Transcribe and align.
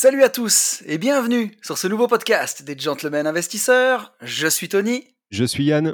Salut 0.00 0.22
à 0.22 0.28
tous 0.28 0.84
et 0.86 0.96
bienvenue 0.96 1.56
sur 1.60 1.76
ce 1.76 1.88
nouveau 1.88 2.06
podcast 2.06 2.62
des 2.62 2.78
Gentlemen 2.78 3.26
Investisseurs. 3.26 4.14
Je 4.20 4.46
suis 4.46 4.68
Tony 4.68 5.02
Je 5.30 5.42
suis 5.42 5.64
Yann. 5.64 5.92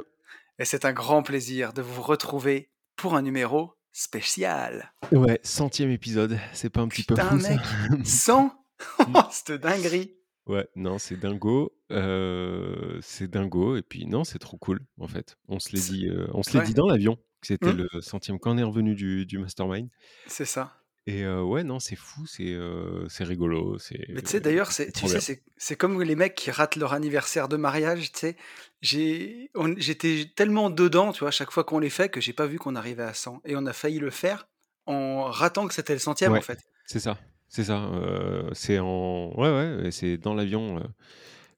et 0.59 0.65
c'est 0.65 0.85
un 0.85 0.93
grand 0.93 1.23
plaisir 1.23 1.73
de 1.73 1.81
vous 1.81 2.03
retrouver 2.03 2.69
pour 2.97 3.15
un 3.15 3.23
numéro 3.23 3.73
spécial. 3.93 4.93
Ouais, 5.11 5.39
centième 5.41 5.89
épisode. 5.89 6.37
C'est 6.53 6.69
pas 6.69 6.81
un 6.81 6.87
petit 6.87 7.01
peu 7.01 7.15
fou 7.15 7.39
ça 7.39 7.49
mec, 7.97 8.05
100 8.05 8.53
Cette 9.31 9.53
dinguerie 9.53 10.13
Ouais, 10.45 10.67
non, 10.75 10.99
c'est 10.99 11.19
dingo. 11.19 11.75
euh, 11.91 12.99
c'est 13.01 13.27
dingo. 13.27 13.75
Et 13.75 13.81
puis 13.81 14.05
non, 14.05 14.23
c'est 14.23 14.37
trop 14.37 14.57
cool 14.57 14.81
en 14.99 15.07
fait. 15.07 15.35
On 15.47 15.57
se 15.57 15.71
l'est 15.75 15.89
dit, 15.89 16.09
euh, 16.09 16.27
on 16.35 16.43
se 16.43 16.55
ouais. 16.55 16.63
dit 16.63 16.75
dans 16.75 16.85
l'avion 16.85 17.15
que 17.41 17.47
c'était 17.47 17.73
Hmm. 17.73 17.87
le 17.91 18.01
centième 18.01 18.37
quand 18.37 18.51
on 18.53 18.59
est 18.59 18.63
revenu 18.63 18.93
du, 18.93 19.25
du 19.25 19.39
mastermind. 19.39 19.89
C'est 20.27 20.45
ça. 20.45 20.77
Et 21.07 21.23
euh, 21.23 21.43
ouais, 21.43 21.63
non, 21.63 21.79
c'est 21.79 21.95
fou, 21.95 22.25
c'est 22.25 22.51
euh, 22.51 23.07
c'est 23.09 23.23
rigolo. 23.23 23.77
Mais 24.09 24.23
tu 24.23 24.27
sais, 24.29 24.39
d'ailleurs, 24.39 24.71
c'est, 24.71 24.91
tu 24.91 25.05
sais, 25.07 25.75
comme 25.75 26.01
les 26.01 26.15
mecs 26.15 26.33
qui 26.33 26.49
ratent 26.49 26.77
leur 26.77 26.93
anniversaire 26.93 27.47
de 27.47 27.57
mariage, 27.57 28.11
tu 28.11 28.19
sais. 28.19 28.37
J'étais 28.81 30.31
tellement 30.35 30.69
dedans, 30.71 31.11
tu 31.11 31.19
vois, 31.19 31.31
chaque 31.31 31.51
fois 31.51 31.63
qu'on 31.63 31.77
les 31.79 31.91
fait, 31.91 32.09
que 32.09 32.19
j'ai 32.21 32.33
pas 32.33 32.47
vu 32.47 32.57
qu'on 32.57 32.75
arrivait 32.75 33.03
à 33.03 33.13
100. 33.13 33.39
Et 33.45 33.55
on 33.55 33.65
a 33.67 33.73
failli 33.73 33.99
le 33.99 34.09
faire 34.09 34.47
en 34.87 35.25
ratant 35.25 35.67
que 35.67 35.73
c'était 35.75 35.93
le 35.93 35.99
centième, 35.99 36.31
Ouais. 36.31 36.39
en 36.39 36.41
fait. 36.41 36.59
C'est 36.87 36.99
ça, 36.99 37.17
c'est 37.49 37.63
ça. 37.65 37.83
euh, 37.85 38.49
c'est 38.53 38.79
en, 38.79 39.31
ouais, 39.37 39.49
ouais, 39.83 39.91
c'est 39.91 40.17
dans 40.17 40.33
l'avion 40.33 40.81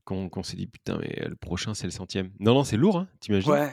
qu'on 0.03 0.29
qu'on 0.29 0.43
s'est 0.43 0.55
dit 0.57 0.67
putain, 0.67 0.97
mais 1.01 1.25
le 1.27 1.35
prochain 1.35 1.73
c'est 1.73 1.87
le 1.87 1.91
centième. 1.91 2.31
Non, 2.39 2.53
non, 2.53 2.63
c'est 2.63 2.77
lourd, 2.77 2.97
hein, 2.97 3.07
t'imagines? 3.19 3.51
Ouais, 3.51 3.71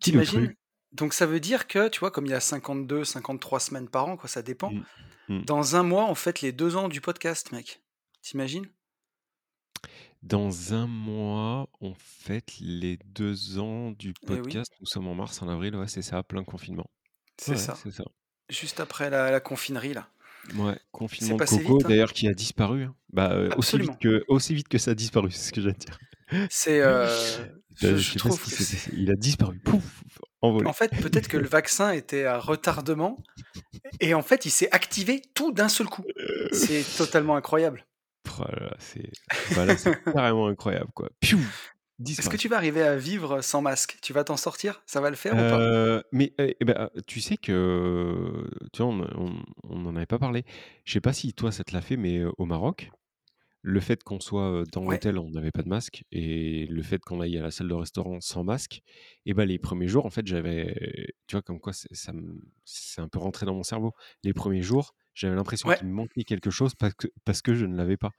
t'imagines? 0.00 0.54
Donc 0.96 1.14
ça 1.14 1.26
veut 1.26 1.40
dire 1.40 1.66
que, 1.66 1.88
tu 1.88 2.00
vois, 2.00 2.10
comme 2.10 2.26
il 2.26 2.30
y 2.30 2.34
a 2.34 2.40
52, 2.40 3.04
53 3.04 3.60
semaines 3.60 3.88
par 3.88 4.06
an, 4.06 4.16
quoi, 4.16 4.28
ça 4.28 4.42
dépend. 4.42 4.72
Dans 5.28 5.74
un 5.76 5.82
mois, 5.82 6.08
on 6.08 6.14
fête 6.14 6.40
les 6.40 6.52
deux 6.52 6.76
ans 6.76 6.88
du 6.88 7.00
podcast, 7.00 7.50
mec. 7.52 7.82
T'imagines? 8.22 8.66
Dans 10.22 10.72
un 10.74 10.86
mois, 10.86 11.68
on 11.80 11.94
fête 11.98 12.54
les 12.60 12.98
deux 13.06 13.58
ans 13.58 13.90
du 13.92 14.14
Eh 14.22 14.30
oui. 14.32 14.36
podcast. 14.38 14.72
Nous 14.80 14.86
sommes 14.86 15.06
en 15.08 15.14
mars, 15.14 15.40
en 15.42 15.48
avril, 15.48 15.76
ouais, 15.76 15.88
c'est 15.88 16.02
ça, 16.02 16.22
plein 16.22 16.42
confinement. 16.44 16.90
C'est 17.38 17.52
Ouais, 17.52 17.56
ça. 17.58 17.76
c'est 17.82 17.90
ça. 17.92 18.04
Juste 18.48 18.80
après 18.80 19.10
la, 19.10 19.30
la 19.30 19.40
confinerie, 19.40 19.94
là. 19.94 20.08
Ouais, 20.54 20.78
confinement 20.92 21.36
de 21.36 21.44
Coco, 21.44 21.80
hein. 21.84 21.88
d'ailleurs, 21.88 22.12
qui 22.12 22.28
a 22.28 22.34
disparu. 22.34 22.84
hein. 22.84 22.94
Bah, 23.12 23.32
euh, 23.32 23.50
aussi 23.56 23.78
vite 23.78 23.98
que, 24.00 24.24
aussi 24.28 24.54
vite 24.54 24.68
que 24.68 24.78
ça 24.78 24.92
a 24.92 24.94
disparu, 24.94 25.30
c'est 25.32 25.48
ce 25.48 25.52
que 25.52 25.60
j'allais 25.60 25.74
dire. 25.74 25.98
C'est, 26.50 26.80
euh, 26.80 27.06
je, 27.74 27.86
Euh, 27.86 27.96
je 27.96 27.96
je 27.96 28.12
sais 28.12 28.12
pas 28.14 28.18
trouve 28.30 28.44
ce 28.44 28.88
que. 28.90 28.96
Il 28.96 29.10
a 29.10 29.14
disparu, 29.16 29.58
pouf, 29.60 30.02
envolé. 30.46 30.66
En 30.66 30.72
fait, 30.72 30.90
peut-être 30.90 31.28
que 31.28 31.36
le 31.36 31.48
vaccin 31.48 31.92
était 31.92 32.24
à 32.24 32.38
retardement 32.38 33.22
et 34.00 34.14
en 34.14 34.22
fait, 34.22 34.46
il 34.46 34.50
s'est 34.50 34.70
activé 34.72 35.22
tout 35.34 35.52
d'un 35.52 35.68
seul 35.68 35.86
coup. 35.86 36.04
C'est 36.52 36.84
totalement 36.96 37.36
incroyable. 37.36 37.86
Oh 38.38 38.44
c'est 38.78 39.10
bah 39.54 39.66
carrément 40.12 40.48
incroyable, 40.48 40.90
quoi. 40.94 41.10
Piou, 41.20 41.40
Est-ce 42.06 42.28
que 42.28 42.36
tu 42.36 42.48
vas 42.48 42.56
arriver 42.56 42.82
à 42.82 42.96
vivre 42.96 43.40
sans 43.40 43.62
masque? 43.62 43.98
Tu 44.02 44.12
vas 44.12 44.24
t'en 44.24 44.36
sortir? 44.36 44.82
Ça 44.86 45.00
va 45.00 45.10
le 45.10 45.16
faire 45.16 45.34
ou 45.34 45.36
pas? 45.36 45.60
Euh, 45.60 46.02
mais 46.12 46.32
eh, 46.38 46.56
eh 46.60 46.64
ben, 46.64 46.90
tu 47.06 47.20
sais 47.20 47.36
que, 47.36 48.48
tu 48.72 48.82
vois, 48.82 48.92
on, 48.92 49.76
n'en 49.76 49.96
avait 49.96 50.06
pas 50.06 50.18
parlé. 50.18 50.44
Je 50.84 50.92
sais 50.92 51.00
pas 51.00 51.12
si 51.12 51.32
toi 51.32 51.52
ça 51.52 51.64
te 51.64 51.72
l'a 51.72 51.80
fait, 51.80 51.96
mais 51.96 52.18
euh, 52.18 52.32
au 52.38 52.46
Maroc, 52.46 52.90
le 53.68 53.80
fait 53.80 54.04
qu'on 54.04 54.20
soit 54.20 54.62
dans 54.72 54.84
Ouais. 54.84 54.94
l'hôtel, 54.94 55.18
on 55.18 55.28
n'avait 55.28 55.50
pas 55.50 55.62
de 55.62 55.68
masque, 55.68 56.04
et 56.12 56.66
le 56.66 56.82
fait 56.82 57.00
qu'on 57.00 57.20
aille 57.20 57.36
à 57.36 57.42
la 57.42 57.50
salle 57.50 57.66
de 57.66 57.74
restaurant 57.74 58.20
sans 58.20 58.44
masque, 58.44 58.80
et 59.24 59.34
ben 59.34 59.44
les 59.44 59.58
premiers 59.58 59.88
jours, 59.88 60.06
en 60.06 60.10
fait, 60.10 60.24
j'avais, 60.24 61.12
tu 61.26 61.34
vois, 61.34 61.42
comme 61.42 61.58
quoi 61.58 61.72
c'est- 61.72 61.92
ça 61.92 62.12
c'est 62.64 63.00
un 63.00 63.08
peu 63.08 63.18
rentré 63.18 63.44
dans 63.44 63.54
mon 63.54 63.64
cerveau. 63.64 63.92
Les 64.22 64.32
premiers 64.32 64.62
jours, 64.62 64.94
j'avais 65.14 65.34
l'impression 65.34 65.68
Ouais. 65.68 65.76
qu'il 65.78 65.88
me 65.88 65.92
manquait 65.92 66.22
quelque 66.22 66.48
chose 66.50 66.76
parce 66.76 66.94
que, 66.94 67.08
parce 67.24 67.42
que 67.42 67.54
je 67.54 67.66
ne 67.66 67.76
l'avais 67.76 67.96
pas. 67.96 68.12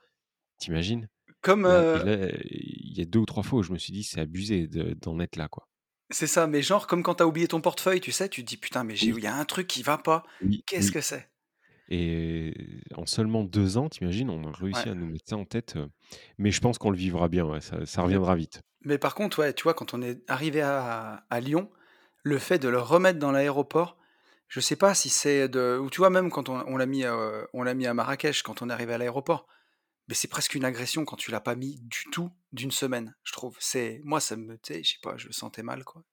T'imagines? 0.59 1.07
Comme 1.40 1.66
euh, 1.66 2.30
il 2.44 2.97
y 2.97 3.02
a 3.02 3.06
deux 3.06 3.19
ou 3.19 3.25
trois 3.25 3.44
fois 3.44 3.59
où 3.59 3.63
je 3.63 3.72
me 3.72 3.78
suis 3.78 3.94
dit, 3.94 4.03
c'est 4.03 4.19
abusé 4.19 4.68
de- 4.68 4.96
d'en 5.02 5.18
être 5.22 5.38
là, 5.38 5.47
quoi. 5.47 5.66
c'est 6.09 6.28
ça, 6.28 6.46
mais 6.47 6.62
genre 6.62 6.88
comme 6.88 7.03
quand 7.03 7.16
t'as 7.16 7.25
oublié 7.25 7.47
ton 7.47 7.62
portefeuille, 7.62 8.02
tu 8.02 8.12
sais, 8.12 8.28
tu 8.28 8.41
te 8.44 8.47
dis 8.50 8.57
putain, 8.57 8.84
mais 8.84 8.96
j'ai- 8.97 9.07
il 9.07 9.13
Oui, 9.13 9.22
y 9.24 9.28
a 9.28 9.36
un 9.36 9.46
truc 9.46 9.68
qui 9.68 9.81
va 9.84 9.97
pas. 9.97 10.24
oui, 10.41 10.63
Qu'est-ce 10.66 10.88
oui. 10.88 10.94
que 10.94 11.02
c'est? 11.02 11.30
Et 11.90 12.53
en 12.96 13.06
seulement 13.06 13.44
deux 13.44 13.78
ans, 13.78 13.90
t'imagines, 13.90 14.30
on 14.30 14.44
a 14.48 14.52
réussi 14.52 14.90
Ouais. 14.90 14.90
à 14.90 14.96
nous 14.96 15.08
mettre 15.08 15.30
ça 15.30 15.38
en 15.38 15.46
tête. 15.46 15.75
euh, 15.78 15.88
Mais 16.38 16.52
je 16.52 16.59
pense 16.62 16.78
qu'on 16.78 16.92
le 16.92 16.98
vivra 16.98 17.30
bien, 17.30 17.46
ouais, 17.46 17.62
ça, 17.62 17.86
ça 17.86 18.02
Mais, 18.03 18.03
reviendra 18.03 18.36
vite. 18.36 18.62
mais 18.86 18.98
par 18.98 19.16
contre, 19.16 19.40
ouais, 19.42 19.53
tu 19.53 19.64
vois, 19.64 19.74
quand 19.75 19.94
on 19.94 20.02
est 20.02 20.20
arrivé 20.30 20.62
à, 20.62 21.25
à 21.30 21.40
Lyon, 21.42 21.72
le 22.24 22.40
fait 22.40 22.59
de 22.59 22.70
le 22.70 22.80
remettre 22.80 23.20
dans 23.20 23.31
l'aéroport, 23.31 23.98
je 24.50 24.59
sais 24.62 24.75
pas 24.78 24.96
si 24.96 25.09
c'est 25.09 25.50
de. 25.50 25.80
Ou 25.81 25.90
tu 25.90 26.00
vois, 26.00 26.09
même 26.12 26.31
quand 26.31 26.50
on, 26.50 26.62
on 26.68 26.78
l'a 26.78 26.88
mis, 26.88 27.06
euh, 27.06 27.46
on 27.53 27.64
l'a 27.64 27.74
mis 27.75 27.88
à 27.88 27.94
Marrakech, 27.96 28.44
quand 28.44 28.62
on 28.62 28.69
est 28.69 28.74
arrivé 28.74 28.94
à 28.96 29.00
l'aéroport, 29.00 29.48
mais 30.09 30.16
c'est 30.16 30.30
presque 30.30 30.56
une 30.56 30.66
agression 30.66 31.06
quand 31.06 31.18
tu 31.18 31.31
l'as 31.31 31.42
pas 31.42 31.56
mis 31.56 31.80
du 31.84 32.06
tout 32.12 32.31
d'une 32.54 32.72
semaine, 32.72 33.16
je 33.24 33.34
trouve. 33.34 33.58
C'est 33.62 34.02
moi, 34.06 34.19
ça 34.22 34.38
me, 34.38 34.58
tu 34.59 34.74
sais, 34.75 34.84
je 34.84 34.94
sais 34.94 35.00
pas, 35.04 35.18
je 35.18 35.28
le 35.28 35.34
sentais 35.34 35.64
mal, 35.64 35.84
quoi. 35.86 36.04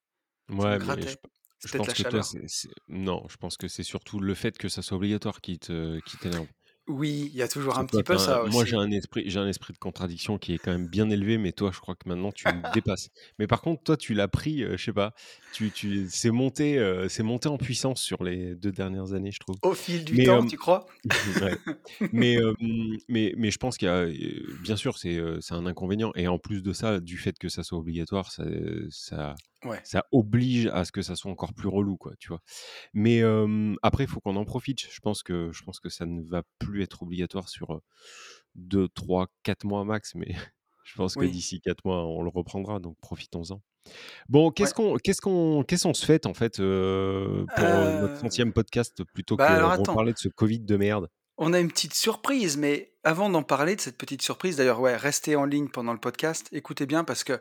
Ça 0.59 0.71
me 0.71 0.79
Ouais, 0.79 0.79
mais 0.81 1.07
je, 1.09 1.09
grattait. 1.09 1.19
Je 1.65 1.71
C'est 1.71 1.79
peut-être 1.79 1.87
pense 1.87 1.89
la 1.89 1.95
que 1.95 2.03
toi, 2.03 2.11
chaleur. 2.11 2.25
c'est, 2.25 2.49
c'est- 2.49 2.75
non, 2.89 3.25
je 3.29 3.37
pense 3.37 3.57
que 3.57 3.69
c'est 3.69 3.83
surtout 3.83 4.21
le 4.21 4.35
fait 4.35 4.57
que 4.59 4.69
ça 4.69 4.83
soit 4.83 4.97
obligatoire 4.97 5.41
qui 5.41 5.59
te, 5.59 5.99
qui 6.01 6.19
t'énerve. 6.19 6.47
Oui, 6.87 7.31
il 7.33 7.37
y 7.39 7.41
a 7.41 7.49
toujours 7.49 7.79
un 7.79 7.87
petit 7.87 8.03
peu 8.03 8.13
un- 8.15 8.19
ça 8.19 8.43
moi, 8.45 8.63
aussi. 8.63 8.71
j'ai 8.71 8.77
un 8.77 8.91
esprit, 8.91 9.25
j'ai 9.27 9.39
un 9.39 9.49
esprit 9.49 9.73
de 9.73 9.79
contradiction 9.79 10.37
qui 10.37 10.53
est 10.53 10.59
quand 10.59 10.71
même 10.71 10.87
bien 10.87 11.09
élevé, 11.09 11.39
mais 11.39 11.53
toi, 11.53 11.71
je 11.73 11.81
crois 11.81 11.95
que 11.95 12.07
maintenant, 12.07 12.31
tu 12.31 12.47
me 12.49 12.61
dépasses. 12.75 13.09
Mais 13.39 13.47
par 13.47 13.63
contre, 13.63 13.83
toi, 13.85 13.97
tu 13.97 14.13
l'as 14.13 14.29
pris, 14.29 14.63
euh, 14.63 14.77
je 14.77 14.85
sais 14.85 14.93
pas, 14.93 15.15
tu, 15.51 15.71
tu, 15.73 16.07
c'est 16.11 16.31
monté, 16.31 16.79
euh, 16.79 17.09
c'est 17.09 17.23
monté 17.23 17.49
en 17.49 17.57
puissance 17.57 18.03
sur 18.03 18.23
les 18.23 18.55
deux 18.55 18.71
dernières 18.73 19.15
années, 19.15 19.33
je 19.33 19.39
trouve. 19.41 19.57
Au 19.63 19.73
fil 19.73 20.05
du 20.05 20.15
Mais, 20.15 20.27
temps, 20.27 20.45
euh, 20.45 20.47
tu 20.47 20.59
crois? 20.59 20.87
Ouais. 21.43 21.57
Mais, 22.13 22.37
mais, 23.09 23.33
mais 23.37 23.51
je 23.51 23.59
pense 23.59 23.77
qu'il 23.77 23.87
y 23.87 23.91
a, 23.91 24.07
bien 24.61 24.77
sûr, 24.77 24.99
c'est 24.99 25.17
euh, 25.17 25.39
c'est 25.41 25.55
un 25.55 25.67
inconvénient. 25.67 26.13
Et 26.17 26.29
en 26.29 26.39
plus 26.39 26.63
de 26.63 26.73
ça, 26.73 27.01
du 27.01 27.17
fait 27.19 27.39
que 27.39 27.49
ça 27.49 27.63
soit 27.63 27.79
obligatoire, 27.79 28.31
ça, 28.31 28.45
ça, 28.91 29.35
Ouais. 29.65 29.81
ça 29.85 30.05
oblige 30.13 30.67
à 30.67 30.85
ce 30.85 30.93
que 30.93 31.03
ça 31.03 31.17
soit 31.17 31.31
encore 31.31 31.55
plus 31.55 31.69
relou, 31.69 31.97
quoi, 31.97 32.13
tu 32.19 32.29
vois? 32.29 32.41
Mais 32.93 33.23
euh, 33.23 33.75
après, 33.83 34.05
il 34.05 34.09
faut 34.11 34.21
qu'on 34.21 34.37
en 34.37 34.45
profite. 34.45 34.81
Je 34.91 35.01
pense, 35.01 35.23
que, 35.23 35.51
je 35.53 35.63
pense 35.65 35.81
que 35.81 35.89
ça 35.89 36.07
ne 36.07 36.23
va 36.23 36.43
plus 36.59 36.83
être 36.83 37.03
obligatoire 37.03 37.49
sur 37.49 37.81
2, 38.57 38.89
3, 38.89 39.27
4 39.43 39.65
mois 39.65 39.85
max. 39.85 40.15
Mais 40.15 40.29
je 40.85 40.95
pense 40.97 41.15
que 41.15 41.25
d'ici 41.25 41.61
4 41.61 41.85
mois, 41.85 42.05
on 42.05 42.23
le 42.23 42.31
reprendra. 42.31 42.79
Donc 42.81 42.97
profitons-en. 43.01 43.63
Bon, 44.29 44.47
Ouais. 44.47 44.53
qu'est-ce 44.55 44.73
qu'on 44.75 44.97
qu'est-ce 44.97 45.21
qu'on 45.21 45.63
qu'est-ce 45.63 45.83
qu'on 45.85 45.93
se 45.95 46.07
fait 46.07 46.25
en 46.25 46.33
fait 46.33 46.59
euh, 46.61 47.45
pour 47.55 47.65
euh, 47.67 48.01
notre 48.01 48.15
Euh, 48.15 48.21
centième 48.21 48.53
podcast 48.55 49.03
plutôt 49.13 49.37
Bah 49.37 49.49
que 49.49 49.53
attends, 49.65 49.93
reparler 49.93 50.13
de 50.15 50.19
ce 50.19 50.29
Covid 50.29 50.61
de 50.61 50.77
merde? 50.79 51.09
On 51.37 51.53
a 51.53 51.61
une 51.61 51.69
petite 51.69 51.93
surprise, 51.95 52.57
mais 52.57 52.95
avant 53.03 53.29
d'en 53.29 53.43
parler 53.43 53.77
de 53.77 53.81
cette 53.83 53.99
petite 53.99 54.23
surprise, 54.23 54.57
d'ailleurs, 54.57 54.81
ouais, 54.81 54.97
restez 54.97 55.37
en 55.37 55.45
ligne 55.45 55.69
pendant 55.69 55.93
le 55.93 55.99
podcast, 55.99 56.49
écoutez 56.53 56.87
bien 56.87 57.05
parce 57.05 57.25
que 57.25 57.41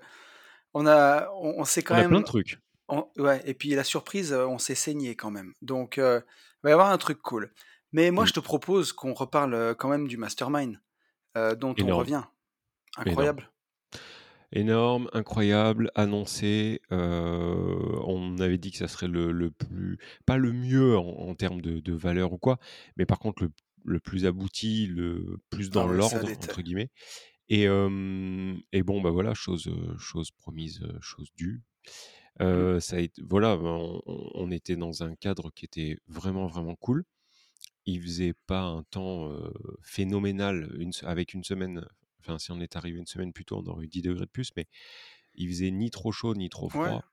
on 0.74 0.86
a, 0.88 1.30
on, 1.36 1.56
on 1.60 1.66
s'est 1.66 1.84
quand 1.84 1.96
On 1.96 1.98
a 1.98 2.02
plein 2.02 2.10
même, 2.10 2.22
de 2.22 2.26
trucs. 2.26 2.60
on- 2.88 3.08
ouais, 3.18 3.42
et 3.46 3.54
puis 3.54 3.70
la 3.76 3.84
surprise, 3.84 4.34
on 4.34 4.58
s'est 4.58 4.76
saigné 4.76 5.16
quand 5.16 5.32
même. 5.32 5.54
Donc, 5.62 5.98
euh, 5.98 6.22
il 6.26 6.60
va 6.66 6.70
y 6.70 6.74
avoir 6.74 6.90
un 6.92 6.98
truc 6.98 7.22
cool. 7.22 7.52
Mais 7.92 8.10
moi, 8.12 8.24
Mm. 8.24 8.28
je 8.28 8.34
te 8.34 8.40
propose 8.40 8.92
qu'on 8.94 9.14
reparle 9.14 9.76
quand 9.78 9.90
même 9.90 10.08
du 10.08 10.18
mastermind 10.18 10.80
euh, 11.38 11.56
dont 11.56 11.76
on 11.82 11.98
revient. 11.98 12.24
Incroyable. 12.98 13.50
Énorme, 14.56 15.10
incroyable, 15.14 15.90
annoncé. 15.96 16.80
euh, 16.92 18.00
on 18.06 18.38
avait 18.40 18.60
dit 18.60 18.70
que 18.72 18.78
ça 18.78 18.88
serait 18.88 19.08
le, 19.08 19.32
le 19.32 19.50
plus, 19.50 19.98
pas 20.28 20.38
le 20.38 20.52
mieux 20.54 20.96
en, 20.96 21.08
en 21.08 21.34
termes 21.34 21.60
de, 21.62 21.80
de 21.80 21.94
valeur 21.94 22.34
ou 22.34 22.38
quoi, 22.38 22.60
mais 22.96 23.08
par 23.08 23.18
contre 23.18 23.42
le, 23.44 23.52
le 23.84 24.00
plus 24.00 24.28
abouti, 24.28 24.86
le 24.86 25.40
plus 25.50 25.72
dans 25.72 25.88
l'ordre, 25.88 26.18
entre 26.44 26.62
guillemets. 26.62 26.92
Et, 27.50 27.68
euh, 27.68 28.56
et 28.72 28.84
bon, 28.84 29.02
bah 29.02 29.12
voilà, 29.12 29.34
chose, 29.34 29.70
chose 29.98 30.32
promise, 30.32 30.82
chose 31.02 31.30
due. 31.36 31.62
Mm. 32.40 32.44
Euh, 32.44 32.80
ça 32.80 32.98
a 32.98 33.00
été, 33.00 33.22
voilà, 33.28 33.58
ben, 33.58 34.00
on, 34.06 34.32
on 34.34 34.52
était 34.52 34.76
dans 34.76 35.04
un 35.04 35.16
cadre 35.16 35.52
qui 35.52 35.66
était 35.66 35.98
vraiment, 36.08 36.48
vraiment 36.48 36.76
cool. 36.76 37.04
Il 37.86 38.02
faisait 38.02 38.34
pas 38.48 38.62
un 38.62 38.84
temps 38.84 39.30
euh, 39.30 39.52
phénoménal 39.84 40.74
une, 40.80 40.92
avec 41.04 41.34
une 41.34 41.44
semaine. 41.44 41.86
Enfin, 42.20 42.40
si 42.40 42.52
on 42.52 42.62
est 42.62 42.76
arrivé 42.76 42.98
une 43.00 43.06
semaine 43.06 43.34
plus 43.34 43.46
tôt, 43.46 43.62
on 43.64 43.70
aurait 43.70 43.86
eu 43.86 43.90
10 43.90 44.02
degrés 44.02 44.26
de 44.26 44.32
plus, 44.32 44.52
mais 44.56 44.68
il 45.36 45.50
faisait 45.50 45.72
ni 45.72 45.90
trop 45.92 46.12
chaud 46.12 46.36
ni 46.36 46.50
trop 46.50 46.70
froid. 46.70 47.04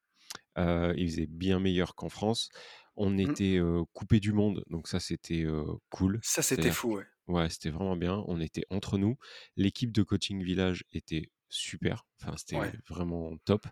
Il 0.57 1.11
faisait 1.11 1.27
bien 1.27 1.59
meilleur 1.59 1.95
qu'en 1.97 2.09
France. 2.09 2.51
On 3.03 3.11
Mmh. 3.11 3.21
était, 3.21 3.57
heu, 3.57 3.83
coupés 3.95 4.21
du 4.21 4.33
monde, 4.35 4.63
donc 4.69 4.87
ça 4.87 5.01
c'était, 5.01 5.47
cool. 5.89 6.21
Ça, 6.23 6.43
c'était 6.43 6.71
fou, 6.71 6.97
ouais. 6.97 7.05
ouais, 7.29 7.49
c'était 7.49 7.71
vraiment 7.71 7.97
bien. 7.97 8.23
On 8.27 8.41
était 8.43 8.65
entre 8.69 8.99
nous. 8.99 9.17
L'équipe 9.57 9.91
de 9.91 10.03
coaching 10.03 10.43
village 10.45 10.85
était 10.93 11.31
super, 11.49 12.05
enfin, 12.21 12.37
c'était 12.37 12.57
Ouais. 12.57 12.73
vraiment 12.89 13.33
top. 13.47 13.67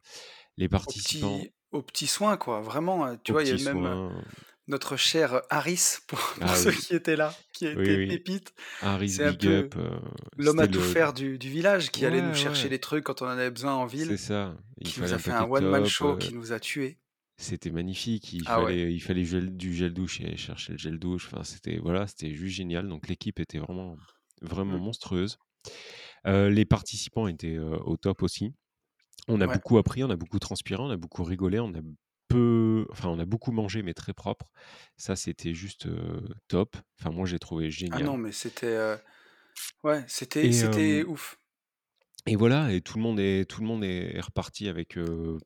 Les 0.56 0.68
participants 0.68 1.38
petits 1.38 1.52
aux 1.72 1.82
petits 1.82 2.06
soins, 2.06 2.38
quoi, 2.38 2.62
vraiment, 2.62 3.16
tu 3.18 3.32
vois, 3.32 3.42
il 3.42 3.48
y 3.48 3.52
avait 3.68 3.74
même, 3.74 4.10
notre 4.66 4.96
cher 4.96 5.42
Harris 5.50 5.98
pour 6.06 6.18
pour 6.40 6.48
Ah 6.48 6.56
ceux 6.56 6.70
oui. 6.70 6.76
qui 6.78 6.94
étaient 6.94 7.16
là, 7.16 7.34
qui 7.52 7.66
a 7.66 7.74
Oui, 7.74 7.82
été 7.82 7.96
oui. 7.98 8.08
pépite. 8.08 8.54
Harris, 8.80 9.10
C'est 9.10 9.30
big 9.36 9.46
up, 9.46 9.74
l'homme 10.38 10.60
à 10.60 10.66
tout 10.68 10.78
le 10.78 10.84
faire 10.84 11.12
du 11.12 11.36
du 11.38 11.50
village 11.50 11.90
qui 11.90 12.06
allait 12.06 12.22
nous 12.22 12.34
chercher 12.34 12.64
ouais. 12.64 12.70
les 12.70 12.78
trucs 12.78 13.04
quand 13.04 13.20
on 13.22 13.26
en 13.26 13.30
avait 13.30 13.50
besoin 13.50 13.74
en 13.74 13.86
C'est 13.86 13.96
ville, 13.96 14.18
ça, 14.18 14.56
il 14.78 14.86
qui 14.88 15.00
nous 15.00 15.12
a 15.12 15.18
fait 15.18 15.30
un 15.32 15.46
paquet 15.46 15.60
de 15.60 15.66
one 15.66 15.70
man 15.70 15.80
clopes, 15.82 15.90
show 15.90 16.16
qui 16.16 16.34
nous 16.34 16.52
a 16.52 16.60
tués. 16.60 16.98
C'était 17.40 17.70
magnifique, 17.70 18.32
il 18.32 18.46
Ah 18.46 18.60
ouais. 18.62 18.74
fallait 18.74 18.92
il 18.92 19.00
fallait 19.00 19.24
gel 19.24 19.56
du 19.56 19.72
gel 19.72 19.94
douche 19.94 20.20
et 20.20 20.24
aller 20.26 20.36
chercher 20.36 20.72
le 20.72 20.78
gel 20.78 20.98
douche, 20.98 21.26
enfin, 21.32 21.44
c'était 21.44 21.78
voilà, 21.78 22.06
c'était 22.08 22.34
juste 22.34 22.56
génial, 22.56 22.88
donc 22.88 23.06
l'équipe 23.08 23.38
était 23.38 23.58
vraiment 23.60 23.96
vraiment 24.42 24.76
Mmh. 24.76 24.80
monstrueuse. 24.80 25.38
Heu, 26.26 26.48
les 26.50 26.64
participants 26.66 27.28
étaient, 27.28 27.56
heu, 27.56 27.78
au 27.84 27.96
top 27.98 28.22
aussi. 28.22 28.54
On 29.28 29.40
a 29.42 29.46
Ouais. 29.46 29.48
beaucoup 29.48 29.78
appris, 29.78 30.04
on 30.04 30.10
a 30.10 30.16
beaucoup 30.16 30.38
transpiré, 30.40 30.82
on 30.82 30.90
a 30.90 30.96
beaucoup 30.98 31.24
rigolé, 31.24 31.60
on 31.60 31.74
a 31.74 31.80
peu 32.28 32.86
enfin, 32.90 33.10
on 33.10 33.18
a 33.20 33.26
beaucoup 33.26 33.52
mangé, 33.52 33.82
mais 33.82 33.94
très 33.94 34.14
propre. 34.14 34.50
Ça, 34.98 35.16
c'était 35.16 35.54
juste, 35.54 35.86
heu, 35.86 36.22
top. 36.48 36.76
Enfin, 37.00 37.10
moi, 37.12 37.26
j'ai 37.26 37.38
trouvé 37.40 37.70
Ah 37.90 38.00
génial 38.00 38.00
non, 38.00 38.16
mais 38.18 38.32
c'était, 38.32 38.98
ouais, 39.84 40.04
c'était 40.08 40.50
et 40.50 40.52
c'était 40.52 41.04
ouf. 41.04 41.38
Et 42.28 42.36
voilà 42.36 42.72
et 42.72 42.80
tout 42.80 42.96
le 42.98 43.02
monde 43.02 43.18
est 43.20 43.44
tout 43.48 43.60
le 43.60 43.66
monde 43.66 43.84
est 43.84 44.20
reparti 44.20 44.68
avec, 44.68 44.96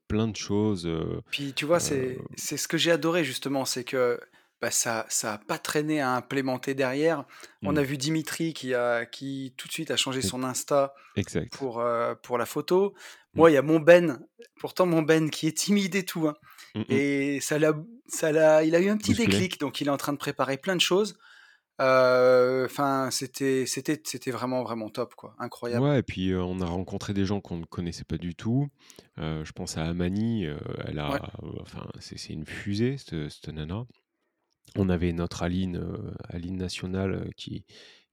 plein 0.09 0.29
de 0.29 0.37
choses, 0.37 0.89
Puis 1.31 1.53
tu 1.55 1.65
vois, 1.65 1.81
c'est 1.81 2.19
c'est 2.37 2.57
ce 2.57 2.69
que 2.69 2.77
j'ai 2.77 2.91
adoré 2.91 3.25
justement, 3.25 3.65
c'est 3.65 3.85
que, 3.85 4.21
bah, 4.61 4.71
ça 4.71 5.07
ça 5.09 5.35
a 5.35 5.39
pas 5.39 5.59
traîné 5.59 6.01
à 6.01 6.13
implémenter 6.15 6.75
derrière. 6.75 7.25
On 7.63 7.77
a 7.77 7.81
mmh, 7.83 7.85
vu 7.85 7.97
Dimitri 7.99 8.55
qui 8.55 8.75
a 8.75 9.07
qui 9.07 9.55
tout 9.57 9.69
de 9.69 9.73
suite 9.73 9.91
a 9.91 9.97
changé 9.97 10.23
son 10.23 10.43
Insta 10.45 10.95
exact. 11.17 11.53
pour, 11.53 11.83
pour 12.23 12.39
la 12.39 12.47
photo. 12.47 12.91
Mmh. 13.35 13.39
Moi, 13.39 13.51
il 13.51 13.55
y 13.55 13.57
a 13.57 13.63
mon 13.63 13.81
Ben, 13.81 14.21
pourtant 14.61 14.85
mon 14.87 15.03
Ben 15.03 15.31
qui 15.31 15.47
est 15.47 15.57
timide 15.57 15.95
et 15.95 16.05
tout, 16.05 16.29
hein 16.29 16.35
Mmh 16.75 16.81
mh. 16.81 16.85
et 16.93 17.41
ça 17.41 17.59
l'a 17.59 17.75
ça 18.09 18.33
l'a 18.33 18.65
il 18.65 18.75
a 18.75 18.81
eu 18.81 18.89
un 18.89 18.97
petit 18.97 19.13
Bousculé? 19.13 19.27
déclic, 19.31 19.61
donc 19.61 19.81
il 19.81 19.89
est 19.89 19.91
en 19.91 19.97
train 19.99 20.13
de 20.13 20.19
préparer 20.19 20.57
plein 20.57 20.75
de 20.77 20.81
choses. 20.81 21.19
Heu, 21.81 22.65
enfin, 22.67 23.11
c'était 23.11 23.67
c'était 23.67 24.01
c'était 24.05 24.31
vraiment, 24.31 24.63
vraiment 24.63 24.91
top, 24.91 25.15
quoi, 25.15 25.35
incroyable. 25.39 25.89
Ouais 25.91 26.01
et 26.01 26.03
puis, 26.03 26.35
on 26.35 26.61
a 26.61 26.67
rencontré 26.67 27.15
des 27.15 27.25
gens 27.25 27.41
qu'on 27.41 27.57
ne 27.57 27.65
connaissait 27.65 28.05
pas 28.05 28.19
du 28.19 28.35
tout. 28.35 28.69
Je 29.17 29.51
pense 29.53 29.79
à 29.79 29.85
Amani, 29.87 30.45
elle 30.87 30.99
a, 30.99 31.33
enfin, 31.61 31.89
c'est 31.99 32.19
c'est 32.19 32.35
une 32.35 32.45
fusée 32.45 32.99
cette 32.99 33.29
cette 33.31 33.49
nana. 33.49 33.87
On 34.77 34.89
avait 34.91 35.13
notre 35.13 35.43
Aline, 35.43 35.83
Aline 36.29 36.57
nationale, 36.57 37.31
qui 37.37 37.65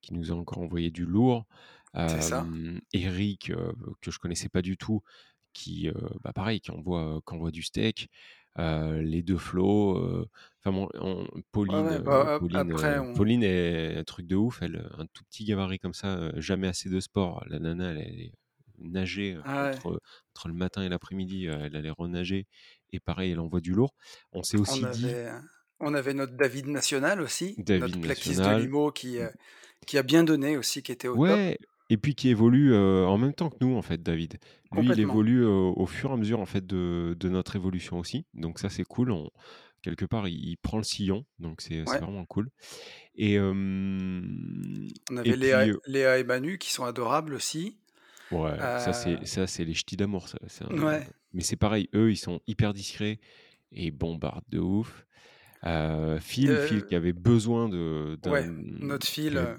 qui 0.01 0.13
nous 0.13 0.31
a 0.31 0.35
encore 0.35 0.59
envoyé 0.59 0.91
du 0.91 1.06
lourd. 1.06 1.45
ça. 2.06 2.50
Eric, 2.94 3.51
que 4.01 4.11
je 4.11 4.19
connaissais 4.19 4.50
pas 4.50 4.61
du 4.61 4.77
tout, 4.77 5.01
qui, 5.53 5.89
bah, 6.23 6.33
pareil, 6.33 6.61
qui 6.61 6.71
envoie 6.71 7.21
qui 7.27 7.33
envoie 7.35 7.51
du 7.51 7.63
steak. 7.63 8.09
Heu, 8.57 9.01
les 9.01 9.21
2 9.21 9.37
Flo, 9.37 9.97
heu, 9.97 10.27
enfin 10.59 10.71
bon, 10.71 10.89
on 10.95 11.25
Pauline, 11.51 11.99
ouais, 11.99 11.99
bah, 11.99 12.37
Pauline, 12.37 12.71
après 12.71 12.97
heu, 12.97 12.99
on 12.99 13.13
Pauline 13.13 13.43
est 13.43 13.97
un 13.97 14.03
truc 14.03 14.25
de 14.27 14.35
ouf, 14.35 14.61
elle, 14.63 14.89
un 14.97 15.05
tout 15.13 15.23
petit 15.25 15.45
gabarit 15.45 15.77
comme 15.79 15.93
ça, 15.93 16.17
heu, 16.17 16.41
jamais 16.41 16.67
assez 16.67 16.89
de 16.89 16.99
sport. 16.99 17.43
La 17.47 17.59
nana, 17.59 17.91
elle 17.91 17.97
allait 17.99 18.31
nager, 18.79 19.33
heu, 19.35 19.43
ah 19.43 19.63
ouais. 19.63 19.79
entre 19.79 20.01
entre 20.35 20.47
le 20.47 20.53
matin 20.55 20.83
et 20.83 20.89
l'après-midi, 20.89 21.45
elle 21.45 21.75
allait 21.75 21.89
renager 21.91 22.47
et 22.91 22.99
pareil, 22.99 23.31
elle 23.31 23.39
envoie 23.39 23.61
du 23.61 23.73
lourd. 23.73 23.93
On 24.33 24.41
s'est 24.43 24.57
On 24.67 24.83
aussi 24.83 24.87
dit 24.87 25.13
avait, 25.13 25.25
heu, 25.29 25.39
on 25.79 25.93
avait 25.93 26.13
notre 26.13 26.33
David 26.35 26.67
national 26.67 27.21
aussi, 27.21 27.61
David 27.63 27.77
notre 27.79 27.99
plaquiste 27.99 28.43
de 28.43 28.51
limo 28.51 28.91
qui, 28.91 29.17
Mmh. 29.17 29.29
qui 29.87 29.97
a 29.97 30.03
bien 30.03 30.23
donné 30.23 30.57
aussi, 30.57 30.83
qui 30.83 30.91
était 30.91 31.07
au 31.07 31.17
top. 31.17 31.41
Et 31.89 31.97
puis 31.97 32.13
qui 32.15 32.30
évolue, 32.30 32.71
heu, 32.74 33.06
en 33.07 33.18
même 33.18 33.33
temps 33.33 33.50
que 33.50 33.57
nous, 33.62 33.75
en 33.75 33.81
fait, 33.81 34.01
David. 34.03 34.38
Lui, 34.71 34.91
il 34.91 35.00
évolue, 35.00 35.41
heu, 35.44 35.47
au 35.50 35.86
fur 35.88 36.12
et 36.12 36.13
à 36.13 36.18
mesure, 36.18 36.39
en 36.39 36.45
fait, 36.45 36.65
de 36.65 37.15
de 37.19 37.30
notre 37.30 37.56
évolution 37.56 37.97
aussi, 38.00 38.25
donc 38.36 38.59
ça, 38.59 38.69
c'est 38.69 38.83
cool. 38.83 39.12
On 39.12 39.30
quelque 39.81 40.06
part, 40.06 40.27
il 40.27 40.36
il 40.50 40.57
prend 40.57 40.77
le 40.77 40.83
sillon, 40.83 41.25
donc 41.39 41.62
c'est 41.62 41.86
Ouais. 41.86 42.00
vraiment 42.00 42.25
cool 42.25 42.50
et 43.15 43.36
hem 43.36 44.88
On 45.12 45.18
et 45.24 45.33
avait 45.33 45.36
Léa 45.36 45.68
puis, 45.68 45.71
heu 45.71 45.81
Léa 45.86 46.18
et 46.18 46.24
Manu 46.24 46.57
qui 46.57 46.71
sont 46.71 46.83
adorables 46.83 47.36
aussi. 47.36 47.77
ouais, 48.31 48.59
ça, 48.75 48.94
c'est 48.94 49.25
ça, 49.25 49.47
c'est 49.47 49.65
les 49.65 49.74
ch'tis 49.74 49.97
d'amour, 49.97 50.27
ça, 50.30 50.38
c'est 50.47 50.65
un 50.65 50.69
ouais, 50.69 51.09
mais 51.33 51.42
c'est 51.44 51.56
pareil, 51.57 51.89
eux, 51.95 52.12
ils 52.12 52.18
sont 52.18 52.42
hyper 52.47 52.74
discrets 52.74 53.19
et 53.71 53.85
ils 53.88 53.92
bombardent 53.92 54.45
de 54.50 54.59
ouf. 54.59 55.06
Phil 56.19 56.59
Phil 56.59 56.83
qui 56.85 56.95
avait 56.95 57.13
besoin 57.13 57.69
de 57.69 58.18
d'un, 58.21 58.33
ouais, 58.33 58.45
notre 58.80 59.07
heu, 59.38 59.50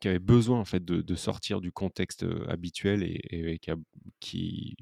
qui 0.00 0.08
avait 0.08 0.18
besoin 0.20 0.58
en 0.60 0.64
fait 0.64 0.84
de 0.84 1.00
de 1.02 1.14
sortir 1.16 1.60
du 1.60 1.72
contexte, 1.72 2.24
habituel 2.48 3.02
et 3.04 3.20
et 3.54 3.58
qui 3.58 3.70
a 3.70 3.76
qui 4.20 4.76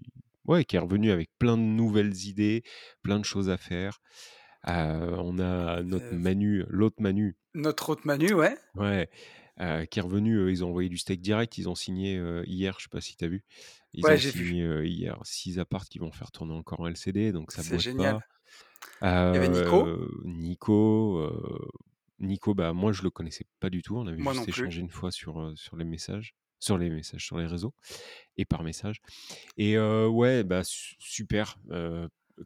ouais, 0.47 0.65
qui 0.65 0.77
est 0.77 0.81
revenu 0.81 1.11
avec 1.11 1.31
plein 1.39 1.57
de 1.57 1.63
nouvelles 1.63 2.17
idées, 2.27 2.63
plein 3.03 3.19
de 3.21 3.25
choses 3.25 3.51
à 3.51 3.57
faire. 3.59 4.01
On 4.65 5.39
a 5.41 5.83
notre 5.83 6.07
Manu, 6.13 6.65
l'autre 6.69 6.97
Manu, 7.01 7.37
notre 7.55 7.89
autre 7.91 8.03
Manu, 8.07 8.35
ouais. 8.35 8.57
ouais, 8.75 9.09
qui 9.91 9.99
est 9.99 10.03
revenu, 10.03 10.51
ils 10.51 10.65
ont 10.65 10.69
envoyé 10.69 10.89
du 10.89 10.99
steak 10.99 11.21
direct, 11.21 11.59
ils 11.59 11.69
ont 11.69 11.75
signé, 11.75 12.21
hier, 12.47 12.77
je 12.79 12.85
sais 12.85 12.89
pas 12.91 13.01
si 13.01 13.17
tu 13.17 13.25
as 13.25 13.29
vu? 13.29 13.45
Ils 13.95 14.11
Ouais, 14.11 14.17
ont 14.17 14.19
vu. 14.19 14.21
signé, 14.21 14.63
heu, 14.65 14.87
hier 14.87 15.19
6 15.25 15.59
apparts 15.59 15.87
qu'ils 15.89 16.03
vont 16.03 16.13
faire 16.13 16.31
tourner 16.33 16.55
encore 16.55 16.81
en 16.81 16.87
LCD, 16.89 17.33
donc 17.33 17.53
ça 17.53 17.63
C'est 17.63 17.65
boite 17.65 17.89
pas. 17.97 18.13
génial. 18.13 18.23
Il 19.33 19.37
y 19.37 19.39
avait 19.39 19.49
Nico, 19.49 19.89
Nico, 20.25 21.21
Nico, 22.19 22.55
bah, 22.55 22.73
moi 22.73 22.93
je 22.93 23.03
le 23.03 23.11
connaissais 23.11 23.45
pas 23.61 23.71
du 23.71 23.83
tout. 23.83 23.97
On 23.97 24.07
avait 24.07 24.23
moi 24.23 24.33
juste 24.33 24.45
plus. 24.45 24.63
échangé 24.63 24.81
une 24.81 24.91
fois 24.91 25.11
sur, 25.11 25.53
sur 25.57 25.77
les 25.77 25.85
messages 25.85 26.35
sur 26.59 26.79
les 26.79 26.89
messages, 26.89 27.25
sur 27.25 27.37
les 27.37 27.47
réseaux 27.47 27.75
et 28.39 28.47
par 28.47 28.63
message 28.63 29.03
et 29.59 29.79
ouais, 29.79 30.43
bah, 30.43 30.65
su 30.65 30.97
super, 30.99 31.59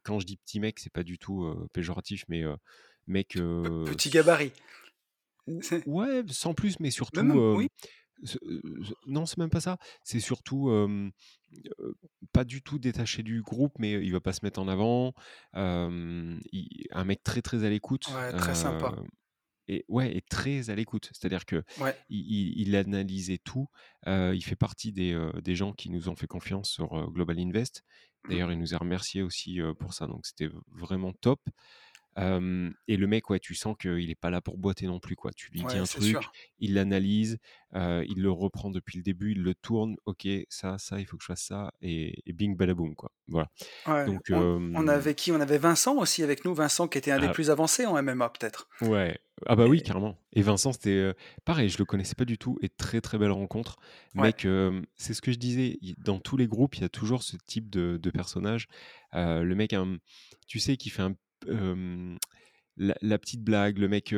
quand 0.02 0.18
je 0.18 0.26
dis 0.26 0.36
petit 0.36 0.60
mec, 0.60 0.78
c'est 0.78 0.92
pas 0.92 1.04
du 1.04 1.18
tout, 1.18 1.68
péjoratif, 1.72 2.24
mais, 2.28 2.42
mec, 3.06 3.34
petit 3.34 4.10
gabarit. 4.10 4.52
ouais, 5.86 6.24
sans 6.28 6.54
plus, 6.54 6.80
mais 6.80 6.90
surtout, 6.90 7.22
même 7.22 7.36
oui, 7.36 7.68
non, 9.06 9.26
c'est 9.26 9.38
même 9.38 9.50
pas 9.50 9.60
ça. 9.60 9.78
C'est 10.02 10.20
surtout, 10.20 10.70
pas 12.32 12.44
du 12.44 12.62
tout 12.62 12.78
détaché 12.78 13.22
du 13.22 13.42
groupe, 13.42 13.72
mais 13.78 13.92
il 13.92 14.12
va 14.12 14.20
pas 14.20 14.32
se 14.32 14.40
mettre 14.44 14.60
en 14.60 14.68
avant. 14.68 15.14
Il 15.54 16.86
un 16.90 17.04
mec 17.04 17.22
très, 17.22 17.42
très 17.42 17.64
à 17.64 17.70
l'écoute, 17.70 18.08
ouais, 18.08 18.32
très 18.32 18.54
sympa. 18.54 18.96
Et 19.74 19.84
ouais 19.88 20.16
et 20.16 20.22
très 20.22 20.70
à 20.70 20.74
l'écoute. 20.74 21.10
C'est-à-dire 21.12 21.44
qu'il 21.46 21.64
Ouais. 21.76 22.00
il 22.10 22.54
il 22.60 22.76
analysait 22.76 23.38
tout. 23.38 23.68
Heu, 24.06 24.34
il 24.36 24.42
fait 24.42 24.56
partie 24.56 24.92
des, 24.92 25.12
heu, 25.12 25.32
des 25.42 25.56
gens 25.56 25.72
qui 25.72 25.90
nous 25.90 26.08
ont 26.08 26.16
fait 26.16 26.26
confiance 26.26 26.70
sur, 26.70 26.96
heu, 26.98 27.06
Global 27.10 27.38
Invest. 27.38 27.84
Mmh. 28.24 28.40
D'ailleurs, 28.40 28.52
il 28.52 28.58
nous 28.58 28.74
a 28.74 28.78
remerciés 28.78 29.22
aussi, 29.22 29.60
pour 29.78 29.92
ça, 29.94 30.06
donc 30.06 30.26
c'était 30.26 30.48
vraiment 30.68 31.12
top. 31.12 31.40
Et 32.16 32.96
le 32.96 33.06
mec, 33.06 33.30
ouais, 33.30 33.38
tu 33.40 33.54
sens 33.54 33.76
qu'il 33.78 34.10
est 34.10 34.14
pas 34.14 34.30
là 34.30 34.40
pour 34.40 34.58
boiter 34.58 34.86
non 34.86 35.00
plus, 35.00 35.16
quoi. 35.16 35.32
Tu 35.32 35.50
lui 35.52 35.64
dis 35.64 35.78
un 35.78 35.86
truc, 35.86 36.22
sûr. 36.22 36.32
il 36.58 36.74
l'analyse, 36.74 37.38
il 37.74 38.14
le 38.22 38.30
reprend 38.30 38.70
depuis 38.70 38.98
le 38.98 39.02
début, 39.02 39.32
il 39.32 39.42
le 39.42 39.54
tourne: 39.54 39.96
«OK, 40.06 40.26
ça, 40.48 40.78
ça, 40.78 41.00
il 41.00 41.06
faut 41.06 41.16
que 41.16 41.22
je 41.22 41.26
fasse 41.28 41.42
ça» 41.42 41.72
et 41.80 42.22
et 42.26 42.32
bing 42.32 42.56
badaboum, 42.56 42.94
quoi. 42.94 43.12
Voilà. 43.28 43.48
Ouais, 43.86 44.04
Donc 44.06 44.30
on 44.30 44.88
avait 44.88 45.14
qui? 45.14 45.32
On 45.32 45.40
avait 45.40 45.58
Vincent 45.58 45.96
aussi 45.96 46.22
avec 46.22 46.44
nous, 46.44 46.54
Vincent 46.54 46.88
qui 46.88 46.98
était 46.98 47.10
un 47.10 47.18
des 47.18 47.28
ah 47.28 47.30
plus 47.30 47.50
avancés 47.50 47.86
en 47.86 47.96
MMA 47.96 48.28
peut-être? 48.30 48.68
ouais, 48.82 49.18
ah 49.46 49.56
bah 49.56 49.66
oui, 49.66 49.82
carrément 49.82 50.16
et 50.32 50.42
Vincent, 50.42 50.72
c'était, 50.72 51.12
pareil, 51.44 51.68
je 51.68 51.78
le 51.78 51.84
connaissais 51.84 52.14
pas 52.14 52.24
du 52.24 52.38
tout 52.38 52.58
et 52.62 52.68
très, 52.68 53.00
très 53.00 53.18
belle 53.18 53.32
rencontre. 53.32 53.76
ouais, 54.16 54.30
Mec, 54.30 54.46
c'est 54.96 55.14
ce 55.14 55.20
que 55.22 55.32
je 55.32 55.38
disais, 55.38 55.78
dans 55.98 56.18
tous 56.20 56.36
les 56.36 56.46
groupes, 56.46 56.76
il 56.76 56.82
y 56.82 56.84
a 56.84 56.88
toujours 56.88 57.22
ce 57.22 57.36
type 57.46 57.68
de 57.70 57.98
de 58.00 58.10
personnage. 58.10 58.68
Le 59.12 59.52
mec, 59.54 59.74
tu 60.46 60.58
sais, 60.60 60.76
qui 60.76 60.90
fait 60.90 61.02
un 61.02 61.14
La 61.46 62.94
la 63.02 63.18
petite 63.18 63.42
blague, 63.42 63.78
le 63.78 63.88
mec, 63.88 64.14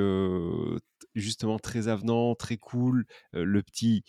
justement 1.15 1.59
très 1.59 1.89
avenant, 1.89 2.35
très 2.35 2.57
cool, 2.59 3.07
le 3.33 3.63
petit, 3.63 4.05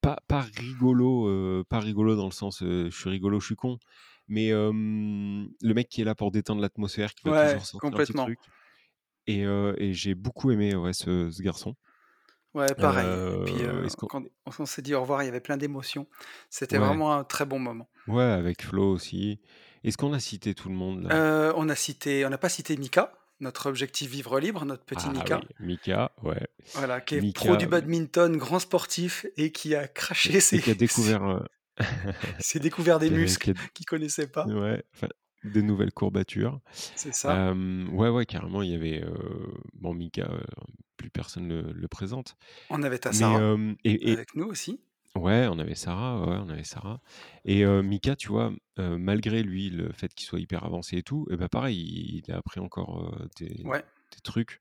pas 0.00 0.18
pas 0.26 0.40
rigolo, 0.40 1.64
pas 1.68 1.78
rigolo 1.80 2.16
dans 2.16 2.24
le 2.26 2.32
sens, 2.32 2.60
je 2.60 2.88
suis 2.90 3.10
rigolo, 3.10 3.38
je 3.40 3.46
suis 3.46 3.54
con, 3.56 3.78
mais 4.26 4.50
le 4.50 5.72
mec 5.74 5.88
qui 5.88 6.00
est 6.00 6.04
là 6.04 6.14
pour 6.14 6.32
détendre 6.32 6.60
l'atmosphère, 6.60 7.14
qui 7.14 7.24
va 7.26 7.32
ouais, 7.32 7.46
toujours 7.46 7.66
sortir 7.66 7.96
un 7.96 8.00
petit 8.00 8.14
complètement. 8.14 8.24
truc 8.24 8.40
et 9.26 9.42
et 9.42 9.92
j'ai 9.92 10.14
beaucoup 10.14 10.50
aimé, 10.50 10.74
ouais, 10.74 10.92
ce 10.92 11.30
ce 11.30 11.42
garçon. 11.42 11.76
Ouais, 12.54 12.74
pareil 12.74 13.06
puis, 13.44 13.54
qu'on 13.96 14.06
quand 14.06 14.24
on 14.58 14.66
s'est 14.66 14.82
dit 14.82 14.94
au 14.94 15.02
revoir, 15.02 15.22
il 15.22 15.26
y 15.26 15.28
avait 15.28 15.40
plein 15.40 15.56
d'émotions. 15.58 16.06
C'était 16.50 16.78
ouais, 16.78 16.86
vraiment 16.86 17.12
un 17.14 17.22
très 17.24 17.44
bon 17.44 17.58
moment. 17.58 17.88
ouais, 18.06 18.22
avec 18.24 18.62
Flo 18.62 18.92
aussi. 18.92 19.40
Est-ce 19.86 19.96
qu'on 19.96 20.12
a 20.12 20.20
cité 20.20 20.52
tout 20.54 20.68
le 20.68 20.74
monde 20.74 21.04
là? 21.04 21.48
Heu, 21.48 21.52
on 21.56 21.68
a 21.68 21.74
cité 21.76 22.26
on 22.26 22.30
n'a 22.30 22.38
pas 22.38 22.48
cité 22.48 22.76
Mika, 22.76 23.12
notre 23.40 23.68
objectif 23.68 24.10
vivre 24.10 24.40
libre, 24.40 24.64
notre 24.64 24.84
petit 24.84 25.06
Ah 25.08 25.12
Mika. 25.12 25.40
oui, 25.60 25.66
Mika, 25.66 26.12
ouais. 26.24 26.46
Voilà, 26.74 27.00
qui 27.00 27.14
est 27.14 27.32
pro 27.32 27.56
du 27.56 27.66
badminton, 27.68 28.36
grand 28.36 28.58
sportif 28.58 29.26
et 29.36 29.52
qui 29.52 29.74
a 29.76 29.86
craché 29.86 30.34
et 30.36 30.40
ses 30.40 30.60
qui 30.60 30.70
a 30.70 30.74
découvert, 30.86 31.44
s'est 32.40 32.58
découvert 32.58 32.98
des 32.98 33.10
muscles 33.10 33.54
qu'il 33.74 33.86
connaissait 33.86 34.26
pas. 34.26 34.44
ouais, 34.46 34.82
enfin 34.94 35.08
de 35.44 35.60
nouvelles 35.60 35.92
courbatures. 35.92 36.58
C'est 36.72 37.14
ça. 37.14 37.50
Hem, 37.50 37.88
ouais, 37.94 38.08
ouais, 38.08 38.26
carrément, 38.26 38.62
il 38.62 38.72
y 38.72 38.74
avait, 38.74 39.04
bon 39.74 39.94
Mika, 39.94 40.28
plus 40.96 41.10
personne 41.10 41.46
le 41.48 41.72
le 41.72 41.86
présente. 41.88 42.36
On 42.70 42.82
avait 42.82 42.98
ta 42.98 43.12
Sarah, 43.12 43.56
et 43.84 44.12
avec 44.12 44.34
nous 44.34 44.46
aussi. 44.46 44.80
Ouais, 45.16 45.46
on 45.50 45.58
avait 45.58 45.74
Sarah, 45.74 46.20
ouais, 46.26 46.36
on 46.40 46.48
avait 46.50 46.64
Sarah 46.64 47.00
et 47.44 47.64
Mika, 47.66 48.16
tu 48.16 48.28
vois, 48.28 48.52
malgré 48.78 49.42
lui, 49.42 49.70
le 49.70 49.92
fait 49.92 50.12
qu'il 50.14 50.26
soit 50.26 50.40
hyper 50.40 50.64
avancé 50.64 50.98
et 50.98 51.02
tout, 51.02 51.26
et 51.30 51.36
bah, 51.36 51.48
pareil, 51.48 51.78
il 51.78 52.22
il 52.26 52.32
a 52.32 52.38
appris 52.38 52.60
encore, 52.60 53.16
des 53.38 53.48
Ouais. 53.64 53.84
des 54.12 54.20
trucs, 54.22 54.60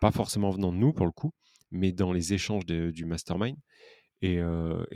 pas 0.00 0.12
forcément 0.12 0.50
venant 0.50 0.72
de 0.72 0.78
nous 0.78 0.92
pour 0.94 1.06
le 1.06 1.12
coup, 1.12 1.32
mais 1.70 1.92
dans 1.92 2.12
les 2.12 2.34
échanges 2.34 2.66
de 2.66 2.90
du 2.90 3.04
mastermind 3.06 3.56
et 4.22 4.40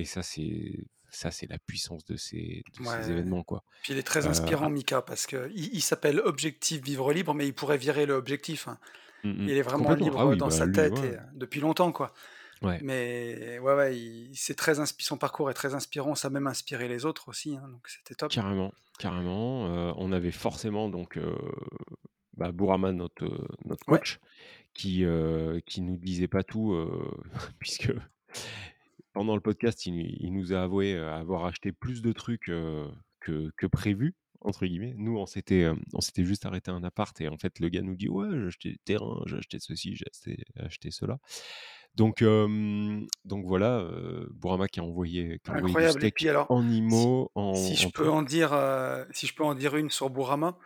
ça 0.07 0.23
c'est 0.23 0.87
ça 1.11 1.31
c'est 1.33 1.49
la 1.51 1.59
puissance 1.61 2.05
de 2.07 2.17
ces 2.17 2.65
de 2.79 2.85
ces 2.85 3.11
Ouais. 3.11 3.13
événements, 3.13 3.45
quoi. 3.45 3.65
Puis 3.83 3.93
il 3.95 3.99
est 3.99 4.03
très 4.03 4.27
inspirant 4.27 4.69
ah 4.69 4.71
Mika 4.71 5.03
parce 5.03 5.27
qu'il 5.27 5.53
il 5.57 5.83
s'appelle 5.83 6.21
Objectif 6.21 6.83
Vivre 6.83 7.13
Libre, 7.13 7.35
mais 7.35 7.47
il 7.47 7.55
pourrait 7.55 7.79
virer 7.79 8.07
le 8.07 8.15
objectif, 8.15 8.69
hein. 8.69 8.79
Mmh 9.25 9.47
mh. 9.49 9.49
Il 9.49 9.57
est 9.59 9.63
vraiment 9.63 9.95
Complètement. 9.99 10.13
Ah 10.17 10.27
libre, 10.27 10.29
oui, 10.29 10.41
dans 10.41 10.51
bah, 10.51 10.51
sa 10.51 10.67
lui, 10.67 10.69
tête 10.69 10.93
ouais. 10.93 11.05
et 11.05 11.15
heu, 11.17 11.21
depuis 11.35 11.61
longtemps, 11.61 11.93
quoi. 11.93 12.13
Ouais. 12.63 12.83
Mais 12.83 13.59
ouais, 13.61 13.75
ouais, 13.75 13.99
il 13.99 14.37
c'est 14.37 14.55
très 14.55 14.77
son 15.01 15.19
parcours 15.19 15.51
est 15.51 15.55
très 15.55 15.75
inspirant, 15.75 16.15
ça 16.15 16.29
a 16.29 16.31
même 16.31 16.47
inspiré 16.47 16.89
les 16.89 17.05
autres 17.05 17.29
aussi, 17.29 17.57
hein, 17.57 17.69
donc 17.69 17.89
c'était 17.89 18.15
top. 18.15 18.41
Carrément, 18.41 18.73
carrément, 18.99 19.69
heu, 19.69 19.93
on 19.97 20.13
avait 20.13 20.33
forcément 20.33 20.91
donc, 20.91 21.17
heu, 21.17 21.35
bah, 22.37 22.53
Bourama, 22.53 22.93
notre, 22.93 23.25
heu, 23.25 23.49
notre 23.65 23.85
Ouais. 23.87 24.05
coach 24.05 24.19
qui, 24.75 25.05
qui 25.67 25.83
nous 25.83 25.97
disait 25.99 26.29
pas 26.29 26.43
tout, 26.45 26.73
heu, 26.75 27.11
puisque 27.61 27.93
pendant 29.13 29.35
le 29.35 29.41
podcast, 29.41 29.87
il 29.87 29.95
il 30.21 30.33
nous 30.33 30.53
a 30.53 30.63
avoué, 30.63 30.97
avoir 30.97 31.45
acheté 31.47 31.73
plus 31.73 32.03
de 32.03 32.13
trucs, 32.13 32.51
que 33.21 33.51
que 33.57 33.67
«prévu» 33.67 34.15
entre 34.41 34.67
guillemets. 34.67 34.95
Nous, 34.97 35.17
on 35.19 35.27
s'était, 35.27 35.69
on 35.95 36.01
s'était 36.01 36.25
juste 36.25 36.47
arrêté 36.47 36.71
un 36.71 36.85
appart 36.85 37.21
et 37.21 37.27
en 37.29 37.37
fait, 37.39 37.59
le 37.59 37.69
gars 37.71 37.83
nous 37.83 37.97
dit: 37.97 38.09
«Ouais, 38.09 38.29
j'ai 38.33 38.47
acheté 38.47 38.71
des 38.73 38.79
terrains, 38.85 39.23
j'ai 39.27 39.37
acheté 39.39 39.59
ceci, 39.61 39.97
j'ai 39.97 40.05
acheté 40.13 40.45
acheté 40.57 40.91
cela». 40.93 41.19
Donc, 41.99 42.23
donc 42.23 43.45
voilà, 43.45 43.81
heu, 43.81 44.29
Bourama 44.33 44.69
qui 44.69 44.79
a 44.79 44.85
envoyé 44.85 45.41
qui 45.43 45.51
a 45.51 45.53
envoyé 45.53 45.75
du 45.77 45.89
Incroyable 45.89 46.05
et 46.05 46.09
steak 46.09 46.15
puis 46.15 46.29
alors, 46.29 46.49
en 46.49 46.69
si 46.87 47.09
IMO, 47.11 47.33
si 47.53 47.75
en 47.75 47.77
je 47.77 47.87
en 47.87 47.91
peux 47.91 48.09
en 48.11 48.23
dire, 48.23 48.51
si 49.13 49.27
je 49.27 49.35
peux 49.35 49.43
en 49.45 49.55
dire 49.55 49.77
une 49.77 49.91
sur 49.91 50.11
Bourama, 50.11 50.59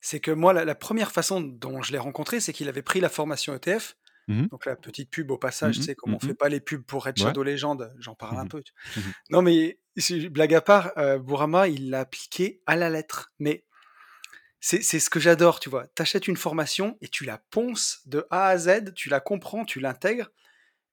c'est 0.00 0.20
que 0.20 0.30
moi 0.30 0.52
la 0.54 0.64
la 0.64 0.74
1re 0.74 1.12
façon 1.12 1.40
dont 1.42 1.82
je 1.82 1.92
l'ai 1.92 1.98
rencontré, 1.98 2.40
c'est 2.40 2.52
qu'il 2.54 2.68
avait 2.68 2.82
pris 2.82 3.00
la 3.00 3.08
formation 3.10 3.54
ETF, 3.56 3.96
Mmh 4.28 4.42
mh. 4.42 4.48
donc 4.52 4.66
la 4.66 4.76
petite 4.76 5.10
pub 5.10 5.30
au 5.32 5.38
passage, 5.38 5.78
tu 5.78 5.82
mh. 5.82 5.86
sais, 5.86 5.94
comme 5.96 6.12
Mmh 6.12 6.16
on 6.16 6.20
mh. 6.22 6.32
fait 6.32 6.34
pas 6.34 6.48
les 6.50 6.60
pubs 6.60 6.82
pour 6.84 7.08
Ouais. 7.16 7.34
Shadow 7.34 7.42
Legends, 7.44 7.78
j'en 7.98 8.14
parle 8.16 8.38
un 8.38 8.46
peu, 8.46 8.62
Mmh 8.96 9.02
mh. 9.08 9.12
non 9.30 9.42
mais 9.42 9.80
si 9.98 10.28
blague 10.30 10.54
à 10.54 10.62
part, 10.62 10.92
Bourama, 11.20 11.68
il 11.68 11.90
l'a 11.90 12.00
appliqué 12.00 12.62
à 12.66 12.76
la 12.76 12.90
lettre, 12.90 13.32
mais 13.40 13.64
c'est 14.60 14.82
c'est 14.82 15.00
ce 15.00 15.10
que 15.10 15.20
j'adore, 15.20 15.60
tu 15.60 15.70
vois? 15.70 15.88
Tu 15.96 16.02
achètes 16.02 16.28
une 16.28 16.36
formation 16.36 16.96
et 17.02 17.08
tu 17.08 17.24
la 17.24 17.38
ponces 17.38 18.02
de 18.06 18.26
A 18.30 18.46
à 18.48 18.58
Z, 18.58 18.94
tu 18.94 19.08
la 19.10 19.20
comprends, 19.20 19.64
tu 19.64 19.80
l'intègres 19.80 20.30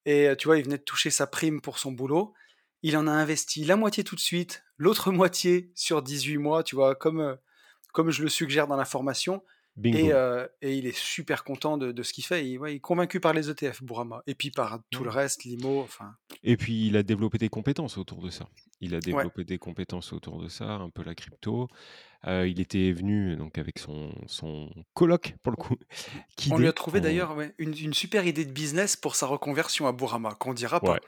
et 0.05 0.27
heu, 0.29 0.35
tu 0.37 0.47
vois, 0.47 0.57
il 0.57 0.63
venait 0.65 0.77
de 0.77 0.83
toucher 0.83 1.09
sa 1.09 1.27
prime 1.27 1.61
pour 1.61 1.79
son 1.79 1.91
boulot. 1.91 2.33
Il 2.83 2.97
en 2.97 3.07
a 3.07 3.11
investi 3.11 3.65
la 3.65 3.75
moitié 3.75 4.03
tout 4.03 4.15
de 4.15 4.19
suite, 4.21 4.63
l'autre 4.77 5.11
moitié 5.11 5.71
sur 5.75 6.01
18 6.01 6.37
mois, 6.37 6.63
tu 6.63 6.75
vois? 6.75 6.95
Comme, 6.95 7.21
heu, 7.21 7.37
comme 7.93 8.11
je 8.11 8.23
le 8.23 8.29
suggère 8.29 8.67
dans 8.67 8.77
la 8.77 8.85
formation 8.85 9.43
et 9.91 10.11
heu 10.13 10.49
et 10.61 10.75
il 10.77 10.85
est 10.87 10.97
super 10.97 11.43
content 11.43 11.77
de 11.77 11.91
de 11.91 12.03
ce 12.03 12.13
qu'il 12.13 12.25
fait. 12.25 12.47
Il 12.47 12.59
ouais, 12.59 12.73
il 12.73 12.75
est 12.77 12.79
convaincu 12.81 13.19
par 13.19 13.33
les 13.33 13.49
ETF, 13.49 13.83
Bourama 13.83 14.23
et 14.27 14.35
puis 14.35 14.51
par 14.51 14.81
tout 14.91 15.03
le 15.03 15.09
Ouais. 15.09 15.11
reste, 15.11 15.43
l'IMO, 15.45 15.81
enfin 15.83 16.15
Et 16.43 16.57
puis 16.57 16.87
il 16.87 16.95
a 16.97 17.03
développé 17.03 17.37
des 17.37 17.49
compétences 17.49 17.97
autour 17.97 18.21
de 18.21 18.29
ça. 18.29 18.49
Il 18.81 18.95
a 18.95 19.01
Ouais. 19.11 19.29
développé 19.29 19.43
des 19.43 19.57
compétences 19.57 20.13
autour 20.13 20.41
de 20.41 20.47
ça, 20.47 20.65
un 20.75 20.89
peu 20.89 21.03
la 21.03 21.15
crypto. 21.15 21.67
Heu, 22.27 22.49
il 22.49 22.59
était 22.61 22.93
venu 22.93 23.35
donc 23.37 23.57
avec 23.59 23.79
son 23.79 24.13
son 24.27 24.69
coloc 24.95 25.35
pour 25.43 25.51
le 25.53 25.57
coup, 25.57 25.77
On 26.51 26.57
lui 26.57 26.67
a 26.67 26.73
trouvé 26.73 26.99
on 26.99 27.01
d'ailleurs, 27.01 27.35
ouais, 27.35 27.53
une 27.59 27.75
une 27.77 27.93
super 27.93 28.25
idée 28.25 28.43
de 28.45 28.51
business 28.51 28.95
pour 28.95 29.15
sa 29.15 29.27
reconversion 29.27 29.87
à 29.87 29.91
Bourama, 29.91 30.35
qu'on 30.35 30.53
dira 30.53 30.83
pas. 30.83 31.03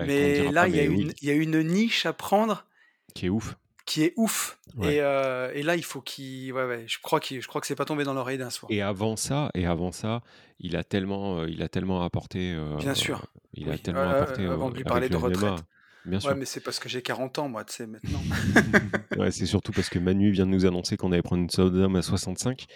Mais 0.00 0.32
dira 0.32 0.50
là, 0.50 0.68
il 0.68 0.76
y 0.76 0.80
oui. 0.88 1.08
y 1.22 1.30
a 1.30 1.34
une 1.34 1.62
niche 1.62 2.06
à 2.06 2.12
prendre 2.14 2.66
Qui 3.14 3.26
est 3.26 3.30
ouf. 3.30 3.56
Qui 3.86 4.02
est 4.04 4.12
ouf 4.16 4.58
Ouais. 4.76 4.96
et 4.96 5.00
heu 5.00 5.50
et 5.54 5.62
là, 5.62 5.74
il 5.76 5.84
faut 5.84 6.02
qu'il 6.02 6.52
ouais, 6.52 6.66
ouais, 6.66 6.84
je 6.86 6.98
crois 7.00 7.18
qu'il 7.20 7.40
je 7.40 7.48
crois 7.48 7.62
que 7.62 7.66
c'est 7.66 7.74
pas 7.76 7.86
tombé 7.86 8.04
dans 8.04 8.12
l'oreille 8.12 8.36
d'un 8.36 8.50
sourd. 8.50 8.68
Et 8.70 8.82
avant 8.82 9.16
ça 9.16 9.50
et 9.54 9.64
avant 9.64 9.90
ça, 9.92 10.20
il 10.58 10.76
a 10.76 10.84
tellement, 10.84 11.40
heu, 11.40 11.48
il 11.48 11.62
a 11.62 11.68
tellement 11.68 12.02
apporté, 12.02 12.52
heu, 12.52 12.76
Bien 12.76 12.94
sûr, 12.94 13.24
il 13.54 13.68
a 13.70 13.72
oui, 13.72 13.78
tellement 13.78 14.10
apporté, 14.10 14.44
avant 14.44 14.68
de 14.70 14.76
lui 14.76 14.84
parler 14.84 15.08
de 15.08 15.16
retraite. 15.16 15.42
MMA. 15.50 15.56
Bien 16.04 16.18
Ouais, 16.18 16.20
sûr. 16.20 16.36
mais 16.36 16.44
c'est 16.44 16.60
parce 16.60 16.78
que 16.78 16.88
j'ai 16.88 17.00
40 17.02 17.38
ans 17.40 17.48
moi, 17.48 17.64
tu 17.64 17.74
sais, 17.74 17.86
maintenant. 17.86 18.20
Ouais, 19.18 19.30
c'est 19.32 19.46
surtout 19.46 19.72
parce 19.72 19.88
que 19.88 19.98
Manu 19.98 20.30
vient 20.30 20.46
de 20.46 20.50
nous 20.52 20.66
annoncer 20.66 20.96
qu'on 20.96 21.10
allait 21.10 21.22
prendre 21.22 21.42
une 21.42 21.50
Sudom 21.50 21.94
à 21.96 22.02
65. 22.02 22.66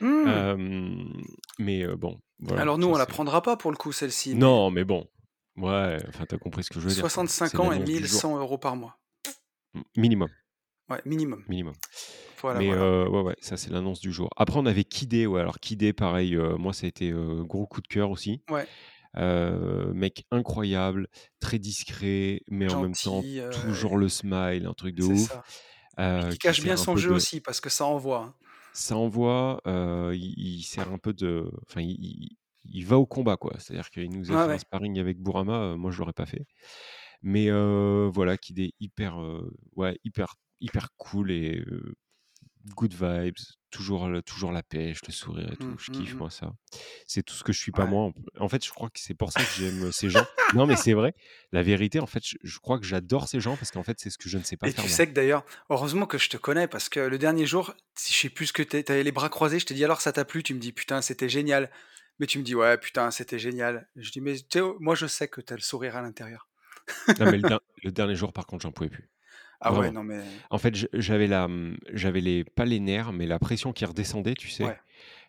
Mmh! 0.00 1.04
Mais, 1.58 1.86
bon, 1.96 2.18
voilà, 2.40 2.62
Alors 2.62 2.78
nous, 2.78 2.88
ça 2.88 2.94
on 2.94 2.98
la 2.98 3.06
prendra 3.06 3.42
pas 3.42 3.56
pour 3.56 3.70
le 3.70 3.76
coup 3.76 3.92
celle-ci, 3.92 4.34
non, 4.34 4.70
mais 4.70 4.84
bon, 4.84 5.06
ouais, 5.56 5.98
enfin, 6.08 6.24
tu 6.28 6.34
as 6.34 6.38
compris 6.38 6.64
ce 6.64 6.70
que 6.70 6.80
je 6.80 6.88
veux 6.88 6.90
dire, 6.94 7.00
quoi. 7.02 7.08
C'est 7.10 7.14
65 7.14 7.60
ans 7.60 7.66
et 7.66 7.74
l'annonce 7.74 7.84
du 7.86 7.92
mille 7.92 8.06
jour. 8.06 8.20
cent 8.20 8.36
euros 8.38 8.58
par 8.58 8.76
mois. 8.76 8.98
Minimum. 9.96 10.28
Ouais, 10.90 11.00
minimum. 11.06 11.46
Minimum. 11.48 11.74
Voilà, 12.42 12.62
Mais, 12.62 12.72
voilà. 12.72 12.90
heu, 13.04 13.08
ouais, 13.08 13.22
ouais, 13.22 13.36
ça 13.40 13.56
c'est 13.56 13.70
l'annonce 13.70 14.00
du 14.00 14.12
jour. 14.12 14.30
Après 14.36 14.58
on 14.58 14.66
avait 14.66 14.84
Kidé, 14.84 15.26
ouais, 15.26 15.40
alors 15.40 15.60
Kidé 15.60 15.92
pareil, 15.92 16.34
heu, 16.36 16.56
moi 16.56 16.72
ça 16.74 16.86
a 16.86 16.88
été, 16.88 17.10
heu, 17.12 17.44
gros 17.44 17.66
coup 17.66 17.80
de 17.82 17.88
cœur 17.88 18.10
aussi. 18.10 18.42
Ouais. 18.48 18.70
Heu, 19.18 19.92
mec 19.94 20.26
incroyable, 20.32 21.08
très 21.40 21.58
discret, 21.60 22.42
mais 22.48 22.68
en 22.68 22.76
même 22.78 22.96
temps 22.96 23.24
toujours 23.50 23.98
le 23.98 24.08
smile, 24.10 24.66
un 24.66 24.74
truc 24.74 24.94
de 24.96 25.04
ouf, 25.04 25.40
qui 26.18 26.38
qui 26.38 26.38
cache 26.38 26.62
bien 26.62 26.76
son 26.76 26.96
jeu 26.96 27.10
de 27.10 27.12
aussi 27.12 27.40
parce 27.40 27.60
que 27.60 27.70
ça 27.70 27.84
envoie, 27.86 28.18
hein. 28.24 28.34
ça 28.72 28.96
envoie, 28.96 29.60
il 29.66 30.34
il 30.38 30.62
sert 30.62 30.88
un 30.90 30.98
peu 30.98 31.12
de 31.12 31.50
enfin, 31.68 31.80
il 31.82 31.96
il 32.00 32.36
il 32.64 32.84
va 32.86 32.98
au 32.98 33.06
combat, 33.06 33.36
quoi. 33.38 33.54
C'est-à-dire 33.58 33.88
qu'il 33.90 34.10
nous 34.12 34.32
a 34.32 34.38
fait 34.38 34.50
un 34.50 34.58
sparring 34.58 34.98
avec 35.00 35.18
Bourama, 35.18 35.76
moi 35.76 35.90
je 35.90 35.98
l'aurais 35.98 36.12
pas 36.12 36.26
fait. 36.26 36.46
Mais, 37.22 37.50
voilà, 37.50 38.38
Kidé 38.38 38.74
hyper, 38.80 39.20
heu, 39.22 39.52
ouais, 39.76 39.98
hyper 40.04 40.36
hyper 40.60 40.88
cool 40.96 41.30
et 41.32 41.64
good 42.76 42.92
vibes, 42.94 43.36
toujours 43.70 44.08
toujours 44.24 44.52
la 44.52 44.62
pêche, 44.62 45.00
le 45.06 45.12
sourire 45.12 45.52
et 45.52 45.56
tout. 45.56 45.70
Mmh, 45.70 45.78
Je 45.78 45.88
mmh 45.88 45.92
kiffe 45.92 46.18
mh. 46.18 46.20
moi 46.20 46.30
ça. 46.30 46.52
C'est 47.06 47.22
tout 47.22 47.34
ce 47.34 47.42
que 47.44 47.52
je 47.52 47.58
suis 47.60 47.72
pas 47.72 47.86
Ouais. 47.86 47.86
moi. 47.86 48.12
En 48.38 48.48
fait, 48.48 48.64
je 48.64 48.70
crois 48.70 48.90
que 48.90 49.00
c'est 49.00 49.14
pour 49.14 49.32
ça 49.32 49.46
que 49.46 49.52
j'aime 49.52 49.90
ces 49.92 50.10
gens. 50.10 50.26
Non, 50.52 50.66
mais 50.66 50.76
c'est 50.76 50.92
vrai, 50.94 51.14
la 51.52 51.62
vérité, 51.62 52.00
en 52.00 52.06
fait, 52.06 52.24
je 52.26 52.36
je 52.42 52.58
crois 52.58 52.78
que 52.78 52.84
j'adore 52.86 53.28
ces 53.28 53.40
gens 53.40 53.56
parce 53.56 53.70
qu'en 53.70 53.82
fait, 53.82 53.98
c'est 54.00 54.10
ce 54.10 54.18
que 54.18 54.28
je 54.28 54.38
ne 54.38 54.44
sais 54.44 54.56
pas 54.56 54.68
Et 54.68 54.72
faire 54.72 54.86
tu 54.86 54.88
moi. 54.88 55.00
sais 55.00 55.06
que 55.06 55.12
d'ailleurs, 55.12 55.44
heureusement 55.70 56.06
que 56.06 56.18
je 56.18 56.28
te 56.28 56.36
connais 56.36 56.68
parce 56.68 56.88
que 56.88 57.00
le 57.00 57.18
dernier 57.18 57.46
jour, 57.46 57.74
si 57.94 58.12
je 58.12 58.18
sais 58.18 58.28
plus 58.30 58.46
ce 58.48 58.52
que 58.52 58.62
tu 58.62 58.76
avais 58.92 59.02
les 59.02 59.12
bras 59.12 59.28
croisés, 59.30 59.58
je 59.58 59.66
t'ai 59.66 59.74
dit: 59.74 59.84
«Alors 59.84 60.00
ça 60.02 60.12
t'a 60.12 60.24
plu?» 60.24 60.42
tu 60.42 60.54
me 60.54 60.58
dis: 60.60 60.72
«Putain, 60.72 61.00
c'était 61.02 61.28
génial». 61.28 61.70
Mais 62.18 62.26
tu 62.26 62.38
me 62.38 62.44
dis: 62.44 62.54
«Ouais, 62.54 62.76
putain, 62.78 63.10
c'était 63.10 63.38
génial». 63.38 63.88
Je 63.96 64.10
dis: 64.10 64.20
«Mais 64.20 64.34
moi 64.80 64.94
je 64.94 65.06
sais 65.06 65.28
que 65.28 65.40
tu 65.40 65.52
as 65.52 65.56
le 65.56 65.62
sourire 65.62 65.96
à 65.96 66.02
l'intérieur». 66.02 66.48
Non, 67.18 67.26
mais 67.28 67.38
le 67.38 67.58
le 67.82 67.92
dernier 67.92 68.16
jour, 68.16 68.32
par 68.32 68.46
contre, 68.46 68.62
j'en 68.62 68.72
pouvais 68.72 68.90
plus. 68.90 69.10
Ah 69.60 69.74
ouais, 69.74 69.90
non 69.90 70.02
mais 70.04 70.42
En 70.50 70.58
fait, 70.58 70.74
j'avais 70.92 71.26
la, 71.26 71.48
mmh, 71.48 71.76
j'avais 71.92 72.20
les 72.20 72.44
pas 72.44 72.64
les 72.64 72.80
nerfs, 72.80 73.12
mais 73.12 73.26
la 73.26 73.38
pression 73.38 73.72
qui 73.72 73.84
redescendait, 73.84 74.34
tu 74.34 74.48
sais? 74.48 74.70
Ouais. 74.70 74.80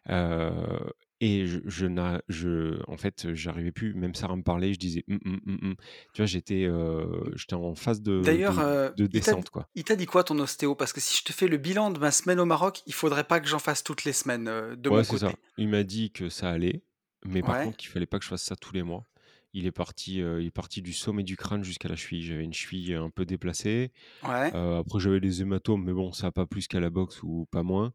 Heu 0.10 0.92
et 1.22 1.48
je 1.48 1.60
je 1.68 1.88
je 2.30 2.82
en 2.92 2.98
fait, 2.98 3.34
j'arrivais 3.34 3.72
plus, 3.74 3.94
même 3.96 4.16
Sarah 4.16 4.36
me 4.38 4.44
parlait, 4.44 4.74
je 4.74 4.80
disais: 4.80 5.04
«Mmh 5.08 5.18
mh, 5.26 5.38
mmh 5.46 5.70
mh». 5.72 5.76
Tu 6.14 6.22
vois, 6.22 6.26
j'étais, 6.28 6.66
heu, 6.66 7.32
j'étais 7.36 7.56
en 7.56 7.76
phase 7.76 8.02
de 8.02 8.20
D'ailleurs, 8.20 8.60
de 8.60 8.62
heu, 8.62 8.96
de 8.96 9.08
il 9.14 9.22
descente, 9.22 9.50
quoi. 9.52 9.70
il 9.76 9.84
t'a 9.84 9.96
dit 9.96 10.06
quoi 10.06 10.24
ton 10.24 10.38
ostéo? 10.40 10.76
Parce 10.76 10.94
que 10.94 11.00
si 11.02 11.18
je 11.18 11.24
te 11.24 11.32
fais 11.34 11.48
le 11.48 11.58
bilan 11.58 11.92
de 11.92 12.00
ma 12.00 12.12
semaine 12.12 12.40
au 12.40 12.46
Maroc, 12.46 12.82
il 12.86 12.94
faudrait 12.94 13.24
pas 13.26 13.40
que 13.40 13.48
j'en 13.48 13.60
fasse 13.60 13.84
toutes 13.84 14.04
les 14.04 14.14
semaines, 14.14 14.76
de 14.76 14.90
Ouais, 14.90 15.04
mon 15.04 15.04
c'est 15.04 15.18
ça. 15.18 15.34
côté. 15.34 15.40
Il 15.58 15.70
m'a 15.70 15.84
dit 15.84 16.12
que 16.12 16.30
ça 16.30 16.50
allait, 16.52 16.84
mais 17.26 17.42
par 17.44 17.58
Ouais. 17.58 17.62
contre 17.62 17.78
qu'il 17.78 17.90
fallait 17.90 18.06
pas 18.06 18.20
que 18.20 18.26
je 18.26 18.30
fasse 18.30 18.44
ça 18.44 18.56
tous 18.56 18.74
les 18.74 18.84
mois. 18.84 19.08
Il 19.54 19.66
est 19.66 19.72
parti, 19.72 20.22
heu, 20.22 20.42
il 20.42 20.48
est 20.48 20.52
parti 20.52 20.82
du 20.82 20.94
sommet 20.94 21.24
du 21.24 21.36
crâne 21.38 21.64
jusqu'à 21.64 21.90
la 21.90 21.96
cheville. 21.98 22.24
J'avais 22.24 22.44
une 22.46 22.54
cheville 22.54 22.94
un 22.94 23.10
peu 23.10 23.26
déplacée, 23.26 23.92
Ouais. 24.24 24.54
heu, 24.56 24.78
après 24.78 25.00
j'avais 25.00 25.20
des 25.22 25.42
hématomes, 25.42 25.84
mais 25.86 25.94
bon, 25.94 26.14
ça 26.14 26.28
a 26.28 26.32
pas 26.34 26.48
plus 26.48 26.68
qu'à 26.68 26.80
la 26.82 26.90
boxe 26.92 27.24
ou 27.24 27.48
pas 27.52 27.64
moins. 27.64 27.94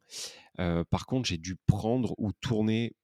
Heu, 0.60 0.84
par 0.90 1.06
contre, 1.06 1.28
j'ai 1.28 1.38
dû 1.38 1.56
prendre 1.66 2.14
ou 2.18 2.32
tourner 2.32 2.94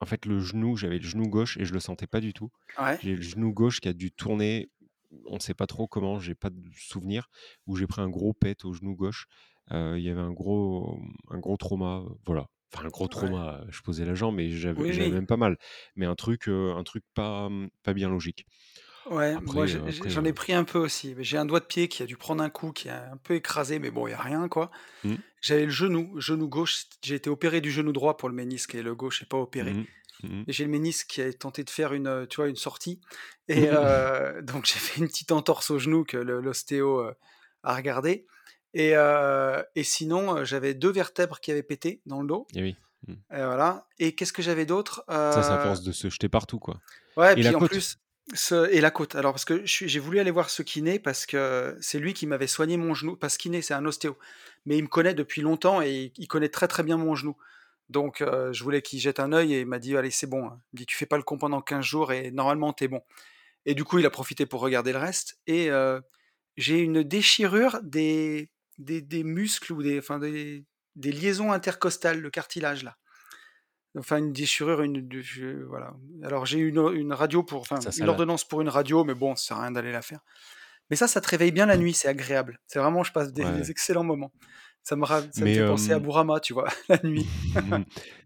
en 0.00 0.06
fait, 0.06 0.26
le 0.26 0.40
genou, 0.40 0.76
j'avais 0.76 0.98
le 0.98 1.04
genou 1.04 1.28
gauche 1.28 1.56
et 1.58 1.64
je 1.64 1.72
le 1.74 1.80
sentais 1.80 2.06
pas 2.06 2.20
du 2.20 2.32
tout. 2.34 2.50
Ouais. 2.78 3.00
J'ai 3.00 3.16
le 3.16 3.22
genou 3.22 3.52
gauche 3.52 3.80
qui 3.80 3.88
a 3.88 3.92
dû 3.92 4.12
tourner, 4.12 4.70
on 5.26 5.38
sait 5.40 5.54
pas 5.54 5.66
trop 5.66 5.88
comment, 5.88 6.20
j'ai 6.20 6.34
pas 6.34 6.50
de 6.50 6.62
souvenir, 6.74 7.28
où 7.66 7.76
j'ai 7.76 7.86
pris 7.86 8.00
un 8.02 8.08
gros 8.10 8.32
pet 8.34 8.64
au 8.64 8.72
genou 8.74 8.96
gauche. 8.96 9.26
Il 9.70 9.98
y 10.00 10.08
avait 10.10 10.20
un 10.20 10.32
gros, 10.32 10.98
un 11.30 11.38
gros 11.38 11.56
trauma, 11.56 12.04
voilà. 12.26 12.48
Enfin, 12.72 12.86
un 12.86 12.88
gros 12.88 13.08
trauma, 13.08 13.64
je 13.68 13.80
posais 13.82 14.04
la 14.04 14.14
jambe 14.14 14.38
et 14.38 14.50
j'avais 14.50 14.80
Oui, 14.80 14.92
j'avais 14.92 15.08
oui. 15.08 15.12
même 15.12 15.26
pas 15.26 15.36
mal, 15.36 15.58
mais 15.96 16.06
un 16.06 16.14
truc, 16.14 16.48
un 16.48 16.82
truc 16.84 17.04
pas, 17.14 17.48
mmh, 17.48 17.70
pas 17.82 17.94
bien 17.94 18.08
logique. 18.08 18.46
Ouais, 19.06 19.32
moi 19.40 19.64
Après, 19.64 20.10
j'en 20.10 20.24
ai 20.24 20.32
pris 20.32 20.52
un 20.52 20.64
peu 20.64 20.78
aussi. 20.78 21.16
J'ai 21.18 21.36
un 21.36 21.44
doigt 21.44 21.60
de 21.60 21.64
pied 21.64 21.88
qui 21.88 22.02
a 22.02 22.06
dû 22.06 22.16
prendre 22.16 22.42
un 22.42 22.50
coup, 22.50 22.70
qui 22.70 22.88
a 22.88 23.10
un 23.12 23.16
peu 23.16 23.34
écrasé, 23.34 23.78
mais 23.78 23.90
bon, 23.90 24.06
il 24.06 24.10
y 24.10 24.14
a 24.14 24.20
rien, 24.20 24.48
quoi. 24.48 24.70
Mmh. 25.04 25.14
J'avais 25.40 25.64
le 25.64 25.70
genou, 25.70 26.20
genou 26.20 26.48
gauche, 26.48 26.84
j'ai 27.02 27.14
été 27.14 27.30
opéré 27.30 27.60
du 27.60 27.70
genou 27.70 27.92
droit 27.92 28.16
pour 28.16 28.28
le 28.28 28.34
ménisque 28.34 28.74
et 28.74 28.82
le 28.82 28.94
gauche 28.94 29.22
est 29.22 29.28
pas 29.28 29.38
opéré. 29.38 29.72
Mmh. 29.72 29.84
Mmh 30.22 30.44
j'ai 30.48 30.64
le 30.64 30.70
ménisque 30.70 31.06
qui 31.06 31.22
a 31.22 31.32
tenté 31.32 31.64
de 31.64 31.70
faire 31.70 31.94
une, 31.94 32.26
tu 32.28 32.36
vois, 32.36 32.48
une 32.48 32.56
sortie 32.56 33.00
et 33.48 33.68
donc 34.42 34.66
j'ai 34.66 34.78
fait 34.78 35.00
une 35.00 35.08
petite 35.08 35.32
entorse 35.32 35.70
au 35.70 35.78
genou 35.78 36.04
que 36.04 36.18
l'ostéo, 36.18 37.10
a 37.62 37.74
regardé 37.74 38.26
Et, 38.74 38.92
euh, 38.94 39.62
et 39.74 39.82
sinon, 39.82 40.38
euh, 40.38 40.44
j'avais 40.44 40.74
deux 40.74 40.92
vertèbres 40.92 41.40
qui 41.40 41.50
avaient 41.50 41.62
pété 41.62 42.00
dans 42.06 42.20
le 42.22 42.28
dos. 42.28 42.46
Et 42.54 42.62
oui. 42.62 42.76
Mm. 43.06 43.12
Et 43.12 43.16
voilà. 43.44 43.86
Et 43.98 44.14
qu'est-ce 44.14 44.32
que 44.32 44.42
j'avais 44.42 44.66
d'autre 44.66 45.04
Ça, 45.08 45.42
c'est 45.42 45.52
à 45.52 45.54
Euh, 45.58 45.62
force 45.62 45.82
de 45.82 45.92
se 45.92 46.08
jeter 46.08 46.28
partout, 46.28 46.58
quoi. 46.58 46.80
Ouais, 47.16 47.32
Et 47.32 47.34
puis 47.34 47.42
la 47.44 47.54
en 47.56 47.58
côte? 47.58 47.70
plus, 47.70 47.98
ce- 48.34 48.70
et 48.70 48.80
la 48.80 48.90
côte. 48.90 49.14
Alors, 49.16 49.32
parce 49.32 49.44
que 49.44 49.62
j'ai 49.64 49.98
voulu 49.98 50.20
aller 50.20 50.30
voir 50.30 50.50
ce 50.50 50.62
kiné 50.62 50.98
parce 51.00 51.26
que 51.26 51.76
c'est 51.80 51.98
lui 51.98 52.14
qui 52.14 52.26
m'avait 52.26 52.46
soigné 52.46 52.76
mon 52.76 52.94
genou. 52.94 53.16
Parce 53.16 53.36
kiné, 53.36 53.60
c'est 53.62 53.74
un 53.74 53.84
ostéo. 53.86 54.16
Mais 54.66 54.76
il 54.78 54.82
me 54.82 54.88
connaît 54.88 55.14
depuis 55.14 55.40
longtemps 55.42 55.82
et 55.82 56.12
il 56.16 56.28
connaît 56.28 56.48
très 56.48 56.68
très 56.68 56.82
bien 56.84 56.96
mon 56.96 57.14
genou. 57.16 57.36
Donc, 57.88 58.20
euh, 58.20 58.52
je 58.52 58.62
voulais 58.62 58.82
qu'il 58.82 59.00
jette 59.00 59.18
un 59.18 59.32
œil 59.32 59.54
et 59.54 59.60
il 59.62 59.66
m'a 59.66 59.80
dit 59.80 59.96
Allez, 59.96 60.12
c'est 60.12 60.28
bon. 60.28 60.46
hein. 60.46 60.60
Il 60.72 60.76
me 60.76 60.78
dit 60.78 60.86
Tu 60.86 60.96
fais 60.96 61.06
pas 61.06 61.16
le 61.16 61.24
con 61.24 61.38
pendant 61.38 61.60
15 61.60 61.84
jours 61.84 62.12
et 62.12 62.30
normalement, 62.30 62.72
t'es 62.72 62.86
bon. 62.86 63.02
Et 63.66 63.74
du 63.74 63.82
coup, 63.84 63.98
il 63.98 64.06
a 64.06 64.10
profité 64.10 64.46
pour 64.46 64.60
regarder 64.60 64.92
le 64.92 64.98
reste. 64.98 65.38
Et 65.48 65.70
euh, 65.70 66.00
j'ai 66.56 66.78
une 66.78 67.02
déchirure 67.02 67.80
des, 67.82 68.48
des, 68.80 69.00
des 69.00 69.22
muscles 69.24 69.72
ou 69.72 69.82
des, 69.82 69.98
enfin, 69.98 70.18
des, 70.18 70.64
des 70.96 71.12
liaisons 71.12 71.52
intercostales, 71.52 72.20
le 72.20 72.30
cartilage 72.30 72.82
là. 72.82 72.96
Enfin, 73.98 74.18
une 74.18 74.32
déchirure, 74.32 74.82
une, 74.82 75.08
je- 75.20 75.64
voilà. 75.64 75.94
Alors 76.22 76.46
j'ai 76.46 76.58
une, 76.58 76.78
une 76.94 77.12
radio 77.12 77.42
pour, 77.42 77.60
enfin, 77.62 77.80
Ça, 77.80 77.90
ça 77.90 78.02
une 78.02 78.08
ordonnance 78.08 78.44
pour 78.44 78.60
une 78.60 78.68
radio, 78.68 79.02
mais 79.04 79.14
bon, 79.14 79.34
ça 79.34 79.48
sert 79.48 79.56
à 79.58 79.62
rien 79.62 79.70
d'aller 79.72 79.90
la 79.92 80.02
faire. 80.02 80.20
Mais 80.90 80.96
ça, 80.96 81.08
ça 81.08 81.20
te 81.20 81.28
réveille 81.28 81.52
bien 81.52 81.66
la 81.66 81.76
nuit, 81.76 81.92
c'est 81.94 82.08
agréable. 82.08 82.58
C'est 82.66 82.78
vraiment, 82.78 83.02
je 83.04 83.12
passe 83.12 83.32
des, 83.32 83.44
Ouais. 83.44 83.52
des 83.56 83.70
excellents 83.70 84.04
moments. 84.04 84.32
Ça 84.82 84.96
me, 84.96 85.04
ra- 85.04 85.22
ça 85.30 85.44
me 85.44 85.46
fait 85.46 85.66
penser 85.66 85.92
à 85.92 85.96
euh, 85.96 86.00
Bourama, 86.00 86.40
tu 86.40 86.52
vois, 86.52 86.68
la 86.88 86.98
nuit. 87.04 87.26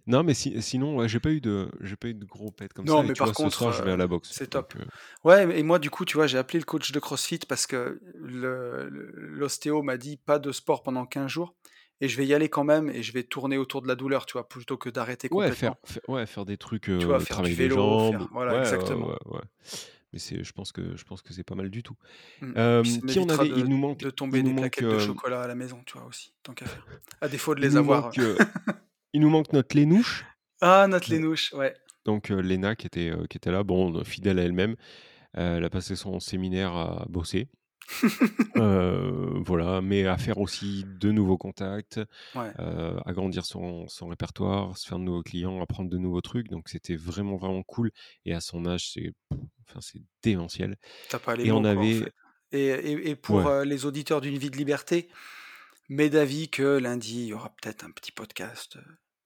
non, 0.06 0.23
mais 0.23 0.34
si- 0.34 0.61
sinon, 0.62 0.96
ouais, 0.96 1.08
j'ai 1.08 1.20
pas 1.20 1.30
eu 1.30 1.40
de, 1.40 1.68
j'ai 1.82 1.96
pas 1.96 2.08
eu 2.08 2.14
de 2.14 2.25
gros 2.25 2.50
pets 2.50 2.73
comme 2.73 2.87
Non, 2.87 2.99
ça. 2.99 3.04
Et 3.04 3.08
mais 3.08 3.12
tu 3.14 3.18
par 3.18 3.26
vois, 3.28 3.34
ce 3.34 3.42
contre, 3.42 3.56
soir, 3.58 3.73
je 3.73 3.82
vais 3.82 3.90
euh, 3.90 3.94
à 3.94 3.96
la 3.96 4.06
boxe. 4.06 4.30
c'est 4.32 4.50
top. 4.50 4.73
euh, 4.76 4.84
Ouais, 5.25 5.58
et 5.58 5.62
moi, 5.62 5.78
du 5.78 5.90
coup, 5.90 6.04
tu 6.04 6.16
vois, 6.16 6.26
j'ai 6.26 6.38
appelé 6.38 6.58
le 6.58 6.64
coach 6.64 6.92
de 6.92 7.00
CrossFit 7.00 7.40
parce 7.49 7.66
que 7.66 8.00
le- 8.14 8.88
l'ostéo 9.16 9.82
m'a 9.82 9.96
dit 9.96 10.16
pas 10.16 10.38
de 10.38 10.52
sport 10.52 10.82
pendant 10.82 11.06
15 11.06 11.30
jours. 11.30 11.54
Et 12.00 12.08
je 12.08 12.16
vais 12.16 12.26
y 12.26 12.34
aller 12.34 12.49
quand 12.49 12.64
même 12.64 12.90
et 12.90 13.02
je 13.02 13.12
vais 13.12 13.23
tourner 13.23 13.56
autour 13.56 13.80
de 13.80 13.87
la 13.88 13.94
douleur, 13.94 14.26
tu 14.26 14.32
vois, 14.32 14.49
plutôt 14.49 14.76
que 14.76 14.90
d'arrêter 14.90 15.28
ouais, 15.30 15.50
faire, 15.52 15.75
complètement. 15.75 15.78
faire- 15.84 16.02
ouais, 16.08 16.26
faire 16.26 16.44
des 16.44 16.56
trucs, 16.58 16.82
Tu 16.84 16.92
vois, 17.06 17.16
euh, 17.16 17.20
faire 17.20 17.40
du 17.42 17.54
vélo, 17.54 18.11
faire. 18.11 18.28
Voilà, 18.32 18.52
Ouais, 18.54 18.58
exactement. 18.61 19.06
ouais. 19.26 19.40
Mais 20.14 20.21
c'est, 20.21 20.44
je 20.44 20.52
pense 20.52 20.71
que, 20.71 20.97
je 20.97 21.02
pense 21.02 21.23
que 21.23 21.33
c'est 21.33 21.42
pas 21.42 21.56
mal 21.56 21.71
du 21.71 21.83
tout. 21.83 21.97
Mm. 22.40 22.52
Euh, 22.56 22.83
qui 22.85 23.18
on 23.18 23.28
avait? 23.28 23.49
Il 23.49 23.64
de, 23.64 23.66
nous 23.66 23.76
manque, 23.76 23.99
de 23.99 24.06
il 24.06 24.12
tomber 24.12 24.44
nous 24.44 24.50
des 24.50 24.62
manque, 24.62 24.76
plaquettes 24.76 24.88
de 24.88 24.99
chocolat 25.00 25.42
à 25.42 25.49
la 25.49 25.56
maison, 25.56 25.83
tu 25.85 25.99
vois, 25.99 26.06
aussi, 26.06 26.33
tant 26.44 26.54
qu'à 26.54 26.66
faire. 26.66 26.87
À 27.21 27.26
défaut 27.26 27.56
de 27.56 27.61
il 27.61 27.64
les 27.64 27.76
avoir. 27.76 28.04
manque, 28.04 28.21
il 29.12 29.21
nous 29.21 29.28
manque 29.28 29.52
notre 29.52 29.76
Lénouche. 29.76 30.25
Ah, 30.61 30.87
notre 30.88 31.11
Lénouche, 31.11 31.52
ouais. 31.52 31.75
Donc 32.06 32.30
Léna 32.30 32.75
qui 32.75 32.87
était, 32.87 33.12
qui 33.28 33.37
était 33.37 33.50
là, 33.50 33.64
bon, 33.64 34.02
fidèle 34.02 34.38
à 34.38 34.42
elle-même, 34.44 34.76
elle 35.35 35.64
a 35.64 35.68
passé 35.68 35.94
son 35.94 36.21
séminaire 36.21 36.73
à 36.75 37.04
bosser. 37.11 37.49
Euh, 38.56 39.40
voilà, 39.44 39.80
mais 39.80 40.06
à 40.06 40.16
faire 40.16 40.38
aussi 40.38 40.84
de 40.86 41.10
nouveaux 41.10 41.36
contacts, 41.38 42.00
Ouais. 42.34 42.52
euh, 42.60 42.98
agrandir 43.04 43.44
son, 43.44 43.88
son 43.88 44.06
répertoire, 44.08 44.76
se 44.78 44.86
faire 44.88 44.98
de 44.98 45.04
nouveaux 45.04 45.22
clients, 45.22 45.60
apprendre 45.60 45.90
de 45.90 45.98
nouveaux 45.98 46.20
trucs. 46.20 46.48
Donc 46.48 46.68
c'était 46.68 46.96
vraiment 46.96 47.36
vraiment 47.36 47.62
cool. 47.62 47.90
Et 48.24 48.32
à 48.32 48.40
son 48.40 48.64
âge, 48.66 48.92
c'est, 48.92 49.12
enfin 49.68 49.80
c'est 49.80 50.00
démentiel. 50.22 50.76
T'as 51.08 51.18
pas 51.18 51.34
les 51.36 51.46
Et 51.46 51.52
on 51.52 51.60
quoi, 51.62 51.70
en 51.70 51.72
avait, 51.72 51.94
fait. 51.94 52.12
Et, 52.52 52.66
et- 52.68 53.10
et 53.10 53.16
pour 53.16 53.36
ouais, 53.36 53.46
euh, 53.46 53.64
les 53.64 53.86
auditeurs 53.86 54.20
d'une 54.20 54.38
vie 54.38 54.50
de 54.50 54.56
liberté, 54.56 55.08
mets 55.88 56.10
d'avis 56.10 56.48
que 56.48 56.78
lundi, 56.78 57.22
il 57.22 57.26
y 57.26 57.32
aura 57.34 57.50
peut-être 57.60 57.84
un 57.84 57.90
petit 57.90 58.12
podcast. 58.12 58.78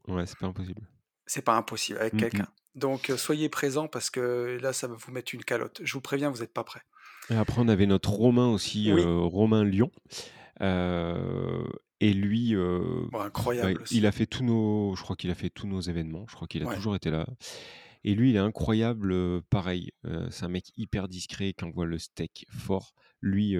ouais, 0.08 0.26
c'est 0.26 0.38
pas 0.38 0.46
impossible. 0.46 0.80
C'est 1.26 1.42
pas 1.42 1.54
impossible 1.56 1.98
avec 1.98 2.14
Mm, 2.14 2.16
mm. 2.16 2.20
quelqu'un. 2.20 2.48
Donc, 2.74 3.12
soyez 3.16 3.48
présents 3.48 3.88
parce 3.88 4.08
que 4.08 4.58
là, 4.62 4.72
ça 4.72 4.86
va 4.86 4.94
vous 4.94 5.12
mettre 5.12 5.34
une 5.34 5.44
calotte. 5.44 5.80
Je 5.84 5.92
vous 5.92 6.00
préviens, 6.00 6.30
vous 6.30 6.40
n'êtes 6.40 6.52
pas 6.54 6.64
prêts. 6.64 6.82
Et 7.30 7.35
après, 7.35 7.61
on 7.61 7.68
avait 7.68 7.87
notre 7.87 8.11
Romain 8.11 8.49
aussi, 8.49 8.92
Oui, 8.92 9.02
euh, 9.02 9.18
Romain 9.20 9.64
Lyon. 9.64 9.90
Euh, 10.61 11.64
et 12.00 12.12
lui, 12.12 12.54
euh, 12.54 13.06
bon, 13.12 13.18
bah, 13.18 13.25
incroyable 13.25 13.82
il 13.90 14.06
a 14.06 14.12
fait 14.12 14.26
tous 14.26 14.44
nos, 14.44 14.94
je 14.96 15.02
crois 15.02 15.16
qu'il 15.16 15.31
a 15.31 15.35
fait 15.35 15.50
tous 15.50 15.66
nos 15.66 15.81
événements. 15.81 16.26
Je 16.29 16.35
crois 16.35 16.48
qu'il 16.48 16.62
a 16.62 16.66
Ouais. 16.66 16.74
toujours 16.76 16.94
été 16.96 17.11
là. 17.11 17.26
Et 18.05 18.14
lui, 18.14 18.31
il 18.31 18.37
est 18.37 18.40
incroyable, 18.40 19.42
pareil. 19.50 19.90
c'est 20.31 20.44
un 20.44 20.48
mec 20.48 20.66
hyper 20.76 21.09
discret 21.09 21.52
qui 21.52 21.64
envoie 21.64 21.85
le 21.85 21.98
steak 21.98 22.46
fort. 22.48 22.94
Lui, 23.20 23.57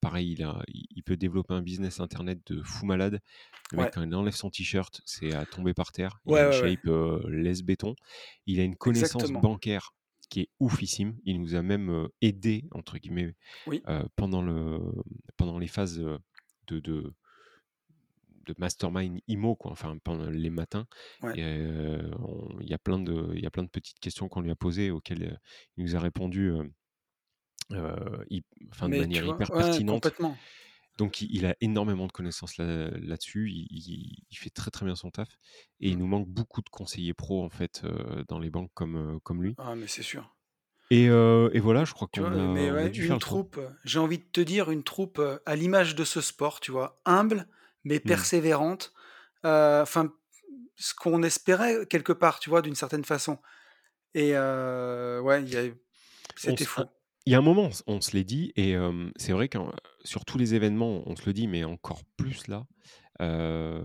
pareil, 0.00 0.32
il, 0.32 0.42
a, 0.42 0.62
il 0.68 1.02
peut 1.02 1.18
développer 1.18 1.52
un 1.52 1.60
business 1.60 2.00
internet 2.00 2.40
de 2.46 2.62
fou 2.62 2.86
malade. 2.86 3.20
Le 3.72 3.76
mec, 3.76 3.86
Ouais, 3.86 3.90
quand 3.94 4.02
il 4.02 4.14
enlève 4.14 4.34
son 4.34 4.48
t-shirt, 4.50 5.02
c'est 5.04 5.34
à 5.34 5.44
tomber 5.44 5.74
par 5.74 5.92
terre. 5.92 6.18
Il 6.26 6.32
a 6.32 6.34
ouais, 6.34 6.42
une 6.44 6.48
ouais, 6.48 6.60
ouais. 6.62 6.70
shape 6.82 7.28
laisse 7.28 7.62
béton. 7.62 7.94
Il 8.46 8.58
a 8.58 8.64
une 8.64 8.74
connaissance 8.76 9.22
Exactement. 9.22 9.40
bancaire 9.40 9.92
qui 10.28 10.40
est 10.40 10.48
oufissime. 10.60 11.16
Il 11.24 11.40
nous 11.40 11.54
a 11.54 11.62
même 11.62 12.08
aidé, 12.20 12.64
entre 12.72 12.98
guillemets, 12.98 13.34
Oui, 13.66 13.82
pendant, 14.16 14.42
le, 14.42 14.78
pendant 15.36 15.58
les 15.58 15.68
phases 15.68 15.98
de, 15.98 16.80
de, 16.80 17.12
de 18.46 18.54
mastermind 18.58 19.20
IMO, 19.28 19.56
quoi, 19.56 19.72
enfin 19.72 19.96
pendant 20.02 20.30
les 20.30 20.50
matins. 20.50 20.86
ouais. 21.22 21.34
Euh, 21.38 22.10
il 22.60 22.68
y 22.68 22.74
a 22.74 22.78
plein 22.78 22.98
de, 22.98 23.32
il 23.34 23.42
y 23.42 23.46
a 23.46 23.50
plein 23.50 23.62
de 23.62 23.68
petites 23.68 23.98
questions 23.98 24.28
qu'on 24.28 24.40
lui 24.40 24.50
a 24.50 24.56
posées 24.56 24.90
auxquelles 24.90 25.24
euh, 25.24 25.36
il 25.76 25.84
nous 25.84 25.96
a 25.96 26.00
répondu 26.00 26.52
euh, 27.72 28.24
enfin, 28.70 28.88
de 28.88 28.98
manière 28.98 29.24
vois, 29.24 29.34
hyper 29.34 29.50
ouais, 29.50 29.62
pertinente. 29.62 30.06
Donc 30.96 31.20
il, 31.22 31.46
a 31.46 31.56
énormément 31.60 32.06
de 32.06 32.12
connaissances 32.12 32.56
là- 32.56 32.90
là-dessus. 32.90 33.50
il, 33.50 33.66
il- 33.70 34.24
il 34.30 34.36
fait 34.38 34.50
très 34.50 34.70
très 34.70 34.86
bien 34.86 34.94
son 34.96 35.10
taf. 35.10 35.28
Et 35.80 35.90
il 35.90 35.98
Mm. 35.98 35.98
nous 35.98 36.06
manque 36.06 36.28
beaucoup 36.28 36.62
de 36.62 36.68
conseillers 36.70 37.14
pro 37.14 37.44
en 37.44 37.50
fait 37.50 37.82
dans 38.28 38.38
les 38.38 38.50
banques 38.50 38.70
comme, 38.74 39.20
comme 39.22 39.42
lui. 39.42 39.56
Ah, 39.58 39.74
mais 39.74 39.88
c'est 39.88 40.02
sûr. 40.04 40.32
Et, 40.90 41.08
euh, 41.08 41.50
et 41.52 41.60
voilà, 41.60 41.84
je 41.84 41.92
crois 41.92 42.08
Tu 42.12 42.20
qu'on 42.20 42.20
vois, 42.20 42.30
a, 42.32 42.36
mais 42.46 42.68
a 42.70 42.88
dû 42.88 43.06
une 43.06 43.18
troupe, 43.18 43.58
j'ai 43.84 43.98
envie 43.98 44.18
de 44.18 44.24
te 44.24 44.40
dire, 44.40 44.70
une 44.70 44.84
troupe 44.84 45.20
à 45.46 45.56
l'image 45.56 45.94
de 45.94 46.04
ce 46.04 46.20
sport, 46.20 46.60
tu 46.60 46.70
vois, 46.70 47.00
humble, 47.04 47.48
mais 47.84 47.98
Hmm. 48.04 48.08
persévérante. 48.08 48.92
euh, 49.46 49.82
Enfin, 49.82 50.12
ce 50.76 50.94
qu'on 50.94 51.22
espérait 51.22 51.86
quelque 51.86 52.12
part, 52.12 52.40
tu 52.40 52.50
vois, 52.50 52.62
d'une 52.62 52.74
certaine 52.76 53.04
façon. 53.04 53.38
Et 54.14 54.32
euh, 54.36 55.20
ouais, 55.20 55.44
c'était 56.36 56.64
fou. 56.64 56.82
Il 57.26 57.32
y 57.32 57.34
a 57.34 57.38
un 57.38 57.42
moment, 57.42 57.70
on 57.86 58.00
se 58.02 58.14
l'est 58.14 58.24
dit, 58.24 58.52
et 58.54 58.76
euh, 58.76 59.10
c'est 59.16 59.32
vrai 59.32 59.48
que 59.48 59.58
sur 60.04 60.24
tous 60.26 60.36
les 60.36 60.54
événements, 60.54 61.02
on 61.06 61.16
se 61.16 61.24
le 61.24 61.32
dit, 61.32 61.46
mais 61.46 61.64
encore 61.64 62.02
plus 62.18 62.48
là, 62.48 62.66
euh, 63.22 63.82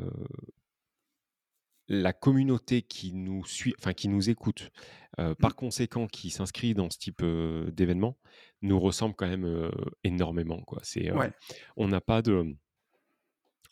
la 1.88 2.12
communauté 2.12 2.82
qui 2.82 3.14
nous 3.14 3.46
suit, 3.46 3.74
enfin 3.80 3.94
qui 3.94 4.10
nous 4.10 4.30
écoute, 4.30 4.72
euh, 5.20 5.36
par 5.36 5.56
conséquent 5.56 6.08
qui 6.08 6.32
s'inscrit 6.32 6.74
dans 6.74 6.90
ce 6.90 6.98
type 6.98 7.24
d'événement, 7.24 8.18
nous 8.62 8.80
ressemble 8.80 9.16
quand 9.16 9.28
même 9.28 9.72
énormément. 10.04 10.62
Quoi. 10.62 10.80
C'est, 10.84 11.12
Ouais. 11.12 11.32
on 11.78 11.88
n'a 11.88 12.02
pas 12.02 12.22
de, 12.22 12.56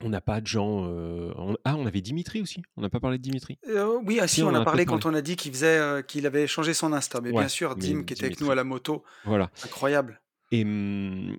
on 0.04 0.10
n'a 0.10 0.22
pas 0.22 0.42
de 0.42 0.48
gens. 0.48 0.86
euh, 0.90 1.34
on- 1.38 1.58
ah, 1.64 1.76
on 1.76 1.86
avait 1.86 2.02
Dimitri 2.02 2.42
aussi. 2.42 2.62
On 2.76 2.82
n'a 2.82 2.90
pas 2.90 3.00
parlé 3.00 3.18
de 3.18 3.24
Dimitri. 3.24 3.58
Euh, 3.68 4.00
oui, 4.06 4.20
ah 4.22 4.28
Si, 4.28 4.36
si, 4.36 4.44
on 4.44 4.54
a 4.54 4.64
parlé 4.64 4.86
quand 4.86 5.00
parlé. 5.00 5.16
on 5.16 5.20
a 5.20 5.22
dit 5.22 5.36
qu'il 5.36 5.52
faisait, 5.52 5.78
euh, 5.80 6.02
qu'il 6.02 6.26
avait 6.26 6.48
changé 6.48 6.74
son 6.74 6.94
Insta. 6.94 7.20
Mais 7.22 7.32
bien 7.32 7.48
sûr, 7.48 7.76
Dim 7.76 8.04
qui 8.04 8.14
était 8.14 8.26
avec 8.26 8.40
nous 8.42 8.52
à 8.52 8.56
la 8.56 8.64
moto, 8.64 9.04
Voilà. 9.26 9.50
incroyable. 9.64 10.22
Et, 10.52 10.64
hum, 10.64 11.36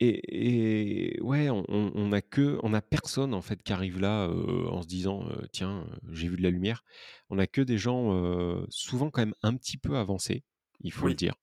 et, 0.00 1.16
et 1.16 1.20
ouais, 1.22 1.50
on, 1.50 1.64
on 1.68 1.92
on 1.94 2.12
a 2.12 2.20
que, 2.22 2.58
on 2.62 2.72
a 2.72 2.80
personne 2.80 3.34
en 3.34 3.42
fait 3.42 3.62
qui 3.62 3.72
arrive 3.72 3.98
là 4.00 4.28
en 4.28 4.80
se 4.82 4.86
disant 4.86 5.24
tiens, 5.52 5.86
j'ai 6.10 6.28
vu 6.28 6.36
de 6.36 6.42
la 6.42 6.50
lumière. 6.50 6.84
On 7.30 7.38
a 7.38 7.46
que 7.46 7.60
des 7.60 7.78
gens 7.78 8.64
souvent 8.68 9.10
quand 9.10 9.22
même 9.22 9.34
un 9.42 9.54
petit 9.54 9.76
peu 9.76 9.96
avancés, 9.96 10.44
il 10.80 10.92
faut 10.92 11.08
le 11.08 11.14
dire. 11.14 11.34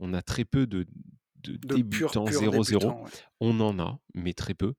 On 0.00 0.14
a 0.14 0.22
très 0.22 0.44
peu 0.44 0.66
de, 0.66 0.86
de 1.42 1.52
de 1.56 1.58
pur, 1.66 1.76
débutants 1.76 2.24
pur 2.24 2.40
0-0. 2.40 2.66
débutant. 2.66 3.02
ouais. 3.04 3.10
On 3.40 3.58
en 3.60 3.78
a, 3.80 3.98
mais 4.14 4.32
très 4.32 4.54
peu. 4.54 4.74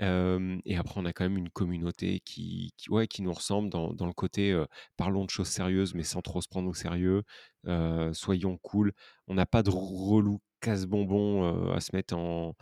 Euh, 0.00 0.58
et 0.64 0.76
après, 0.76 1.00
on 1.00 1.04
a 1.04 1.12
quand 1.12 1.24
même 1.24 1.38
une 1.38 1.50
communauté 1.50 2.20
qui, 2.24 2.72
qui, 2.76 2.90
ouais, 2.90 3.06
qui 3.06 3.22
nous 3.22 3.32
ressemble 3.32 3.70
dans, 3.70 3.92
dans 3.92 4.06
le 4.06 4.12
côté 4.12 4.52
euh, 4.52 4.66
parlons 4.96 5.24
de 5.24 5.30
choses 5.30 5.48
sérieuses, 5.48 5.94
mais 5.94 6.02
sans 6.02 6.20
trop 6.22 6.40
se 6.40 6.48
prendre 6.48 6.68
au 6.68 6.74
sérieux. 6.74 7.22
euh, 7.66 8.12
soyons 8.12 8.58
cool. 8.58 8.92
On 9.28 9.34
n'a 9.34 9.46
pas 9.46 9.62
de 9.62 9.70
relou 9.70 10.40
casse-bonbon 10.60 11.72
à 11.72 11.80
se 11.80 11.94
mettre 11.94 12.16
en, 12.16 12.54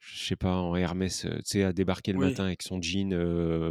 je 0.00 0.24
sais 0.24 0.36
pas, 0.36 0.56
en 0.56 0.74
Hermès, 0.76 1.22
tu 1.22 1.28
sais, 1.44 1.62
à 1.64 1.72
débarquer 1.72 2.12
le 2.12 2.18
Oui. 2.18 2.26
matin 2.28 2.44
avec 2.44 2.62
son 2.62 2.80
jean 2.82 3.14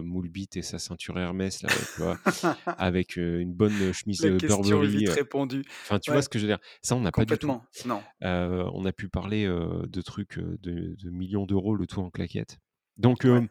moule 0.04 0.30
bite 0.30 0.56
et 0.58 0.62
sa 0.62 0.80
ceinture 0.80 1.20
Hermès, 1.20 1.62
là, 1.64 1.70
tu 1.94 2.00
vois, 2.02 2.20
avec 2.78 3.16
une 3.18 3.54
bonne 3.54 3.92
chemise 3.92 4.22
La 4.24 4.32
question 4.38 4.62
Burberry. 4.64 4.98
vite 4.98 5.10
répondue. 5.10 5.64
Enfin, 5.84 6.00
tu 6.00 6.12
vois 6.12 6.22
ce 6.22 6.30
que 6.30 6.40
je 6.40 6.46
veux 6.46 6.52
dire? 6.52 6.60
Ça, 6.82 6.96
on 6.96 7.02
n'a 7.02 7.12
pas 7.12 7.26
du 7.26 7.38
tout. 7.38 7.58
Non. 7.86 8.04
On 8.22 8.86
a 8.86 8.92
pu 8.94 9.10
parler 9.10 9.46
de 9.48 10.02
trucs 10.02 10.40
de, 10.40 10.96
de 10.98 11.10
millions 11.10 11.46
d'euros, 11.46 11.76
le 11.76 11.88
tout 11.88 12.00
en 12.02 12.10
claquettes. 12.10 12.60
Donc, 13.02 13.24
Ouais. 13.24 13.48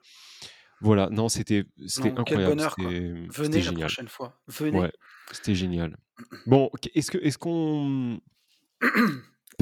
voilà, 0.80 1.08
non, 1.10 1.28
c'était 1.28 1.64
c'était 1.86 2.10
Non, 2.12 2.24
quel 2.24 2.38
incroyable, 2.38 2.56
bonheur, 2.56 2.74
quoi. 2.76 2.84
c'était 2.90 3.42
Venez 3.42 3.56
la 3.58 3.62
génial. 3.62 3.80
prochaine 3.80 4.08
fois. 4.08 4.40
Venez. 4.46 4.80
Ouais, 4.80 4.92
c'était 5.32 5.54
génial. 5.54 5.96
Bon, 6.46 6.70
est-ce 6.94 7.10
que 7.10 7.18
est-ce 7.18 7.38
qu'on 7.38 8.20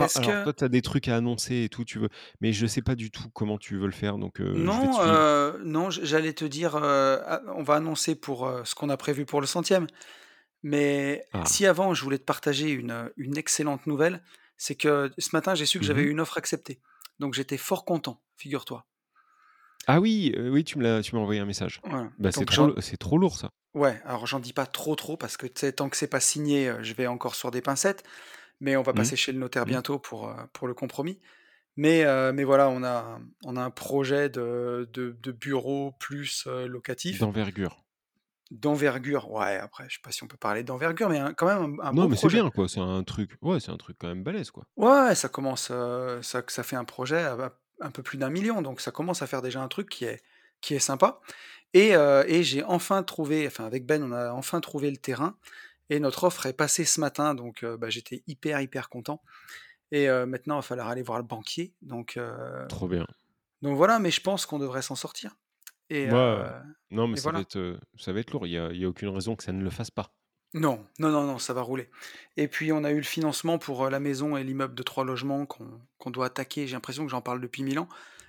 alors 0.00 0.26
que... 0.26 0.44
toi, 0.44 0.52
tu 0.52 0.64
as 0.64 0.68
des 0.68 0.82
trucs 0.82 1.08
à 1.08 1.16
annoncer 1.16 1.64
et 1.64 1.68
tout, 1.68 1.84
tu 1.84 1.98
veux, 1.98 2.08
mais 2.40 2.52
je 2.52 2.66
sais 2.66 2.82
pas 2.82 2.94
du 2.94 3.10
tout 3.10 3.28
comment 3.32 3.58
tu 3.58 3.76
veux 3.76 3.86
le 3.86 3.92
faire, 3.92 4.18
donc 4.18 4.40
euh, 4.40 4.52
te 4.52 4.58
Non, 4.58 5.00
euh, 5.00 5.58
non, 5.64 5.90
j'allais 5.90 6.32
te 6.32 6.44
dire, 6.44 6.76
euh, 6.76 7.18
ah, 7.26 7.40
on 7.56 7.62
va 7.62 7.74
annoncer 7.74 8.14
pour 8.14 8.46
euh, 8.46 8.62
ce 8.64 8.74
qu'on 8.74 8.88
a 8.90 8.96
prévu 8.96 9.24
pour 9.24 9.40
le 9.40 9.46
centième. 9.46 9.86
Mais 10.62 11.24
Ah, 11.32 11.44
si 11.46 11.66
avant, 11.66 11.94
je 11.94 12.02
voulais 12.02 12.18
te 12.18 12.24
partager 12.24 12.70
une, 12.70 13.10
une 13.16 13.36
excellente 13.36 13.86
nouvelle, 13.86 14.22
c'est 14.56 14.74
que 14.74 15.10
ce 15.18 15.30
matin, 15.32 15.54
j'ai 15.54 15.66
su 15.66 15.78
que 15.78 15.84
j'avais 15.84 16.02
mhm. 16.02 16.08
eu 16.08 16.10
une 16.12 16.20
offre 16.20 16.38
acceptée. 16.38 16.80
Donc 17.18 17.34
j'étais 17.34 17.56
fort 17.56 17.84
content, 17.84 18.20
figure-toi. 18.36 18.84
Ah 19.90 20.00
oui, 20.00 20.32
heu, 20.36 20.50
oui, 20.50 20.62
tu 20.64 20.78
me 20.78 20.84
l'as 20.84 21.02
tu 21.02 21.14
m'as 21.16 21.20
envoyé 21.22 21.40
un 21.40 21.46
message. 21.46 21.80
Voilà, 21.82 22.10
Bah, 22.18 22.30
c'est 22.32 22.44
trop 22.44 22.74
c'est 22.80 22.96
trop 22.98 23.18
lourd 23.18 23.36
ça. 23.38 23.50
ouais, 23.74 24.00
alors 24.04 24.26
j'en 24.26 24.40
dis 24.40 24.52
pas 24.52 24.66
trop, 24.66 24.96
trop 24.96 25.16
parce 25.16 25.36
que, 25.36 25.46
tant 25.70 25.88
que 25.90 25.96
c'est 25.96 26.08
pas 26.08 26.20
signé, 26.20 26.68
heu, 26.70 26.82
je 26.82 26.94
vais 26.94 27.06
encore 27.06 27.34
sur 27.34 27.50
des 27.50 27.62
pincettes, 27.62 28.04
mais 28.60 28.76
on 28.76 28.82
va 28.82 28.92
Mmh. 28.92 28.94
passer 28.94 29.16
chez 29.16 29.32
le 29.32 29.38
notaire 29.40 29.66
Mmh. 29.66 29.78
bientôt 29.78 29.98
pour, 30.00 30.28
heu, 30.30 30.34
pour 30.54 30.68
le 30.68 30.74
compromis. 30.74 31.20
Mais 31.76 32.04
mais 32.34 32.44
voilà, 32.44 32.68
on 32.70 32.84
a 32.84 33.20
on 33.44 33.56
a 33.56 33.62
un 33.62 33.70
projet 33.70 34.28
de 34.30 34.88
de 34.92 35.12
de 35.22 35.32
bureau 35.32 35.92
plus, 36.00 36.46
locatif. 36.46 37.28
D'envergure. 37.28 37.84
D'envergure, 38.50 39.30
ouais, 39.30 39.56
après, 39.58 39.84
je 39.90 39.96
sais 39.96 40.00
pas 40.02 40.10
si 40.10 40.22
on 40.22 40.26
peut 40.26 40.38
parler 40.38 40.62
d'envergure, 40.64 41.10
mais 41.10 41.18
un 41.18 41.34
quand 41.34 41.46
même 41.46 41.78
un 41.82 41.88
un 41.88 41.92
Non, 41.92 42.08
mais 42.08 42.16
c'est 42.16 42.28
bien 42.30 42.50
quoi, 42.50 42.66
c'est 42.68 42.80
un 42.80 43.02
truc 43.04 43.36
ouais, 43.42 43.60
c'est 43.60 43.70
un 43.70 43.76
truc 43.76 43.96
quand 43.98 44.08
même 44.08 44.22
balèze 44.22 44.50
quoi. 44.50 44.64
Ouais, 44.76 45.14
ça 45.16 45.28
commence, 45.28 45.66
ça 46.22 46.42
ça 46.48 46.62
fait 46.62 46.76
un 46.76 46.84
projet 46.84 47.16
à 47.18 47.32
à 47.32 47.50
un 47.80 47.90
peu 47.90 48.02
plus 48.02 48.18
d'1 48.18 48.30
000 48.30 48.44
000, 48.44 48.62
donc 48.62 48.80
ça 48.80 48.90
commence 48.92 49.22
à 49.22 49.26
faire 49.26 49.42
déjà 49.42 49.62
un 49.62 49.68
truc 49.68 49.88
qui 49.88 50.04
est 50.04 50.22
qui 50.60 50.74
est 50.74 50.78
sympa 50.80 51.20
et 51.74 51.94
heu 51.96 52.24
et 52.28 52.42
j'ai 52.44 52.64
enfin 52.64 53.02
trouvé 53.04 53.46
enfin 53.46 53.66
avec 53.66 53.86
Ben, 53.86 54.02
on 54.04 54.12
a 54.12 54.32
enfin 54.32 54.60
trouvé 54.60 54.90
le 54.90 54.96
terrain 54.98 55.38
et 55.90 56.00
notre 56.00 56.24
offre 56.24 56.46
est 56.46 56.54
passée 56.54 56.84
ce 56.86 57.00
matin, 57.00 57.34
donc 57.34 57.64
heu, 57.64 57.76
bah, 57.78 57.90
j'étais 57.90 58.22
hyper, 58.28 58.60
hyper 58.62 58.88
content 58.90 59.22
et 59.92 60.08
heu, 60.08 60.26
maintenant, 60.26 60.56
il 60.56 60.58
va 60.58 60.62
falloir 60.62 60.88
aller 60.88 61.02
voir 61.02 61.18
le 61.18 61.24
banquier, 61.24 61.74
donc 61.82 62.18
Trop 62.68 62.88
bien. 62.88 63.06
donc 63.62 63.76
voilà, 63.76 63.98
mais 63.98 64.10
je 64.10 64.20
pense 64.20 64.46
qu'on 64.46 64.58
devrait 64.58 64.82
s'en 64.82 64.94
sortir 64.96 65.36
et 65.90 66.08
Ouais, 66.08 66.44
non, 66.90 67.06
mais 67.08 67.16
ça 67.16 67.30
va 67.32 67.40
être, 67.40 67.56
heu, 67.56 67.78
ça 67.96 68.12
va 68.12 68.20
être 68.20 68.30
lourd. 68.32 68.46
Il 68.46 68.50
y 68.52 68.58
a 68.58 68.70
il 68.72 68.78
y 68.78 68.84
a 68.84 68.88
aucune 68.88 69.08
raison 69.08 69.36
que 69.36 69.42
ça 69.44 69.52
ne 69.52 69.62
le 69.62 69.70
fasse 69.70 69.90
pas. 69.90 70.12
Non, 70.54 70.82
non, 70.98 71.10
non, 71.10 71.24
non, 71.24 71.38
ça 71.38 71.52
va 71.52 71.60
rouler 71.60 71.90
et 72.38 72.48
puis 72.48 72.72
on 72.72 72.82
a 72.84 72.90
eu 72.90 72.96
le 72.96 73.02
financement 73.02 73.58
pour, 73.58 73.84
heu, 73.84 73.90
la 73.90 74.00
maison 74.00 74.36
et 74.36 74.44
l'immeuble 74.44 74.74
de 74.74 74.82
3 74.82 75.04
logements 75.04 75.44
qu'on 75.44 75.68
qu'on 75.98 76.10
doit 76.10 76.26
attaquer. 76.26 76.66
J'ai 76.66 76.72
l'impression 76.74 77.04
que 77.04 77.10
j'en 77.10 77.20
parle 77.20 77.40
depuis 77.40 77.62
1000 77.62 77.78
ans 77.78 77.88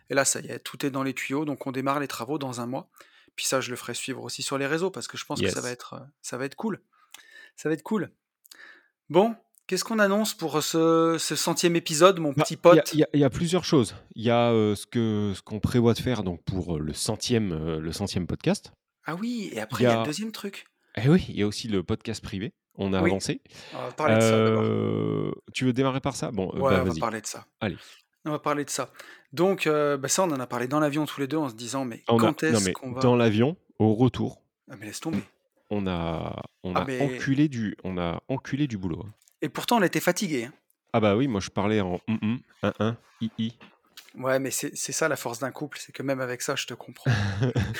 et 0.09 0.15
là, 0.15 0.25
ça 0.25 0.41
y 0.41 0.47
est, 0.47 0.59
tout 0.59 0.85
est 0.85 0.89
dans 0.91 1.03
les 1.03 1.13
tuyaux, 1.13 1.45
donc 1.45 1.65
on 1.67 1.71
démarre 1.71 1.99
les 1.99 2.07
travaux 2.09 2.37
dans 2.37 2.59
1 2.59 2.65
mois. 2.65 2.89
Puis 3.37 3.45
ça, 3.45 3.61
je 3.61 3.69
le 3.69 3.77
ferai 3.77 3.93
suivre 3.93 4.23
aussi 4.23 4.41
sur 4.43 4.57
les 4.57 4.65
réseaux 4.67 4.91
parce 4.91 5.07
que 5.07 5.17
je 5.17 5.23
pense 5.25 5.41
que 5.41 5.49
ça 5.49 5.61
va 5.61 5.69
être, 5.71 5.93
heu, 5.95 6.01
ça 6.21 6.37
va 6.37 6.43
être 6.45 6.55
cool. 6.55 6.81
Ça 7.55 7.69
va 7.69 7.73
être 7.75 7.83
cool. 7.83 8.11
Bon, 9.09 9.35
qu'est-ce 9.67 9.85
qu'on 9.85 9.99
annonce 9.99 10.33
pour 10.33 10.61
ce 10.63 11.17
ce 11.19 11.35
100e 11.35 11.75
épisode, 11.77 12.19
mon 12.19 12.33
Bah, 12.35 12.45
petit 12.45 12.57
il 12.71 12.75
y 12.75 12.79
pote? 12.79 12.93
y 12.93 13.05
il 13.13 13.19
y 13.19 13.23
a 13.23 13.29
plusieurs 13.29 13.65
choses. 13.65 13.95
Il 14.15 14.23
y 14.23 14.29
a, 14.29 14.51
ce 14.75 14.85
que 14.85 15.33
ce 15.35 15.41
qu'on 15.41 15.59
prévoit 15.59 15.93
de 15.93 15.99
faire 15.99 16.23
donc 16.23 16.43
pour, 16.43 16.79
le 16.79 16.93
100e, 16.93 17.51
heu, 17.53 17.79
le 17.79 17.91
100e 17.91 18.27
podcast. 18.27 18.71
Ah 19.05 19.15
oui 19.15 19.49
et 19.53 19.59
après 19.59 19.83
y 19.83 19.87
il 19.87 19.89
y 19.89 19.91
a 19.91 19.95
le 19.95 20.03
2e 20.03 20.31
truc. 20.31 20.68
Eh 21.03 21.09
oui, 21.09 21.25
il 21.29 21.35
y 21.37 21.43
a 21.43 21.47
aussi 21.47 21.67
le 21.67 21.83
podcast 21.83 22.23
privé. 22.23 22.53
On 22.75 22.93
a 22.93 23.01
Oui, 23.01 23.09
avancé. 23.09 23.41
on 23.73 23.77
va 23.77 23.91
parler 23.91 24.15
de 24.15 24.21
ça 24.21 24.39
d'abord. 24.41 24.63
Heu, 24.63 25.33
tu 25.53 25.65
veux 25.65 25.73
démarrer 25.73 25.99
par 25.99 26.15
ça? 26.15 26.31
Bon, 26.31 26.51
heu, 26.55 26.59
Ouais, 26.61 26.69
bah, 26.69 26.81
on 26.81 26.85
va 26.85 26.95
parler 26.95 27.21
de 27.21 27.25
ça. 27.27 27.45
Allez. 27.59 27.77
On 28.25 28.31
va 28.31 28.39
parler 28.39 28.63
de 28.65 28.69
ça. 28.69 28.91
Donc 29.33 29.67
heu, 29.67 29.97
bah, 29.97 30.07
ça, 30.07 30.23
on 30.23 30.31
en 30.31 30.39
a 30.39 30.47
parlé 30.47 30.67
dans 30.67 30.79
l'avion 30.79 31.05
tous 31.05 31.19
les 31.21 31.27
2 31.27 31.37
en 31.37 31.49
se 31.49 31.55
disant: 31.55 31.85
«Mais 31.85 32.03
On 32.07 32.17
quand 32.17 32.43
est-ce 32.43 32.69
qu'on 32.71 32.91
dans 32.91 33.11
va» 33.15 33.17
l'avion, 33.17 33.57
au 33.79 33.93
retour, 33.95 34.41
ah 34.69 34.75
mais 34.77 34.85
laisse 34.85 34.99
tomber. 34.99 35.17
on 35.69 35.87
a 35.87 36.41
on 36.63 36.75
Ah 36.75 36.81
a 36.81 36.85
mais 36.85 37.01
enculé 37.01 37.47
du 37.47 37.75
on 37.83 37.97
a 37.97 38.21
enculé 38.27 38.67
du 38.67 38.77
boulot, 38.77 39.05
et 39.41 39.49
pourtant 39.49 39.77
on 39.77 39.83
était 39.83 39.99
fatigués, 39.99 40.45
hein. 40.45 40.53
Ah 40.93 40.99
bah, 40.99 41.15
oui, 41.15 41.27
moi 41.27 41.39
je 41.41 41.49
parlais 41.49 41.81
en 41.81 41.99
mmh 42.07 42.15
mh, 42.21 42.37
hein 42.63 42.73
hein, 42.79 42.97
hi 43.21 43.31
hi. 43.37 43.53
Ouais, 44.15 44.39
mais 44.39 44.49
c'est 44.51 44.73
ça 44.75 45.07
la 45.07 45.15
force 45.15 45.39
d'un 45.39 45.51
couple, 45.51 45.77
c'est 45.79 45.91
que 45.91 46.01
même 46.01 46.19
avec 46.19 46.41
ça, 46.41 46.55
je 46.55 46.65
te 46.65 46.73
comprends. 46.73 47.11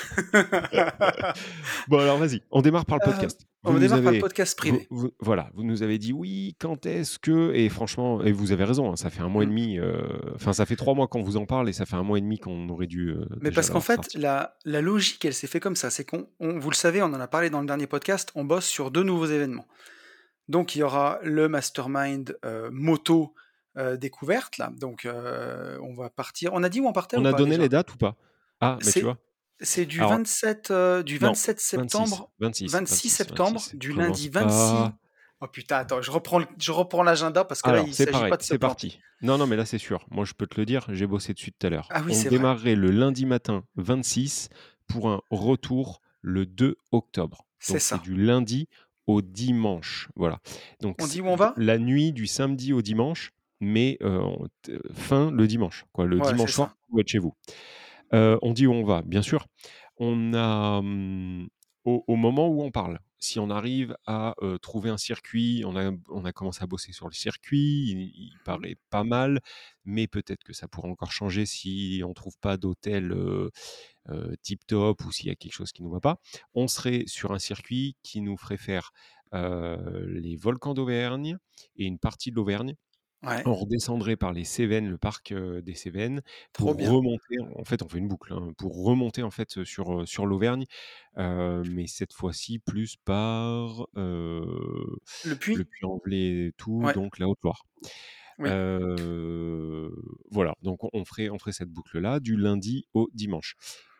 Bon 1.88 1.98
alors 1.98 2.18
vas-y, 2.18 2.42
on 2.50 2.62
démarre 2.62 2.86
par 2.86 2.98
le 2.98 3.08
Heu, 3.08 3.12
podcast. 3.12 3.46
On 3.64 3.74
démarre 3.78 4.02
par 4.02 4.12
le 4.12 4.18
podcast 4.20 4.56
privé. 4.56 4.86
vous 4.90 5.10
voilà, 5.20 5.50
vous 5.54 5.64
nous 5.64 5.82
avez 5.82 5.98
dit: 5.98 6.12
«Oui, 6.12 6.56
quand 6.60 6.86
est-ce 6.86 7.18
que» 7.18 7.52
et 7.54 7.68
franchement 7.68 8.22
et 8.22 8.32
vous 8.32 8.52
avez 8.52 8.64
raison, 8.64 8.90
hein, 8.92 8.96
ça 8.96 9.10
fait 9.10 9.20
1 9.20 9.28
mois 9.28 9.42
et 9.42 9.46
Mmh. 9.46 9.50
demi, 9.50 9.78
heu, 9.78 10.02
enfin 10.34 10.52
ça 10.52 10.66
fait 10.66 10.76
3 10.76 10.94
mois 10.94 11.08
qu'on 11.08 11.22
vous 11.22 11.36
en 11.36 11.46
parle 11.46 11.68
et 11.68 11.72
ça 11.72 11.84
fait 11.84 11.96
1 11.96 12.02
mois 12.04 12.18
et 12.18 12.20
demi 12.20 12.38
qu'on 12.38 12.68
aurait 12.68 12.86
dû, 12.86 13.10
heu, 13.10 13.26
Mais 13.40 13.50
parce 13.50 13.70
qu'en 13.70 13.80
fait, 13.80 14.14
la 14.14 14.56
la 14.64 14.80
logique, 14.80 15.24
elle 15.24 15.34
s'est 15.34 15.46
fait 15.48 15.60
comme 15.60 15.76
ça, 15.76 15.90
c'est 15.90 16.04
qu'on 16.04 16.28
on 16.38 16.58
vous 16.58 16.70
le 16.70 16.76
savez, 16.76 17.02
on 17.02 17.06
en 17.06 17.20
a 17.20 17.28
parlé 17.28 17.50
dans 17.50 17.60
le 17.60 17.66
dernier 17.66 17.86
podcast, 17.86 18.30
on 18.34 18.44
bosse 18.44 18.66
sur 18.66 18.90
2 18.90 19.02
nouveaux 19.02 19.26
événements. 19.26 19.66
Donc 20.48 20.74
il 20.74 20.78
y 20.78 20.82
aura 20.82 21.18
le 21.22 21.48
mastermind, 21.48 22.38
moto, 22.72 23.34
heu, 23.80 23.98
découverte 23.98 24.58
là, 24.58 24.70
donc 24.76 25.06
heu, 25.06 25.78
on 25.82 25.94
va 25.94 26.10
partir 26.10 26.52
on 26.54 26.62
a 26.62 26.68
dit 26.68 26.80
où 26.80 26.86
on 26.88 26.92
partait 26.92 27.16
On 27.16 27.24
ou 27.24 27.26
a 27.26 27.34
pas 27.34 27.34
donné 27.34 27.58
les 27.58 27.68
dates 27.68 27.94
ou 27.94 27.96
pas? 27.96 28.16
Ah, 28.60 28.78
mais 28.82 28.92
tu 28.92 29.04
C'est 29.04 29.04
vois? 29.04 29.18
c'est 29.62 29.84
du 29.86 30.02
Alors 30.02 30.20
27, 30.26 30.70
heu, 30.70 31.04
du 31.04 31.18
non, 31.20 31.36
27 31.36 31.60
26, 31.74 32.24
septembre 32.24 32.32
26, 32.38 32.82
26 32.82 33.10
26, 33.10 33.10
septembre, 33.10 33.68
26. 33.68 33.74
du 33.74 33.92
lundi 33.92 34.28
Commence 34.28 34.30
26 34.30 34.90
pas 34.90 34.98
oh 35.40 35.46
putain, 35.48 35.76
attends, 35.78 36.00
je 36.02 36.10
reprends 36.10 36.38
le 36.38 36.46
je 36.58 36.72
reprends 36.72 37.02
l'agenda 37.02 37.44
parce 37.44 37.62
que 37.62 37.70
là, 37.70 37.80
il 37.80 37.94
c'est 37.94 37.96
s'agit 37.96 38.24
pas 38.24 38.36
de 38.38 38.42
c'est 38.42 38.58
parti. 38.58 39.00
Non, 39.20 39.36
non, 39.38 39.46
mais 39.46 39.56
là 39.56 39.66
c'est 39.66 39.78
sûr. 39.78 40.06
Moi 40.10 40.24
je 40.24 40.32
peux 40.34 40.46
te 40.46 40.58
le 40.58 40.64
dire, 40.66 40.86
j'ai 40.90 41.06
bossé 41.06 41.34
dessus 41.34 41.52
tout 41.52 41.66
à 41.66 41.70
l'heure. 41.70 41.92
Ah 41.92 42.02
oui, 42.04 42.14
On 42.14 42.22
vrai. 42.30 42.30
démarrerait 42.30 42.74
le 42.74 42.90
lundi 42.90 43.26
matin 43.26 43.64
26 43.76 44.48
pour 44.86 45.10
un 45.10 45.20
retour 45.30 46.00
le 46.22 46.46
2 46.46 46.76
octobre. 46.92 47.46
C'est 47.58 47.78
ça. 47.78 48.00
du 48.00 48.14
lundi 48.16 48.68
au 49.06 49.20
dimanche, 49.22 50.08
voilà. 50.16 50.40
Donc 50.80 50.98
On 50.98 51.08
dit 51.08 51.20
où 51.20 51.26
on 51.26 51.34
va? 51.36 51.56
la 51.56 51.78
nuit 51.78 52.12
du 52.12 52.26
samedi 52.26 52.72
au 52.72 52.80
dimanche, 52.82 53.32
mais 53.60 53.98
fin 54.92 55.30
le 55.30 55.46
dimanche, 55.46 55.84
quoi. 55.92 56.06
Le 56.06 56.18
Ouais, 56.18 56.32
dimanche 56.32 56.52
soir, 56.52 56.74
vous 56.90 57.00
êtes 57.00 57.08
chez 57.08 57.18
vous. 57.18 57.34
On 58.12 58.52
dit 58.52 58.66
où 58.66 58.72
on 58.72 58.84
va, 58.84 59.02
bien 59.02 59.22
sûr. 59.22 59.46
On 59.98 60.34
a, 60.34 60.80
mmh, 60.82 61.48
au 61.84 62.04
au 62.06 62.16
moment 62.16 62.48
où 62.48 62.62
on 62.62 62.70
parle, 62.70 63.00
si 63.18 63.38
on 63.38 63.50
arrive 63.50 63.96
à, 64.06 64.34
trouver 64.62 64.90
un 64.90 64.96
circuit, 64.98 65.62
on 65.66 65.76
a 65.76 65.92
on 66.10 66.24
a 66.24 66.32
commencé 66.32 66.62
à 66.62 66.66
bosser 66.66 66.92
sur 66.92 67.06
le 67.08 67.14
circuit, 67.14 67.90
il 67.90 67.98
il 68.14 68.38
Mmh. 68.46 68.62
paraît 68.62 68.76
pas 68.90 69.04
mal, 69.04 69.40
mais 69.84 70.06
peut-être 70.08 70.42
que 70.44 70.52
ça 70.54 70.68
pourrait 70.68 70.88
encore 70.90 71.12
changer 71.12 71.46
si 71.46 72.02
on 72.06 72.14
trouve 72.14 72.36
pas 72.40 72.56
d'hôtel, 72.56 73.14
tip 74.42 74.66
top 74.66 75.04
ou 75.04 75.12
s'il 75.12 75.26
y 75.28 75.30
a 75.30 75.34
quelque 75.36 75.52
chose 75.52 75.72
qui 75.72 75.82
nous 75.82 75.90
va 75.90 76.00
pas. 76.00 76.16
On 76.54 76.68
serait 76.68 77.04
sur 77.06 77.32
un 77.32 77.38
circuit 77.38 77.96
qui 78.02 78.20
nous 78.22 78.36
ferait 78.36 78.56
faire, 78.58 78.92
les 79.32 80.36
volcans 80.36 80.74
d'Auvergne 80.74 81.38
et 81.76 81.84
une 81.84 81.98
partie 81.98 82.30
de 82.30 82.36
l'Auvergne. 82.36 82.74
Ouais. 83.22 83.42
On 83.44 83.54
redescendrait 83.54 84.16
par 84.16 84.32
les 84.32 84.44
Cévennes, 84.44 84.88
le 84.88 84.98
parc, 84.98 85.32
des 85.34 85.74
Cévennes 85.74 86.22
Trop 86.52 86.72
pour 86.72 86.74
bien. 86.74 86.90
remonter 86.90 87.36
en 87.56 87.64
fait, 87.64 87.82
on 87.82 87.88
fait 87.88 87.98
une 87.98 88.08
boucle, 88.08 88.32
hein, 88.32 88.52
pour 88.58 88.82
remonter 88.84 89.22
en 89.22 89.30
fait, 89.30 89.64
sur, 89.64 90.06
sur 90.08 90.26
l'Auvergne, 90.26 90.64
mais 91.16 91.86
cette 91.86 92.12
fois-ci 92.12 92.58
plus 92.58 92.96
par, 92.96 93.86
Le 93.94 95.34
le 95.54 95.64
Puy? 95.64 95.64
Puy-en-Velay 95.64 96.46
et 96.48 96.52
tout, 96.56 96.86
Ouais. 96.86 96.92
donc 96.92 97.18
la 97.18 97.28
Haute-Loire. 97.28 97.64
Oui. 98.38 98.50
Voilà, 100.30 100.54
donc 100.62 100.84
on 100.84 100.90
on 100.92 101.04
ferait 101.04 101.28
on 101.30 101.38
ferait 101.38 101.52
cette 101.52 101.70
boucle-là 101.70 102.20
du 102.20 102.36
lundi 102.36 102.86
au 102.94 103.08
dimanche 103.14 103.56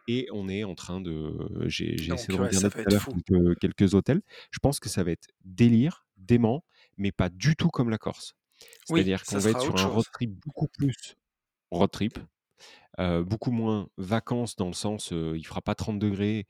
et 0.09 0.27
on 0.33 0.49
est 0.49 0.65
en 0.65 0.75
train 0.75 1.01
de 1.01 1.35
j'ai 1.67 1.97
j'ai 1.99 2.13
essayé 2.15 2.29
Donc 2.29 2.39
de 2.39 2.39
ouais, 2.39 2.53
ça 2.53 2.69
regarder 2.69 2.71
tout 2.71 2.79
va 2.79 2.81
à 2.81 2.83
être 2.83 2.91
l'heure 2.91 3.03
fou. 3.03 3.21
quelques 3.27 3.59
quelques 3.61 3.95
hôtels. 3.95 4.23
Je 4.51 4.59
pense 4.61 4.81
que 4.81 4.89
ça 4.89 5.05
va 5.05 5.11
être 5.13 5.29
délire, 5.45 6.07
dément, 6.17 6.65
mais 6.99 7.13
pas 7.13 7.29
du 7.31 7.57
tout 7.57 7.69
comme 7.71 7.91
la 7.91 7.99
Corse. 7.99 8.35
C'est-à-dire 8.85 9.25
qu'on 9.27 9.40
va 9.40 9.51
être 9.51 9.61
sur 9.61 9.77
un 9.77 9.87
road 9.87 10.07
trip 10.12 10.33
beaucoup 10.46 10.68
plus 10.68 11.16
road 11.73 11.90
trip, 11.92 12.18
beaucoup 12.99 13.53
moins 13.53 13.88
vacances 13.99 14.57
dans 14.57 14.68
le 14.68 14.75
sens, 14.75 15.12
il 15.12 15.44
fera 15.46 15.62
pas 15.62 15.75
30°, 15.77 16.46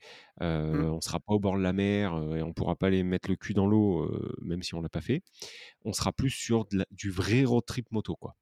Mmh. 0.73 0.83
heu, 0.83 0.91
on 0.91 1.01
sera 1.01 1.19
pas 1.19 1.33
au 1.35 1.39
bord 1.39 1.57
de 1.57 1.63
la 1.63 1.73
mer, 1.73 2.15
et 2.35 2.43
on 2.43 2.53
pourra 2.53 2.75
pas 2.77 2.87
aller 2.87 3.03
mettre 3.03 3.29
le 3.29 3.35
cul 3.37 3.53
dans 3.55 3.67
l'eau, 3.67 4.11
même 4.41 4.63
si 4.63 4.75
on 4.75 4.81
l'a 4.81 4.89
pas 4.89 5.01
fait. 5.01 5.23
On 5.85 5.93
sera 5.93 6.13
plus 6.13 6.31
sur 6.31 6.67
la 6.73 6.85
du 6.91 7.11
vrai 7.11 7.45
road 7.45 7.65
trip 7.67 7.91
moto, 7.91 8.15
quoi. 8.17 8.35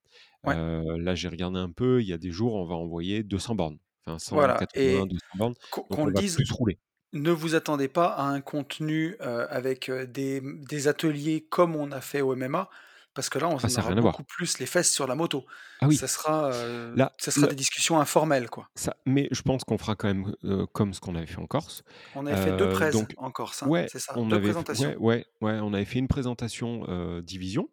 Ouais. 0.44 0.60
Là, 1.00 1.16
j'ai 1.16 1.30
regardé 1.30 1.60
un 1.60 1.72
peu, 1.72 2.02
il 2.04 2.08
y 2.10 2.14
a 2.14 2.20
des 2.20 2.32
jours, 2.32 2.56
on 2.56 2.66
va 2.66 2.76
envoyer 2.76 3.24
200 3.24 3.56
bornes, 3.56 3.80
enfin 4.08 4.20
Voilà 4.32 4.70
et 4.74 5.08
180-200 5.18 5.28
bornes, 5.36 5.56
qu'on 5.70 5.84
qu'on 5.84 5.90
donc 5.92 6.06
on 6.06 6.08
le 6.08 6.14
va 6.16 6.22
dise, 6.22 6.36
plus 6.36 6.52
rouler. 6.54 6.80
ne 7.14 7.32
vous 7.32 7.56
attendez 7.56 7.88
pas 7.90 8.08
à 8.10 8.24
un 8.26 8.42
contenu, 8.42 9.18
avec, 9.20 9.90
mmh, 9.90 10.06
des 10.66 10.88
ateliers 10.88 11.42
comme 11.50 11.76
on 11.76 11.92
a 11.92 12.02
fait 12.02 12.22
au 12.22 12.36
MMA, 12.36 12.70
parce 13.20 13.30
que 13.30 13.40
là, 13.40 13.50
on 13.50 13.60
Ah, 13.62 13.70
ça 13.70 13.82
aura 13.82 13.92
voir. 14.02 14.22
beaucoup 14.22 14.24
plus 14.24 14.60
les 14.60 14.66
fesses 14.66 14.92
sur 14.92 15.08
la 15.08 15.16
moto. 15.16 15.46
Ah 15.82 15.88
oui, 15.88 16.00
Ça 16.00 16.08
sera, 16.08 16.52
heu, 16.52 16.96
là, 16.96 17.14
ça 17.18 17.32
sera 17.32 17.48
des 17.48 17.56
discussions 17.56 18.00
informelles, 18.00 18.50
quoi. 18.50 18.70
Ça 18.76 18.96
mais 19.06 19.28
je 19.32 19.42
pense 19.42 19.64
qu'on 19.64 19.78
fera 19.78 19.96
quand 19.96 20.08
même, 20.08 20.34
comme 20.74 20.94
ce 20.94 21.02
qu'on 21.02 21.16
avait 21.16 21.26
fait 21.26 21.40
en 21.40 21.48
Corse. 21.48 21.84
On 22.14 22.28
avait 22.28 22.38
fait 22.38 22.52
2 22.52 22.68
Heu, 22.68 22.68
prèses 22.68 22.94
donc 22.94 23.16
en 23.18 23.32
Corse, 23.32 23.64
hein, 23.64 23.70
ouais, 23.70 23.88
c'est 23.88 23.98
ça, 24.00 24.16
on 24.16 24.32
2 24.32 24.38
avait 24.38 24.54
présentations. 24.54 24.94
ouais, 24.94 24.96
ouais, 24.98 25.26
ouais, 25.42 25.60
on 25.62 25.74
avait 25.74 25.86
fait 25.86 26.00
une 26.00 26.08
présentation, 26.08 26.86
division. 27.22 27.70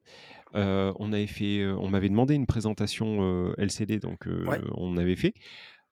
On 0.54 1.12
avait 1.12 1.26
fait, 1.28 1.66
on 1.66 1.88
m'avait 1.88 2.08
demandé 2.10 2.34
une 2.34 2.46
présentation, 2.46 3.54
LCD, 3.58 3.98
donc 4.00 4.28
Ouais. 4.46 4.62
on 4.76 4.96
avait 4.98 5.16
fait. 5.16 5.34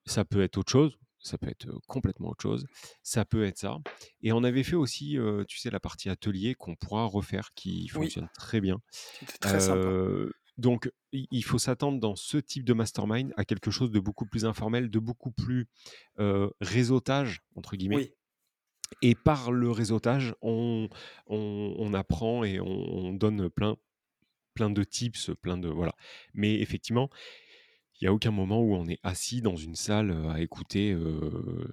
Ça 0.07 0.25
peut 0.25 0.43
être 0.43 0.59
autre 0.59 0.73
chose, 0.73 0.99
ça 1.25 1.39
peut 1.39 1.49
être, 1.49 1.67
complètement 1.89 2.29
autre 2.31 2.43
chose. 2.43 2.67
Ça 3.03 3.25
peut 3.25 3.45
être 3.45 3.59
ça 3.59 3.79
et 4.23 4.33
on 4.33 4.45
avait 4.45 4.63
fait 4.63 4.77
aussi, 4.77 5.19
tu 5.49 5.59
sais, 5.59 5.71
la 5.71 5.81
partie 5.81 6.09
atelier 6.11 6.55
qu'on 6.55 6.77
pourra 6.77 7.05
refaire, 7.07 7.51
qui 7.55 7.89
Oui. 7.95 8.07
fonctionne 8.07 8.29
très 8.35 8.61
bien. 8.61 8.79
Très 9.41 9.61
sympa. 9.61 9.89
Heu, 9.91 10.33
donc 10.59 10.91
il 11.13 11.45
faut 11.45 11.59
s'attendre 11.59 11.99
dans 12.01 12.17
ce 12.17 12.39
type 12.39 12.65
de 12.65 12.75
mastermind 12.75 13.33
à 13.37 13.45
quelque 13.45 13.71
chose 13.73 13.91
de 13.91 14.01
beaucoup 14.01 14.27
plus 14.27 14.45
informel, 14.45 14.91
de 14.91 14.99
beaucoup 15.01 15.33
plus, 15.33 15.67
«réseautage» 16.61 17.41
entre 17.57 17.77
guillemets 17.77 17.97
Oui. 17.97 18.15
et 19.03 19.15
par 19.15 19.53
le 19.53 19.71
réseautage, 19.71 20.35
on 20.43 20.89
on 21.27 21.75
on 21.79 21.95
apprend 21.95 22.45
et 22.45 22.61
on 22.61 22.67
on 22.67 23.13
donne 23.15 23.51
plein 23.51 23.77
plein 24.55 24.71
de 24.71 24.85
tips, 24.85 25.33
plein 25.43 25.59
de 25.59 25.69
voilà. 25.69 25.95
Mais 26.35 26.61
effectivement 26.61 27.11
il 28.01 28.05
y 28.05 28.09
a 28.09 28.13
aucun 28.13 28.31
moment 28.31 28.61
où 28.63 28.75
on 28.75 28.87
est 28.89 29.01
assis 29.03 29.41
dans 29.43 29.57
une 29.57 29.75
salle, 29.77 30.11
heu, 30.11 30.29
à 30.31 30.41
écouter, 30.41 30.93
heu, 30.93 31.69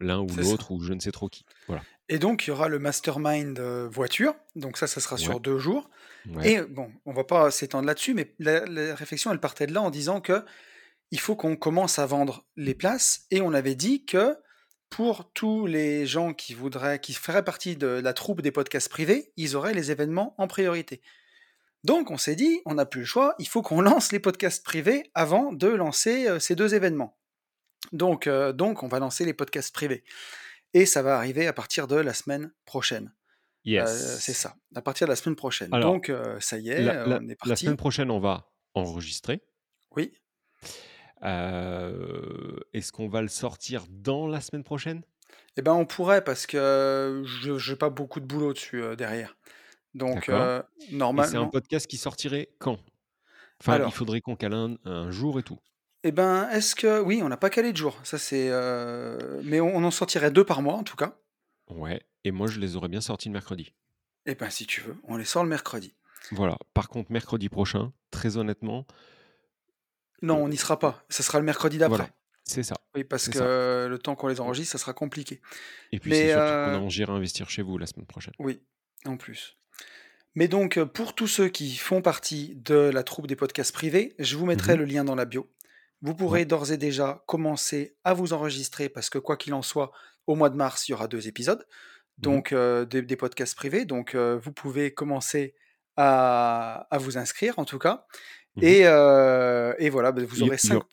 l'un 0.00 0.20
ou 0.20 0.36
l'autre 0.36 0.72
ou 0.72 0.80
je 0.82 0.92
ne 0.94 1.00
sais 1.00 1.12
trop 1.12 1.28
qui. 1.28 1.44
Voilà. 1.68 1.86
Et 2.08 2.18
donc 2.18 2.46
il 2.46 2.50
y 2.50 2.52
aura 2.52 2.68
le 2.68 2.78
mastermind, 2.78 3.58
heu, 3.58 3.88
voiture, 3.90 4.34
donc 4.56 4.76
ça, 4.78 4.86
ça 4.86 5.00
sera 5.00 5.18
Ouais. 5.18 5.18
sur 5.18 5.40
2 5.40 5.58
jours 5.58 5.90
Ouais. 6.26 6.46
et 6.46 6.60
bon, 6.62 6.92
on 7.06 7.12
va 7.12 7.24
pas 7.24 7.50
s'étendre 7.50 7.86
là-dessus, 7.86 8.14
mais 8.14 8.34
la 8.38 8.64
la 8.66 8.94
réflexion, 8.94 9.32
elle 9.32 9.40
partait 9.40 9.66
de 9.66 9.74
là 9.74 9.82
en 9.82 9.90
disant 9.90 10.20
qu'il 10.22 10.66
faut 11.20 11.36
qu'on 11.36 11.56
commence 11.56 11.98
à 11.98 12.06
vendre 12.06 12.46
les 12.56 12.74
places 12.74 13.26
et 13.32 13.40
on 13.42 13.54
avait 13.54 13.74
dit 13.76 14.06
que 14.06 14.36
pour 14.90 15.32
tous 15.34 15.66
les 15.66 16.06
gens 16.06 16.34
qui 16.34 16.54
voudraient 16.54 17.00
qui 17.00 17.14
feraient 17.14 17.44
partie 17.44 17.76
de 17.76 17.88
la 17.88 18.12
troupe 18.14 18.42
des 18.42 18.52
podcasts 18.52 18.90
privés, 18.90 19.32
ils 19.36 19.56
auraient 19.56 19.74
les 19.74 19.90
événements 19.92 20.34
en 20.38 20.48
priorité. 20.48 21.02
Donc 21.84 22.10
on 22.10 22.18
s'est 22.18 22.36
dit: 22.36 22.60
«On 22.66 22.74
n'a 22.74 22.86
plus 22.86 23.00
le 23.00 23.06
choix, 23.06 23.34
il 23.38 23.48
faut 23.48 23.62
qu'on 23.62 23.80
lance 23.80 24.12
les 24.12 24.20
podcasts 24.20 24.64
privés 24.64 25.10
avant 25.14 25.52
de 25.52 25.68
lancer, 25.68 26.28
heu, 26.28 26.40
ces 26.40 26.54
2 26.56 26.74
événements». 26.74 27.16
Donc 27.92 28.26
heu, 28.28 28.52
donc 28.54 28.82
on 28.84 28.88
va 28.88 29.00
lancer 29.00 29.24
les 29.26 29.34
podcasts 29.34 29.74
privés 29.74 30.04
et 30.74 30.86
ça 30.86 31.02
va 31.02 31.16
arriver 31.18 31.46
à 31.48 31.52
partir 31.54 31.88
de 31.88 31.96
la 31.96 32.14
semaine 32.14 32.52
prochaine. 32.66 33.14
C'est 33.74 34.32
Yes. 34.32 34.34
ça, 34.34 34.56
à 34.76 34.82
partir 34.82 35.06
de 35.08 35.12
la 35.12 35.16
semaine 35.16 35.36
prochaine. 35.36 35.74
Alors, 35.74 35.78
Donc 35.78 36.12
ça 36.40 36.58
y 36.58 36.70
est, 36.70 37.02
la 37.04 37.20
on 37.20 37.28
est 37.28 37.36
la 37.44 37.56
semaine 37.56 37.76
parti. 37.76 37.78
prochaine, 37.78 38.10
on 38.10 38.20
va 38.20 38.52
enregistrer. 38.74 39.42
Oui. 39.96 40.12
Est-ce 41.22 42.92
qu'on 42.92 43.08
va 43.08 43.22
le 43.22 43.28
sortir 43.28 43.86
dans 43.88 44.26
la 44.26 44.40
semaine 44.40 44.64
prochaine? 44.64 45.02
Et 45.56 45.62
ben, 45.62 45.72
on 45.72 45.86
pourrait 45.86 46.22
parce 46.24 46.46
que 46.46 47.22
je 47.26 47.58
j'ai 47.58 47.76
pas 47.76 47.90
beaucoup 47.90 48.20
de 48.20 48.26
boulot 48.26 48.52
dessus, 48.52 48.82
derrière. 48.96 49.36
Donc 49.94 50.18
et 50.18 50.22
c'est 50.26 50.32
un 50.32 50.64
normalement 50.92 51.48
podcast 51.48 51.86
qui 51.86 51.96
sortirait 51.96 52.48
quand? 52.58 52.78
Enfin, 53.60 53.84
il 53.84 53.92
faudrait 53.92 54.20
qu'on 54.20 54.36
cale 54.36 54.54
un 54.54 54.76
un 54.84 55.10
jour 55.10 55.38
et 55.38 55.42
tout. 55.42 55.58
et 56.04 56.12
ben, 56.12 56.48
est-ce 56.50 56.74
que 56.74 57.00
oui, 57.00 57.20
on 57.22 57.28
n'a 57.28 57.36
pas 57.36 57.50
calé 57.50 57.72
de 57.72 57.76
jour, 57.76 57.98
ça 58.04 58.18
c'est, 58.18 58.50
mais 59.42 59.60
on 59.60 59.74
on 59.76 59.84
en 59.84 59.90
sortirait 59.90 60.30
2 60.30 60.44
par 60.44 60.62
mois 60.62 60.74
en 60.74 60.84
tout 60.84 60.96
cas. 60.96 61.16
Ouais 61.70 62.00
et 62.24 62.30
moi, 62.30 62.46
je 62.46 62.60
les 62.60 62.76
aurais 62.76 62.88
bien 62.88 63.00
sortis 63.00 63.28
le 63.28 63.32
mercredi. 63.32 63.72
Et 64.26 64.34
ben, 64.34 64.50
si 64.50 64.66
tu 64.66 64.80
veux, 64.82 64.96
on 65.04 65.16
les 65.16 65.24
sort 65.24 65.42
le 65.44 65.48
mercredi. 65.48 65.94
Voilà. 66.32 66.58
Par 66.74 66.88
contre, 66.88 67.10
mercredi 67.10 67.48
prochain, 67.48 67.92
très 68.10 68.36
honnêtement 68.36 68.86
Non, 70.22 70.38
heu, 70.38 70.42
on 70.42 70.48
n'y 70.48 70.56
sera 70.56 70.78
pas, 70.78 71.04
ça 71.08 71.22
sera 71.22 71.38
le 71.38 71.44
mercredi 71.44 71.78
voilà, 71.78 71.96
d'après. 71.96 72.12
c'est 72.44 72.62
ça, 72.62 72.74
Oui, 72.94 73.04
parce 73.04 73.24
ça. 73.24 73.32
que 73.32 73.86
le 73.88 73.98
temps 73.98 74.14
qu'on 74.14 74.28
les 74.28 74.40
enregistre, 74.40 74.72
ça 74.72 74.78
sera 74.78 74.92
compliqué. 74.92 75.40
Et 75.92 75.98
puis, 76.00 76.10
c'est 76.12 76.32
surtout 76.32 76.40
qu'on 76.42 77.04
a 77.04 77.06
réinvestir 77.06 77.48
chez 77.48 77.62
vous 77.62 77.78
la 77.78 77.86
semaine 77.86 78.06
prochaine. 78.06 78.34
Oui, 78.38 78.60
en 79.06 79.16
plus. 79.16 79.56
Mais 80.38 80.46
donc, 80.46 80.78
heu, 80.78 80.86
pour 80.86 81.14
tous 81.14 81.26
ceux 81.26 81.48
qui 81.48 81.74
font 81.76 82.00
partie 82.00 82.54
de 82.56 82.74
la 82.76 83.02
troupe 83.02 83.26
des 83.26 83.34
podcasts 83.34 83.72
privés, 83.72 84.14
je 84.20 84.36
vous 84.36 84.46
mettrai 84.46 84.76
mh. 84.76 84.78
le 84.78 84.84
lien 84.84 85.02
dans 85.04 85.16
la 85.16 85.24
bio. 85.24 85.50
Vous 86.00 86.14
pourrez 86.14 86.44
d'ores 86.44 86.70
et 86.70 86.76
déjà 86.76 87.24
commencer 87.26 87.96
à 88.04 88.14
vous 88.14 88.32
enregistrer 88.32 88.88
parce 88.88 89.10
que 89.10 89.18
quoi 89.18 89.36
qu'il 89.36 89.52
en 89.54 89.62
soit, 89.62 89.90
au 90.28 90.36
mois 90.36 90.48
de 90.50 90.56
mars, 90.56 90.88
il 90.88 90.92
y 90.92 90.94
aura 90.94 91.08
2 91.08 91.26
épisodes, 91.26 91.66
Mmh 92.18 92.34
mh. 92.36 92.42
donc 92.42 92.52
heu, 92.52 92.86
des 92.86 93.02
des 93.02 93.16
podcasts 93.16 93.56
privés, 93.56 93.86
donc 93.86 94.14
heu, 94.16 94.36
vous 94.44 94.52
pouvez 94.52 94.92
commencer 94.94 95.54
à 95.96 96.88
à 96.90 96.98
vous 96.98 97.18
inscrire 97.18 97.58
en 97.60 97.66
tout 97.66 97.78
cas 97.80 98.06
Mmh 98.56 98.62
mh. 98.70 98.78
et 99.78 99.90
voilà, 99.90 100.12
beh, 100.12 100.24
vous 100.24 100.42
aurez 100.42 100.58
il 100.62 100.70
y 100.70 100.74
5 100.74 100.82
au 100.82 100.84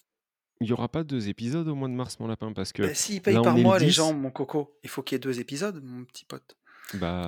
il 0.62 0.68
y 0.68 0.74
aura 0.74 0.90
pas 0.90 1.04
2 1.04 1.30
épisodes 1.30 1.68
au 1.68 1.76
mois 1.76 1.90
de 1.90 1.94
mars, 1.94 2.20
mon 2.20 2.28
lapin? 2.28 2.54
Parce 2.54 2.74
que 2.74 2.84
Beh, 2.84 2.94
s'ils 2.94 3.22
payent 3.22 3.40
par 3.40 3.58
le 3.60 3.60
mois 3.60 3.80
les 3.80 3.92
gens, 3.92 4.14
10. 4.14 4.14
mon 4.14 4.32
coco, 4.32 4.78
il 4.84 4.90
faut 4.90 5.04
qu'il 5.04 5.16
y 5.16 5.18
ait 5.18 5.20
2 5.20 5.40
épisodes, 5.40 5.84
mon 5.84 6.06
petit 6.06 6.26
pote. 6.26 6.58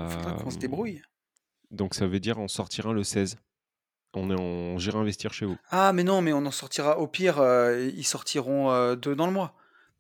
Il 0.04 0.10
faudra 0.12 0.34
Bah, 0.34 0.36
qu'on 0.36 0.52
se 0.52 0.58
débrouille. 0.60 1.02
Donc 1.72 1.94
ça 1.94 2.08
veut 2.08 2.20
dire 2.20 2.40
en 2.40 2.48
sortir 2.48 2.88
un 2.88 2.94
le 2.94 3.04
16. 3.04 3.38
On 4.14 4.32
est 4.32 4.40
en 4.40 4.78
j'irai 4.80 4.98
investir 4.98 5.34
chez 5.34 5.46
vous. 5.46 5.58
Ah 5.70 5.94
mais 5.94 6.04
non, 6.04 6.22
mais 6.22 6.34
on 6.34 6.46
en 6.46 6.52
sortira 6.52 6.98
au 7.00 7.08
pire, 7.08 7.40
heu, 7.40 7.92
ils 7.96 8.06
sortiront, 8.06 8.72
heu, 8.72 8.96
2 8.96 9.16
dans 9.16 9.28
le 9.28 9.34
mois 9.34 9.54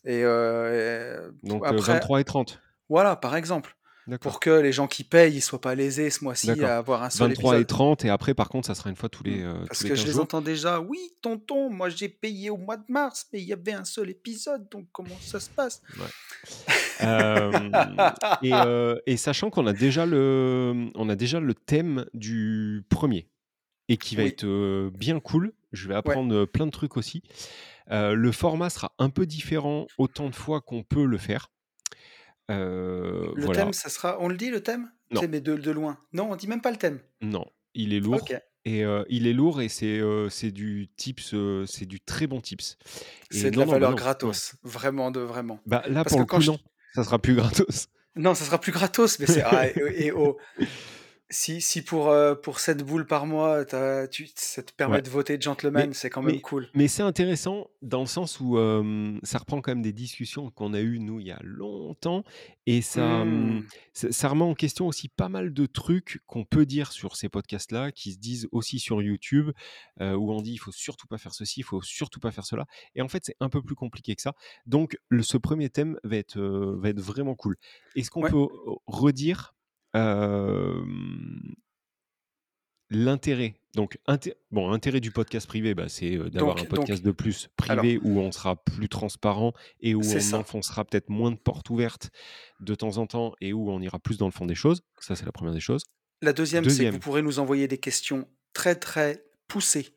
et 0.06 0.23
p 0.23 1.47
Donc 1.47 1.65
après 1.65 1.93
23 1.93 2.19
et 2.21 2.23
30. 2.23 2.60
voilà, 2.89 3.15
par 3.15 3.36
exemple. 3.36 3.75
Pour 4.21 4.39
que 4.39 4.49
les 4.49 4.71
gens 4.71 4.87
qui 4.87 5.03
payent, 5.03 5.35
ils 5.35 5.41
soient 5.41 5.61
pas 5.61 5.75
lésés 5.75 6.09
ce 6.09 6.23
mois-ci 6.23 6.63
à 6.63 6.77
avoir 6.77 7.03
un 7.03 7.09
seul 7.09 7.31
23 7.31 7.59
et 7.59 7.65
épisode. 7.65 7.65
30 7.65 8.05
et 8.05 8.09
après, 8.09 8.33
par 8.33 8.49
contre, 8.49 8.67
ça 8.67 8.75
sera 8.75 8.89
une 8.89 8.95
fois 8.95 9.09
tous 9.09 9.23
les, 9.23 9.41
heu, 9.41 9.67
parce 9.67 9.79
tous 9.79 9.83
que 9.83 9.95
je 9.95 10.05
15 10.05 10.07
les 10.07 10.13
jours? 10.13 10.19
entends 10.19 10.41
déjà: 10.41 10.79
«Oui, 10.79 10.97
tonton, 11.21 11.69
moi 11.69 11.89
j'ai 11.89 12.09
payé 12.09 12.49
au 12.49 12.57
mois 12.57 12.77
de 12.77 12.85
mars, 12.89 13.27
mais 13.33 13.41
il 13.41 13.47
y 13.47 13.53
avait 13.53 13.73
un 13.73 13.85
seul 13.85 14.09
épisode, 14.09 14.69
donc 14.69 14.87
comment 14.91 15.19
ça 15.19 15.39
se 15.39 15.49
passe?» 15.49 15.81
Ouais. 15.97 16.09
Hem 16.99 18.11
et 18.41 19.17
sachant 19.17 19.49
qu'on 19.49 19.67
a 19.67 19.73
déjà 19.73 20.05
le, 20.05 20.89
on 20.95 21.09
a 21.09 21.15
déjà 21.15 21.39
le 21.39 21.53
thème 21.53 22.05
du 22.13 22.83
1er 22.89 23.29
et 23.89 23.97
qui 23.97 24.15
va 24.15 24.23
Oui. 24.23 24.27
être, 24.29 24.45
heu, 24.45 24.91
bien 24.93 25.19
cool. 25.19 25.53
Je 25.73 25.87
vais 25.87 25.95
apprendre, 25.95 26.45
plein 26.45 26.65
de 26.65 26.71
trucs 26.71 26.97
aussi. 26.97 27.23
Le 27.89 28.31
format 28.31 28.69
sera 28.69 28.93
un 28.99 29.09
peu 29.09 29.25
différent 29.25 29.87
autant 29.97 30.29
de 30.29 30.35
fois 30.35 30.61
qu'on 30.61 30.83
peut 30.83 31.05
le 31.05 31.17
faire. 31.17 31.51
Heu, 32.49 33.31
Le 33.36 33.45
voilà. 33.45 33.63
thème, 33.63 33.73
ça 33.73 33.89
sera 33.89 34.17
on 34.19 34.29
le 34.29 34.38
dit 34.38 34.49
le 34.49 34.62
thème? 34.62 34.91
Non. 35.12 35.21
mais 35.29 35.41
de 35.41 35.55
de 35.55 35.71
loin. 35.71 35.97
Non, 36.13 36.31
on 36.31 36.36
dit 36.36 36.47
même 36.47 36.62
pas 36.62 36.71
le 36.71 36.77
thème? 36.77 36.99
Non, 37.21 37.45
il 37.73 37.93
est 37.93 37.99
lourd 37.99 38.19
et 38.65 38.83
heu, 38.83 39.05
il 39.10 39.27
est 39.27 39.33
lourd 39.33 39.62
et 39.62 39.69
c'est, 39.69 40.01
c'est 40.29 40.51
du 40.51 40.89
tips, 40.97 41.33
heu, 41.33 41.65
c'est 41.65 41.86
du 41.86 41.99
très 42.01 42.27
bon 42.27 42.41
tips 42.41 42.77
C'est 43.29 43.51
de 43.51 43.57
la 43.57 43.65
non, 43.65 43.71
non, 43.71 43.71
bah 43.73 43.79
valeur 43.79 43.95
gratos, 43.95 44.55
vraiment 44.63 45.12
de 45.12 45.21
vraiment. 45.21 45.60
Bah, 45.65 45.83
là, 45.88 46.03
Parce 46.03 46.10
pour 46.15 46.17
que 46.17 46.23
le 46.23 46.38
coup, 46.38 46.41
je 46.41 46.51
non, 46.51 46.60
ça 46.93 47.03
sera 47.03 47.19
plus 47.19 47.36
gratos. 47.36 47.88
Non, 48.15 48.33
ça 48.33 48.45
sera 48.45 48.60
plus 48.60 48.71
gratos, 48.71 49.19
mais 49.19 49.25
c'est 49.27 49.43
ah 49.43 49.67
et 49.67 50.07
et 50.07 50.12
oh, 50.12 50.38
si 51.29 51.61
si 51.61 51.81
pour, 51.83 52.09
heu, 52.11 52.39
pour 52.41 52.59
7 52.59 52.83
boules 52.83 53.05
par 53.07 53.25
mois, 53.25 53.65
tu 53.65 53.75
as 53.75 54.07
tu 54.07 54.27
ça 54.35 54.63
te 54.63 54.71
permet 54.73 55.01
Ouais. 55.01 55.03
de 55.03 55.09
voter 55.09 55.39
Mais 55.73 55.87
gentleman, 55.87 55.93
c'est 55.93 56.09
quand 56.09 56.21
même 56.21 56.39
mais 56.39 56.41
cool. 56.41 56.69
mais 56.75 56.87
c'est 56.87 57.03
intéressant 57.03 57.67
dans 57.81 58.01
le 58.01 58.07
sens 58.07 58.39
où, 58.41 58.57
ça 59.23 59.39
reprend 59.39 59.61
quand 59.61 59.71
même 59.71 59.81
des 59.83 59.93
discussions 59.93 60.51
qu'on 60.51 60.73
a 60.73 60.81
eues, 60.81 60.99
nous, 60.99 61.19
il 61.19 61.27
y 61.27 61.31
a 61.31 61.39
longtemps 61.43 62.23
et 62.67 62.81
ça, 62.81 63.25
mmh, 63.25 63.63
ça 63.93 64.11
ça 64.11 64.29
remet 64.29 64.43
en 64.43 64.55
question 64.55 64.87
aussi 64.87 65.09
pas 65.09 65.29
mal 65.29 65.53
de 65.53 65.65
trucs 65.67 66.21
qu'on 66.27 66.45
peut 66.45 66.65
dire 66.67 66.91
sur 66.93 67.15
ces 67.17 67.29
podcasts-là, 67.29 67.91
qui 67.91 68.13
se 68.13 68.19
disent 68.19 68.47
aussi 68.51 68.79
sur 68.79 69.01
YouTube, 69.01 69.51
heu, 70.01 70.15
où 70.17 70.31
on 70.31 70.41
dit: 70.41 70.53
«Il 70.53 70.57
faut 70.59 70.71
surtout 70.73 71.07
pas 71.07 71.17
faire 71.19 71.33
ceci, 71.35 71.61
il 71.61 71.63
faut 71.63 71.81
surtout 71.81 72.19
pas 72.21 72.31
faire 72.31 72.45
cela» 72.45 72.65
et 72.95 73.01
en 73.03 73.09
fait, 73.09 73.23
c'est 73.25 73.35
un 73.41 73.49
peu 73.49 73.61
plus 73.63 73.75
compliqué 73.75 74.15
que 74.15 74.21
ça. 74.23 74.33
Donc 74.67 74.97
le 75.09 75.23
ce 75.23 75.37
1er 75.37 75.69
thème 75.71 75.99
va 76.03 76.17
être, 76.17 76.37
heu, 76.39 76.77
va 76.79 76.89
être 76.89 77.01
vraiment 77.01 77.35
cool. 77.35 77.57
Est-ce 77.95 78.11
qu'on 78.11 78.23
Ouais. 78.23 78.27
peut 78.27 78.47
redire, 78.87 79.55
l'intérêt? 82.89 83.55
Donc 83.75 83.99
bon, 84.49 84.75
du 84.77 85.12
podcast 85.12 85.47
privé, 85.47 85.75
bah, 85.75 85.88
c'est, 85.88 86.17
d'avoir 86.17 86.57
un 86.57 86.62
donc 86.62 86.69
podcast 86.69 87.03
de 87.03 87.12
plus 87.12 87.49
alors 87.60 87.83
privé 87.83 87.99
où 88.03 88.19
on 88.19 88.31
sera 88.31 88.55
plus 88.55 88.89
transparent 88.89 89.53
et 89.81 89.93
où 89.93 89.99
on 89.99 90.19
ça. 90.19 90.38
enfoncera 90.38 90.83
peut-être 90.83 91.10
moins 91.10 91.31
de 91.31 91.38
portes 91.38 91.69
ouvertes 91.69 92.10
de 92.60 92.73
temps 92.73 92.97
en 92.97 93.05
temps 93.05 93.33
et 93.39 93.53
où 93.53 93.69
on 93.69 93.79
ira 93.81 93.99
plus 93.99 94.17
dans 94.17 94.25
le 94.25 94.31
fond 94.31 94.47
des 94.47 94.55
choses. 94.55 94.81
Ça, 94.99 95.15
c'est 95.15 95.25
la 95.25 95.31
1re 95.31 95.53
des 95.53 95.60
choses. 95.60 95.83
La 96.23 96.33
2e, 96.33 96.67
c'est 96.69 96.86
que 96.86 96.89
vous 96.89 96.97
2e 96.97 96.99
pourrez 96.99 97.21
nous 97.21 97.38
envoyer 97.38 97.67
des 97.67 97.77
questions 97.77 98.27
très, 98.53 98.75
très 98.75 99.23
poussées, 99.47 99.93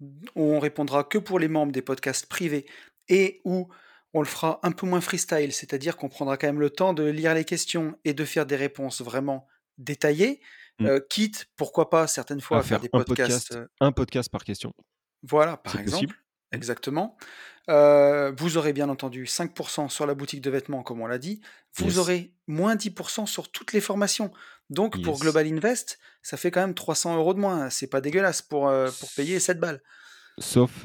où 0.00 0.42
on 0.42 0.60
répondra 0.60 1.04
que 1.04 1.16
pour 1.16 1.38
les 1.38 1.48
membres 1.48 1.72
des 1.72 1.80
podcasts 1.80 2.26
privés 2.26 2.66
et 3.08 3.40
où 3.44 3.68
on 4.14 4.20
le 4.20 4.26
fera 4.26 4.60
un 4.62 4.72
peu 4.72 4.86
moins 4.86 5.00
freestyle, 5.00 5.52
c'est-à-dire 5.52 5.96
qu'on 5.96 6.08
prendra 6.08 6.36
quand 6.36 6.46
même 6.48 6.60
le 6.60 6.70
temps 6.70 6.92
de 6.94 7.04
lire 7.04 7.34
les 7.34 7.44
questions 7.44 7.96
et 8.04 8.14
de 8.14 8.24
faire 8.24 8.46
des 8.46 8.56
réponses 8.56 9.00
vraiment 9.02 9.46
détaillées, 9.78 10.40
Mmh. 10.78 10.86
heu, 10.88 11.06
quitte, 11.10 11.46
pourquoi 11.56 11.90
pas, 11.90 12.06
certaines 12.06 12.40
fois, 12.40 12.58
À 12.58 12.60
à 12.60 12.62
faire 12.62 12.78
faire 12.78 12.80
des 12.80 12.88
un 12.92 13.00
podcasts, 13.04 13.52
podcast 13.52 13.52
heu 13.54 13.68
un 13.80 13.92
podcast 13.92 14.30
par 14.30 14.44
question. 14.44 14.72
Voilà, 15.22 15.56
par 15.56 15.74
possible. 15.74 15.82
exemple, 15.82 16.16
Mmh. 16.52 16.56
exactement. 16.56 17.16
Heu, 17.70 18.34
vous 18.38 18.56
aurez 18.56 18.72
bien 18.72 18.88
entendu 18.88 19.26
5 19.26 19.54
% 19.54 19.88
sur 19.88 20.06
la 20.06 20.14
boutique 20.14 20.40
de 20.40 20.50
vêtements, 20.50 20.82
comme 20.82 21.00
on 21.00 21.06
l'a 21.06 21.18
dit. 21.18 21.40
Vous 21.76 21.86
Yes. 21.86 21.98
aurez 21.98 22.34
moins 22.48 22.74
10 22.76 22.90
% 22.90 23.26
sur 23.26 23.50
toutes 23.52 23.72
les 23.72 23.80
formations. 23.80 24.32
Donc 24.70 25.00
pour. 25.00 25.18
Global 25.20 25.46
Invest, 25.46 25.98
ça 26.22 26.36
fait 26.36 26.50
quand 26.50 26.60
même 26.60 26.74
300 26.74 27.16
€ 27.18 27.34
de 27.34 27.40
moins. 27.40 27.70
C'est 27.70 27.86
pas 27.88 28.00
dégueulasse 28.00 28.42
pour, 28.42 28.72
pour 28.98 29.12
payer 29.12 29.38
7 29.40 29.60
balles. 29.60 29.82
Sauf, 30.38 30.84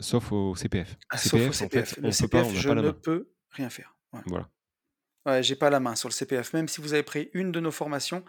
sauf 0.00 0.32
au 0.32 0.54
CPF. 0.54 0.96
Ah, 1.10 1.18
sauf 1.18 1.48
au 1.48 1.52
CPF, 1.52 1.60
en 1.60 1.68
fait, 1.68 1.84
CPF. 1.84 1.96
Le 1.98 2.10
on 2.10 2.14
peut 2.14 2.28
pas, 2.28 2.44
on 2.44 2.52
je 2.54 2.62
pas 2.62 2.74
la 2.74 2.82
ne 2.82 2.82
main. 2.82 2.96
peux 3.02 3.30
rien 3.50 3.70
faire. 3.70 3.96
Voilà. 4.12 4.26
Voilà. 4.26 4.50
Ouais, 5.26 5.42
j'ai 5.42 5.56
pas 5.56 5.70
la 5.70 5.80
main 5.80 5.96
sur 5.96 6.08
le 6.08 6.14
CPF. 6.14 6.52
Même 6.52 6.68
si 6.68 6.80
vous 6.80 6.94
avez 6.94 7.02
pris 7.02 7.30
une 7.34 7.52
de 7.52 7.60
nos 7.60 7.70
formations, 7.70 8.24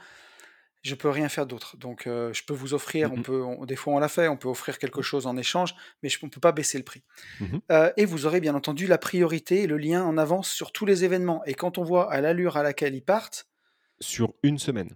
je 0.83 0.95
peux 0.95 1.09
rien 1.09 1.29
faire 1.29 1.47
d'autre. 1.47 1.77
Donc 1.77 2.07
heu, 2.07 2.31
je 2.33 2.43
peux 2.45 2.53
vous 2.53 2.73
offrir, 2.73 3.13
on 3.13 3.21
peut 3.21 3.43
on 3.43 3.65
des 3.65 3.75
fois 3.77 3.93
on 3.95 3.99
l'a 3.99 4.09
fait, 4.09 4.27
on 4.29 4.37
peut 4.37 4.49
offrir 4.49 4.79
quelque 4.79 5.01
Mmh. 5.01 5.03
chose 5.03 5.27
en 5.27 5.37
échange, 5.37 5.75
mais 6.03 6.09
je 6.09 6.19
on 6.23 6.29
peut 6.29 6.41
pas 6.41 6.53
baisser 6.53 6.77
le 6.79 6.85
prix. 6.85 7.03
Mmh 7.39 7.45
mh. 7.55 7.61
Heu 7.71 7.93
et 7.97 8.05
vous 8.05 8.25
aurez 8.27 8.41
bien 8.41 8.55
entendu 8.55 8.87
la 8.87 8.97
priorité 8.99 9.63
et 9.63 9.67
le 9.67 9.77
lien 9.77 10.03
en 10.05 10.17
avance 10.17 10.49
sur 10.51 10.71
tous 10.73 10.85
les 10.85 11.05
événements 11.05 11.43
et 11.45 11.55
quand 11.55 11.77
on 11.79 11.83
voit 11.83 12.11
à 12.13 12.21
l'allure 12.21 12.57
à 12.57 12.63
laquelle 12.63 12.95
ils 12.95 13.05
partent 13.05 13.45
Sur 14.01 14.33
1 14.43 14.57
semaine. 14.57 14.95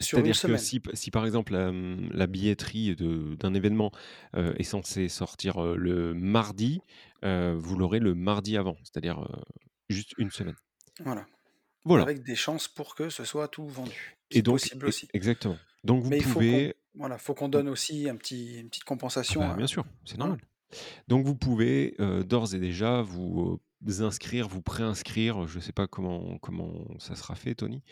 Sur 0.00 0.18
1 0.18 0.22
C'est-à-dire 0.22 0.42
que 0.42 0.56
si 0.56 0.80
si 0.94 1.10
par 1.10 1.24
exemple 1.24 1.52
la, 1.52 1.72
la 2.10 2.26
billetterie 2.26 2.96
de 2.96 3.36
d'un 3.36 3.54
événement, 3.54 3.92
est 4.34 4.62
censée 4.64 5.08
sortir, 5.08 5.60
le 5.62 6.14
mardi, 6.14 6.80
vous 7.22 7.76
l'aurez 7.76 8.00
le 8.00 8.14
mardi 8.14 8.56
avant, 8.56 8.76
c'est-à-dire, 8.82 9.26
juste 9.88 10.14
1 10.18 10.30
semaine. 10.30 10.56
Voilà. 11.04 11.26
Voilà. 11.84 12.04
Avec 12.04 12.22
des 12.22 12.36
chances 12.36 12.68
pour 12.68 12.94
que 12.94 13.08
ce 13.08 13.24
soit 13.24 13.48
tout 13.48 13.66
vendu. 13.66 14.16
Et 14.30 14.42
donc 14.42 14.54
possible 14.54 14.86
aussi. 14.86 15.08
exactement. 15.12 15.58
Donc 15.84 16.02
vous 16.02 16.10
Mais 16.10 16.18
il 16.18 16.22
faut 16.22 16.34
qu'on 16.34 16.34
pouvez 16.34 16.76
voilà, 16.94 17.18
faut 17.18 17.34
qu'on 17.34 17.48
donne 17.48 17.68
aussi 17.68 18.08
un 18.08 18.16
petit 18.16 18.60
une 18.60 18.68
petite 18.68 18.84
Ah 18.84 18.88
compensation, 18.88 19.40
bah, 19.40 19.54
bien 19.56 19.66
sûr, 19.66 19.84
c'est 20.04 20.16
voilà. 20.16 20.30
normal. 20.30 20.46
Donc 21.08 21.26
vous 21.26 21.34
pouvez 21.34 21.94
euh, 22.00 22.22
d'ores 22.22 22.54
et 22.54 22.58
déjà 22.58 23.02
vous 23.02 23.60
inscrire, 24.00 24.48
vous 24.48 24.62
préinscrire, 24.62 25.46
je 25.48 25.56
ne 25.58 25.62
sais 25.62 25.72
pas 25.72 25.86
comment, 25.86 26.38
comment 26.38 26.72
ça 26.98 27.14
sera 27.16 27.34
fait, 27.34 27.54
Tony, 27.54 27.82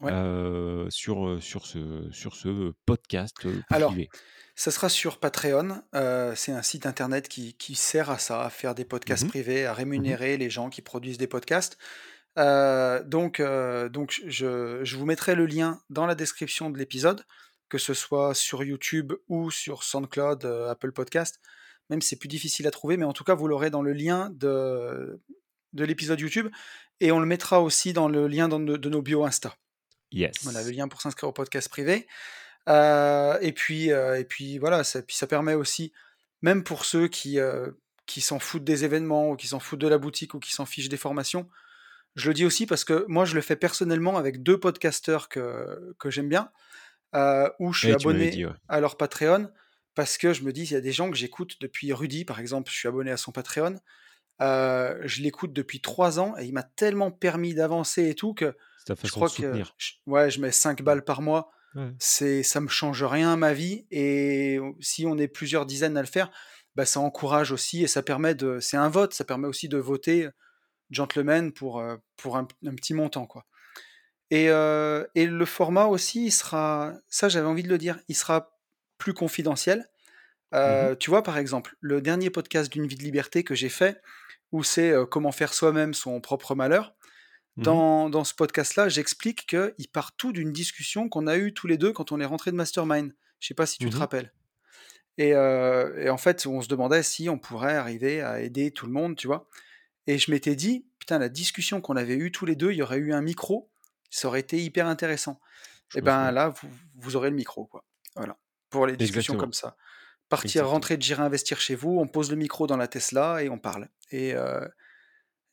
Ouais. 0.00 0.12
euh, 0.12 0.88
sur, 0.90 1.26
euh, 1.26 1.40
sur, 1.40 1.66
ce, 1.66 2.08
sur 2.12 2.34
ce 2.34 2.72
podcast 2.84 3.36
euh, 3.46 3.60
Alors, 3.70 3.90
privé. 3.92 4.08
ça 4.54 4.70
sera 4.70 4.88
sur 4.88 5.18
Patreon. 5.18 5.82
euh, 5.94 6.34
c'est 6.36 6.52
un 6.52 6.62
site 6.62 6.84
internet 6.86 7.28
qui, 7.28 7.54
qui 7.54 7.74
sert 7.74 8.10
à 8.10 8.18
ça, 8.18 8.42
à 8.44 8.50
faire 8.50 8.74
des 8.74 8.84
podcasts 8.84 9.22
Mhm. 9.24 9.30
privés, 9.30 9.66
à 9.66 9.72
rémunérer 9.74 10.36
les 10.36 10.50
gens 10.50 10.68
qui 10.70 10.82
produisent 10.82 11.18
des 11.18 11.26
podcasts. 11.28 11.78
Euh, 12.38 13.02
donc, 13.04 13.40
euh, 13.40 13.88
donc 13.88 14.20
je, 14.26 14.80
je 14.84 14.96
vous 14.96 15.06
mettrai 15.06 15.34
le 15.34 15.46
lien 15.46 15.80
dans 15.88 16.04
la 16.06 16.14
description 16.14 16.68
de 16.70 16.76
l'épisode, 16.78 17.24
que 17.68 17.78
ce 17.78 17.94
soit 17.94 18.34
sur 18.34 18.62
YouTube 18.62 19.12
ou 19.28 19.50
sur 19.50 19.82
SoundCloud, 19.82 20.44
euh, 20.44 20.70
Apple 20.70 20.92
Podcast. 20.92 21.40
Même 21.90 22.02
si 22.02 22.10
c'est 22.10 22.16
plus 22.16 22.28
difficile 22.28 22.66
à 22.66 22.70
trouver, 22.70 22.96
mais 22.96 23.04
en 23.04 23.12
tout 23.12 23.24
cas, 23.24 23.34
vous 23.34 23.48
l'aurez 23.48 23.70
dans 23.70 23.82
le 23.82 23.92
lien 23.92 24.30
de, 24.34 25.20
de 25.72 25.84
l'épisode 25.84 26.20
YouTube. 26.20 26.48
Et 27.00 27.12
on 27.12 27.20
le 27.20 27.26
mettra 27.26 27.62
aussi 27.62 27.92
dans 27.92 28.08
le 28.08 28.26
lien 28.26 28.48
dans 28.48 28.58
de, 28.58 28.76
de 28.76 28.88
nos 28.88 29.02
bio 29.02 29.24
Insta. 29.24 29.54
Yes. 30.12 30.34
Voilà, 30.42 30.62
le 30.62 30.70
lien 30.70 30.88
pour 30.88 31.00
s'inscrire 31.00 31.28
au 31.28 31.32
podcast 31.32 31.68
privé. 31.68 32.06
Euh, 32.68 33.38
et, 33.40 33.52
puis, 33.52 33.92
euh, 33.92 34.18
et 34.18 34.24
puis 34.24 34.58
voilà, 34.58 34.84
ça, 34.84 35.02
puis 35.02 35.16
ça 35.16 35.26
permet 35.26 35.54
aussi, 35.54 35.92
même 36.42 36.64
pour 36.64 36.84
ceux 36.84 37.08
qui, 37.08 37.38
euh, 37.38 37.70
qui 38.06 38.20
s'en 38.20 38.38
foutent 38.38 38.64
des 38.64 38.84
événements, 38.84 39.30
ou 39.30 39.36
qui 39.36 39.46
s'en 39.46 39.60
foutent 39.60 39.80
de 39.80 39.88
la 39.88 39.98
boutique, 39.98 40.34
ou 40.34 40.40
qui 40.40 40.52
s'en 40.52 40.66
fichent 40.66 40.88
des 40.88 40.96
formations, 40.96 41.48
je 42.16 42.28
le 42.28 42.34
dis 42.34 42.46
aussi 42.46 42.66
parce 42.66 42.82
que 42.84 43.04
moi 43.08 43.26
je 43.26 43.34
le 43.34 43.42
fais 43.42 43.56
personnellement 43.56 44.16
avec 44.16 44.42
deux 44.42 44.58
podcasteurs 44.58 45.28
que, 45.28 45.94
que 45.98 46.10
j'aime 46.10 46.28
bien, 46.28 46.50
où 47.58 47.72
je 47.72 47.78
suis 47.78 47.88
tu 47.96 48.06
m'avais 48.06 48.18
abonné 48.18 48.30
dit, 48.30 48.46
ouais. 48.46 48.52
à 48.68 48.80
leur 48.80 48.96
Patreon, 48.96 49.50
parce 49.96 50.18
que 50.18 50.32
je 50.32 50.42
me 50.42 50.52
dis, 50.52 50.62
il 50.62 50.72
y 50.72 50.76
a 50.76 50.80
des 50.80 50.92
gens 50.92 51.10
que 51.10 51.16
j'écoute 51.16 51.56
depuis 51.60 51.92
Rudy, 51.92 52.24
par 52.24 52.38
exemple, 52.38 52.70
je 52.70 52.76
suis 52.76 52.86
abonné 52.86 53.10
à 53.10 53.16
son 53.16 53.32
Patreon, 53.32 53.80
euh, 54.42 54.96
je 55.04 55.22
l'écoute 55.22 55.52
depuis 55.52 55.80
trois 55.80 56.20
ans, 56.20 56.36
et 56.38 56.44
il 56.44 56.52
m'a 56.52 56.62
tellement 56.62 57.10
permis 57.10 57.54
d'avancer 57.54 58.08
et 58.08 58.14
tout 58.14 58.34
que 58.34 58.54
je 58.86 59.10
crois 59.10 59.30
que 59.30 59.64
je, 59.78 59.92
ouais, 60.06 60.30
je 60.30 60.40
mets 60.40 60.52
5 60.52 60.82
balles 60.82 61.02
par 61.02 61.22
mois. 61.22 61.50
Ouais. 61.74 61.90
C'est, 61.98 62.42
ça 62.42 62.60
me 62.60 62.68
change 62.68 63.02
rien 63.02 63.32
à 63.32 63.36
ma 63.36 63.52
vie. 63.52 63.86
Et 63.90 64.60
si 64.80 65.06
on 65.06 65.18
est 65.18 65.28
plusieurs 65.28 65.66
dizaines 65.66 65.96
à 65.96 66.02
le 66.02 66.06
faire, 66.06 66.30
bah, 66.76 66.84
ça 66.84 67.00
encourage 67.00 67.50
aussi 67.50 67.82
et 67.82 67.88
ça 67.88 68.02
permet 68.02 68.34
de. 68.34 68.60
C'est 68.60 68.76
un 68.76 68.88
vote, 68.88 69.12
ça 69.12 69.24
permet 69.24 69.48
aussi 69.48 69.68
de 69.68 69.78
voter 69.78 70.28
gentleman 70.90 71.52
pour, 71.52 71.80
euh, 71.80 71.96
pour 72.16 72.36
un, 72.36 72.46
un 72.64 72.74
petit 72.74 72.94
montant. 72.94 73.26
Quoi. 73.26 73.44
Et, 74.30 74.50
euh, 74.50 75.04
et 75.14 75.26
le 75.26 75.44
format 75.44 75.86
aussi, 75.86 76.26
il 76.26 76.32
sera. 76.32 76.92
Ça, 77.08 77.28
j'avais 77.28 77.46
envie 77.46 77.62
de 77.62 77.68
le 77.68 77.78
dire, 77.78 77.98
il 78.08 78.14
sera 78.14 78.55
plus 78.98 79.14
confidentiel. 79.14 79.86
Euh, 80.54 80.90
Mhm. 80.90 80.96
Tu 80.98 81.10
vois, 81.10 81.22
par 81.22 81.38
exemple, 81.38 81.76
le 81.80 82.00
dernier 82.00 82.30
podcast 82.30 82.72
d'une 82.72 82.86
vie 82.86 82.96
de 82.96 83.02
liberté 83.02 83.42
que 83.44 83.54
j'ai 83.54 83.68
fait, 83.68 84.00
où 84.52 84.62
c'est 84.62 84.90
euh, 84.90 85.04
comment 85.06 85.32
faire 85.32 85.52
soi-même 85.52 85.92
son 85.94 86.20
propre 86.20 86.54
malheur. 86.54 86.94
Mhm. 87.56 87.64
Dans, 87.64 88.10
dans 88.10 88.24
ce 88.24 88.34
podcast-là, 88.34 88.88
j'explique 88.88 89.46
qu'il 89.46 89.88
part 89.92 90.14
tout 90.16 90.32
d'une 90.32 90.52
discussion 90.52 91.08
qu'on 91.08 91.26
a 91.26 91.36
eue 91.36 91.52
tous 91.52 91.66
les 91.66 91.78
deux 91.78 91.92
quand 91.92 92.12
on 92.12 92.20
est 92.20 92.24
rentré 92.26 92.50
de 92.52 92.56
Mastermind. 92.56 93.12
Je 93.40 93.48
sais 93.48 93.54
pas 93.54 93.66
si 93.66 93.78
tu 93.78 93.88
te 93.90 93.94
Mhm. 93.94 94.00
rappelles. 94.00 94.32
Et, 95.18 95.32
euh, 95.34 95.98
et 96.04 96.10
en 96.10 96.18
fait, 96.18 96.46
on 96.46 96.60
se 96.60 96.68
demandait 96.68 97.02
si 97.02 97.28
on 97.30 97.38
pourrait 97.38 97.74
arriver 97.76 98.20
à 98.20 98.40
aider 98.40 98.70
tout 98.70 98.86
le 98.86 98.92
monde, 98.92 99.16
tu 99.16 99.26
vois. 99.26 99.48
Et 100.06 100.18
je 100.18 100.30
m'étais 100.30 100.54
dit, 100.54 100.86
putain, 100.98 101.18
la 101.18 101.28
discussion 101.30 101.80
qu'on 101.80 101.96
avait 101.96 102.14
eue 102.16 102.30
tous 102.30 102.46
les 102.46 102.54
deux, 102.54 102.70
il 102.72 102.76
y 102.76 102.82
aurait 102.82 102.98
eu 102.98 103.12
un 103.14 103.22
micro, 103.22 103.70
ça 104.10 104.28
aurait 104.28 104.40
été 104.40 104.58
hyper 104.62 104.86
intéressant. 104.86 105.40
Je 105.88 105.98
Et 105.98 106.00
me 106.02 106.06
ben 106.06 106.30
là, 106.32 106.50
vous, 106.50 106.68
vous 106.96 107.16
aurez 107.16 107.30
le 107.30 107.36
micro, 107.36 107.64
quoi. 107.66 107.84
Voilà. 108.14 108.36
Pour 108.76 108.86
les 108.86 108.96
discussions 108.96 109.34
Exactement. 109.34 109.40
comme 109.40 109.52
ça. 109.52 109.76
Partir, 110.28 110.46
Exactement. 110.48 110.70
rentrer 110.72 110.96
de 110.96 111.02
J'irai 111.02 111.22
investir 111.22 111.60
chez 111.60 111.74
vous, 111.74 111.98
on 111.98 112.06
pose 112.08 112.30
le 112.30 112.36
micro 112.36 112.66
dans 112.66 112.76
la 112.76 112.88
Tesla 112.88 113.42
et 113.42 113.48
on 113.48 113.58
parle. 113.58 113.88
Et, 114.10 114.34
euh, 114.34 114.66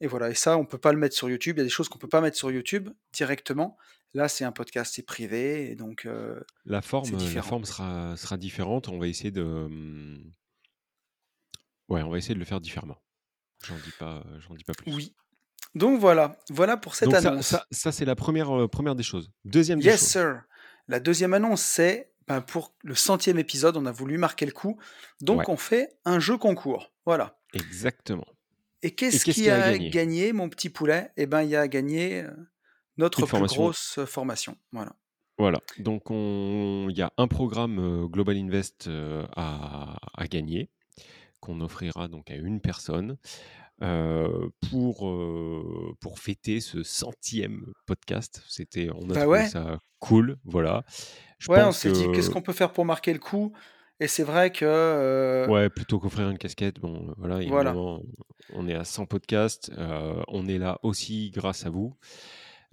et 0.02 0.08
voilà, 0.08 0.30
et 0.30 0.34
ça, 0.36 0.58
on 0.58 0.66
peut 0.66 0.78
pas 0.80 0.92
le 0.92 0.98
mettre 0.98 1.16
sur 1.16 1.30
YouTube. 1.30 1.58
Il 1.58 1.60
y 1.60 1.62
a 1.62 1.66
des 1.66 1.70
choses 1.70 1.90
qu'on 1.90 2.00
peut 2.00 2.08
pas 2.08 2.22
mettre 2.22 2.38
sur 2.38 2.52
YouTube 2.52 2.90
directement. 3.14 3.78
Là, 4.16 4.28
c'est 4.28 4.44
un 4.46 4.52
podcast, 4.52 4.94
c'est 4.96 5.04
privé, 5.06 5.72
et 5.72 5.76
donc 5.76 6.06
euh, 6.06 6.40
La 6.66 6.82
forme, 6.82 7.10
la 7.12 7.18
différent. 7.18 7.48
forme 7.48 7.66
sera, 7.66 8.16
sera 8.18 8.38
différente. 8.38 8.88
On 8.90 9.00
va 9.00 9.08
essayer 9.08 9.32
de. 9.32 9.42
hum, 9.44 10.32
Ouais, 11.90 12.02
on 12.02 12.10
va 12.10 12.18
essayer 12.18 12.34
de 12.34 12.40
le 12.40 12.46
faire 12.46 12.62
différemment. 12.62 13.02
J'en 13.66 13.76
dis 13.76 13.92
pas, 14.00 14.24
j'en 14.40 14.56
dis 14.56 14.64
pas 14.64 14.74
plus. 14.74 14.94
Oui. 14.94 15.16
Donc 15.76 16.00
voilà, 16.00 16.38
voilà 16.50 16.78
pour 16.78 16.96
cette 16.96 17.10
Donc 17.10 17.20
ça, 17.22 17.30
annonce. 17.30 17.48
ça, 17.48 17.66
ça 17.72 17.92
c'est 17.92 18.06
la 18.06 18.16
première, 18.16 18.52
euh, 18.56 18.68
première 18.68 18.96
des 18.96 19.04
choses. 19.04 19.32
Deuxième 19.46 19.80
des 19.80 19.86
Yes, 19.86 20.00
choses. 20.00 20.10
sir. 20.10 20.42
La 20.88 21.00
deuxième 21.00 21.34
annonce, 21.34 21.62
c'est 21.62 22.13
ben, 22.28 22.42
pour 22.42 22.74
le 22.84 22.96
centième 22.96 23.38
épisode, 23.40 23.78
on 23.78 23.86
a 23.86 23.92
voulu 23.92 24.18
marquer 24.18 24.46
le 24.46 24.52
coup. 24.52 24.78
Donc 25.22 25.40
Ouais. 25.40 25.46
on 25.50 25.58
fait 25.58 25.90
un 26.06 26.20
jeu 26.20 26.38
concours. 26.38 26.92
Voilà. 27.06 27.38
Exactement. 27.54 28.26
Et 28.82 28.92
qu'est-ce 28.92 29.24
qui 29.26 29.50
a 29.50 29.78
gagné, 29.78 30.34
mon 30.34 30.50
petit 30.50 30.70
poulet? 30.70 31.12
Eh 31.18 31.26
ben, 31.26 31.44
il 31.44 31.50
y 31.50 31.56
a 31.56 31.68
gagné 31.68 32.22
euh, 32.24 32.32
notre 32.98 33.20
Une 33.20 33.26
plus 33.26 33.32
formation. 33.32 33.62
grosse 33.64 33.98
euh, 34.00 34.06
formation. 34.06 34.58
Voilà. 34.72 34.94
Voilà. 35.38 35.60
Donc 35.80 36.12
on- 36.12 36.88
il 36.90 36.98
y 36.98 37.02
a 37.02 37.12
un 37.18 37.28
programme 37.28 37.80
euh, 37.80 38.08
Global 38.08 38.38
Invest 38.38 38.90
à, 39.36 39.98
à 40.16 40.28
gagner 40.28 40.70
qu'on 41.40 41.60
offrira 41.62 42.08
donc 42.08 42.30
à 42.32 42.36
une 42.36 42.62
personne 42.62 43.18
euh, 43.82 44.48
pour, 44.70 45.10
euh, 45.10 45.96
pour 46.00 46.20
fêter 46.20 46.62
ce 46.62 46.84
centième 46.84 47.66
podcast. 47.86 48.42
C'était, 48.48 48.90
on 48.96 49.10
a 49.10 49.14
Bah 49.14 49.22
trouvé 49.22 49.40
ouais. 49.40 49.48
ça 49.50 49.80
cool. 50.00 50.38
Voilà. 50.46 50.84
Je 51.44 51.52
Ouais, 51.52 51.62
on 51.64 51.72
s'est 51.74 51.92
dit 51.92 52.06
qu'est-ce 52.14 52.30
que 52.30 52.34
qu'on 52.34 52.42
peut 52.42 52.54
faire 52.54 52.72
pour 52.72 52.86
marquer 52.86 53.12
le 53.12 53.20
coup? 53.20 53.52
Et 54.00 54.08
c'est 54.08 54.24
vrai 54.24 54.52
que 54.52 54.66
euh, 54.66 55.48
Ouais, 55.48 55.70
plutôt 55.70 56.00
qu'offrir 56.00 56.30
une 56.30 56.38
casquette, 56.38 56.80
bon, 56.80 57.10
euh, 57.10 57.14
voilà, 57.18 57.42
il 57.42 57.44
y 57.44 57.46
a 57.48 57.50
un 57.50 57.52
voilà. 57.52 57.74
moment, 57.74 58.02
on 58.54 58.68
est 58.68 58.74
à 58.74 58.86
100 58.86 59.06
podcasts, 59.06 59.72
euh, 59.78 60.22
on 60.30 60.48
est 60.48 60.58
là 60.58 60.80
aussi 60.84 61.32
grâce 61.32 61.66
à 61.66 61.70
vous, 61.70 61.94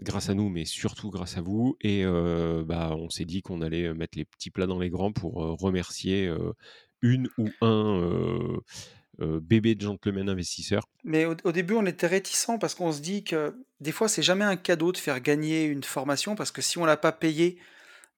grâce 0.00 0.30
à 0.30 0.34
nous, 0.34 0.48
mais 0.48 0.64
surtout 0.64 1.10
grâce 1.10 1.36
à 1.36 1.40
vous, 1.40 1.76
et 1.80 2.04
euh, 2.04 2.64
bah, 2.64 2.94
on 2.96 3.10
s'est 3.10 3.24
dit 3.24 3.42
qu'on 3.42 3.60
allait 3.60 3.92
mettre 3.92 4.16
les 4.16 4.24
petits 4.24 4.50
plats 4.50 4.66
dans 4.66 4.78
les 4.78 4.88
grands 4.88 5.12
pour 5.12 5.34
remercier 5.34 6.32
une 7.02 7.28
ou 7.38 7.48
un 7.60 8.60
bébé 9.18 9.74
de 9.74 9.82
gentleman 9.82 10.28
investisseur. 10.28 10.84
Mais 11.04 11.26
au, 11.26 11.34
au 11.44 11.52
début, 11.52 11.74
on 11.74 11.86
était 11.86 12.06
réticents 12.06 12.58
parce 12.58 12.74
qu'on 12.74 12.92
se 12.92 13.00
dit 13.00 13.24
que 13.24 13.54
des 13.80 13.92
fois, 13.92 14.08
c'est 14.08 14.22
jamais 14.22 14.44
un 14.44 14.56
cadeau 14.56 14.92
de 14.92 14.96
faire 14.96 15.20
gagner 15.20 15.64
une 15.64 15.82
formation 15.82 16.34
parce 16.36 16.50
que 16.50 16.62
si 16.62 16.78
on 16.78 16.84
l'a 16.84 16.96
pas 16.96 17.12
payée, 17.12 17.58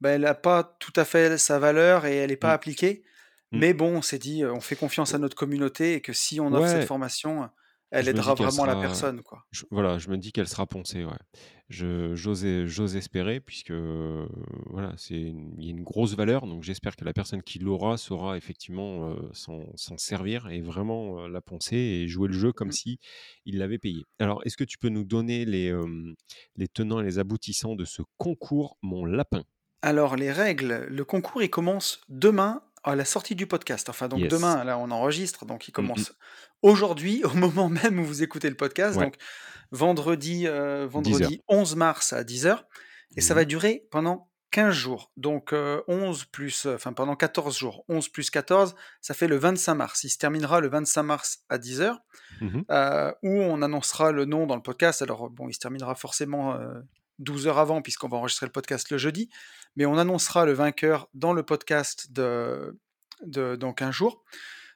ben, 0.03 0.13
elle 0.17 0.23
n'a 0.23 0.35
pas 0.35 0.65
tout 0.81 0.93
à 0.97 1.05
fait 1.05 1.39
sa 1.39 1.59
valeur 1.59 2.07
et 2.07 2.17
elle 2.17 2.31
n'est 2.31 2.37
pas 2.37 2.53
Mm, 2.53 2.55
appliquée. 2.55 3.05
mm. 3.53 3.63
Mais 3.63 3.75
bon, 3.75 3.97
on 3.99 4.03
s'est 4.03 4.19
dit, 4.19 4.45
on 4.47 4.61
fait 4.61 4.77
confiance 4.77 5.15
à 5.15 5.19
notre 5.19 5.37
communauté 5.37 5.95
et 5.95 6.01
que 6.03 6.13
si 6.15 6.41
on 6.41 6.55
offre 6.55 6.69
cette 6.69 6.85
formation, 6.85 7.49
elle 7.91 8.09
je 8.09 8.09
aidera 8.09 8.35
vraiment 8.35 8.67
la 8.67 8.77
personne, 8.77 9.23
quoi. 9.23 9.47
je- 9.53 9.65
voilà, 9.71 9.99
je 9.99 10.09
me 10.09 10.17
dis 10.19 10.33
qu'elle 10.33 10.49
sera 10.49 10.67
poncée, 10.67 11.05
ouais. 11.05 11.13
Je, 11.69 12.15
j'ose, 12.15 12.45
espérer, 12.97 13.41
puisque 13.41 13.71
euh, 13.71 14.27
voilà, 14.71 14.95
c'est 14.99 15.21
une, 15.21 15.55
il 15.59 15.65
y 15.67 15.69
a 15.69 15.71
une 15.73 15.83
grosse 15.85 16.15
valeur, 16.17 16.47
donc 16.47 16.63
j'espère 16.63 16.97
que 16.97 17.05
la 17.05 17.13
personne 17.15 17.43
qui 17.43 17.59
l'aura 17.59 17.97
saura 17.99 18.37
effectivement 18.39 19.11
euh, 19.11 19.31
s'en, 19.33 19.67
servir 19.99 20.49
et 20.49 20.61
vraiment 20.63 21.21
euh, 21.25 21.29
la 21.29 21.41
poncer 21.43 21.77
et 21.77 22.09
jouer 22.09 22.29
le 22.29 22.35
jeu 22.35 22.53
comme 22.53 22.71
Mm. 22.71 22.75
si 22.75 22.99
il 23.47 23.59
l'avait 23.59 23.79
payé. 23.79 24.05
Alors, 24.19 24.43
est-ce 24.47 24.57
que 24.57 24.65
tu 24.65 24.79
peux 24.79 24.89
nous 24.91 25.05
donner 25.05 25.45
les, 25.45 25.73
les 26.57 26.69
tenants 26.69 27.01
et 27.01 27.05
les 27.05 27.19
aboutissants 27.19 27.75
de 27.77 27.85
ce 27.85 28.03
concours, 28.19 28.77
mon 28.83 29.05
lapin? 29.05 29.45
Alors, 29.83 30.17
les 30.17 30.31
règles, 30.33 30.87
le 30.89 31.05
concours, 31.05 31.43
il 31.43 31.51
commence 31.51 32.01
demain 32.09 32.63
à 32.85 32.95
la 32.97 33.05
sortie 33.05 33.35
du 33.35 33.47
podcast. 33.47 33.89
Enfin, 33.89 34.09
donc 34.09 34.21
Yes. 34.21 34.29
demain, 34.31 34.65
là, 34.65 34.79
on 34.79 34.91
enregistre, 34.91 35.45
donc 35.45 35.69
il 35.69 35.71
Mm, 35.71 35.73
mm. 35.73 35.75
commence 35.75 36.13
aujourd'hui, 36.63 37.23
au 37.25 37.35
moment 37.35 37.69
même 37.69 37.99
où 37.99 38.05
vous 38.05 38.23
écoutez 38.23 38.49
le 38.49 38.57
podcast. 38.57 38.97
Ouais, 38.97 39.05
Donc, 39.05 39.17
vendredi, 39.71 40.47
euh, 40.47 40.53
10 40.79 40.83
heures. 40.85 40.91
vendredi 40.91 41.41
11 41.49 41.77
mars 41.77 42.13
à 42.13 42.25
10h. 42.25 42.65
Et 43.17 43.21
ça 43.21 43.35
va 43.35 43.43
Mhm. 43.43 43.47
durer 43.49 43.87
pendant 43.91 44.29
15 44.51 44.75
jours. 44.75 45.13
Donc, 45.17 45.53
euh, 45.53 45.83
11 45.89 46.25
plus, 46.27 46.67
euh, 46.67 46.75
enfin, 46.77 46.93
pendant 46.93 47.15
14 47.17 47.57
jours. 47.59 47.85
11 47.89 48.09
plus 48.09 48.31
14, 48.31 48.75
ça 49.01 49.15
fait 49.15 49.29
le 49.29 49.37
25 49.37 49.75
mars. 49.75 50.05
Il 50.05 50.11
se 50.11 50.19
terminera 50.19 50.61
le 50.61 50.69
25 50.69 51.03
mars 51.03 51.39
à 51.49 51.59
10h, 51.59 51.99
Mhm. 52.41 52.65
euh, 52.71 53.13
où 53.23 53.31
on 53.31 53.63
annoncera 53.63 54.13
le 54.13 54.25
nom 54.27 54.47
dans 54.47 54.57
le 54.57 54.63
podcast. 54.63 55.03
Alors, 55.03 55.29
bon, 55.31 55.49
il 55.49 55.55
se 55.55 55.59
terminera 55.59 55.95
forcément 55.95 56.55
euh, 56.55 56.81
12 57.19 57.47
heures 57.47 57.59
avant, 57.59 57.83
puisqu'on 57.83 58.09
va 58.09 58.17
enregistrer 58.17 58.47
le 58.47 58.53
podcast 58.53 58.91
le 58.91 58.99
jeudi. 58.99 59.29
Mais 59.77 59.87
on 59.87 59.97
annoncera 59.99 60.45
le 60.45 60.53
vainqueur 60.53 61.09
dans 61.15 61.33
le 61.33 61.43
podcast 61.43 62.13
de, 62.13 62.79
de 63.25 63.57
dans 63.57 63.73
15 63.73 63.91
jours. 63.95 64.23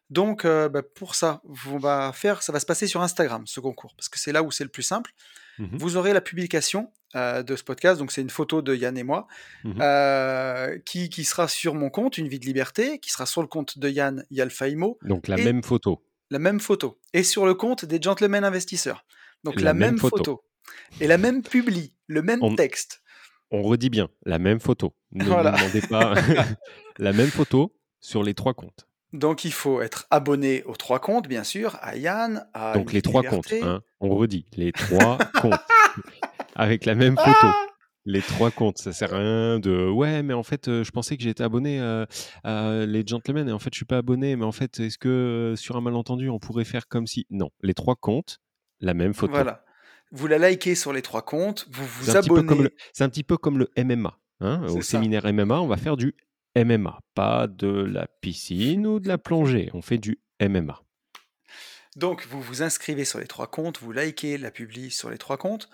Donc, 0.08 0.44
euh, 0.44 0.68
bah, 0.68 0.82
pour 0.82 1.14
ça, 1.16 1.42
on 1.68 1.78
va 1.78 2.12
faire, 2.14 2.42
ça 2.42 2.52
va 2.52 2.60
se 2.60 2.66
passer 2.66 2.86
sur 2.86 3.02
Instagram, 3.02 3.42
ce 3.46 3.58
concours, 3.60 3.94
parce 3.96 4.08
que 4.08 4.18
c'est 4.20 4.30
là 4.32 4.42
où 4.44 4.50
c'est 4.52 4.62
le 4.64 4.70
plus 4.70 4.84
simple. 4.84 5.10
Mhm. 5.58 5.78
Vous 5.78 5.96
aurez 5.96 6.12
la 6.12 6.20
publication 6.20 6.92
euh, 7.16 7.42
de 7.42 7.56
ce 7.56 7.64
podcast, 7.64 7.98
donc 7.98 8.12
c'est 8.12 8.20
une 8.20 8.30
photo 8.30 8.62
de 8.62 8.74
Yann 8.74 8.96
et 8.98 9.02
moi, 9.02 9.26
Mhm. 9.64 9.78
euh, 9.80 10.78
qui, 10.86 11.08
qui 11.08 11.24
sera 11.24 11.48
sur 11.48 11.74
mon 11.74 11.88
compte, 11.90 12.18
Une 12.18 12.28
vie 12.28 12.38
de 12.38 12.44
liberté, 12.44 12.98
qui 13.00 13.10
sera 13.10 13.26
sur 13.26 13.40
le 13.42 13.48
compte 13.48 13.78
de 13.78 13.88
Yann 13.88 14.24
Yalfaimo, 14.30 14.98
Donc 15.02 15.26
la 15.28 15.38
et 15.38 15.44
même 15.44 15.62
photo. 15.62 16.04
la 16.30 16.38
même 16.38 16.60
photo, 16.60 17.00
et 17.12 17.22
sur 17.24 17.44
le 17.46 17.54
compte 17.54 17.84
des 17.84 18.00
Gentlemen 18.00 18.44
Investisseurs. 18.44 19.04
Donc 19.44 19.56
la, 19.56 19.62
La 19.64 19.74
même 19.74 19.90
même 19.92 19.98
photo. 19.98 20.16
photo, 20.18 20.44
et 21.00 21.06
la 21.08 21.16
même 21.18 21.42
publi, 21.42 21.94
le 22.06 22.22
même 22.22 22.42
On, 22.42 22.54
texte. 22.54 23.00
On 23.50 23.62
redit 23.62 23.90
bien, 23.90 24.08
la 24.24 24.38
même 24.38 24.60
photo. 24.60 24.94
Ne 25.12 25.24
Voilà. 25.24 25.52
demandez 25.52 25.80
pas 25.82 26.14
la 26.98 27.12
même 27.12 27.28
photo 27.30 27.74
sur 28.00 28.22
les 28.22 28.34
trois 28.34 28.54
comptes. 28.54 28.86
Donc 29.12 29.44
il 29.44 29.52
faut 29.52 29.80
être 29.80 30.06
abonné 30.10 30.62
aux 30.64 30.74
trois 30.76 30.98
comptes, 30.98 31.28
bien 31.28 31.44
sûr, 31.44 31.78
à 31.80 31.96
Yann, 31.96 32.46
à 32.52 32.74
Donc 32.74 32.92
les 32.92 33.02
trois 33.02 33.22
comptes, 33.22 33.52
hein, 33.62 33.80
on 34.00 34.14
redit, 34.14 34.46
les 34.56 34.72
trois 34.72 35.18
comptes. 35.40 35.54
Avec 36.54 36.84
la 36.84 36.94
même 36.94 37.16
photo. 37.16 37.32
Ah 37.42 37.66
Les 38.04 38.20
trois 38.20 38.50
comptes, 38.50 38.78
ça 38.78 38.92
sert 38.92 39.14
à 39.14 39.18
rien 39.18 39.58
de 39.58 39.88
ouais, 39.88 40.22
mais 40.22 40.34
en 40.34 40.42
fait, 40.42 40.68
euh, 40.68 40.84
je 40.84 40.90
pensais 40.90 41.16
que 41.16 41.22
j'étais 41.22 41.44
abonné 41.44 41.80
euh, 41.80 42.04
à 42.44 42.84
les 42.86 43.04
gentlemen 43.06 43.48
et 43.48 43.52
en 43.52 43.58
fait, 43.58 43.70
je 43.72 43.78
suis 43.78 43.84
pas 43.86 43.98
abonné. 43.98 44.36
Mais 44.36 44.44
en 44.44 44.52
fait, 44.52 44.80
est-ce 44.80 44.98
que 44.98 45.08
euh, 45.08 45.56
sur 45.56 45.76
un 45.76 45.80
malentendu, 45.80 46.28
on 46.28 46.38
pourrait 46.38 46.64
faire 46.64 46.88
comme 46.88 47.06
si 47.06 47.26
Non, 47.30 47.50
les 47.62 47.74
trois 47.74 47.94
comptes, 47.96 48.38
la 48.80 48.94
même 48.94 49.14
photo. 49.14 49.32
Voilà. 49.32 49.64
Vous 50.16 50.26
la 50.26 50.38
likez 50.38 50.74
sur 50.74 50.92
les 50.92 51.02
trois 51.02 51.22
comptes, 51.22 51.66
vous 51.70 51.84
vous 51.86 52.16
abonnez. 52.16 52.70
c'est 52.92 53.04
un 53.04 53.08
petit 53.08 53.22
peu 53.24 53.36
comme 53.36 53.58
le 53.58 53.68
MMA. 53.76 54.18
hein. 54.40 54.62
Au 54.64 54.76
ça. 54.80 54.82
séminaire 54.82 55.30
MMA, 55.32 55.60
on 55.60 55.66
va 55.66 55.76
faire 55.76 55.96
du 55.96 56.14
MMA, 56.56 57.00
pas 57.14 57.46
de 57.46 57.68
la 57.68 58.06
piscine 58.06 58.86
ou 58.86 58.98
de 58.98 59.08
la 59.08 59.18
plongée. 59.18 59.68
On 59.74 59.82
fait 59.82 59.98
du 59.98 60.18
MMA. 60.40 60.82
Donc 61.96 62.26
vous 62.30 62.40
vous 62.40 62.62
inscrivez 62.62 63.04
sur 63.04 63.18
les 63.18 63.26
trois 63.26 63.46
comptes, 63.50 63.78
vous 63.80 63.92
likez 63.92 64.38
la 64.38 64.50
publi 64.50 64.90
sur 64.90 65.10
les 65.10 65.18
trois 65.18 65.36
comptes, 65.36 65.68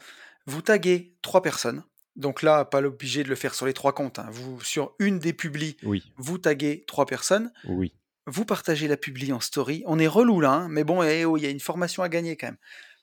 vous 0.47 0.62
taguez 0.62 1.16
trois 1.22 1.43
personnes. 1.43 1.84
Donc 2.14 2.43
là, 2.43 2.64
pas 2.64 2.80
l'obligé 2.80 3.24
de 3.24 3.28
le 3.28 3.34
faire 3.36 3.55
sur 3.55 3.64
les 3.66 3.72
trois 3.72 3.95
comptes. 3.95 4.18
hein. 4.18 4.26
Vous, 4.30 4.61
sur 4.61 4.95
une 4.99 5.18
des 5.18 5.32
publis, 5.32 5.76
Oui, 5.82 6.12
vous 6.18 6.38
taguez 6.38 6.84
trois 6.86 7.07
personnes. 7.07 7.53
oui. 7.68 7.93
Vous 8.28 8.45
partagez 8.45 8.86
la 8.86 8.97
publi 8.97 9.32
en 9.32 9.40
story. 9.40 9.82
On 9.84 9.99
est 9.99 10.07
relou 10.07 10.38
là, 10.40 10.53
hein, 10.53 10.68
mais 10.68 10.84
bon, 10.84 11.03
eh 11.03 11.24
oh, 11.24 11.36
il 11.36 11.43
y 11.43 11.47
a 11.47 11.51
une 11.51 11.59
formation 11.59 12.05
à 12.05 12.09
gagner 12.09 12.36
quand 12.36 12.47
même. 12.47 12.57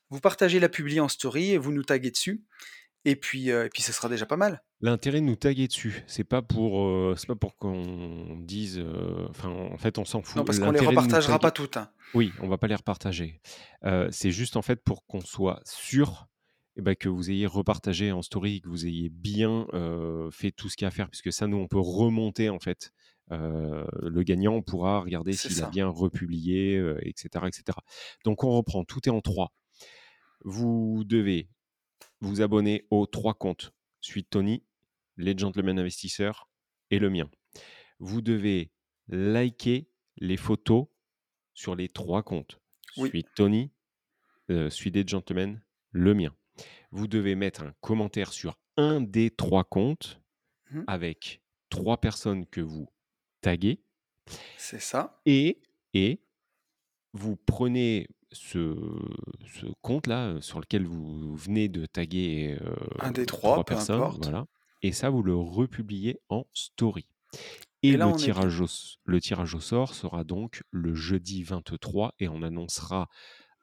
Vous 0.09 0.19
partagez 0.19 0.59
la 0.59 0.69
publi 0.69 0.99
en 0.99 1.07
story 1.07 1.51
et 1.51 1.57
vous 1.57 1.71
nous 1.71 1.83
taguez 1.83 2.11
dessus. 2.11 2.43
Et 3.05 3.15
puis, 3.15 3.49
euh, 3.51 3.65
et 3.65 3.69
puis, 3.69 3.81
ce 3.81 3.93
sera 3.93 4.09
déjà 4.09 4.25
pas 4.25 4.35
mal. 4.35 4.61
L'intérêt 4.81 5.21
de 5.21 5.25
nous 5.25 5.35
taguer 5.37 5.67
dessus, 5.67 6.03
c'est 6.07 6.23
pas 6.25 6.41
pour, 6.41 6.81
euh, 6.85 7.15
c'est 7.17 7.27
pas 7.27 7.35
pour 7.35 7.55
qu'on 7.55 8.37
dise, 8.41 8.79
euh, 8.79 9.25
enfin, 9.29 9.49
en 9.49 9.77
fait, 9.77 9.97
on 9.97 10.05
s'en 10.05 10.21
fout. 10.21 10.35
Non, 10.37 10.43
parce 10.43 10.59
qu'on 10.59 10.71
les 10.71 10.79
repartagera 10.79 11.33
taguer- 11.33 11.41
pas 11.41 11.51
toutes. 11.51 11.77
hein. 11.77 11.91
Oui, 12.13 12.33
on 12.41 12.47
va 12.49 12.57
pas 12.57 12.67
les 12.67 12.75
repartager. 12.75 13.39
C'est 14.11 14.31
juste 14.31 14.57
en 14.57 14.61
fait 14.61 14.83
pour 14.83 15.05
qu'on 15.05 15.21
soit 15.21 15.61
sûr 15.63 16.27
eh 16.75 16.81
ben, 16.81 16.95
que 16.95 17.07
vous 17.09 17.29
ayez 17.29 17.45
repartagé 17.45 18.11
en 18.11 18.21
story, 18.21 18.61
que 18.61 18.69
vous 18.69 18.85
ayez 18.87 19.09
bien 19.09 19.67
fait 20.31 20.51
tout 20.51 20.69
ce 20.69 20.75
qu'il 20.75 20.85
y 20.85 20.87
a 20.87 20.89
à 20.89 20.91
faire, 20.91 21.09
puisque 21.09 21.31
ça, 21.31 21.45
nous, 21.47 21.57
on 21.57 21.67
peut 21.67 21.79
remonter 21.79 22.49
en 22.49 22.59
fait. 22.59 22.91
Le 23.31 24.23
gagnant 24.23 24.55
on 24.55 24.61
pourra 24.63 25.01
regarder 25.01 25.33
s'il 25.33 25.51
a 25.63 25.69
bien 25.69 25.87
republié, 25.87 26.77
etc., 27.01 27.45
etc. 27.47 27.77
Donc 28.25 28.43
on 28.43 28.51
reprend, 28.57 28.83
tout 28.85 29.07
est 29.07 29.11
en 29.11 29.21
trois. 29.21 29.53
Vous 30.41 31.03
devez 31.05 31.49
vous 32.21 32.41
abonner 32.41 32.85
aux 32.91 33.05
trois 33.05 33.33
comptes. 33.33 33.71
Suite 34.01 34.29
Tony, 34.29 34.63
les 35.17 35.37
Gentlemen 35.37 35.79
Investisseurs 35.79 36.49
et 36.91 36.99
le 36.99 37.09
mien. 37.09 37.29
Vous 37.99 38.21
devez 38.21 38.71
liker 39.07 39.89
les 40.17 40.37
photos 40.37 40.87
sur 41.53 41.75
les 41.75 41.89
trois 41.89 42.23
comptes. 42.23 42.59
Oui. 42.97 43.09
Suite 43.09 43.27
Tony, 43.35 43.71
euh, 44.49 44.69
suite 44.69 44.93
des 44.93 45.05
Gentlemen, 45.05 45.61
le 45.91 46.13
mien. 46.13 46.35
Vous 46.91 47.07
devez 47.07 47.35
mettre 47.35 47.63
un 47.63 47.73
commentaire 47.81 48.31
sur 48.33 48.57
un 48.77 49.01
des 49.01 49.29
trois 49.31 49.63
comptes 49.63 50.21
Mhm. 50.71 50.83
avec 50.87 51.41
trois 51.69 51.99
personnes 51.99 52.45
que 52.45 52.61
vous 52.61 52.87
taguez 53.41 53.81
C'est 54.57 54.79
ça. 54.79 55.19
et, 55.25 55.61
et 55.95 56.21
vous 57.13 57.35
prenez 57.35 58.07
ce, 58.31 58.75
ce 59.45 59.65
compte-là 59.81 60.27
euh, 60.27 60.41
sur 60.41 60.59
lequel 60.59 60.85
vous 60.85 61.35
venez 61.35 61.67
de 61.69 61.85
taguer 61.85 62.57
euh, 62.61 62.75
Un 62.99 63.11
des 63.11 63.25
trois, 63.25 63.57
peu 63.57 63.63
personnes, 63.75 64.01
importe. 64.01 64.23
voilà, 64.23 64.45
et 64.81 64.91
ça 64.91 65.09
vous 65.09 65.23
le 65.23 65.35
republiez 65.35 66.19
en 66.29 66.45
story. 66.53 67.07
Et, 67.81 67.89
Et 67.89 67.97
là, 67.97 68.05
le, 68.07 68.11
est 68.11 68.15
tirage 68.17 68.59
au, 68.61 68.65
s- 68.65 68.97
le 69.05 69.21
tirage 69.21 69.55
au 69.55 69.59
sort 69.59 69.93
sera 69.93 70.23
donc 70.23 70.63
le 70.71 70.93
jeudi 70.95 71.43
23 71.43 72.13
et 72.19 72.27
on 72.27 72.41
annoncera 72.43 73.07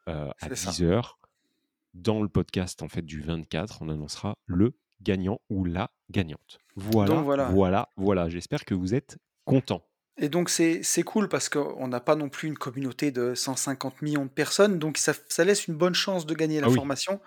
euh, 0.09 0.31
à 0.41 0.49
C'est 0.49 0.57
ça. 0.57 0.71
10h 0.71 1.13
dans 1.95 2.23
le 2.23 2.29
podcast 2.29 2.83
en 2.83 2.89
fait 2.89 3.03
du 3.03 3.21
24, 3.21 3.83
on 3.83 3.89
annoncera 3.89 4.37
le 4.47 4.77
gagnant 5.03 5.41
ou 5.51 5.65
la 5.65 5.91
gagnante. 6.11 6.59
Voilà, 6.77 7.15
Donc 7.15 7.25
voilà. 7.25 7.49
voilà, 7.51 7.89
voilà. 7.97 8.29
J'espère 8.29 8.65
que 8.65 8.75
vous 8.75 8.95
êtes 8.95 9.19
contents. 9.45 9.83
Et 10.19 10.29
donc 10.31 10.49
c'est 10.49 10.83
cool 11.05 11.29
parce 11.29 11.49
qu'on 11.51 11.89
n'a 11.89 12.01
pas 12.01 12.17
non 12.17 12.29
plus 12.31 12.49
une 12.49 12.57
communauté 12.57 13.11
de 13.11 13.35
150 13.35 14.01
millions 14.03 14.25
de 14.25 14.31
personnes, 14.31 14.79
donc 14.79 14.97
ça, 14.97 15.13
ça 15.29 15.45
laisse 15.45 15.67
une 15.67 15.75
bonne 15.75 15.95
chance 15.95 16.25
de 16.27 16.35
gagner 16.35 16.61
la 16.61 16.67
Ah 16.67 16.71
oui. 16.71 16.77
formation. 16.77 17.21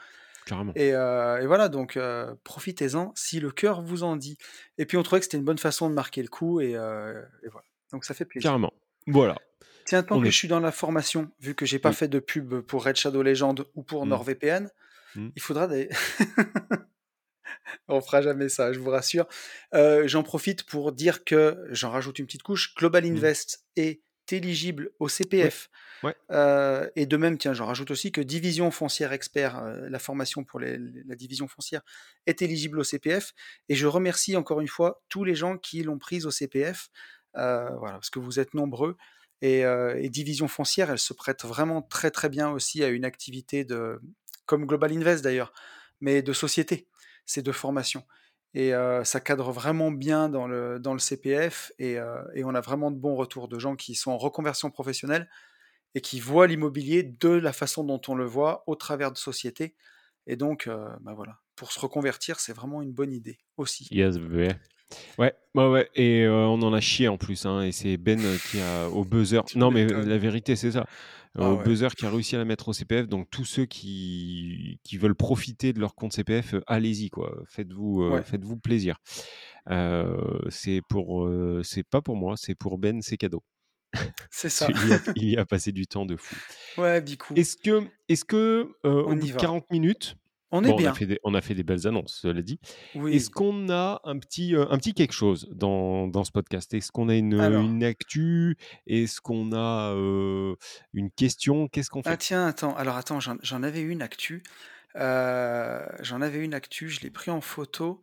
Carrément. 0.46 0.72
Et, 0.76 0.94
euh, 0.96 1.40
et 1.40 1.46
voilà, 1.46 1.70
donc 1.70 1.96
euh, 1.98 2.34
profitez-en 2.44 3.12
si 3.16 3.40
le 3.40 3.52
cœur 3.52 3.84
vous 3.84 4.02
en 4.02 4.16
dit. 4.16 4.38
Et 4.80 4.86
puis 4.88 4.98
on 4.98 5.04
trouvait 5.04 5.20
que 5.20 5.26
c'était 5.26 5.38
une 5.38 5.44
bonne 5.44 5.60
façon 5.60 5.88
de 5.90 5.94
marquer 5.94 6.24
le 6.24 6.30
coup, 6.30 6.60
et, 6.62 6.76
euh, 6.76 7.22
et 7.44 7.50
voilà. 7.50 7.66
Donc 7.92 8.06
ça 8.06 8.16
fait 8.16 8.26
plaisir. 8.26 8.50
Carrément. 8.50 8.74
Voilà. 9.06 9.36
Tiens, 9.86 10.02
tant 10.02 10.18
On 10.18 10.22
que 10.22 10.28
est- 10.28 10.32
je 10.32 10.38
suis 10.38 10.48
dans 10.48 10.60
la 10.60 10.72
formation, 10.72 11.30
vu 11.40 11.54
que 11.54 11.66
j'ai 11.68 11.78
pas 11.80 11.90
Oui. 11.90 11.96
fait 11.96 12.08
de 12.08 12.18
pub 12.20 12.62
pour 12.62 12.84
Red 12.86 12.96
Shadow 12.96 13.22
Legend 13.22 13.66
ou 13.76 13.84
pour 13.84 14.06
Mm. 14.06 14.10
NordVPN, 14.10 14.70
Mm. 15.16 15.30
il 15.36 15.42
faudra 15.42 15.68
des... 15.68 15.90
On 17.88 18.02
fera 18.02 18.22
jamais 18.22 18.50
ça, 18.50 18.74
je 18.74 18.80
vous 18.80 18.90
rassure. 18.90 19.28
Euh, 19.74 20.08
J'en 20.08 20.24
profite 20.24 20.64
pour 20.64 20.92
dire 20.92 21.24
que, 21.24 21.58
j'en 21.72 21.92
rajoute 21.92 22.20
une 22.20 22.26
petite 22.26 22.44
couche, 22.44 22.74
Global 22.76 23.04
Mm. 23.06 23.16
Invest 23.18 23.64
est 23.76 24.02
éligible 24.32 24.92
au 25.00 25.08
CPF. 25.10 25.70
Ouais. 26.04 26.16
Euh, 26.32 26.88
et 26.96 27.06
de 27.08 27.18
même, 27.18 27.38
tiens, 27.38 27.54
j'en 27.54 27.66
rajoute 27.66 27.90
aussi 27.92 28.12
que 28.12 28.22
Division 28.22 28.70
Foncière 28.72 29.12
Expert, 29.12 29.58
euh, 29.58 29.90
la 29.90 29.98
formation 30.00 30.44
pour 30.44 30.60
les- 30.60 30.78
la 31.08 31.16
division 31.16 31.48
foncière, 31.48 31.82
est 32.28 32.42
éligible 32.44 32.80
au 32.80 32.84
CPF. 32.84 33.34
Et 33.70 33.76
je 33.76 33.88
remercie 33.88 34.36
encore 34.38 34.62
une 34.62 34.68
fois 34.68 35.02
tous 35.10 35.24
les 35.24 35.34
gens 35.36 35.58
qui 35.58 35.82
l'ont 35.84 35.98
prise 35.98 36.26
au 36.28 36.32
CPF, 36.32 36.90
voilà, 37.34 37.94
parce 37.94 38.10
que 38.12 38.20
vous 38.20 38.40
êtes 38.40 38.54
nombreux. 38.54 38.96
Et, 39.42 39.62
et 39.62 40.10
Division 40.10 40.48
Foncière, 40.48 40.92
elle 40.92 41.00
se 41.00 41.14
prête 41.14 41.44
vraiment 41.44 41.82
très 41.82 42.12
très 42.12 42.30
bien 42.30 42.50
aussi 42.50 42.84
à 42.84 42.90
une 42.90 43.06
activité 43.06 43.64
de, 43.64 44.00
comme 44.46 44.66
Global 44.66 44.92
Invest 44.92 45.24
d'ailleurs, 45.24 45.54
mais 46.02 46.22
de 46.22 46.34
société, 46.34 46.88
c'est 47.30 47.44
de 47.44 47.52
formation. 47.52 48.04
Et 48.56 48.74
euh, 48.74 49.04
ça 49.04 49.20
cadre 49.20 49.52
vraiment 49.52 49.92
bien 49.92 50.28
dans 50.30 50.48
le, 50.48 50.80
dans 50.80 50.94
le 50.94 51.00
CPF 51.00 51.72
et, 51.78 52.00
euh, 52.00 52.24
et 52.34 52.44
on 52.44 52.56
a 52.56 52.62
vraiment 52.62 52.90
de 52.90 52.98
bons 52.98 53.16
retours 53.16 53.48
de 53.48 53.60
gens 53.60 53.76
qui 53.76 53.94
sont 53.94 54.10
en 54.10 54.18
reconversion 54.18 54.72
professionnelle 54.72 55.30
et 55.94 56.02
qui 56.02 56.20
voient 56.20 56.48
l'immobilier 56.48 57.04
de 57.04 57.30
la 57.30 57.54
façon 57.54 57.84
dont 57.84 58.02
on 58.08 58.16
le 58.16 58.26
voit 58.26 58.64
au 58.66 58.76
travers 58.76 59.12
de 59.12 59.18
sociétés. 59.18 59.76
Et 60.26 60.36
donc, 60.36 60.66
euh, 60.66 60.88
bah 61.02 61.14
voilà, 61.16 61.38
pour 61.56 61.72
se 61.72 61.80
reconvertir, 61.80 62.40
c'est 62.40 62.54
vraiment 62.54 62.82
une 62.82 62.92
bonne 62.92 63.14
idée 63.14 63.38
aussi. 63.58 63.88
Yes, 63.92 64.18
bébé. 64.18 64.54
Ouais, 65.20 65.36
ouais, 65.54 65.68
ouais. 65.68 65.90
Et 65.94 66.28
on 66.28 66.62
en 66.64 66.74
a 66.74 66.82
chié 66.82 67.08
en 67.08 67.18
plus. 67.18 67.46
Hein, 67.46 67.62
et 67.62 67.72
c'est 67.72 67.98
Ben 67.98 68.20
qui 68.50 68.60
a 68.60 68.90
au 68.90 69.04
buzzer. 69.04 69.42
Non, 69.56 69.70
mais 69.70 69.86
la 69.86 70.18
vérité, 70.18 70.56
c'est 70.56 70.72
ça. 70.72 70.88
Ah 71.38 71.54
ouais. 71.54 71.64
buzzer 71.64 71.90
qui 71.96 72.06
a 72.06 72.10
réussi 72.10 72.36
à 72.36 72.40
la 72.40 72.46
mettre 72.46 72.70
au 72.70 72.74
CPF. 72.74 73.08
Donc, 73.08 73.30
tous 73.30 73.46
ceux 73.46 73.66
qui, 73.66 74.80
qui 74.84 74.98
veulent 74.98 75.16
profiter 75.16 75.74
de 75.74 75.80
leur 75.80 75.94
compte 75.96 76.14
CPF, 76.14 76.56
euh, 76.56 76.62
allez-y, 76.68 77.10
quoi. 77.10 77.44
Faites-vous 77.48 78.02
euh, 78.04 78.22
faites-vous 78.24 78.58
plaisir. 78.58 78.98
Euh, 79.70 80.40
c'est 80.50 80.82
pour, 80.90 81.26
euh, 81.26 81.62
c'est 81.64 81.84
pas 81.84 82.02
pour 82.02 82.16
moi, 82.16 82.36
c'est 82.38 82.56
pour 82.56 82.78
Ben, 82.78 83.02
c'est 83.02 83.18
cadeau. 83.18 83.44
C'est 84.32 84.50
ça. 84.50 84.68
il, 84.70 84.88
y 84.90 84.94
a, 84.94 85.00
il 85.16 85.30
y 85.30 85.38
a 85.38 85.46
passé 85.46 85.72
du 85.72 85.88
temps 85.88 86.06
de 86.06 86.16
fou. 86.16 86.36
Ouais, 86.80 87.04
Est-ce 87.36 87.58
que, 87.58 87.84
est-ce 88.08 88.24
que 88.24 88.72
On 88.84 89.20
y 89.20 89.28
de 89.28 89.34
va. 89.34 89.40
40 89.40 89.72
minutes, 89.72 90.16
on 90.52 90.64
est 90.64 90.68
bon, 90.70 90.74
on, 90.74 90.78
bien. 90.78 90.92
a 90.92 90.94
fait 90.94 91.06
des, 91.06 91.20
on 91.24 91.34
a 91.36 91.42
fait 91.42 91.54
des 91.54 91.64
belles 91.64 91.86
annonces, 91.88 92.20
cela 92.22 92.42
dit. 92.42 92.60
Oui. 92.96 93.16
Est-ce 93.16 93.30
qu'on 93.30 93.70
a 93.70 94.02
un 94.04 94.18
petit, 94.18 94.56
euh, 94.56 94.66
un 94.70 94.78
petit 94.78 94.94
quelque 94.94 95.14
chose 95.14 95.48
dans, 95.52 96.08
dans 96.08 96.24
ce 96.24 96.32
podcast? 96.32 96.74
Est-ce 96.74 96.92
qu'on 96.92 97.10
a 97.10 97.16
une, 97.16 97.40
Alors. 97.40 97.62
une 97.62 97.84
actu? 97.84 98.58
Est-ce 98.88 99.22
qu'on 99.22 99.52
a 99.54 99.94
euh, 99.94 100.56
une 100.94 101.12
question? 101.12 101.68
Qu'est-ce 101.68 101.90
qu'on 101.90 102.02
Ah 102.06 102.12
fait? 102.12 102.18
tiens, 102.18 102.48
attends, 102.48 102.76
alors 102.76 102.96
attends, 102.98 103.20
j'en 103.20 103.64
avais 103.64 103.82
une 103.82 104.02
actu. 104.02 104.44
Euh, 104.96 105.86
j'en 106.02 106.22
avais 106.22 106.40
une 106.44 106.54
actu, 106.56 106.90
je 106.90 107.02
l'ai 107.02 107.12
pris 107.12 107.30
en 107.32 107.42
photo. 107.42 108.02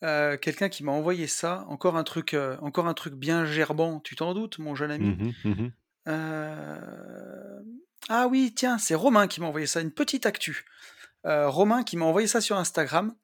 Quelqu'un 0.00 0.68
qui 0.68 0.82
m'a 0.82 0.90
envoyé 0.90 1.28
ça, 1.28 1.64
encore 1.68 1.96
un 1.96 2.02
truc, 2.02 2.34
encore 2.60 2.88
un 2.88 2.94
truc 2.94 3.14
bien 3.14 3.44
gerbant, 3.44 4.00
tu 4.00 4.16
t'en 4.16 4.34
doutes, 4.34 4.58
mon 4.58 4.74
jeune 4.74 4.90
ami? 4.90 5.34
Mhm. 5.44 5.70
Euh, 6.08 7.60
Ah 8.08 8.26
oui, 8.28 8.52
tiens, 8.56 8.78
c'est 8.78 8.96
Romain 8.96 9.28
qui 9.28 9.40
m'a 9.40 9.46
envoyé 9.46 9.66
ça, 9.66 9.80
une 9.80 9.92
petite 9.92 10.26
actu. 10.26 10.64
Euh, 11.26 11.48
Romain 11.48 11.82
qui 11.82 11.96
m'a 11.96 12.04
envoyé 12.04 12.26
ça 12.26 12.40
sur 12.40 12.56
Instagram. 12.56 13.14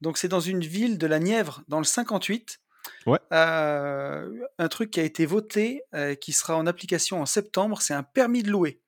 Donc 0.00 0.18
c'est 0.18 0.28
dans 0.28 0.40
une 0.40 0.60
ville 0.60 0.98
de 0.98 1.06
la 1.06 1.18
Nièvre, 1.18 1.62
dans 1.68 1.78
le 1.78 1.84
58. 1.84 2.60
Ouais. 3.06 3.18
Euh, 3.32 4.28
un 4.58 4.68
truc 4.68 4.90
qui 4.90 5.00
a 5.00 5.04
été 5.04 5.24
voté, 5.24 5.82
euh, 5.94 6.14
qui 6.14 6.32
sera 6.32 6.56
en 6.56 6.66
application 6.66 7.20
en 7.20 7.26
septembre, 7.26 7.80
c'est 7.80 7.94
un 7.94 8.02
permis 8.02 8.42
de 8.42 8.50
louer. 8.50 8.80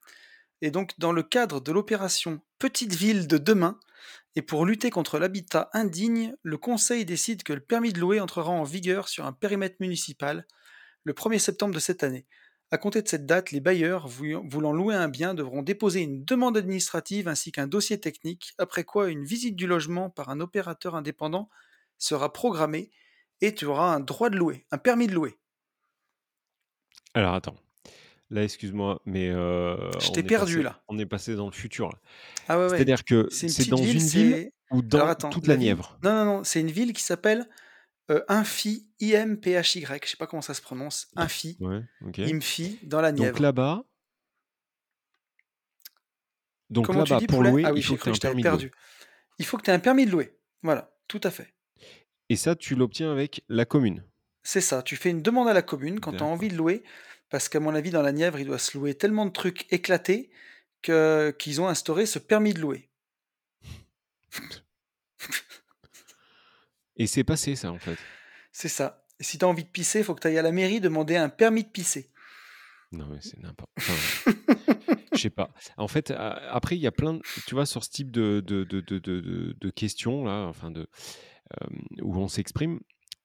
Et 0.60 0.70
donc 0.70 0.92
dans 0.98 1.12
le 1.12 1.22
cadre 1.22 1.60
de 1.60 1.72
l'opération 1.72 2.40
Petite 2.58 2.94
ville 2.94 3.26
de 3.26 3.36
demain, 3.36 3.78
et 4.34 4.42
pour 4.42 4.64
lutter 4.64 4.90
contre 4.90 5.18
l'habitat 5.18 5.68
indigne, 5.74 6.34
le 6.42 6.56
Conseil 6.56 7.04
décide 7.04 7.42
que 7.42 7.52
le 7.52 7.60
permis 7.60 7.92
de 7.92 8.00
louer 8.00 8.20
entrera 8.20 8.50
en 8.50 8.64
vigueur 8.64 9.08
sur 9.08 9.26
un 9.26 9.32
périmètre 9.32 9.76
municipal 9.80 10.46
le 11.04 11.12
1er 11.12 11.38
septembre 11.38 11.74
de 11.74 11.80
cette 11.80 12.02
année. 12.02 12.26
À 12.70 12.78
compter 12.78 13.02
de 13.02 13.08
cette 13.08 13.26
date, 13.26 13.50
les 13.50 13.58
bailleurs 13.60 14.06
voulant 14.06 14.72
louer 14.72 14.94
un 14.94 15.08
bien 15.08 15.34
devront 15.34 15.62
déposer 15.62 16.02
une 16.02 16.24
demande 16.24 16.56
administrative 16.56 17.26
ainsi 17.26 17.50
qu'un 17.50 17.66
dossier 17.66 17.98
technique, 18.00 18.54
après 18.58 18.84
quoi 18.84 19.08
une 19.10 19.24
visite 19.24 19.56
du 19.56 19.66
logement 19.66 20.10
par 20.10 20.28
un 20.28 20.38
opérateur 20.38 20.94
indépendant 20.94 21.48
sera 21.98 22.32
programmée 22.32 22.92
et 23.40 23.52
tu 23.54 23.64
auras 23.66 23.92
un 23.94 23.98
droit 24.00 24.30
de 24.30 24.36
louer, 24.36 24.64
un 24.70 24.78
permis 24.78 25.08
de 25.08 25.14
louer. 25.14 25.38
Alors 27.14 27.34
attends. 27.34 27.56
Là, 28.30 28.44
excuse-moi, 28.44 29.02
mais 29.06 29.30
heu, 29.30 29.76
Je 29.98 30.10
t'ai 30.10 30.22
perdu, 30.22 30.62
passé 30.62 30.62
là. 30.62 30.82
on 30.88 30.98
est 30.98 31.06
passé 31.06 31.36
dans 31.36 31.46
le 31.46 31.52
futur, 31.52 31.90
là. 31.90 32.00
Ah 32.48 32.58
ouais, 32.58 32.68
ouais. 32.68 32.84
C'est-à-dire 32.84 33.04
que 33.04 33.28
C'est 33.28 33.64
dans 33.68 33.84
ville, 33.84 33.98
une 33.98 34.08
ville 34.08 34.40
ou 34.70 34.82
alors 34.92 35.08
dans 35.08 35.08
attends, 35.08 35.30
toute 35.30 35.46
la 35.46 35.54
la 35.54 35.56
ville 35.56 35.58
Nièvre? 35.58 36.00
non, 36.02 36.12
non, 36.14 36.24
non, 36.26 36.44
c'est 36.44 36.60
une 36.60 36.70
ville 36.70 36.92
qui 36.92 37.02
s'appelle, 37.02 37.48
heu, 38.10 38.24
Imphy, 38.28 38.88
I-M-P-H-Y, 39.00 40.00
je 40.04 40.08
sais 40.10 40.16
pas 40.16 40.26
comment 40.26 40.42
ça 40.42 40.54
se 40.54 40.62
prononce, 40.62 41.08
Ouais, 41.60 41.82
OK. 42.02 42.18
Imphy, 42.20 42.78
dans 42.82 43.00
la 43.00 43.12
Donc 43.12 43.20
Nièvre. 43.20 43.42
là-bas 43.42 43.84
donc 46.68 46.86
Comment 46.86 47.04
tu 47.04 47.10
là-bas, 47.10 47.20
dis, 47.20 47.26
pour 47.28 47.42
louer, 47.44 47.62
Ah 47.64 47.72
oui, 47.72 47.78
il 47.80 47.84
faut 47.84 47.96
que 47.96 48.02
tu 48.02 48.08
aies 48.08 48.12
un 48.12 48.18
permis 48.18 48.42
de 48.42 48.48
louer. 48.48 48.72
Il 49.38 49.44
faut 49.46 49.56
que 49.56 49.62
tu 49.62 49.70
aies 49.70 49.74
un 49.74 49.78
permis 49.78 50.04
de 50.06 50.10
louer. 50.10 50.36
Voilà, 50.62 50.92
tout 51.06 51.20
à 51.22 51.30
fait. 51.30 51.54
Et 52.28 52.34
ça, 52.36 52.56
tu 52.56 52.74
l'obtiens 52.74 53.12
avec 53.12 53.44
la 53.48 53.64
commune? 53.64 54.02
C'est 54.42 54.60
ça, 54.60 54.82
tu 54.82 54.96
fais 54.96 55.10
une 55.10 55.22
demande 55.22 55.48
à 55.48 55.52
la 55.52 55.62
commune 55.62 56.00
quand 56.00 56.12
tu 56.12 56.22
as 56.22 56.26
envie 56.26 56.48
de 56.48 56.56
louer, 56.56 56.82
parce 57.30 57.48
qu'à 57.48 57.60
mon 57.60 57.74
avis, 57.74 57.90
dans 57.90 58.02
la 58.02 58.12
Nièvre, 58.12 58.38
il 58.40 58.46
doit 58.46 58.58
se 58.58 58.76
louer 58.76 58.94
tellement 58.96 59.26
de 59.26 59.30
trucs 59.30 59.72
éclatés 59.72 60.30
que 60.82 61.34
qu'ils 61.38 61.60
ont 61.60 61.68
instauré 61.68 62.04
ce 62.06 62.18
permis 62.18 62.52
de 62.54 62.60
louer. 62.60 62.90
Et 66.96 67.06
c'est 67.06 67.24
passé 67.24 67.56
ça, 67.56 67.72
en 67.72 67.78
fait? 67.78 67.98
C'est 68.52 68.68
ça. 68.68 69.04
Et 69.20 69.24
si 69.24 69.38
tu 69.38 69.44
as 69.44 69.48
envie 69.48 69.64
de 69.64 69.68
pisser, 69.68 70.00
il 70.00 70.04
faut 70.04 70.14
que 70.14 70.20
tu 70.20 70.28
ailles 70.28 70.38
à 70.38 70.42
la 70.42 70.52
mairie 70.52 70.80
demander 70.80 71.16
un 71.16 71.28
permis 71.28 71.64
de 71.64 71.68
pisser. 71.68 72.10
Non, 72.92 73.06
mais 73.10 73.18
c'est 73.20 73.38
n'importe 73.42 73.70
enfin, 73.78 74.32
je 75.12 75.18
sais 75.18 75.30
pas. 75.30 75.50
En 75.76 75.88
fait, 75.88 76.12
a 76.12 76.30
après, 76.54 76.76
il 76.76 76.80
y 76.80 76.86
a 76.86 76.92
plein 76.92 77.14
de 77.14 77.22
tu 77.46 77.54
vois, 77.54 77.66
sur 77.66 77.82
ce 77.82 77.90
type 77.90 78.10
de 78.10 78.40
de 78.40 78.62
de 78.62 78.80
de 78.80 79.56
de 79.58 79.70
questions-là, 79.70 80.46
enfin 80.46 80.70
de, 80.70 80.86
hem, 81.60 81.82
où 82.02 82.16
on 82.18 82.28
s'exprime, 82.28 82.80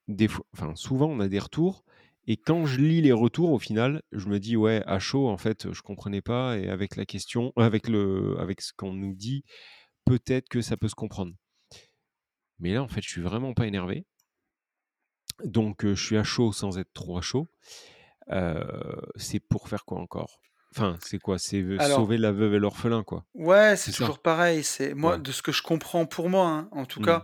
des 0.07 0.27
fois 0.27 0.45
enfin, 0.53 0.75
souvent, 0.75 1.07
on 1.07 1.19
a 1.19 1.27
des 1.27 1.39
retours 1.39 1.83
et 2.27 2.37
quand 2.37 2.65
je 2.65 2.79
lis 2.79 3.01
les 3.01 3.11
retours, 3.11 3.51
au 3.51 3.59
final, 3.59 4.01
je 4.11 4.27
me 4.27 4.39
dis: 4.39 4.57
«Ouais, 4.57 4.83
à 4.85 4.99
chaud, 4.99 5.27
en 5.29 5.37
fait, 5.37 5.71
je 5.71 5.81
comprenais 5.81 6.21
pas 6.21 6.57
et 6.57 6.67
avec 6.69 6.95
la 6.95 7.05
question 7.05 7.53
avec 7.55 7.87
le 7.87 8.37
avec 8.39 8.61
ce 8.61 8.73
qu'on 8.73 8.93
nous 8.93 9.13
dit, 9.13 9.43
peut-être 10.05 10.49
que 10.49 10.61
ça 10.61 10.75
peut 10.75 10.89
se 10.89 10.95
comprendre». 10.95 11.33
Mais 12.61 12.73
là, 12.73 12.83
en 12.83 12.87
fait, 12.87 13.01
je 13.03 13.09
suis 13.09 13.21
vraiment 13.21 13.53
pas 13.53 13.67
énervé. 13.67 14.05
Donc 15.43 15.85
heu, 15.85 15.93
je 15.95 16.03
suis 16.05 16.17
à 16.17 16.23
chaud 16.23 16.51
sans 16.51 16.77
être 16.79 16.91
trop 16.93 17.17
à 17.17 17.21
chaud. 17.21 17.47
Heu, 18.31 19.01
c'est 19.17 19.39
pour 19.41 19.69
faire 19.69 19.85
quoi 19.85 19.99
encore? 19.99 20.41
Enfin, 20.75 20.97
c'est 21.01 21.19
quoi? 21.19 21.39
C'est 21.39 21.63
Alors 21.77 22.05
sauver 22.05 22.17
la 22.17 22.31
veuve 22.33 22.55
et 22.55 22.59
l'orphelin, 22.59 23.03
quoi. 23.03 23.25
ouais, 23.33 23.75
c'est 23.77 23.89
C'est 23.89 23.93
ça? 23.93 24.11
toujours 24.11 24.21
pareil. 24.21 24.63
C'est 24.63 24.93
moi, 24.93 25.17
Ouais. 25.17 25.19
de 25.19 25.31
ce 25.31 25.41
que 25.41 25.51
je 25.51 25.61
comprends 25.63 26.05
pour 26.05 26.29
moi, 26.29 26.47
hein, 26.47 26.69
en 26.71 26.85
tout 26.85 26.99
Mmh. 26.99 27.01
cas, 27.01 27.23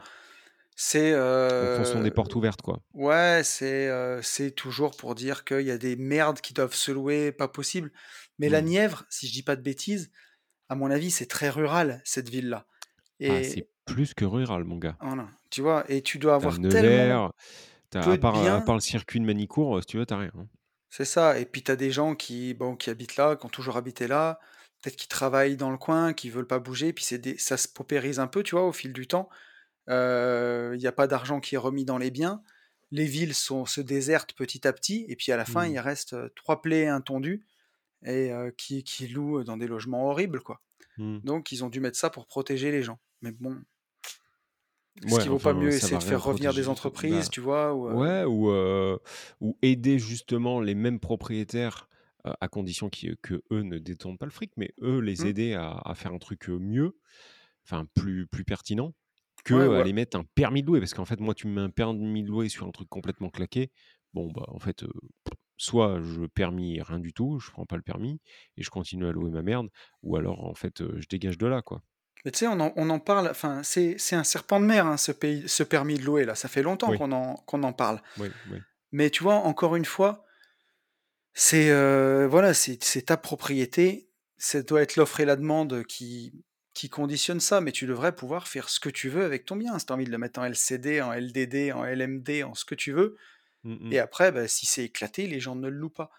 c'est, 0.75 1.13
Enfonçons 1.59 2.01
des 2.01 2.09
heu, 2.09 2.11
portes 2.11 2.33
ouvertes, 2.33 2.63
quoi. 2.63 2.81
ouais, 2.93 3.43
c'est, 3.45 3.87
heu, 3.89 4.21
c'est 4.23 4.51
toujours 4.53 4.97
pour 4.97 5.15
dire 5.15 5.45
qu'il 5.45 5.61
y 5.61 5.71
a 5.71 5.77
des 5.77 5.95
merdes 5.97 6.41
qui 6.41 6.53
doivent 6.55 6.75
se 6.75 6.91
louer, 6.91 7.31
pas 7.31 7.47
possible. 7.49 7.91
Mais 8.39 8.49
la 8.49 8.61
Mmh. 8.61 8.63
Nièvre, 8.63 9.05
si 9.11 9.27
je 9.29 9.33
dis 9.33 9.43
pas 9.43 9.55
de 9.57 9.61
bêtises, 9.63 10.11
à 10.69 10.75
mon 10.75 10.91
avis, 10.91 11.11
c'est 11.11 11.27
très 11.27 11.49
rural, 11.49 12.01
cette 12.05 12.29
ville-là. 12.29 12.67
Ah, 13.27 13.41
c'est 13.43 13.61
Et 13.61 13.69
plus 13.87 14.13
que 14.13 14.25
rural, 14.25 14.63
mon 14.65 14.77
gars. 14.77 14.97
voilà, 15.01 15.29
tu 15.49 15.61
vois? 15.61 15.83
Et 15.89 16.01
tu 16.01 16.19
dois 16.19 16.35
avoir 16.35 16.61
tellement 16.69 17.05
Nevers, 17.05 17.31
as 17.95 17.99
à 18.11 18.17
de 18.17 18.17
part, 18.17 18.35
à 18.37 18.61
part 18.61 18.75
le 18.75 18.81
circuit 18.81 19.19
de 19.19 19.25
Manicourt, 19.25 19.79
si 19.81 19.87
tu 19.87 19.97
veux, 19.97 20.05
tu 20.05 20.13
as 20.13 20.17
rien, 20.17 20.31
hein. 20.37 20.47
c'est 20.89 21.05
ça. 21.05 21.39
Et 21.39 21.45
puis 21.45 21.63
tu 21.63 21.71
as 21.71 21.75
des 21.75 21.91
gens 21.91 22.15
qui, 22.15 22.53
bon, 22.53 22.75
qui 22.75 22.89
habitent 22.89 23.15
là, 23.17 23.35
qui 23.35 23.45
ont 23.45 23.49
toujours 23.49 23.77
habité 23.77 24.07
là, 24.07 24.39
peut-être 24.81 24.95
qui 24.95 25.07
travaillent 25.07 25.57
dans 25.57 25.71
le 25.71 25.77
coin, 25.77 26.13
qui 26.13 26.29
veulent 26.29 26.47
pas 26.47 26.59
bouger, 26.59 26.93
puis 26.93 27.03
c'est 27.03 27.17
des 27.19 27.37
ça 27.37 27.57
se 27.57 27.67
paupérise 27.67 28.19
un 28.19 28.27
peu, 28.27 28.43
tu 28.43 28.55
vois, 28.55 28.65
au 28.67 28.71
fil 28.73 28.93
du 28.93 29.07
temps. 29.07 29.29
Heu, 29.89 30.73
il 30.75 30.81
y 30.81 30.87
a 30.87 30.91
pas 30.91 31.07
d'argent 31.07 31.39
qui 31.39 31.55
est 31.55 31.59
remis 31.59 31.85
dans 31.85 31.97
les 31.97 32.11
biens. 32.11 32.41
Les 32.91 33.05
villes 33.05 33.33
sont 33.35 33.65
se 33.65 33.81
désertent 33.81 34.33
petit 34.33 34.67
à 34.67 34.73
petit 34.73 35.05
et 35.09 35.15
puis 35.15 35.31
à 35.31 35.37
la 35.37 35.45
fin, 35.45 35.65
il 35.65 35.75
Mmh. 35.75 35.79
reste, 35.79 36.13
heu, 36.13 36.31
3 36.35 36.61
plaies 36.61 36.87
intondues 36.87 37.45
et 38.05 38.31
qui 38.57 39.07
louent 39.07 39.43
dans 39.43 39.57
des 39.57 39.67
logements 39.67 40.09
horribles, 40.09 40.41
quoi. 40.41 40.61
Mmh. 40.97 41.19
Donc 41.23 41.51
ils 41.51 41.63
ont 41.63 41.69
dû 41.69 41.79
mettre 41.79 41.97
ça 41.97 42.09
pour 42.09 42.27
protéger 42.27 42.71
les 42.71 42.83
gens. 42.83 42.99
Mais 43.21 43.31
bon 43.31 43.57
est-ce 45.05 45.17
Ouais, 45.17 45.19
qu'il 45.19 45.29
vaut 45.31 45.39
pas 45.39 45.53
mieux 45.53 45.73
essayer 45.73 45.97
de 45.97 46.03
faire 46.03 46.23
revenir 46.23 46.53
des 46.53 46.67
tout. 46.67 47.03
Bah, 47.03 47.27
entreprises, 47.27 47.29
tu 47.29 47.41
vois? 47.41 47.73
Ou, 47.75 47.89
heu 47.89 47.97
ouais, 47.97 48.23
ou 48.25 48.49
heu, 48.51 48.99
ou 49.41 49.57
aider 49.61 49.99
justement 49.99 50.61
les 50.61 50.75
mêmes 50.75 50.99
propriétaires, 50.99 51.89
heu, 52.27 52.33
à 52.41 52.47
condition 52.49 52.89
qu'eux 52.89 53.43
ne 53.51 53.77
détournent 53.79 54.17
pas 54.17 54.25
le 54.25 54.31
fric, 54.31 54.53
mais 54.57 54.73
eux, 54.81 54.99
les 54.99 55.25
mmh, 55.25 55.27
aider 55.27 55.53
à 55.55 55.71
à 55.85 55.95
faire 55.95 56.13
un 56.13 56.19
truc, 56.19 56.49
mieux, 56.49 56.99
enfin 57.65 57.85
plus 57.95 58.27
plus 58.27 58.45
pertinent, 58.45 58.95
ouais, 59.49 59.65
que 59.65 59.67
ou 59.67 59.79
a 59.79 59.81
aller 59.81 59.93
mettre 59.93 60.17
un 60.19 60.25
permis 60.35 60.61
de 60.63 60.67
louer. 60.67 60.79
Parce 60.81 60.93
qu'en 60.95 61.05
fait, 61.05 61.19
moi, 61.21 61.35
tu 61.35 61.47
me 61.47 61.53
mets 61.55 61.61
un 61.61 61.69
permis 61.71 62.23
de 62.23 62.29
louer 62.29 62.49
sur 62.49 62.67
un 62.67 62.71
truc 62.71 62.89
complètement 62.89 63.29
claqué, 63.31 63.71
bon, 64.13 64.31
bah, 64.33 64.45
en 64.49 64.59
fait, 64.59 64.85
soit 65.57 66.01
je 66.03 66.25
permis 66.27 66.81
rien 66.81 66.99
du 66.99 67.13
tout, 67.13 67.39
je 67.39 67.51
prends 67.51 67.65
pas 67.67 67.77
le 67.77 67.83
permis 67.83 68.21
et 68.57 68.63
je 68.63 68.69
continue 68.71 69.07
à 69.07 69.11
louer 69.13 69.31
ma 69.31 69.41
merde, 69.43 69.69
ou 70.03 70.15
alors 70.17 70.45
en 70.45 70.55
fait, 70.55 70.83
je 70.99 71.07
dégage 71.09 71.37
de 71.39 71.47
là, 71.47 71.61
quoi. 71.63 71.83
Mais 72.27 72.31
tu 72.31 72.39
sais, 72.39 72.47
on 72.47 72.59
en 72.59 72.73
on 72.75 72.89
en 72.89 72.99
parle, 72.99 73.29
enfin, 73.29 73.63
c'est 73.63 73.95
c'est 73.97 74.17
un 74.17 74.25
serpent 74.25 74.59
de 74.59 74.65
mer, 74.65 74.85
hein, 74.85 74.97
ce 74.97 75.13
pays 75.13 75.47
ce 75.47 75.63
permis 75.63 75.95
de 75.97 76.03
louer 76.03 76.25
là, 76.25 76.35
ça 76.35 76.49
fait 76.49 76.61
longtemps 76.61 76.91
Oui, 76.91 76.97
qu'on 76.97 77.13
en 77.13 77.35
qu'on 77.47 77.63
en 77.63 77.73
parle. 77.73 78.01
oui, 78.17 78.33
oui. 78.45 78.65
Mais 78.91 79.09
tu 79.11 79.23
vois, 79.23 79.35
encore 79.35 79.75
une 79.77 79.85
fois, 79.85 80.25
c'est, 81.33 81.69
heu, 81.71 82.25
voilà, 82.29 82.53
c'est 82.53 82.77
ta 83.05 83.17
propriété, 83.17 84.09
ça 84.37 84.61
doit 84.61 84.81
être 84.81 84.95
l'offre 84.95 85.19
et 85.19 85.25
la 85.25 85.35
demande 85.35 85.83
qui 85.85 86.33
qui 86.73 86.89
conditionne 86.89 87.39
ça, 87.39 87.59
mais 87.59 87.71
tu 87.71 87.87
devrais 87.87 88.13
pouvoir 88.15 88.47
faire 88.47 88.69
ce 88.69 88.79
que 88.79 88.89
tu 88.89 89.09
veux 89.09 89.23
avec 89.25 89.45
ton 89.45 89.55
bien. 89.55 89.79
Si 89.79 89.87
tu 89.87 89.93
as 89.93 89.95
envie 89.95 90.05
de 90.05 90.11
le 90.11 90.19
mettre 90.19 90.39
en 90.39 90.45
LCD, 90.45 91.01
en 91.01 91.11
LDD, 91.11 91.71
en 91.71 91.83
LMD, 91.83 92.43
en 92.43 92.53
ce 92.53 92.65
que 92.65 92.75
tu 92.75 92.91
veux 92.91 93.15
Mmh 93.63 93.77
mh. 93.81 93.95
et 93.95 93.99
après, 93.99 94.31
bah, 94.31 94.47
si 94.47 94.65
c'est 94.67 94.85
éclaté, 94.85 95.27
les 95.27 95.39
gens 95.39 95.55
ne 95.55 95.69
le 95.69 95.77
louent 95.77 95.89
pas. 95.89 96.11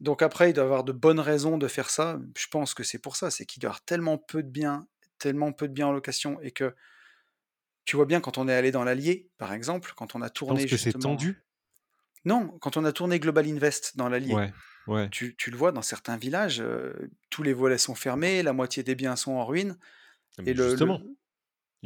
Donc 0.00 0.22
après, 0.22 0.50
il 0.50 0.54
doit 0.54 0.64
y 0.64 0.66
avoir 0.66 0.84
de 0.84 0.92
bonnes 0.92 1.20
raisons 1.20 1.58
de 1.58 1.68
faire 1.68 1.90
ça. 1.90 2.20
Je 2.36 2.46
pense 2.48 2.74
que 2.74 2.84
c'est 2.84 2.98
pour 3.00 3.16
ça, 3.16 3.30
c'est 3.30 3.46
qu'il 3.46 3.60
doit 3.60 3.68
y 3.68 3.72
avoir 3.72 3.84
tellement 3.84 4.18
peu 4.18 4.42
de 4.42 4.50
biens 4.50 4.86
tellement 5.18 5.52
peu 5.52 5.68
de 5.68 5.72
biens 5.74 5.88
en 5.88 5.92
location 5.92 6.40
et 6.40 6.50
que 6.52 6.74
tu 7.84 7.96
vois 7.96 8.06
bien 8.06 8.20
quand 8.20 8.38
on 8.38 8.46
est 8.48 8.54
allé 8.54 8.70
dans 8.70 8.84
l'Allier, 8.84 9.30
par 9.38 9.52
exemple, 9.52 9.92
quand 9.96 10.14
on 10.14 10.22
a 10.22 10.30
tourné 10.30 10.66
que 10.66 10.76
c'est 10.76 10.94
justement 10.94 10.98
tendu? 10.98 11.44
non, 12.24 12.58
quand 12.60 12.76
on 12.76 12.84
a 12.84 12.92
tourné 12.92 13.20
Global 13.20 13.46
Invest 13.48 13.96
dans 13.96 14.08
l'Allier, 14.08 14.36
Ouais, 14.36 14.52
ouais. 14.86 15.10
tu 15.10 15.36
tu 15.36 15.50
le 15.50 15.56
vois 15.58 15.72
dans 15.72 15.82
certains 15.82 16.16
villages, 16.18 16.62
tous 17.30 17.42
les 17.44 17.52
volets 17.54 17.78
sont 17.78 17.94
fermés, 17.96 18.42
la 18.42 18.52
moitié 18.54 18.82
des 18.84 18.94
biens 18.96 19.16
sont 19.16 19.32
en 19.32 19.46
ruine 19.46 19.78
Ah 20.36 20.42
et 20.46 20.54
mais 20.54 20.54
le 20.54 20.74
justement, 20.74 21.00
le 21.00 21.16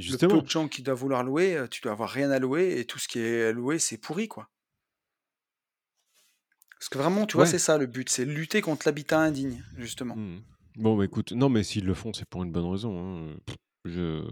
le 0.09 0.19
peu 0.19 0.41
justement. 0.41 0.43
de 0.43 0.49
gens 0.51 0.69
qui 0.69 0.83
doivent 0.83 0.99
vouloir 0.99 1.25
louer, 1.25 1.67
tu 1.71 1.83
dois 1.83 1.93
avoir 1.93 2.11
rien 2.11 2.31
à 2.33 2.39
louer 2.41 2.79
et 2.81 2.87
tout 2.87 2.99
ce 3.01 3.09
qui 3.09 3.21
est 3.21 3.47
à 3.49 3.53
louer, 3.53 3.79
c'est 3.81 3.99
pourri, 3.99 4.29
quoi. 4.29 4.51
Parce 6.79 6.91
que 6.91 6.99
vraiment, 6.99 7.25
tu 7.27 7.37
vois, 7.39 7.47
c'est 7.47 7.59
ça 7.59 7.79
le 7.79 7.87
but, 7.87 8.11
c'est 8.11 8.27
lutter 8.27 8.61
contre 8.61 8.87
l'habitat 8.87 9.19
indigne, 9.21 9.65
justement. 9.79 10.21
Mmh 10.21 10.37
mh. 10.37 10.52
Bon, 10.77 10.97
bah, 10.97 11.05
écoute, 11.05 11.33
non, 11.33 11.49
mais 11.51 11.63
s'ils 11.63 11.85
le 11.85 11.95
font, 11.95 12.13
c'est 12.13 12.25
pour 12.29 12.43
une 12.43 12.53
bonne 12.53 12.65
raison, 12.71 12.99
hein, 12.99 13.27
heu, 13.35 13.41
je 13.85 14.25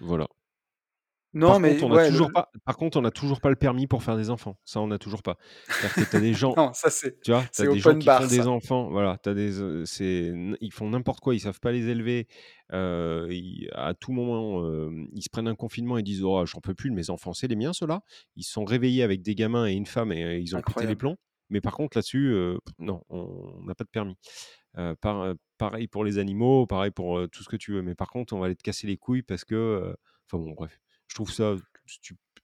voilà. 0.00 0.26
Non, 1.34 1.58
Par 1.58 1.60
mais 1.60 1.72
contre, 1.72 1.84
on 1.84 1.92
a 1.92 1.98
ouais, 1.98 2.10
toujours 2.10 2.30
le 2.30 2.32
pas 2.32 2.50
par 2.64 2.76
contre, 2.76 2.98
on 3.00 3.04
a 3.04 3.10
toujours 3.10 3.40
pas 3.40 3.50
le 3.50 3.56
permis 3.56 3.86
pour 3.88 4.02
faire 4.04 4.16
des 4.16 4.30
enfants. 4.30 4.58
Ça, 4.64 4.80
on 4.80 4.90
a 4.92 4.98
toujours 4.98 5.22
pas. 5.22 5.38
C'est-à-dire 5.70 5.96
que 5.96 6.04
tu 6.04 6.16
as 6.16 6.20
des 6.20 6.34
gens 6.34 6.56
non, 6.56 6.72
ça 6.72 6.90
c'est 6.90 7.18
tu 7.24 7.32
vois? 7.32 7.48
Tu 7.56 7.62
as 7.62 7.66
c'est 7.66 7.68
des 7.68 7.80
gens 7.80 7.94
open 7.94 7.96
qui 7.96 8.10
font 8.10 8.26
bar 8.26 8.28
des 8.28 8.46
ça. 8.46 8.48
enfants, 8.48 8.90
voilà, 8.90 9.18
tu 9.22 9.28
as 9.30 9.34
des, 9.34 9.60
heu, 9.60 9.84
c'est 9.86 10.28
n 10.28 10.56
ils 10.60 10.72
font 10.72 10.90
n'importe 10.90 11.20
quoi, 11.20 11.34
ils 11.36 11.40
savent 11.40 11.60
pas 11.60 11.72
les 11.72 11.88
élever, 11.88 12.28
ils 12.72 13.68
à 13.74 13.94
tout 13.94 14.12
moment, 14.12 14.62
ils 15.14 15.22
se 15.22 15.30
prennent 15.30 15.48
un 15.48 15.54
confinement, 15.56 15.98
ils 15.98 16.04
disent: 16.04 16.22
«Oh, 16.24 16.46
j'en 16.46 16.60
peux 16.60 16.74
plus 16.74 16.90
de 16.90 16.94
mes 16.96 17.10
enfants, 17.10 17.32
c'est 17.34 17.48
les 17.48 17.56
miens 17.56 17.72
ceux-là». 17.74 18.02
Ils 18.36 18.44
se 18.44 18.52
sont 18.52 18.64
réveillés 18.64 19.02
avec 19.04 19.22
des 19.22 19.34
gamins 19.36 19.66
et 19.68 19.74
une 19.74 19.86
femme 19.86 20.12
et 20.12 20.38
ils 20.40 20.56
ont 20.56 20.62
pété 20.62 20.86
les 20.86 20.96
Incroyable. 20.96 20.96
plombs. 20.96 21.16
Mais 21.50 21.60
par 21.62 21.74
contre 21.74 21.98
là-dessus, 21.98 22.34
non, 22.80 23.02
on 23.10 23.62
n'a 23.64 23.74
pas 23.76 23.84
de 23.84 23.90
permis. 23.90 24.16
Par 25.00 25.34
pareil 25.58 25.86
pour 25.86 26.04
les 26.04 26.18
animaux, 26.18 26.66
pareil 26.66 26.90
pour, 26.90 27.28
tout 27.30 27.42
ce 27.42 27.48
que 27.48 27.56
tu 27.56 27.72
veux. 27.72 27.82
Mais 27.82 27.94
par 27.94 28.08
contre, 28.08 28.32
on 28.32 28.38
va 28.38 28.46
aller 28.46 28.56
te 28.56 28.62
casser 28.62 28.86
les 28.86 28.96
couilles 28.96 29.22
parce 29.22 29.44
que, 29.44 29.94
enfin 30.26 30.42
bon 30.42 30.52
bref. 30.52 30.80
Je 31.08 31.14
trouve 31.14 31.30
ça 31.30 31.54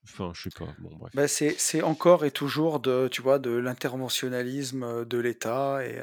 enfin 0.05 0.33
je 0.35 0.43
sais 0.43 0.51
pas, 0.51 0.75
bon 0.79 0.95
bref. 0.97 1.13
Bah, 1.15 1.29
c'est 1.29 1.59
c'est 1.59 1.83
encore 1.83 2.25
et 2.25 2.31
toujours 2.31 2.81
de 2.81 3.09
tu 3.11 3.23
vois, 3.23 3.39
de 3.39 3.51
l'interventionnalisme, 3.51 5.05
de 5.05 5.19
l'État 5.19 5.85
et 5.85 6.03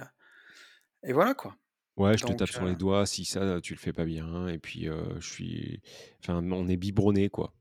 et 1.08 1.14
voilà 1.14 1.34
quoi. 1.34 1.56
Ouais, 1.98 2.18
je 2.18 2.24
te 2.24 2.28
Donc 2.28 2.38
tape 2.40 2.50
sur 2.50 2.66
les 2.66 2.76
doigts 2.76 3.06
si 3.06 3.24
ça, 3.24 3.62
tu 3.62 3.74
le 3.74 3.80
fais 3.80 3.94
pas 3.94 4.06
bien 4.06 4.48
et 4.48 4.58
puis, 4.58 4.90
je 5.20 5.28
suis 5.28 5.82
enfin 6.22 6.44
on 6.52 6.68
est 6.68 6.78
biberonné 6.78 7.30
quoi. 7.30 7.54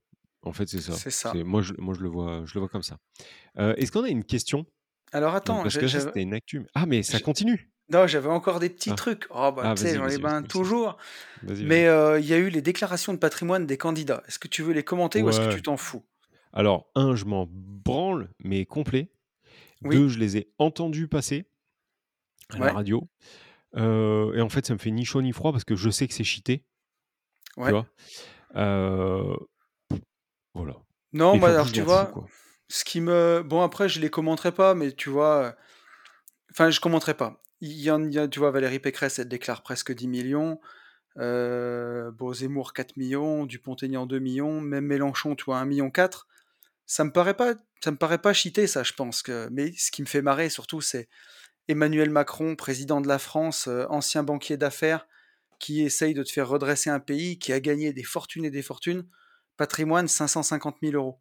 En 0.43 0.53
fait, 0.53 0.69
c'est 0.69 0.81
ça. 0.81 0.93
c'est 0.93 1.11
ça. 1.11 1.33
Moi 1.35 1.63
je 1.63 1.75
moi 1.79 1.95
je 1.95 2.01
le 2.01 2.09
vois 2.09 2.43
je 2.47 2.55
le 2.55 2.61
vois 2.61 2.69
comme 2.69 2.83
ça. 2.83 2.99
Est-ce 3.57 3.93
qu'on 3.93 4.05
a 4.05 4.09
une 4.09 4.25
question? 4.25 4.67
Alors 5.13 5.33
Donc 5.33 5.43
attends, 5.43 5.63
parce 5.63 5.75
j'ai 5.75 5.81
que 5.81 5.89
c'était 5.89 6.23
une 6.23 6.35
actu. 6.35 6.67
Ah 6.75 6.87
mais 6.87 7.03
ça 7.03 7.21
continue? 7.21 7.71
Non, 7.91 8.07
j'avais 8.07 8.29
encore 8.29 8.61
des 8.61 8.71
petits 8.71 8.95
Ah. 8.95 8.97
trucs. 8.97 9.27
Oh 9.31 9.53
bah, 9.53 9.69
Ah 9.69 9.75
tu 9.75 9.83
sais, 9.83 9.95
j'en 9.95 10.09
ai 10.09 10.19
ben 10.19 10.43
vas-y. 10.43 10.45
toujours. 10.45 10.97
Mais 11.61 11.87
heu, 11.89 12.21
il 12.21 12.27
y 12.27 12.35
a 12.35 12.39
eu 12.39 12.51
les 12.51 12.63
déclarations 12.63 13.15
de 13.15 13.19
patrimoine 13.19 13.67
des 13.67 13.79
candidats. 13.79 14.23
Est-ce 14.29 14.39
que 14.41 14.49
tu 14.49 14.63
veux 14.63 14.75
les 14.75 14.85
commenter 14.85 15.23
ou 15.23 15.31
est-ce 15.31 15.41
que 15.41 15.49
tu 15.49 15.63
t'en 15.63 15.77
fous? 15.79 16.05
Alors 16.55 16.91
un, 16.95 17.15
je 17.17 17.25
m'en 17.27 17.47
branle, 17.51 18.31
mais 18.43 18.65
complet. 18.65 19.13
Oui, 19.85 20.01
2, 20.01 20.09
je 20.09 20.19
les 20.19 20.39
ai 20.39 20.53
entendus 20.59 21.09
passer 21.09 21.51
à 22.51 22.59
la 22.59 22.69
radio, 22.71 23.09
heu 23.77 24.33
et 24.37 24.43
en 24.43 24.49
fait, 24.51 24.67
ça 24.67 24.75
me 24.75 24.79
fait 24.81 24.91
ni 24.93 25.05
chaud 25.05 25.23
ni 25.23 25.33
froid 25.33 25.53
parce 25.53 25.65
que 25.65 25.77
je 25.77 25.91
sais 25.91 26.09
que 26.09 26.15
c'est 26.15 26.25
cheaté, 26.25 26.67
tu 27.63 27.71
ouais. 27.71 27.73
vois? 27.73 27.87
Heu, 28.57 29.37
voilà 30.55 30.75
Non, 31.13 31.39
plus, 31.41 31.49
alors 31.49 31.71
tu 31.71 31.83
vois, 31.83 32.19
ce 32.69 32.85
qui 32.85 33.01
me 33.01 33.43
bon 33.45 33.63
après 33.63 33.89
je 33.89 34.01
les 34.01 34.11
commenterai 34.11 34.53
pas, 34.53 34.75
mais 34.75 34.93
tu 34.93 35.11
vois, 35.11 35.57
enfin 36.53 36.71
je 36.71 36.81
commenterai 36.81 37.15
pas. 37.17 37.43
Il 37.61 37.73
y 37.73 37.91
en 37.91 38.05
a 38.15 38.29
tu 38.29 38.39
vois, 38.39 38.51
Valérie 38.51 38.81
Pécresse, 38.81 39.19
elle 39.19 39.29
déclare 39.29 39.63
presque 39.63 39.93
10 39.93 40.09
millions. 40.09 40.61
Bon, 41.17 42.33
Zemmour 42.33 42.73
4 42.73 42.97
millions, 42.97 43.47
Dupont-Aignan 43.47 44.07
2 44.07 44.19
millions, 44.19 44.61
même 44.61 44.87
Mélenchon, 44.87 45.37
tu 45.37 45.45
vois, 45.45 45.59
1 45.59 45.65
million 45.65 45.91
4. 45.91 46.27
Ça 46.87 47.05
me 47.05 47.13
paraît 47.13 47.35
pas 47.35 47.55
ça 47.83 47.91
me 47.91 47.97
paraît 47.99 48.19
pas 48.19 48.33
cheaté 48.33 48.67
ça, 48.67 48.83
je 48.83 48.95
pense 48.95 49.23
mais 49.51 49.73
ce 49.77 49.91
qui 49.91 50.03
me 50.03 50.07
fait 50.07 50.23
marrer 50.23 50.49
surtout, 50.49 50.81
c'est 50.81 51.09
Emmanuel 51.69 52.11
Macron, 52.11 52.57
président 52.57 53.01
de 53.01 53.09
la 53.09 53.19
France, 53.19 53.69
heu, 53.69 53.87
ancien 53.91 54.23
banquier 54.23 54.57
d'affaires, 54.57 55.07
qui 55.61 55.83
essaye 55.83 56.15
de 56.15 56.23
te 56.23 56.31
faire 56.31 56.49
redresser 56.49 56.91
un 56.91 57.01
pays, 57.01 57.39
qui 57.39 57.53
a 57.53 57.61
gagné 57.61 57.93
des 57.93 58.03
fortunes 58.05 58.45
et 58.45 58.51
des 58.51 58.63
fortunes. 58.63 59.07
Patrimoine 59.57 60.09
550 60.09 60.77
000 60.83 60.95
€. 60.95 61.19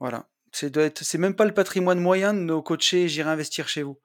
Voilà. 0.00 0.28
C'est 0.52 1.02
c'est 1.02 1.18
même 1.18 1.34
pas 1.34 1.44
le 1.44 1.54
patrimoine 1.54 2.00
moyen 2.00 2.32
de 2.34 2.40
nos 2.40 2.62
coachés 2.62 3.08
«J'irai 3.08 3.30
investir 3.30 3.68
chez 3.68 3.82
vous». 3.82 3.98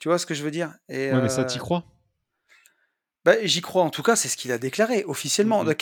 Tu 0.00 0.08
vois 0.08 0.18
ce 0.18 0.26
que 0.26 0.34
je 0.34 0.42
veux 0.42 0.50
dire? 0.50 0.74
Et 0.88 1.10
Ouais, 1.10 1.20
mais 1.20 1.28
ça, 1.28 1.44
tu 1.44 1.58
heu 1.58 1.60
crois? 1.60 1.84
bah, 3.24 3.34
j'y 3.44 3.60
crois, 3.60 3.82
en 3.82 3.90
tout 3.90 4.02
cas, 4.04 4.14
c'est 4.14 4.28
ce 4.28 4.36
qu'il 4.36 4.52
a 4.52 4.58
déclaré 4.58 5.04
officiellement. 5.04 5.64
Mmh 5.64 5.72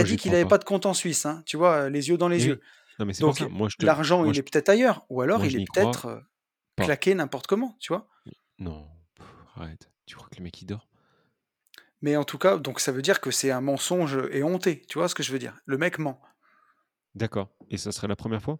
a 0.00 0.04
dit 0.04 0.16
qu'il 0.16 0.34
crois 0.34 0.34
avait 0.34 0.46
pas. 0.46 0.46
pas 0.46 0.58
de 0.58 0.64
compte 0.64 0.86
en 0.86 0.94
Suisse, 0.94 1.26
hein, 1.26 1.42
tu 1.46 1.56
vois, 1.58 1.84
heu, 1.86 1.88
les 1.88 2.08
yeux 2.08 2.16
dans 2.16 2.28
les 2.28 2.46
yeux. 2.46 2.60
Non, 2.98 3.06
mais 3.06 3.12
c'est 3.12 3.24
pour 3.24 3.34
Donc 3.34 3.36
te 3.36 3.44
l'argent, 3.78 4.24
il 4.26 4.36
je 4.36 4.38
est 4.38 4.42
peut-être 4.44 4.68
ailleurs 4.70 5.06
ou 5.10 5.22
alors 5.22 5.44
moi 5.44 5.46
il 5.46 5.56
est 5.56 5.60
peut-être, 5.60 6.24
pas. 6.76 6.94
claqué 6.96 7.14
n'importe 7.14 7.46
comment, 7.48 7.76
tu 7.80 7.92
vois? 7.92 8.08
Non, 8.58 8.88
arrête. 9.56 9.90
Tu 10.06 10.14
crois 10.16 10.28
que 10.28 10.36
le 10.36 10.44
mec 10.44 10.60
il 10.62 10.66
dort? 10.66 10.88
Mais 12.02 12.16
en 12.16 12.24
tout 12.24 12.38
cas, 12.38 12.56
donc 12.58 12.80
ça 12.80 12.92
veut 12.92 13.02
dire 13.02 13.20
que 13.20 13.30
c'est 13.30 13.50
un 13.50 13.60
mensonge 13.60 14.18
éhonté, 14.30 14.82
tu 14.88 14.98
vois 14.98 15.08
ce 15.08 15.14
que 15.14 15.22
je 15.22 15.32
veux 15.32 15.38
dire? 15.38 15.56
Le 15.66 15.78
mec 15.78 15.98
ment. 15.98 16.20
D'accord 17.14 17.48
et 17.70 17.76
ça 17.78 17.92
serait 17.92 18.08
la 18.08 18.16
1re 18.16 18.42
fois? 18.42 18.58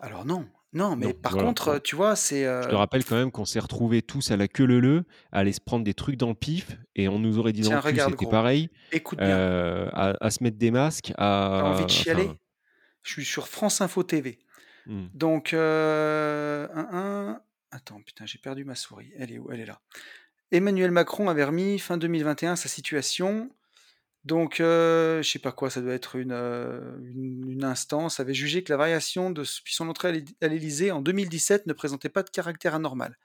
Alors 0.00 0.24
non, 0.24 0.48
non, 0.74 0.96
mais 0.96 1.06
Non, 1.06 1.12
par 1.12 1.32
voilà, 1.32 1.46
contre, 1.48 1.78
tu 1.78 1.96
vois, 1.96 2.16
c'est, 2.16 2.42
Je 2.44 2.68
te 2.68 2.74
rappelle 2.74 3.04
quand 3.04 3.16
même 3.16 3.30
qu'on 3.30 3.44
s'est 3.44 3.60
retrouvés 3.60 4.02
tous 4.02 4.30
à 4.30 4.36
la 4.36 4.48
queue 4.48 4.64
leu 4.66 4.80
leu, 4.80 5.04
à 5.32 5.38
aller 5.38 5.52
se 5.52 5.60
prendre 5.60 5.84
des 5.84 5.94
trucs 5.94 6.16
dans 6.16 6.28
le 6.28 6.34
pif 6.34 6.76
et 6.96 7.08
on 7.08 7.18
nous 7.18 7.38
aurait 7.38 7.52
dit 7.52 7.62
dans 7.62 7.68
Tiens, 7.68 7.76
le 7.76 7.82
cul, 7.82 7.88
regarde 7.88 8.10
c'était 8.12 8.24
gros, 8.24 8.30
pareil, 8.30 8.68
écoute 8.92 9.18
bien. 9.20 9.38
heu, 9.38 9.88
à 9.92 10.14
à 10.20 10.30
se 10.30 10.42
mettre 10.42 10.58
des 10.58 10.70
masques, 10.70 11.06
Tu 11.06 11.14
as 11.16 11.62
envie 11.64 11.76
à 11.78 11.78
de 11.78 11.82
enfin 11.84 11.88
chialer? 11.88 12.30
Je 13.02 13.12
suis 13.12 13.24
sur 13.24 13.48
France 13.48 13.80
Info 13.80 14.02
TV. 14.02 14.38
Mmh. 14.86 15.04
Donc 15.14 15.54
heu, 15.54 16.68
hein, 16.74 16.88
hein, 16.92 17.40
attends, 17.70 18.00
putain, 18.00 18.26
j'ai 18.26 18.38
perdu 18.38 18.64
ma 18.64 18.74
souris. 18.74 19.12
Elle 19.18 19.32
est 19.32 19.38
où? 19.38 19.50
Elle 19.52 19.60
est 19.60 19.66
là. 19.66 19.80
Emmanuel 20.52 20.90
Macron 20.90 21.28
avait 21.28 21.44
remis 21.44 21.78
fin 21.78 21.96
2021 21.96 22.56
sa 22.56 22.68
situation. 22.68 23.50
Donc 24.24 24.60
heu, 24.60 25.20
je 25.22 25.28
sais 25.30 25.38
pas 25.38 25.52
quoi, 25.52 25.68
ça 25.70 25.82
doit 25.82 25.92
être 25.94 26.16
une, 26.16 26.32
heu, 26.32 26.98
une 27.04 27.50
une 27.50 27.64
instance 27.64 28.20
avait 28.20 28.32
jugé 28.34 28.64
que 28.64 28.72
la 28.72 28.78
variation 28.78 29.30
de 29.30 29.42
depuis 29.42 29.74
son 29.74 29.88
entrée 29.88 30.24
à 30.40 30.48
l'Élysée 30.48 30.90
en 30.92 31.02
2017 31.02 31.66
ne 31.66 31.72
présentait 31.74 32.08
pas 32.08 32.22
de 32.22 32.30
caractère 32.30 32.74
anormal. 32.74 33.18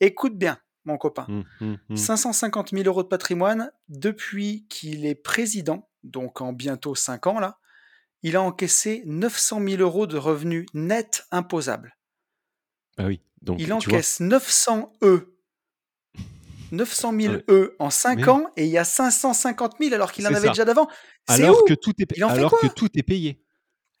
Écoute 0.00 0.38
bien, 0.38 0.58
mon 0.84 0.98
copain, 0.98 1.28
Mmh, 1.28 1.44
mmh, 1.60 1.78
mmh. 1.88 2.08
550 2.14 2.72
000 2.72 2.86
€ 2.88 3.04
de 3.04 3.08
patrimoine 3.08 3.72
depuis 3.88 4.66
qu'il 4.68 5.06
est 5.06 5.14
président, 5.16 5.90
donc 6.04 6.40
en 6.42 6.52
bientôt 6.52 6.94
5 6.96 7.26
ans 7.28 7.40
là, 7.40 7.58
il 8.22 8.36
a 8.36 8.42
encaissé 8.42 9.02
900 9.06 9.60
000 9.60 9.82
€ 9.82 10.08
de 10.08 10.18
revenus 10.18 10.66
nets 10.74 11.26
imposables. 11.32 11.96
Bah 12.96 13.06
oui, 13.06 13.22
donc 13.42 13.58
Il 13.58 13.74
tu 13.78 13.90
vois? 13.90 14.02
encaisse 14.02 14.20
900 14.20 14.90
E 15.02 15.37
900 16.72 17.12
Non 17.12 17.18
000 17.20 17.34
mais 17.34 17.44
E 17.48 17.76
en 17.78 17.90
5 17.90 18.16
mais 18.18 18.24
oui. 18.24 18.30
ans 18.30 18.50
et 18.56 18.64
il 18.64 18.70
y 18.70 18.78
a 18.78 18.84
550 18.84 19.76
000 19.80 19.94
alors 19.94 20.12
qu'il 20.12 20.26
en 20.26 20.30
avait 20.34 20.46
ça. 20.46 20.48
déjà 20.48 20.64
d'avant. 20.64 20.88
Alors 21.26 21.64
que 21.64 21.74
tout 21.74 21.92
est 21.98 22.06
alors 22.22 22.58
que 22.58 22.66
tout 22.66 22.88
est 22.94 23.02
payé. 23.02 23.42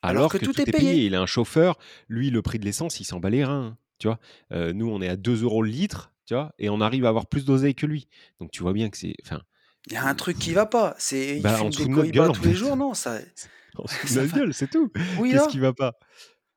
Alors 0.02 0.20
Alors 0.20 0.32
que 0.32 0.38
que 0.38 0.44
tout 0.44 0.52
tout 0.52 0.60
est 0.60 0.68
est 0.68 0.72
payé. 0.72 0.92
payé. 0.92 1.06
Il 1.06 1.14
a 1.14 1.20
un 1.20 1.26
chauffeur, 1.26 1.76
lui, 2.08 2.30
le 2.30 2.40
prix 2.42 2.58
de 2.58 2.64
l'essence, 2.64 3.00
il 3.00 3.04
s'en 3.04 3.18
bat 3.20 3.30
les 3.30 3.44
reins, 3.44 3.76
tu 3.98 4.06
vois? 4.06 4.18
Heu, 4.52 4.72
nous, 4.72 4.88
on 4.88 5.00
est 5.02 5.08
à 5.08 5.16
2 5.16 5.42
€ 5.42 5.62
le 5.64 5.70
litre, 5.70 6.12
tu 6.26 6.34
vois? 6.34 6.52
Et 6.58 6.68
on 6.68 6.80
arrive 6.80 7.04
à 7.04 7.08
avoir 7.08 7.26
plus 7.26 7.44
d'oseille 7.44 7.74
que 7.74 7.86
lui. 7.86 8.08
Donc 8.40 8.50
tu 8.52 8.62
vois 8.62 8.72
bien 8.72 8.90
que 8.90 8.96
c'est 8.96 9.14
enfin, 9.24 9.42
Il 9.86 9.92
y 9.92 9.96
a 9.96 10.04
un 10.06 10.14
truc 10.14 10.38
qui 10.38 10.52
va 10.52 10.66
pas. 10.66 10.94
C'est 10.98 11.36
il 11.36 11.42
bah, 11.42 11.58
des 11.58 12.20
en 12.20 12.30
tous 12.30 12.44
les 12.44 12.54
jours, 12.54 12.76
non, 12.76 12.94
ça 12.94 13.18
notre 13.78 14.22
va 14.26 14.38
gueule, 14.38 14.54
c'est 14.54 14.70
tout. 14.70 14.90
oui, 15.18 15.30
Qu'est-ce 15.32 15.48
qui 15.48 15.58
va 15.58 15.72
pas? 15.72 15.94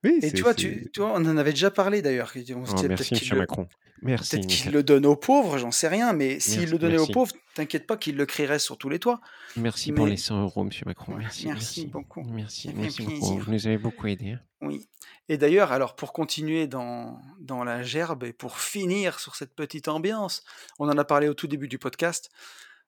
Oui, 0.03 0.19
Et 0.23 0.31
tu 0.31 0.41
vois, 0.41 0.53
tu 0.55 0.89
tu 0.91 0.99
vois, 0.99 1.11
on 1.13 1.25
en 1.25 1.37
avait 1.37 1.51
déjà 1.51 1.69
parlé 1.69 2.01
d'ailleurs, 2.01 2.31
on 2.55 2.65
se 2.65 2.73
Oh 2.75 2.83
merci 2.87 3.29
le 3.29 3.37
Macron. 3.37 3.67
Merci 4.01 4.37
peut-être 4.37 4.47
qu'il 4.47 4.71
le 4.71 4.83
donne 4.83 5.05
aux 5.05 5.15
pauvres, 5.15 5.57
j'en 5.57 5.71
sais 5.71 5.87
rien, 5.87 6.11
mais 6.13 6.39
s'il 6.39 6.71
le 6.71 6.77
donnait 6.79 6.97
aux 6.97 7.07
pauvres, 7.07 7.33
t'inquiète 7.53 7.85
pas 7.85 7.97
qu'il 7.97 8.15
le 8.15 8.25
crierait 8.25 8.59
sur 8.59 8.77
tous 8.77 8.89
les 8.89 8.99
toits. 8.99 9.21
Merci 9.55 9.91
pour 9.91 10.05
les 10.05 10.13
Mais 10.13 10.17
100 10.17 10.47
€ 10.47 10.65
monsieur 10.65 10.85
Macron. 10.85 11.15
Merci, 11.15 11.47
merci 11.47 11.81
merci. 11.81 11.87
beaucoup. 11.87 12.23
Merci, 12.23 12.71
merci 12.75 13.03
beaucoup. 13.03 13.39
Vous 13.39 13.51
nous 13.51 13.67
avez 13.67 13.77
beaucoup 13.77 14.07
aidés, 14.07 14.31
hein. 14.31 14.39
Oui. 14.61 14.87
Et 15.29 15.37
d'ailleurs, 15.37 15.71
alors 15.71 15.95
pour 15.95 16.13
continuer 16.13 16.67
dans 16.67 17.19
dans 17.39 17.63
la 17.63 17.83
gerbe 17.83 18.23
et 18.23 18.33
pour 18.33 18.59
finir 18.59 19.19
sur 19.19 19.35
cette 19.35 19.55
petite 19.55 19.87
ambiance, 19.87 20.43
on 20.77 20.89
en 20.89 20.97
a 20.97 21.03
parlé 21.03 21.27
au 21.27 21.33
tout 21.33 21.47
début 21.47 21.67
du 21.67 21.77
podcast. 21.77 22.31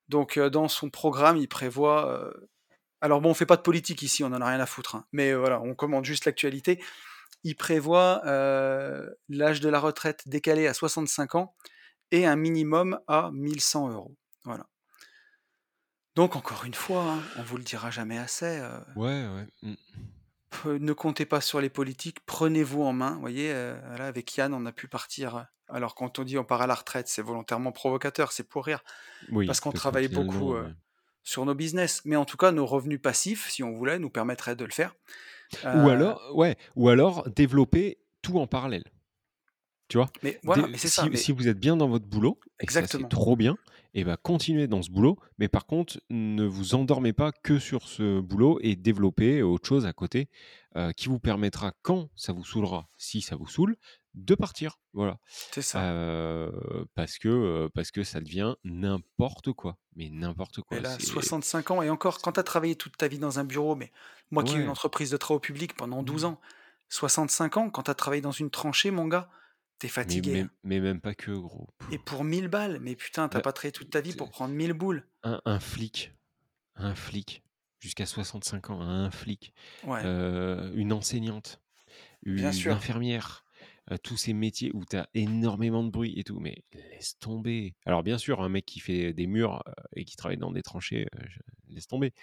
Donc 0.10 0.38
heu, 0.38 0.50
dans 0.50 0.68
son 0.68 0.90
programme, 0.90 1.38
il 1.38 1.48
prévoit, 1.48 2.12
heu 2.12 2.50
alors 3.02 3.22
bon, 3.22 3.32
on 3.32 3.34
fait 3.34 3.46
pas 3.46 3.58
de 3.58 3.62
politique 3.62 4.02
ici, 4.02 4.24
on 4.24 4.28
en 4.28 4.42
a 4.42 4.48
rien 4.48 4.60
à 4.60 4.66
foutre, 4.66 4.96
hein, 4.96 5.06
mais 5.12 5.32
heu, 5.32 5.38
voilà, 5.38 5.62
on 5.62 5.76
commente 5.76 6.06
juste 6.06 6.26
l'actualité. 6.26 6.82
Il 7.44 7.56
prévoit, 7.56 8.22
l'âge 9.30 9.60
de 9.60 9.70
la 9.70 9.80
retraite 9.80 10.28
décalé 10.28 10.68
à 10.68 10.74
65 10.74 11.36
ans 11.36 11.56
et 12.12 12.26
un 12.26 12.36
minimum 12.36 13.00
à 13.08 13.32
1 13.34 13.60
100 13.60 13.90
€. 13.90 14.16
Voilà. 14.44 14.68
Donc 16.16 16.36
encore 16.36 16.64
une 16.66 16.76
fois, 16.76 17.04
hein, 17.04 17.24
on 17.38 17.42
vous 17.42 17.58
le 17.58 17.64
dira 17.64 17.90
jamais 17.90 18.18
assez, 18.18 18.62
Ouais, 18.96 19.26
ouais. 19.28 19.48
Mmh. 19.64 19.76
Ne 20.68 20.94
comptez 20.94 21.26
pas 21.26 21.42
sur 21.42 21.60
les 21.60 21.70
politiques, 21.70 22.24
prenez-vous 22.28 22.84
en 22.84 22.94
main. 22.94 23.16
Vous 23.16 23.22
voyez, 23.22 23.52
là 23.52 24.06
avec 24.06 24.38
Yann, 24.38 24.54
on 24.54 24.68
a 24.68 24.72
pu 24.72 24.88
partir, 24.88 25.48
alors 25.68 25.96
quand 25.96 26.20
on 26.20 26.24
dit: 26.24 26.38
«On 26.38 26.44
part 26.44 26.62
à 26.62 26.68
la 26.68 26.76
retraite», 26.76 27.08
c'est 27.08 27.24
volontairement 27.24 27.72
provocateur, 27.72 28.32
c'est 28.32 28.48
pour 28.48 28.68
rire, 28.68 28.84
Oui, 29.32 29.48
parce 29.48 29.60
qu'on 29.60 29.72
travaille 29.72 30.08
beaucoup, 30.10 30.56
sur 31.24 31.46
nos 31.46 31.56
business. 31.56 32.04
Mais 32.06 32.16
en 32.16 32.26
tout 32.26 32.38
cas, 32.38 32.52
nos 32.52 32.68
revenus 32.68 33.02
passifs, 33.02 33.50
si 33.50 33.64
on 33.64 33.74
voulait, 33.74 33.98
nous 33.98 34.12
permettraient 34.12 34.56
de 34.56 34.66
le 34.66 34.72
faire. 34.72 34.94
Ou 35.74 35.90
Heu 35.90 35.90
alors 35.90 36.32
ouais, 36.36 36.56
ou 36.76 36.90
alors 36.90 37.30
développer 37.30 37.98
tout 38.22 38.40
en 38.40 38.48
parallèle. 38.48 38.84
Tu 39.88 39.98
vois? 39.98 40.10
Mais 40.24 40.40
voilà, 40.44 40.64
Dé 40.64 40.70
mais 40.70 40.78
c'est 40.78 40.88
ça, 40.88 41.04
si 41.04 41.10
mais 41.10 41.18
si 41.18 41.32
vous 41.32 41.48
êtes 41.48 41.60
bien 41.60 41.76
dans 41.76 41.88
votre 41.88 42.06
boulot 42.06 42.40
et 42.60 42.66
que 42.66 42.72
ça, 42.74 42.80
c'est 42.88 42.98
Exactement. 42.98 43.10
trop 43.10 43.36
bien 43.36 43.58
et 43.94 44.04
bah, 44.04 44.18
continuez 44.18 44.68
dans 44.68 44.82
ce 44.82 44.90
boulot, 44.92 45.18
mais 45.38 45.48
par 45.48 45.66
contre, 45.66 46.00
ne 46.10 46.46
vous 46.46 46.76
endormez 46.76 47.14
pas 47.14 47.32
que 47.32 47.60
sur 47.60 47.88
ce 47.88 48.20
boulot 48.22 48.60
et 48.62 48.76
développez 48.76 49.42
autre 49.44 49.68
chose 49.68 49.86
à 49.86 49.94
côté, 49.94 50.30
heu, 50.78 50.92
qui 50.94 51.08
vous 51.10 51.20
permettra 51.20 51.74
quand 51.84 52.10
ça 52.16 52.34
vous 52.34 52.44
saoulera, 52.46 52.90
si 52.98 53.22
ça 53.22 53.36
vous 53.36 53.48
saoule, 53.48 53.76
de 54.16 54.36
partir. 54.36 54.80
Voilà. 54.94 55.20
C'est 55.28 55.62
ça. 55.62 55.90
Heu, 55.92 56.88
parce 56.96 57.18
que, 57.20 57.30
heu, 57.30 57.70
parce 57.74 57.92
que 57.92 58.04
ça 58.04 58.20
devient 58.22 58.56
n'importe 58.64 59.54
quoi, 59.54 59.78
mais 59.96 60.10
n'importe 60.10 60.62
Et 60.72 60.80
quoi, 60.80 60.82
là, 60.82 60.98
c'est 61.00 61.04
65 61.04 61.72
ans 61.72 61.82
et 61.82 61.90
encore, 61.90 62.20
quand 62.22 62.34
tu 62.34 62.40
as 62.40 62.44
travaillé 62.44 62.76
toute 62.76 62.98
ta 62.98 63.08
vie 63.08 63.20
dans 63.20 63.40
un 63.40 63.44
bureau, 63.44 63.76
mais 63.76 63.92
moi 64.32 64.44
qui 64.44 64.58
ai 64.58 64.62
une 64.62 64.70
entreprise 64.70 65.12
de 65.12 65.18
travaux 65.18 65.40
publics 65.40 65.76
pendant 65.76 66.04
12 66.04 66.26
Mmh. 66.26 66.26
ans, 66.26 66.42
65 66.90 67.58
ans, 67.58 67.70
quand 67.70 67.84
tu 67.84 67.92
as 67.92 67.96
travaillé 67.96 68.22
dans 68.22 68.32
une 68.32 68.50
tranchée, 68.50 68.92
mon 68.92 69.08
gars, 69.08 69.30
tu 69.84 69.88
es 69.88 69.90
Mais 70.06 70.28
fatigué, 70.30 70.50
mais 70.64 70.80
même 70.82 71.02
pas 71.02 71.16
que 71.16 71.32
gros. 71.32 71.68
Et 71.90 71.98
pour 71.98 72.26
1 72.26 72.30
000 72.30 72.50
balles, 72.50 72.80
mais 72.82 72.94
putain, 72.98 73.30
tu 73.30 73.38
as 73.38 73.40
Bah, 73.40 73.42
pas 73.42 73.54
travaillé 73.54 73.72
toute 73.72 73.90
ta 73.90 74.02
vie 74.02 74.12
tu 74.12 74.18
pour 74.18 74.32
prendre 74.32 74.54
1 74.54 74.58
000 74.58 74.74
boules. 74.74 75.08
un 75.24 75.42
un 75.46 75.60
flic 75.60 76.14
un 76.76 76.96
flic, 76.96 77.44
jusqu'à 77.80 78.06
65 78.08 78.70
ans, 78.72 78.82
un 78.82 79.12
flic, 79.12 79.54
Ouais. 79.84 80.06
heu, 80.06 80.72
une 80.76 80.94
enseignante, 80.94 81.62
Bien 82.34 82.52
une 82.52 82.52
sûr. 82.52 82.74
infirmière, 82.74 83.46
heu, 83.92 84.00
tous 84.00 84.18
ces 84.18 84.34
métiers 84.34 84.72
où 84.74 84.86
tu 84.86 84.98
as 84.98 85.10
énormément 85.16 85.84
de 85.84 85.92
bruit 85.92 86.14
et 86.20 86.24
tout, 86.26 86.40
mais 86.40 86.56
laisse 86.74 87.18
tomber. 87.20 87.76
Alors 87.86 88.04
bien 88.04 88.18
sûr, 88.20 88.42
un 88.44 88.50
mec 88.50 88.66
qui 88.66 88.80
fait 88.82 89.14
des 89.14 89.28
murs, 89.28 89.64
et 89.96 90.06
qui 90.06 90.16
travaille 90.18 90.38
dans 90.40 90.52
des 90.54 90.64
tranchées, 90.64 91.08
je 91.30 91.40
laisse 91.76 91.88
tomber. 91.88 92.14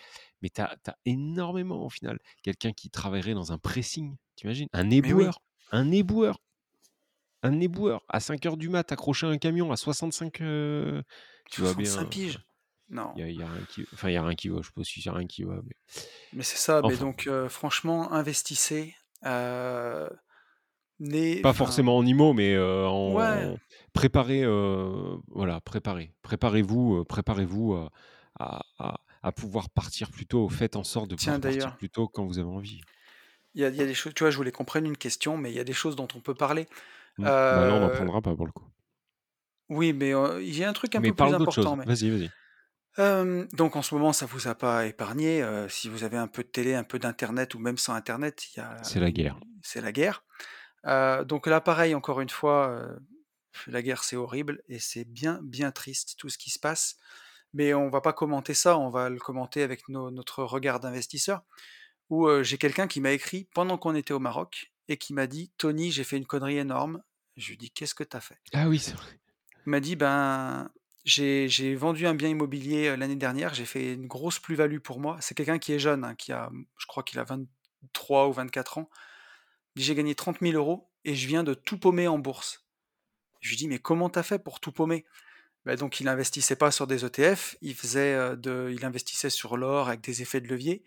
Mais 0.42 0.50
tu 0.50 0.62
as 0.62 0.78
énormément 1.06 1.84
au 1.86 1.90
final. 1.90 2.18
Quelqu'un 2.42 2.72
qui 2.72 2.90
travaillerait 2.90 3.34
dans 3.34 3.52
un 3.52 3.58
pressing, 3.58 4.16
tu 4.36 4.46
imagines? 4.46 4.68
Un 4.72 4.90
oui. 5.02 5.30
éboueur, 5.30 5.42
un 5.72 5.90
éboueur! 5.92 6.40
Un 7.42 7.58
éboueur 7.60 8.02
à 8.08 8.20
5:00 8.20 8.56
du 8.58 8.68
mat, 8.68 8.92
accroché 8.92 9.26
à 9.26 9.30
un 9.30 9.38
camion 9.38 9.72
à 9.72 9.76
65, 9.76 10.42
heu, 10.42 11.02
tu 11.48 11.62
vois 11.62 11.72
65 11.72 11.74
bien, 11.74 12.10
piges? 12.10 12.40
Non. 12.88 13.16
il 13.16 13.20
y 13.20 13.24
a 13.24 13.30
y 13.30 13.42
a 13.42 13.50
rien 13.50 13.64
qui 13.66 13.86
enfin, 13.94 14.10
il 14.10 14.14
y 14.14 14.16
a 14.18 14.24
rien 14.24 14.36
qui 14.36 14.48
va, 14.50 14.58
je 14.62 14.68
sais 14.68 14.72
pas 14.74 14.84
si 14.84 15.02
c'est 15.02 15.10
rien 15.10 15.26
qui 15.26 15.44
va, 15.44 15.62
mais 15.64 15.74
Mais 16.32 16.44
c'est 16.44 16.56
ça, 16.58 16.82
mais 16.82 16.96
enfin. 16.96 16.96
donc 16.96 17.26
heu, 17.26 17.48
franchement, 17.48 18.12
investissez, 18.12 18.94
né 21.00 21.44
Pas 21.44 21.54
enfin 21.54 21.54
forcément 21.54 21.96
en 21.96 22.04
IMO, 22.04 22.34
mais 22.34 22.52
heu, 22.54 22.86
Ouais. 23.04 23.50
en 23.50 23.58
préparez, 23.94 24.42
heu, 24.44 25.18
voilà, 25.28 25.60
préparez. 25.62 26.12
Préparez-vous, 26.22 26.96
heu, 26.98 27.04
préparez-vous 27.04 27.72
à 27.74 27.90
à 28.38 28.60
à 28.78 29.00
à 29.22 29.32
pouvoir 29.32 29.70
partir 29.70 30.10
plus 30.10 30.26
tôt. 30.26 30.48
Faites 30.50 30.76
en 30.76 30.84
sorte 30.84 31.08
de 31.10 31.16
Tiens, 31.16 31.38
pouvoir 31.38 31.40
partir 31.42 31.72
d'ailleurs 31.72 31.78
plus 31.78 31.88
tôt 31.90 32.08
quand 32.08 32.26
vous 32.26 32.38
avez 32.38 32.48
envie. 32.48 32.84
il 33.54 33.60
y 33.62 33.64
a 33.64 33.68
il 33.68 33.76
y 33.76 33.82
a 33.82 33.86
des 33.86 33.94
choses 33.94 34.14
tu 34.14 34.22
vois, 34.24 34.30
je 34.30 34.36
voulais 34.36 34.52
qu'on 34.52 34.64
prenne 34.64 34.86
une 34.86 34.96
question, 34.96 35.36
mais 35.36 35.50
il 35.50 35.56
y 35.56 35.60
a 35.60 35.64
des 35.64 35.72
choses 35.72 35.96
dont 35.96 36.08
on 36.14 36.20
peut 36.20 36.34
parler. 36.34 36.68
Mmh, 37.20 37.30
bah, 37.50 37.64
là, 37.66 37.74
on 37.74 37.80
n'en 37.80 37.90
Heu 37.90 37.90
prendra 37.90 38.20
pas 38.22 38.34
pour 38.34 38.46
le 38.46 38.52
coup. 38.52 38.66
Oui, 39.70 39.92
mais 39.94 40.10
il 40.42 40.54
y 40.56 40.64
a 40.64 40.68
un 40.68 40.72
truc 40.74 40.94
un 40.96 41.00
Mais 41.00 41.08
peu 41.08 41.14
plus 41.14 41.32
parle 41.32 41.34
important, 41.34 41.76
mais 41.76 41.86
Vas-y, 41.86 42.10
vas-y. 42.10 42.30
donc 43.52 43.76
en 43.76 43.82
ce 43.82 43.94
moment, 43.94 44.12
ça 44.12 44.26
vous 44.26 44.48
a 44.48 44.54
pas 44.54 44.86
épargné, 44.86 45.44
si 45.68 45.88
vous 45.88 46.04
avez 46.04 46.16
un 46.16 46.28
peu 46.28 46.42
de 46.42 46.48
télé, 46.48 46.74
un 46.74 46.84
peu 46.84 46.98
d'internet 46.98 47.54
ou 47.54 47.58
même 47.58 47.78
sans 47.78 47.94
internet, 47.94 48.44
il 48.54 48.58
y 48.58 48.60
a 48.60 48.82
C'est 48.82 49.00
la 49.00 49.10
guerre. 49.10 49.40
c'est 49.62 49.80
la 49.80 49.92
guerre. 49.92 50.24
Donc 51.26 51.46
là, 51.46 51.60
pareil, 51.60 51.94
encore 51.94 52.20
une 52.20 52.30
fois, 52.30 52.86
la 53.66 53.82
guerre 53.82 54.04
c'est 54.04 54.16
horrible 54.16 54.62
et 54.68 54.78
c'est 54.78 55.04
bien, 55.04 55.40
bien 55.42 55.72
triste 55.72 56.16
tout 56.18 56.28
ce 56.30 56.38
qui 56.38 56.50
se 56.50 56.58
passe. 56.58 56.96
Mais 57.54 57.74
on 57.74 57.90
va 57.90 58.00
pas 58.02 58.12
commenter 58.14 58.54
ça, 58.54 58.78
on 58.78 58.90
va 58.90 59.10
le 59.10 59.18
commenter 59.18 59.62
avec 59.62 59.88
nos- 59.88 60.10
notre 60.12 60.44
regard 60.44 60.80
d'investisseur. 60.80 61.42
Où 62.10 62.26
euh, 62.28 62.42
j'ai 62.42 62.58
quelqu'un 62.58 62.88
qui 62.88 63.00
m'a 63.00 63.12
écrit 63.12 63.48
pendant 63.54 63.78
qu'on 63.78 63.94
était 63.94 64.14
au 64.14 64.18
Maroc 64.20 64.72
et 64.88 64.96
qui 64.98 65.14
m'a 65.14 65.26
dit 65.26 65.52
Tony, 65.58 65.92
j'ai 65.92 66.04
fait 66.04 66.16
une 66.18 66.26
connerie 66.26 66.58
énorme. 66.58 67.02
Je 67.40 67.50
lui 67.50 67.56
dis 67.56 67.70
Qu'est-ce 67.70 67.94
que 67.94 68.04
t'as 68.04 68.20
fait? 68.20 68.38
Ah 68.52 68.68
oui, 68.68 68.78
c'est 68.78 68.94
vrai. 68.94 69.18
Il 69.66 69.70
m'a 69.70 69.80
dit 69.80 69.96
Ben, 69.96 70.70
j'ai 71.04 71.74
vendu 71.74 72.06
un 72.06 72.14
bien 72.14 72.28
immobilier 72.28 72.88
euh, 72.88 72.96
l'année 72.96 73.16
dernière, 73.16 73.54
j'ai 73.54 73.64
fait 73.64 73.94
une 73.94 74.06
grosse 74.06 74.38
plus-value 74.38 74.78
pour 74.78 75.00
moi. 75.00 75.16
C'est 75.20 75.34
quelqu'un 75.34 75.58
qui 75.58 75.72
est 75.72 75.78
jeune, 75.78 76.04
hein, 76.04 76.14
qui 76.14 76.32
a, 76.32 76.50
je 76.76 76.86
crois 76.86 77.02
qu'il 77.02 77.18
a 77.18 77.24
23 77.24 78.28
ou 78.28 78.32
24 78.32 78.78
ans. 78.78 78.90
Il 79.74 79.80
dit 79.80 79.84
J'ai 79.84 79.94
gagné 79.94 80.14
30 80.14 80.40
000 80.40 80.54
euros 80.54 80.90
et 81.04 81.14
je 81.14 81.26
viens 81.26 81.42
de 81.42 81.54
tout 81.54 81.78
paumer 81.78 82.08
en 82.08 82.18
bourse. 82.18 82.66
Je 83.40 83.50
lui 83.50 83.56
dis 83.56 83.68
Mais 83.68 83.78
comment 83.78 84.10
t'as 84.10 84.22
fait 84.22 84.38
pour 84.38 84.60
tout 84.60 84.72
paumer? 84.72 85.06
Ben, 85.64 85.76
Donc 85.76 86.00
il 86.00 86.08
investissait 86.08 86.56
pas 86.56 86.70
sur 86.70 86.86
des 86.86 87.04
ETF, 87.04 87.56
il, 87.62 87.74
faisait, 87.74 88.14
euh, 88.14 88.36
de, 88.36 88.70
il 88.74 88.84
investissait 88.84 89.30
sur 89.30 89.56
l'or 89.56 89.88
avec 89.88 90.02
des 90.02 90.22
effets 90.22 90.40
de 90.40 90.48
levier. 90.48 90.84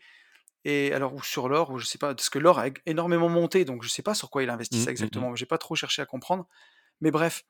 Et 0.65 0.93
alors, 0.93 1.13
ou 1.13 1.21
sur 1.21 1.49
l'or, 1.49 1.71
ou 1.71 1.77
je 1.79 1.85
sais 1.85 1.97
pas, 1.97 2.15
parce 2.15 2.29
que 2.29 2.39
l'or 2.39 2.57
a 2.59 2.67
énormément 2.85 3.27
monté, 3.29 3.65
donc 3.65 3.83
je 3.83 3.89
sais 3.89 4.01
pas 4.01 4.13
sur 4.13 4.29
quoi 4.29 4.43
il 4.43 4.47
Mm, 4.47 4.51
investissait 4.51 4.83
mm, 4.83 4.87
mm. 4.87 4.89
exactement. 4.91 5.35
J'ai 5.35 5.45
pas 5.45 5.57
trop 5.57 5.75
cherché 5.75 6.01
à 6.01 6.05
comprendre. 6.05 6.47
Mais 7.01 7.11
bref, 7.11 7.43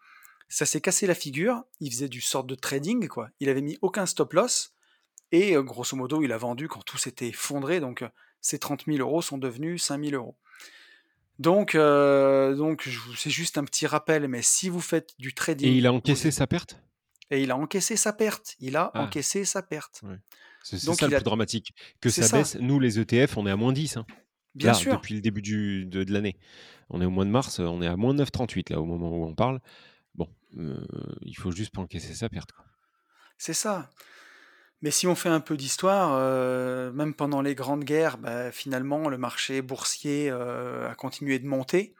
ça 0.49 0.65
s'est 0.65 0.81
cassé 0.81 1.05
la 1.07 1.13
figure. 1.15 1.63
Il 1.79 1.91
faisait 1.91 2.09
du 2.09 2.21
sort 2.21 2.43
de 2.43 2.55
trading, 2.55 3.07
quoi. 3.07 3.29
Il 3.39 3.49
avait 3.49 3.61
mis 3.61 3.77
aucun 3.81 4.05
stop 4.07 4.33
loss. 4.33 4.73
Et 5.31 5.55
euh, 5.55 5.61
grosso 5.63 5.95
modo, 5.95 6.21
il 6.23 6.31
a 6.31 6.37
vendu 6.37 6.67
quand 6.67 6.81
tout 6.83 6.97
s'était 6.97 7.27
effondré. 7.27 7.79
Donc, 7.79 8.01
euh, 8.01 8.09
ces 8.41 8.57
30 8.59 8.85
000 8.87 8.97
euros 8.99 9.21
sont 9.21 9.37
devenus 9.37 9.83
5 9.83 10.03
000 10.03 10.15
euros. 10.15 10.35
Donc, 11.39 11.73
euh, 11.75 12.55
donc 12.55 12.87
c'est 13.17 13.29
juste 13.31 13.57
un 13.57 13.63
petit 13.63 13.87
rappel. 13.87 14.27
Mais 14.27 14.41
si 14.41 14.69
vous 14.69 14.81
faites 14.81 15.11
du 15.19 15.29
Et 15.29 15.33
trading, 15.33 15.73
il 15.73 15.87
a 15.87 15.91
vous- 15.91 15.97
encaissé 15.97 16.31
sa 16.31 16.45
perte? 16.47 16.79
Et 17.31 17.41
il 17.41 17.51
a 17.51 17.57
encaissé 17.57 17.95
sa 17.95 18.13
perte. 18.13 18.55
Il 18.59 18.75
a 18.75 18.91
Ah. 18.93 19.01
encaissé 19.03 19.43
sa 19.45 19.61
perte. 19.63 20.01
Ouais. 20.03 20.17
C'est 20.63 20.79
ça 20.79 21.07
le 21.07 21.13
a- 21.13 21.17
plus 21.17 21.23
dramatique. 21.23 21.73
Que 22.01 22.09
ça, 22.09 22.23
ça. 22.23 22.37
baisse. 22.37 22.57
Nous, 22.59 22.79
les 22.79 22.99
ETF, 22.99 23.37
on 23.37 23.45
est 23.45 23.51
à 23.51 23.55
moins 23.55 23.73
10. 23.73 23.97
hein. 23.97 24.05
Bien 24.55 24.67
là, 24.67 24.73
sûr. 24.73 24.93
depuis 24.93 25.15
le 25.15 25.21
début 25.21 25.41
du, 25.41 25.85
de, 25.85 26.03
de 26.03 26.11
l'année. 26.13 26.37
On 26.89 27.01
est 27.01 27.05
au 27.05 27.09
mois 27.09 27.25
de 27.25 27.29
mars, 27.31 27.59
on 27.59 27.81
est 27.81 27.87
à 27.87 27.95
moins 27.97 28.13
9,38 28.13 28.71
là 28.71 28.79
au 28.79 28.85
moment 28.85 29.09
où 29.09 29.25
on 29.25 29.33
parle. 29.33 29.59
Bon, 30.15 30.29
euh, 30.57 30.85
il 31.21 31.35
faut 31.35 31.51
juste 31.51 31.71
pas 31.73 31.81
encaisser 31.81 32.13
sa 32.13 32.29
perte. 32.29 32.51
C'est 33.37 33.53
ça. 33.53 33.89
Mais 34.83 34.91
si 34.91 35.07
on 35.07 35.15
fait 35.15 35.29
un 35.29 35.39
peu 35.39 35.57
d'histoire, 35.57 36.11
euh, 36.13 36.91
même 36.91 37.13
pendant 37.15 37.41
les 37.41 37.55
grandes 37.55 37.83
guerres, 37.83 38.17
bah, 38.19 38.51
finalement, 38.51 39.09
le 39.09 39.17
marché 39.17 39.61
boursier 39.61 40.29
euh, 40.29 40.87
a 40.89 40.93
continué 40.93 41.39
de 41.39 41.47
monter. 41.47 41.95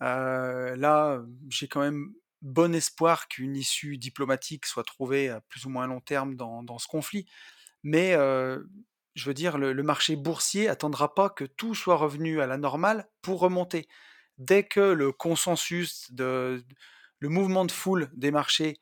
Là, 0.00 1.22
j'ai 1.48 1.68
quand 1.68 1.80
même 1.80 2.12
bon 2.42 2.74
espoir 2.74 3.28
qu'une 3.28 3.56
issue 3.56 3.98
diplomatique 3.98 4.66
soit 4.66 4.84
trouvée 4.84 5.28
à 5.28 5.40
plus 5.40 5.64
ou 5.66 5.70
moins 5.70 5.86
long 5.86 6.00
terme 6.00 6.36
dans, 6.36 6.62
dans 6.62 6.78
ce 6.78 6.86
conflit. 6.86 7.26
Mais 7.82 8.14
euh, 8.14 8.60
je 9.14 9.24
veux 9.24 9.34
dire, 9.34 9.58
le, 9.58 9.72
le 9.72 9.82
marché 9.82 10.16
boursier 10.16 10.68
attendra 10.68 11.14
pas 11.14 11.30
que 11.30 11.44
tout 11.44 11.74
soit 11.74 11.96
revenu 11.96 12.40
à 12.40 12.46
la 12.46 12.56
normale 12.56 13.08
pour 13.22 13.40
remonter. 13.40 13.88
Dès 14.38 14.64
que 14.64 14.80
le 14.80 15.12
consensus, 15.12 16.12
de, 16.12 16.64
le 17.18 17.28
mouvement 17.28 17.64
de 17.64 17.72
foule 17.72 18.10
des 18.14 18.30
marchés 18.30 18.78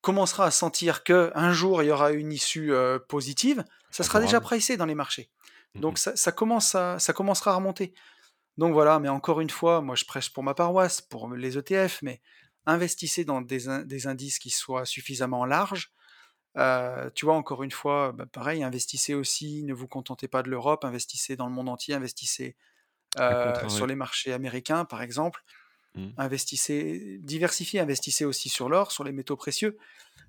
commencera 0.00 0.46
à 0.46 0.50
sentir 0.50 1.04
que 1.04 1.30
un 1.34 1.52
jour 1.52 1.82
il 1.82 1.86
y 1.86 1.90
aura 1.90 2.12
une 2.12 2.32
issue 2.32 2.72
euh, 2.72 2.98
positive, 2.98 3.64
ça 3.90 4.04
sera 4.04 4.20
déjà 4.20 4.40
pricé 4.40 4.76
dans 4.76 4.86
les 4.86 4.94
marchés. 4.94 5.30
Mhm. 5.74 5.80
Donc 5.80 5.98
ça, 5.98 6.16
ça 6.16 6.32
commence 6.32 6.74
à, 6.74 6.98
ça 6.98 7.12
commencera 7.12 7.52
à 7.52 7.56
remonter. 7.56 7.94
Donc 8.56 8.72
voilà, 8.72 8.98
mais 8.98 9.08
encore 9.08 9.40
une 9.40 9.50
fois, 9.50 9.80
moi 9.80 9.94
je 9.94 10.04
prêche 10.04 10.32
pour 10.32 10.42
ma 10.42 10.54
paroisse, 10.54 11.00
pour 11.00 11.34
les 11.34 11.58
ETF, 11.58 12.00
mais 12.02 12.20
investissez 12.66 13.24
dans 13.24 13.40
des 13.40 14.06
indices 14.06 14.38
qui 14.38 14.50
soient 14.50 14.84
suffisamment 14.84 15.44
larges. 15.44 15.92
Euh, 16.58 17.10
tu 17.14 17.24
vois, 17.24 17.34
encore 17.34 17.62
une 17.62 17.70
fois, 17.70 18.12
bah, 18.12 18.26
pareil, 18.26 18.62
investissez 18.64 19.14
aussi, 19.14 19.62
ne 19.64 19.72
vous 19.74 19.86
contentez 19.88 20.28
pas 20.28 20.42
de 20.42 20.50
l'Europe, 20.50 20.84
investissez 20.84 21.36
dans 21.36 21.46
le 21.46 21.52
monde 21.52 21.68
entier, 21.68 21.94
investissez 21.94 22.56
euh, 23.18 23.68
sur 23.68 23.86
les 23.86 23.94
marchés 23.96 24.32
américains, 24.32 24.84
par 24.84 25.02
exemple. 25.02 25.42
Mhm. 25.94 26.12
Investissez, 26.16 27.18
diversifiez, 27.22 27.80
investissez 27.80 28.24
aussi 28.24 28.48
sur 28.48 28.68
l'or, 28.68 28.92
sur 28.92 29.04
les 29.04 29.12
métaux 29.12 29.36
précieux, 29.36 29.78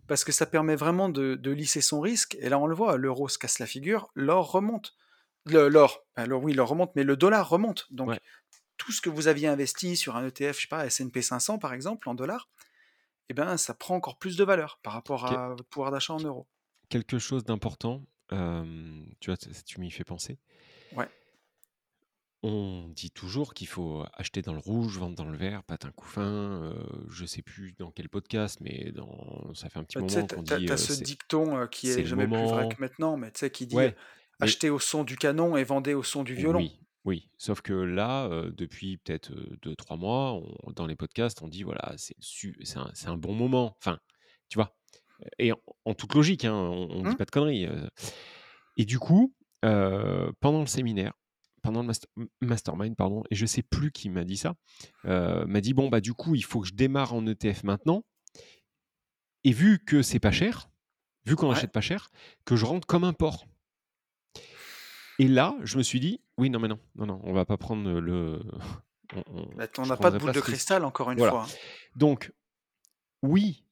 parce 0.08 0.24
que 0.24 0.32
ça 0.32 0.46
permet 0.46 0.76
vraiment 0.76 1.10
de, 1.10 1.36
de 1.36 1.52
lisser 1.52 1.82
son 1.82 2.02
risque. 2.02 2.38
Et 2.42 2.50
là, 2.50 2.60
on 2.60 2.68
le 2.68 2.76
voit, 2.76 2.98
l'euro 2.98 3.30
se 3.30 3.38
casse 3.40 3.60
la 3.60 3.66
figure, 3.68 4.12
l'or 4.16 4.52
remonte. 4.52 4.96
L'or, 5.46 6.06
alors 6.16 6.44
oui, 6.44 6.54
l'or 6.54 6.70
remonte, 6.70 6.92
mais 6.96 7.04
le 7.04 7.18
dollar 7.18 7.50
remonte. 7.50 7.88
Donc, 7.92 8.10
Ouais. 8.10 8.20
tout 8.78 8.92
ce 8.92 9.02
que 9.02 9.10
vous 9.10 9.28
aviez 9.28 9.48
investi 9.48 9.98
sur 9.98 10.16
un 10.16 10.26
ETF, 10.26 10.56
je 10.58 10.62
sais 10.64 10.68
pas, 10.68 10.86
S&P 10.86 11.22
500 11.22 11.60
par 11.60 11.74
exemple, 11.74 12.10
en 12.10 12.16
dollars, 12.16 12.50
eh 13.30 13.34
ben, 13.34 13.58
ça 13.58 13.74
prend 13.74 13.96
encore 13.96 14.18
plus 14.18 14.36
de 14.38 14.44
valeur 14.44 14.80
par 14.84 14.94
rapport 14.94 15.26
à 15.26 15.50
votre 15.50 15.64
pouvoir 15.70 15.92
d'achat 15.92 16.14
en 16.14 16.20
euros. 16.20 16.48
quelque 16.90 17.20
chose 17.20 17.44
d'important, 17.44 18.04
euh, 18.32 19.04
tu 19.20 19.30
vois, 19.30 19.38
tu 19.38 19.80
m'y 19.80 19.92
fais 19.92 20.04
penser. 20.04 20.40
Ouais. 20.94 21.08
On 22.42 22.88
dit 22.96 23.12
toujours 23.12 23.54
qu'il 23.54 23.68
faut 23.68 24.06
acheter 24.14 24.42
dans 24.42 24.54
le 24.54 24.60
rouge, 24.60 24.98
vendre 24.98 25.16
dans 25.16 25.26
le 25.26 25.38
vert, 25.38 25.62
patin 25.64 25.92
couffin. 25.92 26.22
Euh, 26.64 26.74
je 27.10 27.26
sais 27.26 27.42
plus 27.42 27.74
dans 27.74 27.92
quel 27.92 28.08
podcast, 28.08 28.60
mais 28.62 28.92
dans, 28.94 29.54
ça 29.54 29.70
fait 29.70 29.78
un 29.80 29.84
petit 29.84 29.98
Bah, 29.98 30.06
moment 30.06 30.26
qu'on 30.28 30.42
dit 30.44 30.66
t'as 30.66 30.74
euh, 30.74 30.78
ce 30.78 31.04
dicton 31.04 31.68
qui 31.68 31.90
est 31.90 32.06
jamais 32.06 32.28
plus 32.28 32.38
vrai 32.48 32.70
que 32.70 32.80
maintenant, 32.80 33.18
mais 33.18 33.32
tu 33.32 33.40
sais, 33.40 33.52
qui 33.52 33.68
dit 33.68 33.76
Ouais, 33.76 33.94
mais 34.40 34.46
achetez 34.46 34.70
au 34.70 34.80
son 34.80 35.04
du 35.04 35.18
canon 35.18 35.58
et 35.58 35.66
vendez 35.66 35.94
au 35.94 36.02
son 36.04 36.24
du 36.24 36.34
violon. 36.34 36.60
oui, 36.60 36.80
oui. 37.06 37.30
Sauf 37.38 37.62
que 37.62 37.74
là, 37.74 38.30
depuis 38.56 38.98
peut-être 38.98 39.32
deux, 39.62 39.76
trois 39.76 39.98
mois, 39.98 40.34
on- 40.34 40.72
dans 40.76 40.86
les 40.88 40.96
podcasts, 40.96 41.42
on 41.42 41.48
dit 41.48 41.64
voilà, 41.64 41.94
c'est 41.98 42.16
su- 42.20 42.58
c'est 42.64 42.78
un, 42.78 42.90
c'est 42.94 43.08
un 43.08 43.18
bon 43.18 43.34
moment. 43.34 43.76
Enfin, 43.80 44.00
tu 44.50 44.58
vois? 44.58 44.76
Et 45.38 45.52
en, 45.52 45.60
en 45.86 45.94
toute 45.94 46.14
logique, 46.14 46.46
hein, 46.46 46.54
on, 46.54 46.90
on 46.92 47.02
dit 47.04 47.10
Hum 47.10 47.16
pas 47.18 47.26
de 47.26 47.32
conneries. 47.32 47.68
Et 48.78 48.86
du 48.86 49.00
coup, 49.00 49.34
pendant 49.62 50.62
le 50.62 50.68
séminaire, 50.68 51.14
pendant 51.62 51.82
le 51.82 51.88
master- 51.88 52.10
m- 52.18 52.28
mastermind, 52.42 52.96
pardon, 52.96 53.24
et 53.30 53.36
je 53.36 53.46
sais 53.46 53.64
plus 53.64 53.92
qui 53.92 54.10
m'a 54.10 54.24
dit 54.24 54.38
ça, 54.38 54.56
m'a 55.04 55.60
dit 55.62 55.74
bon 55.74 55.90
bah 55.90 56.00
du 56.02 56.14
coup 56.14 56.36
il 56.36 56.44
faut 56.44 56.62
que 56.62 56.68
je 56.68 56.74
démarre 56.74 57.14
en 57.14 57.26
ETF 57.28 57.64
maintenant. 57.64 58.04
Et 59.44 59.52
vu 59.52 59.80
que 59.80 60.02
c'est 60.02 60.20
pas 60.20 60.32
cher, 60.32 60.70
vu 61.26 61.36
qu'on 61.36 61.50
Ouais. 61.50 61.56
achète 61.56 61.72
pas 61.72 61.82
cher, 61.82 62.10
que 62.46 62.56
je 62.56 62.66
rentre 62.66 62.88
comme 62.88 63.04
un 63.04 63.14
porc. 63.14 63.46
Et 65.20 65.28
là, 65.28 65.56
je 65.64 65.78
me 65.78 65.84
suis 65.84 66.00
dit 66.00 66.22
oui 66.38 66.50
non 66.50 66.60
mais 66.60 66.68
non 66.68 66.80
non 66.96 67.06
non, 67.06 67.22
on 67.24 67.34
va 67.34 67.46
pas 67.46 67.58
prendre 67.58 68.00
le. 68.00 68.40
on- 69.16 69.24
on- 69.28 69.56
Bah, 69.56 69.68
n'a 69.86 69.98
pas 69.98 70.12
de 70.12 70.18
boule 70.18 70.32
de 70.32 70.40
cristal, 70.42 70.84
encore 70.86 71.12
une 71.12 71.18
Voilà. 71.18 71.32
fois. 71.32 71.48
Donc 71.96 72.34
oui, 73.22 73.64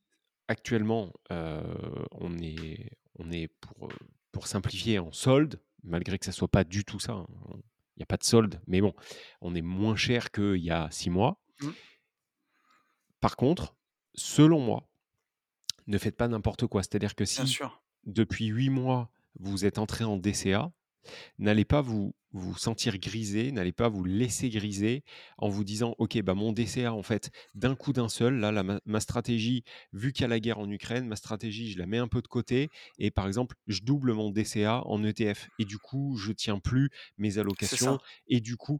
actuellement, 0.47 1.13
euh, 1.31 1.61
on 2.11 2.37
est, 2.39 2.89
on 3.19 3.31
est 3.31 3.47
pour, 3.61 3.87
euh, 3.87 3.93
pour 4.31 4.47
simplifier 4.47 4.99
en 4.99 5.11
solde, 5.11 5.61
malgré 5.83 6.19
que 6.19 6.25
ça 6.25 6.31
soit 6.33 6.47
pas 6.49 6.63
du 6.65 6.83
tout 6.83 6.99
ça. 6.99 7.13
hein. 7.13 7.27
Il 7.95 8.01
n'y 8.01 8.03
a 8.03 8.07
pas 8.07 8.17
de 8.17 8.23
solde, 8.23 8.61
mais 8.67 8.79
bon, 8.81 8.93
on 9.41 9.55
est 9.55 9.61
moins 9.63 9.95
cher 9.95 10.31
qu'il 10.31 10.57
y 10.57 10.69
a 10.69 10.87
six 10.91 11.09
mois. 11.09 11.41
Mm. 11.61 11.69
Par 13.19 13.35
contre, 13.37 13.75
selon 14.13 14.59
moi, 14.59 14.87
ne 15.87 15.97
faites 15.97 16.15
pas 16.17 16.27
n'importe 16.27 16.67
quoi. 16.67 16.83
C'est-à-dire 16.83 17.15
que 17.15 17.25
si 17.25 17.57
depuis 18.05 18.45
huit 18.47 18.69
mois, 18.69 19.09
vous 19.39 19.65
êtes 19.65 19.77
entré 19.79 20.03
en 20.03 20.17
DCA, 20.17 20.71
n'allez 21.39 21.65
pas 21.65 21.81
vous, 21.81 22.13
vous 22.31 22.57
sentir 22.57 22.97
grisé, 22.97 23.51
n'allez 23.51 23.71
pas 23.71 23.89
vous 23.89 24.03
laisser 24.03 24.49
griser 24.49 25.03
en 25.37 25.49
vous 25.49 25.63
disant 25.63 25.95
ok 25.97 26.21
bah 26.21 26.33
mon 26.33 26.51
DCA 26.51 26.93
en 26.93 27.03
fait 27.03 27.31
d'un 27.55 27.75
coup 27.75 27.93
d'un 27.93 28.09
seul 28.09 28.35
là 28.39 28.51
la- 28.51 28.79
ma, 28.85 28.99
stratégie 28.99 29.63
vu 29.93 30.11
qu'il 30.11 30.23
y 30.23 30.25
a 30.25 30.27
la 30.27 30.39
guerre 30.39 30.59
en 30.59 30.69
Ukraine 30.69 31.07
ma 31.07 31.15
stratégie 31.15 31.71
je 31.71 31.77
la 31.77 31.85
mets 31.85 31.97
un 31.97 32.07
peu 32.07 32.21
de 32.21 32.27
côté 32.27 32.69
et 32.99 33.11
par 33.11 33.27
exemple 33.27 33.55
je 33.67 33.81
double 33.81 34.13
mon 34.13 34.29
DCA 34.31 34.83
en 34.85 35.03
ETF 35.03 35.49
et 35.59 35.65
du 35.65 35.77
coup 35.77 36.17
je 36.17 36.31
tiens 36.31 36.59
plus 36.59 36.89
mes 37.17 37.37
allocations 37.37 37.99
et 38.27 38.41
du 38.41 38.57
coup 38.57 38.79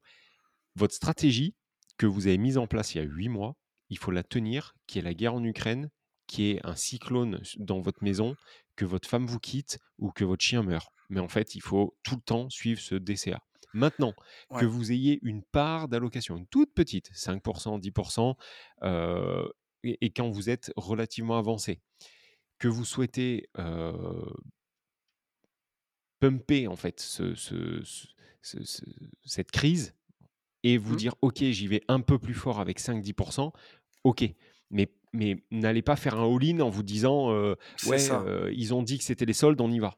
votre 0.75 0.93
stratégie 0.93 1.55
que 1.97 2.05
vous 2.05 2.27
avez 2.27 2.37
mise 2.37 2.57
en 2.57 2.67
place 2.67 2.93
il 2.93 2.97
y 2.99 3.01
a 3.01 3.05
huit 3.05 3.29
mois 3.29 3.55
il 3.89 3.97
faut 3.97 4.11
la 4.11 4.23
tenir 4.23 4.75
qui 4.85 4.99
est 4.99 5.03
la 5.03 5.13
guerre 5.13 5.33
en 5.33 5.43
Ukraine 5.43 5.89
qui 6.27 6.51
est 6.51 6.65
un 6.65 6.75
cyclone 6.75 7.41
dans 7.57 7.79
votre 7.79 8.03
maison 8.03 8.35
que 8.77 8.85
votre 8.85 9.09
femme 9.09 9.25
vous 9.27 9.39
quitte 9.39 9.79
ou 9.99 10.11
que 10.11 10.23
votre 10.23 10.43
chien 10.43 10.63
meurt. 10.63 10.87
Mais 11.09 11.19
en 11.19 11.27
fait, 11.27 11.55
il 11.55 11.61
faut 11.61 11.97
tout 12.03 12.15
le 12.15 12.21
temps 12.21 12.49
suivre 12.49 12.79
ce 12.79 12.95
DCA. 12.95 13.41
Maintenant, 13.73 14.13
que 14.59 14.65
vous 14.65 14.91
ayez 14.93 15.19
une 15.23 15.43
part 15.43 15.87
d'allocation, 15.89 16.37
une 16.37 16.47
toute 16.47 16.73
petite, 16.73 17.11
5%, 17.13 17.79
10%, 17.79 18.35
euh, 18.83 19.47
et, 19.83 19.97
et 20.05 20.09
quand 20.11 20.29
vous 20.29 20.49
êtes 20.49 20.71
relativement 20.77 21.37
avancé, 21.37 21.81
que 22.59 22.67
vous 22.69 22.85
souhaitez 22.85 23.49
euh, 23.59 24.01
pumper 26.19 26.67
en 26.67 26.75
fait 26.75 26.99
ce- 26.99 27.35
ce- 27.35 27.83
ce- 27.83 28.07
ce- 28.41 28.63
ce- 28.63 28.81
cette 29.25 29.51
crise 29.51 29.93
et 30.63 30.77
vous 30.77 30.93
Mm. 30.93 30.97
dire 30.97 31.15
ok 31.21 31.37
j'y 31.43 31.67
vais 31.67 31.81
un 31.87 31.99
peu 32.01 32.17
plus 32.17 32.33
fort 32.33 32.59
avec 32.59 32.79
5-10%, 32.79 33.51
ok. 34.03 34.23
Mais, 34.69 34.91
mais 35.13 35.43
n'allez 35.51 35.81
pas 35.81 35.95
faire 35.95 36.19
un 36.19 36.23
all-in 36.35 36.59
en 36.59 36.69
vous 36.69 36.83
disant 36.83 37.31
euh, 37.31 37.55
ouais 37.85 37.97
euh, 38.11 38.51
ils 38.53 38.73
ont 38.73 38.83
dit 38.83 38.97
que 38.97 39.03
c'était 39.03 39.25
les 39.25 39.33
soldes, 39.33 39.59
on 39.61 39.71
y 39.71 39.79
va. 39.79 39.95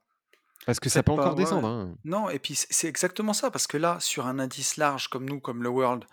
Parce 0.65 0.79
que 0.79 0.89
ça 0.89 1.01
peut 1.01 1.15
pas, 1.15 1.21
encore 1.21 1.35
ouais, 1.35 1.43
descendre. 1.43 1.67
hein. 1.67 1.95
Non, 2.03 2.29
et 2.29 2.37
puis 2.37 2.53
c'est 2.55 2.87
exactement 2.87 3.33
ça, 3.33 3.49
parce 3.49 3.65
que 3.65 3.77
là, 3.77 3.97
sur 3.99 4.27
un 4.27 4.39
indice 4.39 4.77
large 4.77 5.07
comme 5.07 5.27
nous, 5.27 5.39
comme 5.39 5.63
le 5.63 5.69
World, 5.69 6.03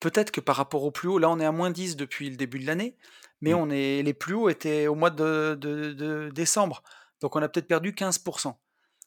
peut-être 0.00 0.30
que 0.30 0.40
par 0.40 0.56
rapport 0.56 0.82
au 0.84 0.90
plus 0.90 1.08
haut, 1.08 1.18
là 1.18 1.30
on 1.30 1.38
est 1.40 1.44
à 1.46 1.52
moins 1.52 1.70
10 1.70 1.96
depuis 1.96 2.28
le 2.28 2.36
début 2.36 2.58
de 2.58 2.66
l'année, 2.66 2.96
mais 3.40 3.52
Mmh. 3.52 3.58
on 3.58 3.70
est 3.70 4.02
les 4.02 4.14
plus 4.14 4.34
hauts 4.34 4.48
étaient 4.48 4.86
au 4.88 4.94
mois 4.94 5.10
de 5.10 5.56
de 5.58 5.92
de 5.92 6.30
décembre, 6.34 6.82
donc 7.20 7.36
on 7.36 7.42
a 7.42 7.48
peut-être 7.48 7.68
perdu 7.68 7.92
15% 7.94 8.50
Mmh. 8.50 8.56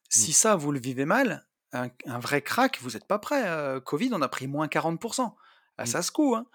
Si 0.09 0.31
ça, 0.33 0.55
vous 0.55 0.71
le 0.71 0.79
vivez 0.79 1.05
mal, 1.05 1.45
un 1.73 1.89
un 2.05 2.17
vrai 2.19 2.41
crack, 2.41 2.79
vous 2.81 2.95
êtes 2.95 3.05
pas 3.05 3.19
prêts, 3.19 3.43
heu, 3.45 3.81
covid, 3.81 4.09
on 4.13 4.21
a 4.21 4.29
pris 4.29 4.47
moins 4.47 4.67
40% 4.69 5.35
Ah 5.77 5.83
Mmh. 5.83 5.85
ça 5.87 6.01
secoue, 6.01 6.33
hein 6.35 6.45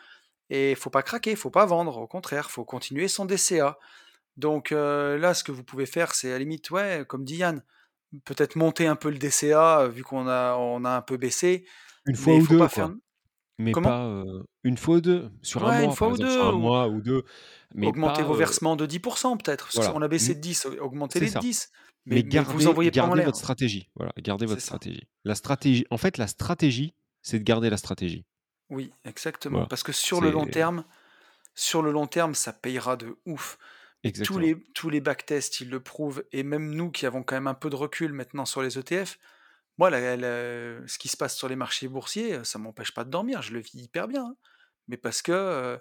et 0.50 0.74
faut 0.74 0.90
pas 0.90 1.02
craquer, 1.02 1.36
faut 1.36 1.50
pas 1.50 1.66
vendre, 1.66 1.98
au 1.98 2.06
contraire, 2.06 2.50
faut 2.50 2.64
continuer 2.64 3.08
son 3.08 3.24
DCA. 3.24 3.78
Donc 4.36 4.70
là, 4.70 5.34
ce 5.34 5.44
que 5.44 5.52
vous 5.52 5.64
pouvez 5.64 5.86
faire, 5.86 6.14
c'est 6.14 6.28
à 6.30 6.32
la 6.32 6.38
limite, 6.40 6.70
ouais, 6.70 7.04
comme 7.08 7.24
dit 7.24 7.36
Yann, 7.36 7.62
peut-être 8.24 8.56
monter 8.56 8.86
un 8.86 8.96
peu 8.96 9.10
le 9.10 9.18
DCA, 9.18 9.88
vu 9.88 10.02
qu'on 10.02 10.26
a 10.28 10.54
on 10.56 10.84
a 10.84 10.90
un 10.90 11.02
peu 11.02 11.16
baissé, 11.16 11.66
Une 12.06 12.16
fois 12.16 12.32
mais 12.32 12.38
il 12.38 12.42
ou 12.42 12.44
faut 12.44 12.52
2 12.54 12.58
pas 12.58 12.68
faire 12.68 12.86
quoi, 12.88 12.96
mais 13.58 13.72
comment? 13.72 13.88
pas, 13.88 14.24
une 14.64 14.76
fois 14.76 14.96
ou 14.96 15.00
2 15.00 15.30
sur 15.42 15.64
un 15.64 15.70
Ouais, 15.70 15.84
une 15.84 15.86
mois, 15.86 15.96
fois 15.96 16.08
par 16.08 16.18
ou 16.18 16.20
exemple, 16.20 16.32
sur 16.32 16.42
2 16.42 16.48
un 16.48 16.52
ou 16.52 16.58
mois 16.58 16.88
ou 16.88 17.00
2, 17.00 17.24
mais 17.74 17.86
augmentez 17.86 18.22
pas, 18.22 18.28
vos 18.28 18.34
versements 18.34 18.76
de 18.76 18.86
10% 18.86 19.36
peut-être, 19.36 19.64
parce 19.64 19.76
voilà, 19.76 19.92
qu'on 19.92 20.02
a 20.02 20.08
baissé 20.08 20.34
de 20.34 20.40
10, 20.40 20.66
au 20.66 20.70
c'est 20.72 20.78
augmentez-les 20.80 21.26
de 21.26 21.30
ça, 21.30 21.40
10, 21.40 21.70
mais 22.06 22.16
mais 22.16 22.22
vous 22.22 22.28
gardez 22.28 22.90
pas 22.90 23.02
en 23.04 23.14
votre 23.14 23.36
stratégie, 23.38 23.90
voilà, 23.94 24.12
gardez 24.18 24.46
votre 24.46 24.60
ça. 24.60 24.66
stratégie. 24.66 25.08
La 25.24 25.34
stratégie 25.34 25.86
en 25.90 25.96
fait, 25.98 26.18
la 26.18 26.26
stratégie, 26.26 26.94
c'est 27.22 27.38
de 27.38 27.44
garder 27.44 27.70
la 27.70 27.76
stratégie. 27.76 28.24
Oui, 28.72 28.94
exactement, 29.04 29.64
Voilà, 29.64 29.68
parce 29.68 29.82
que 29.82 29.92
sur 29.92 30.20
le 30.20 30.30
long 30.30 30.46
terme 30.46 30.84
sur 31.54 31.82
le 31.82 31.92
long 31.92 32.06
terme, 32.06 32.34
ça 32.34 32.52
payera 32.54 32.96
de 32.96 33.16
ouf 33.26 33.58
et 34.04 34.12
tous 34.22 34.38
exactement. 34.38 34.40
les 34.40 34.56
tous 34.74 34.90
les 34.90 35.00
backtests, 35.02 35.60
ils 35.60 35.70
le 35.70 35.80
prouvent 35.82 36.24
et 36.32 36.42
même 36.44 36.70
nous 36.74 36.90
qui 36.92 37.06
avons 37.06 37.22
quand 37.24 37.36
même 37.36 37.48
un 37.48 37.54
peu 37.54 37.70
de 37.70 37.76
recul 37.76 38.12
maintenant 38.14 38.46
sur 38.46 38.62
les 38.62 38.78
ETF, 38.78 39.18
moi 39.78 39.90
la 39.90 40.16
la 40.16 40.86
ce 40.88 40.98
qui 40.98 41.08
se 41.08 41.16
passe 41.18 41.36
sur 41.36 41.48
les 41.48 41.56
marchés 41.56 41.88
boursiers, 41.88 42.44
ça 42.44 42.58
m'empêche 42.60 42.94
pas 42.94 43.04
de 43.04 43.10
dormir, 43.10 43.42
je 43.42 43.52
le 43.54 43.60
vis 43.60 43.74
hyper 43.84 44.08
bien, 44.08 44.26
hein. 44.26 44.36
Mais 44.88 44.96
parce 44.98 45.22
que, 45.22 45.32
heu, 45.32 45.80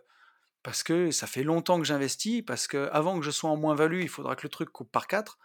parce 0.63 0.83
que 0.83 1.11
ça 1.11 1.27
fait 1.27 1.43
longtemps 1.43 1.79
que 1.79 1.85
j'investis, 1.85 2.43
parce 2.45 2.67
qu'avant 2.67 3.19
que 3.19 3.25
je 3.25 3.31
sois 3.31 3.49
en 3.49 3.57
moins-value, 3.57 4.01
il 4.01 4.09
faudra 4.09 4.35
que 4.35 4.43
le 4.43 4.49
truc 4.49 4.69
coupe 4.71 4.91
par 4.91 5.07
4 5.07 5.39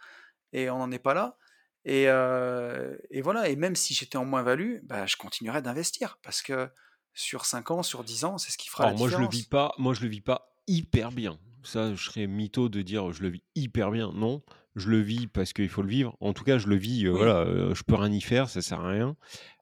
et 0.53 0.69
on 0.69 0.79
n'en 0.79 0.91
est 0.91 0.99
pas 0.99 1.13
là 1.15 1.37
et 1.85 2.07
heu 2.09 2.99
et 3.11 3.21
voilà 3.21 3.49
et 3.49 3.55
même 3.57 3.75
si 3.75 3.93
j'étais 3.95 4.17
en 4.17 4.25
moins-value, 4.25 4.79
bah, 4.83 5.05
je 5.07 5.17
continuerais 5.17 5.61
d'investir 5.63 6.19
parce 6.23 6.41
que 6.43 6.69
sur 7.17 7.45
5 7.45 7.71
ans, 7.71 7.83
sur 7.83 8.03
10 8.03 8.25
ans, 8.25 8.37
c'est 8.37 8.51
ce 8.51 8.57
qui 8.57 8.69
fera 8.69 8.85
la 8.85 8.93
Alors 8.93 8.97
moi 8.97 9.09
je 9.09 9.17
le 9.19 9.27
vis 9.27 9.43
pas 9.43 9.73
moi 9.77 9.93
je 9.93 10.01
le 10.01 10.07
vis 10.07 10.21
pas 10.21 10.53
hyper 10.67 11.11
bien. 11.11 11.39
Ça, 11.63 11.93
je 11.95 12.01
serais 12.03 12.27
mytho 12.27 12.69
de 12.69 12.81
dire: 12.81 13.11
«Je 13.11 13.21
le 13.23 13.29
vis 13.29 13.43
hyper 13.55 13.91
bien». 13.91 14.11
Non, 14.13 14.41
je 14.75 14.89
le 14.89 14.99
vis 14.99 15.27
parce 15.27 15.51
qu'il 15.51 15.67
faut 15.69 15.81
le 15.81 15.89
vivre. 15.89 16.15
En 16.21 16.31
tout 16.31 16.45
cas, 16.45 16.57
je 16.59 16.67
le 16.67 16.75
vis, 16.77 17.07
Oui, 17.09 17.09
voilà, 17.09 17.43
heu, 17.45 17.73
je 17.75 17.83
peux 17.83 17.95
rien 17.95 18.11
y 18.11 18.21
faire, 18.21 18.47
ça 18.49 18.61
sert 18.61 18.79
à 18.81 18.89
rien. 18.89 19.17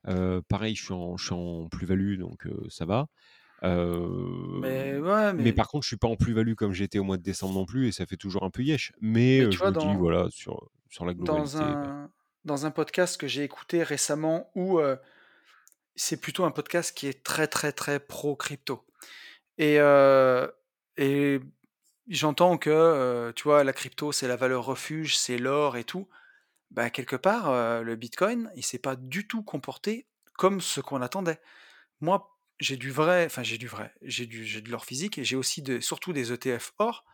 Heu, 0.07 0.41
pareil, 0.47 0.75
je 0.75 0.83
suis 0.83 0.93
en 1.33 1.69
plus-value 1.69 2.19
donc 2.19 2.47
ça 2.69 2.85
va. 2.85 3.07
mais 4.61 4.97
Hem, 4.97 4.99
ouais, 4.99 5.33
mais 5.33 5.53
mais 5.53 5.53
par 5.53 5.67
contre, 5.69 5.83
je 5.85 5.89
suis 5.89 5.97
pas 5.97 6.07
en 6.09 6.17
plus-value 6.17 6.55
comme 6.55 6.73
j'étais 6.73 6.99
au 6.99 7.03
mois 7.05 7.17
de 7.17 7.23
décembre 7.23 7.55
non 7.55 7.65
plus 7.65 7.87
et 7.89 7.91
ça 7.93 8.05
fait 8.07 8.17
toujours 8.17 8.43
un 8.43 8.51
peu 8.51 8.63
yesh. 8.63 8.93
Mais 9.01 9.41
je 9.51 9.57
vois 9.57 9.71
me 9.71 9.75
dis 9.75 9.95
dans 9.95 9.95
voilà, 9.95 10.27
sur, 10.31 10.69
sur 10.89 11.05
la 11.05 11.13
dans 11.17 11.57
globalité, 11.59 11.75
heu 11.75 11.77
un 11.77 12.11
dans 12.43 12.65
un 12.67 12.71
podcast 12.71 13.19
que 13.19 13.27
j'ai 13.27 13.43
écouté 13.43 13.81
récemment 13.83 14.51
où, 14.55 14.79
c'est 15.95 16.19
plutôt 16.19 16.45
un 16.45 16.51
podcast 16.51 16.95
qui 16.97 17.07
est 17.07 17.23
très, 17.23 17.47
très, 17.47 17.71
très 17.71 17.99
pro 17.99 18.35
crypto 18.35 18.85
et 19.57 19.77
heu 19.79 20.51
et 20.97 21.39
j'entends 22.09 22.57
que, 22.57 22.69
heu, 23.29 23.33
tu 23.35 23.43
vois, 23.43 23.63
la 23.63 23.73
crypto, 23.73 24.11
c'est 24.11 24.27
la 24.27 24.35
valeur 24.37 24.65
refuge, 24.65 25.17
c'est 25.17 25.37
l'or 25.37 25.77
et 25.77 25.83
tout. 25.85 26.09
Bah, 26.71 26.89
quelque 26.91 27.15
part, 27.17 27.51
heu, 27.51 27.83
le 27.83 27.95
bitcoin, 27.97 28.51
il 28.55 28.63
s'est 28.65 28.79
pas 28.79 28.95
du 28.97 29.27
tout 29.27 29.43
comporté 29.43 30.07
comme 30.37 30.61
ce 30.61 30.81
qu'on 30.81 31.01
attendait. 31.01 31.41
Moi, 32.01 32.39
j'ai 32.59 32.77
du 32.77 32.91
vrai 32.91 33.25
enfin 33.27 33.43
j'ai 33.43 33.57
du 33.59 33.67
vrai, 33.67 33.93
j'ai 34.03 34.25
du 34.27 34.45
j'ai 34.45 34.61
de 34.61 34.71
l'or 34.71 34.85
physique 34.85 35.17
et 35.19 35.25
j'ai 35.25 35.35
aussi 35.37 35.61
de 35.63 35.79
surtout 35.81 36.13
des 36.13 36.33
ETF 36.33 36.73
or. 36.79 37.05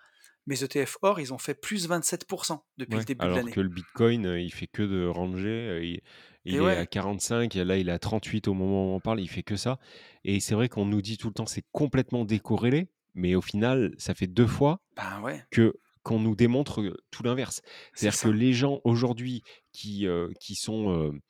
Mes 0.48 0.64
ETF 0.64 0.98
or, 1.04 1.20
ils 1.22 1.34
ont 1.34 1.40
fait 1.40 1.56
plus 1.56 1.88
27% 1.88 2.66
depuis 2.78 3.00
le 3.02 3.06
début 3.06 3.28
de 3.30 3.36
alors 3.36 3.38
l'année 3.38 3.52
que 3.52 3.62
le 3.62 3.70
bitcoin, 3.70 4.26
il 4.40 4.52
fait 4.52 4.68
que 4.68 4.82
de 4.84 5.06
ranger, 5.06 6.02
il 6.46 6.56
et 6.56 6.60
est 6.62 6.76
à 6.76 6.86
ouais, 6.86 6.88
45 6.88 7.56
et 7.56 7.64
là, 7.66 7.78
il 7.78 7.90
est 7.90 7.92
à 7.92 8.00
38 8.00 8.48
au 8.48 8.54
moment 8.54 8.92
où 8.92 8.96
on 8.96 9.00
parle, 9.00 9.20
il 9.22 9.28
fait 9.30 9.44
que 9.44 9.56
ça. 9.56 9.80
Et 10.24 10.40
c'est 10.40 10.56
vrai 10.56 10.70
qu'on 10.70 10.86
nous 10.86 11.02
dit 11.02 11.18
tout 11.18 11.28
le 11.28 11.34
temps: 11.34 11.46
«C'est 11.46 11.66
complètement 11.72 12.26
décorrélé», 12.26 12.90
mais 13.14 13.36
au 13.36 13.42
final, 13.42 13.94
ça 13.98 14.14
fait 14.14 14.28
2 14.28 14.48
fois 14.48 14.82
ben, 14.96 15.22
ouais, 15.22 15.46
que 15.52 15.76
qu'on 16.04 16.20
nous 16.20 16.36
démontre, 16.36 16.82
heu, 16.82 16.98
tout 17.12 17.24
l'inverse. 17.24 17.62
c'est 17.94 18.10
C'est-à-dire 18.10 18.20
que 18.20 18.30
les 18.30 18.54
gens 18.54 18.82
aujourd'hui 18.86 19.44
qui, 19.74 20.08
heu, 20.08 20.32
qui 20.40 20.56
sont, 20.56 20.92
heu, 20.92 21.22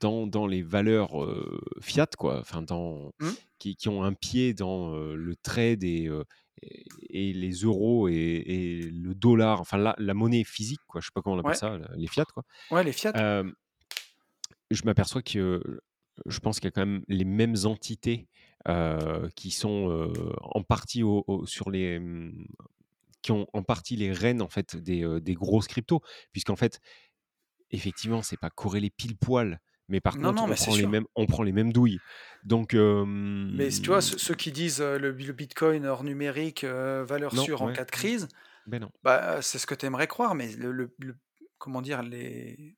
dans 0.00 0.26
dans 0.26 0.46
les 0.46 0.62
valeurs, 0.62 1.12
fiat 1.80 2.06
quoi, 2.18 2.40
enfin 2.40 2.62
dans 2.62 3.12
Mmh, 3.20 3.36
qui 3.58 3.76
qui 3.76 3.88
ont 3.88 4.02
un 4.04 4.12
pied 4.14 4.54
dans, 4.54 4.94
le 4.96 5.36
trade 5.36 5.84
et 5.84 6.08
et 6.62 6.84
et 7.10 7.32
les 7.32 7.52
euros 7.62 8.08
et 8.08 8.14
et 8.14 8.82
le 8.90 9.14
dollar, 9.14 9.60
enfin 9.60 9.78
la 9.78 9.94
la 9.98 10.14
monnaie 10.14 10.44
physique 10.44 10.80
quoi, 10.86 11.00
je 11.00 11.06
sais 11.06 11.12
pas 11.14 11.22
comment 11.22 11.36
on 11.36 11.40
appelle 11.40 11.54
ouais, 11.54 11.56
ça, 11.56 11.78
les 11.96 12.06
fiat 12.08 12.24
quoi. 12.32 12.44
ouais, 12.70 12.84
les 12.84 12.92
fiat, 12.92 13.14
je 14.70 14.82
m'aperçois 14.84 15.22
que, 15.22 15.80
je 16.26 16.38
pense 16.38 16.60
qu'il 16.60 16.66
y 16.66 16.68
a 16.68 16.72
quand 16.72 16.86
même 16.86 17.04
les 17.08 17.24
mêmes 17.24 17.56
entités, 17.64 18.28
qui 19.36 19.50
sont, 19.52 20.12
en 20.42 20.62
partie 20.62 21.02
au 21.02 21.24
au 21.28 21.46
sur 21.46 21.70
les, 21.70 22.00
qui 23.22 23.32
ont 23.32 23.46
en 23.52 23.62
partie 23.62 23.96
les 23.96 24.12
rênes 24.12 24.42
en 24.42 24.48
fait 24.48 24.76
des, 24.76 25.20
des 25.20 25.34
grosses 25.34 25.68
cryptos. 25.68 26.00
Puisqu'en 26.32 26.56
fait, 26.56 26.80
effectivement, 27.70 28.22
c'est 28.22 28.38
pas 28.38 28.50
corrélé 28.50 28.90
pile 28.90 29.16
poil, 29.16 29.60
mais 29.88 30.00
par 30.00 30.16
non, 30.16 30.30
contre, 30.30 30.36
non, 30.36 30.42
on 30.44 30.48
mais 30.48 30.56
prend 30.56 30.74
les 30.74 30.86
mêmes 30.86 31.06
on 31.14 31.26
prend 31.26 31.42
les 31.44 31.52
mêmes 31.52 31.72
douilles. 31.72 32.00
Donc 32.44 32.74
Mais 32.74 33.66
s 33.66 33.82
tu 33.82 33.88
vois, 33.88 34.00
ceux 34.00 34.34
qui 34.34 34.50
disent, 34.50 34.80
le 34.80 35.12
le 35.12 35.32
bitcoin 35.32 35.86
hors 35.86 36.02
numérique, 36.02 36.64
valeur 36.64 37.34
non, 37.34 37.42
sûre 37.42 37.62
en 37.62 37.72
cas 37.72 37.84
de 37.84 37.90
crise, 37.90 38.26
beh, 38.66 38.80
non. 38.80 38.90
bah, 39.04 39.42
c'est 39.42 39.58
ce 39.58 39.66
que 39.66 39.76
tu 39.76 39.86
aimerais 39.86 40.08
croire, 40.08 40.34
mais 40.34 40.52
le 40.56 40.72
le 40.72 40.92
le 40.98 41.14
comment 41.58 41.82
dire? 41.82 42.02
Les 42.02 42.76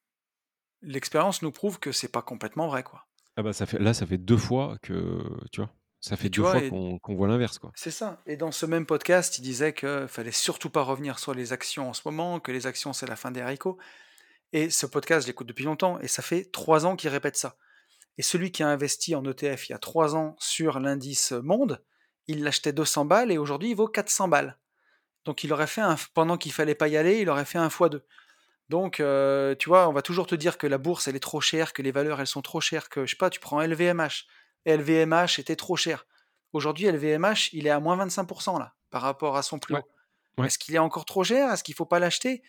l'expérience 0.82 1.42
nous 1.42 1.52
prouve 1.52 1.78
que 1.78 1.92
c'est 1.92 2.12
pas 2.12 2.22
complètement 2.22 2.68
vrai, 2.68 2.82
quoi 2.82 3.06
Ah 3.36 3.42
bah, 3.42 3.52
ça 3.52 3.66
fait 3.66 3.78
là, 3.78 3.94
ça 3.94 4.06
fait 4.06 4.18
2 4.18 4.36
fois 4.36 4.78
que 4.82 5.22
tu 5.52 5.60
vois? 5.60 5.70
Ça 6.00 6.16
fait 6.16 6.30
tu 6.30 6.40
2 6.40 6.42
vois? 6.42 6.52
fois 6.52 6.62
Et 6.62 6.70
qu'on 6.70 6.98
qu'on 6.98 7.16
voit 7.16 7.28
l'inverse, 7.28 7.58
quoi. 7.58 7.72
c'est 7.74 7.90
ça 7.90 8.22
et 8.26 8.36
dans 8.36 8.52
ce 8.52 8.66
même 8.66 8.86
podcast, 8.86 9.38
il 9.38 9.42
disait 9.42 9.72
que 9.72 10.06
fallait 10.06 10.32
surtout 10.32 10.70
pas 10.70 10.82
revenir 10.82 11.18
sur 11.18 11.34
les 11.34 11.52
actions 11.52 11.88
en 11.88 11.92
ce 11.92 12.02
moment, 12.04 12.40
que 12.40 12.52
les 12.52 12.66
actions, 12.66 12.92
c'est 12.92 13.06
la 13.06 13.16
fin 13.16 13.30
des 13.30 13.40
haricots 13.40 13.78
et 14.52 14.70
ce 14.70 14.86
podcast, 14.86 15.22
je 15.22 15.26
l'écoute 15.26 15.48
depuis 15.48 15.64
longtemps 15.64 15.98
et 16.00 16.08
ça 16.08 16.22
fait 16.22 16.44
3 16.50 16.86
ans 16.86 16.96
qu'il 16.96 17.10
répète 17.10 17.36
ça 17.36 17.56
et 18.16 18.22
celui 18.22 18.50
qui 18.50 18.62
a 18.62 18.68
investi 18.68 19.14
en 19.14 19.24
ETF 19.24 19.68
il 19.68 19.72
y 19.72 19.74
a 19.74 19.78
3 19.78 20.16
ans 20.16 20.36
sur 20.38 20.80
l'indice 20.80 21.32
monde, 21.32 21.82
il 22.26 22.42
l'achetait 22.42 22.72
200 22.72 23.04
balles 23.06 23.32
et 23.32 23.38
aujourd'hui, 23.38 23.70
il 23.70 23.76
vaut 23.76 23.88
400 23.88 24.28
balles. 24.28 24.58
Donc 25.24 25.44
il 25.44 25.52
aurait 25.52 25.66
fait 25.66 25.80
un 25.80 25.96
pendant 26.14 26.36
qu'il 26.36 26.52
fallait 26.52 26.74
pas 26.74 26.88
y 26.88 26.96
aller, 26.96 27.20
il 27.20 27.28
aurait 27.30 27.44
fait 27.44 27.58
un 27.58 27.70
fois 27.70 27.88
2. 27.88 28.04
Donc 28.68 29.00
heu, 29.00 29.56
tu 29.58 29.68
vois, 29.68 29.88
on 29.88 29.92
va 29.92 30.02
toujours 30.02 30.26
te 30.26 30.34
dire 30.34 30.58
que 30.58 30.66
la 30.66 30.78
bourse, 30.78 31.08
elle 31.08 31.16
est 31.16 31.20
trop 31.20 31.40
chère, 31.40 31.72
que 31.72 31.82
les 31.82 31.92
valeurs, 31.92 32.20
elles 32.20 32.26
sont 32.26 32.42
trop 32.42 32.60
chères, 32.60 32.88
que 32.88 33.06
je 33.06 33.10
sais 33.12 33.16
pas, 33.16 33.30
tu 33.30 33.40
prends 33.40 33.60
LVMH. 33.62 34.26
LVMH 34.66 35.38
était 35.38 35.56
trop 35.56 35.76
cher. 35.76 36.06
Aujourd'hui, 36.52 36.86
LVMH, 36.86 37.50
il 37.52 37.66
est 37.66 37.70
à 37.70 37.80
moins 37.80 37.96
25% 37.96 38.58
là, 38.58 38.74
par 38.90 39.02
rapport 39.02 39.36
à 39.36 39.42
son 39.42 39.58
plus 39.58 39.74
Ouais, 39.74 39.80
haut. 39.80 39.88
ouais. 40.42 40.46
Est-ce 40.48 40.58
qu'il 40.58 40.74
est 40.74 40.78
encore 40.78 41.04
trop 41.04 41.24
cher? 41.24 41.50
Est-ce 41.50 41.64
qu'il 41.64 41.74
faut 41.74 41.86
pas 41.86 41.98
l'acheter? 41.98 42.42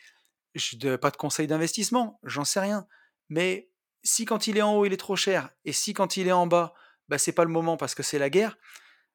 Je 0.55 0.78
de 0.78 0.95
pas 0.95 1.11
de 1.11 1.17
conseil 1.17 1.47
d'investissement, 1.47 2.20
j'en 2.24 2.43
sais 2.45 2.59
rien. 2.59 2.88
Mais 3.30 3.70
si 4.03 4.26
quand 4.26 4.47
il 4.47 4.57
est 4.57 4.61
en 4.61 4.76
haut, 4.76 4.86
il 4.86 4.93
est 4.93 4.97
trop 4.97 5.15
cher 5.15 5.51
et 5.63 5.74
si 5.74 5.93
quand 5.93 6.17
il 6.17 6.28
est 6.28 6.32
en 6.34 6.47
bas, 6.47 6.74
bah, 7.07 7.17
c'est 7.17 7.32
pas 7.34 7.43
le 7.43 7.51
moment 7.51 7.78
parce 7.78 7.95
que 7.95 8.03
c'est 8.03 8.20
la 8.20 8.30
guerre, 8.30 8.57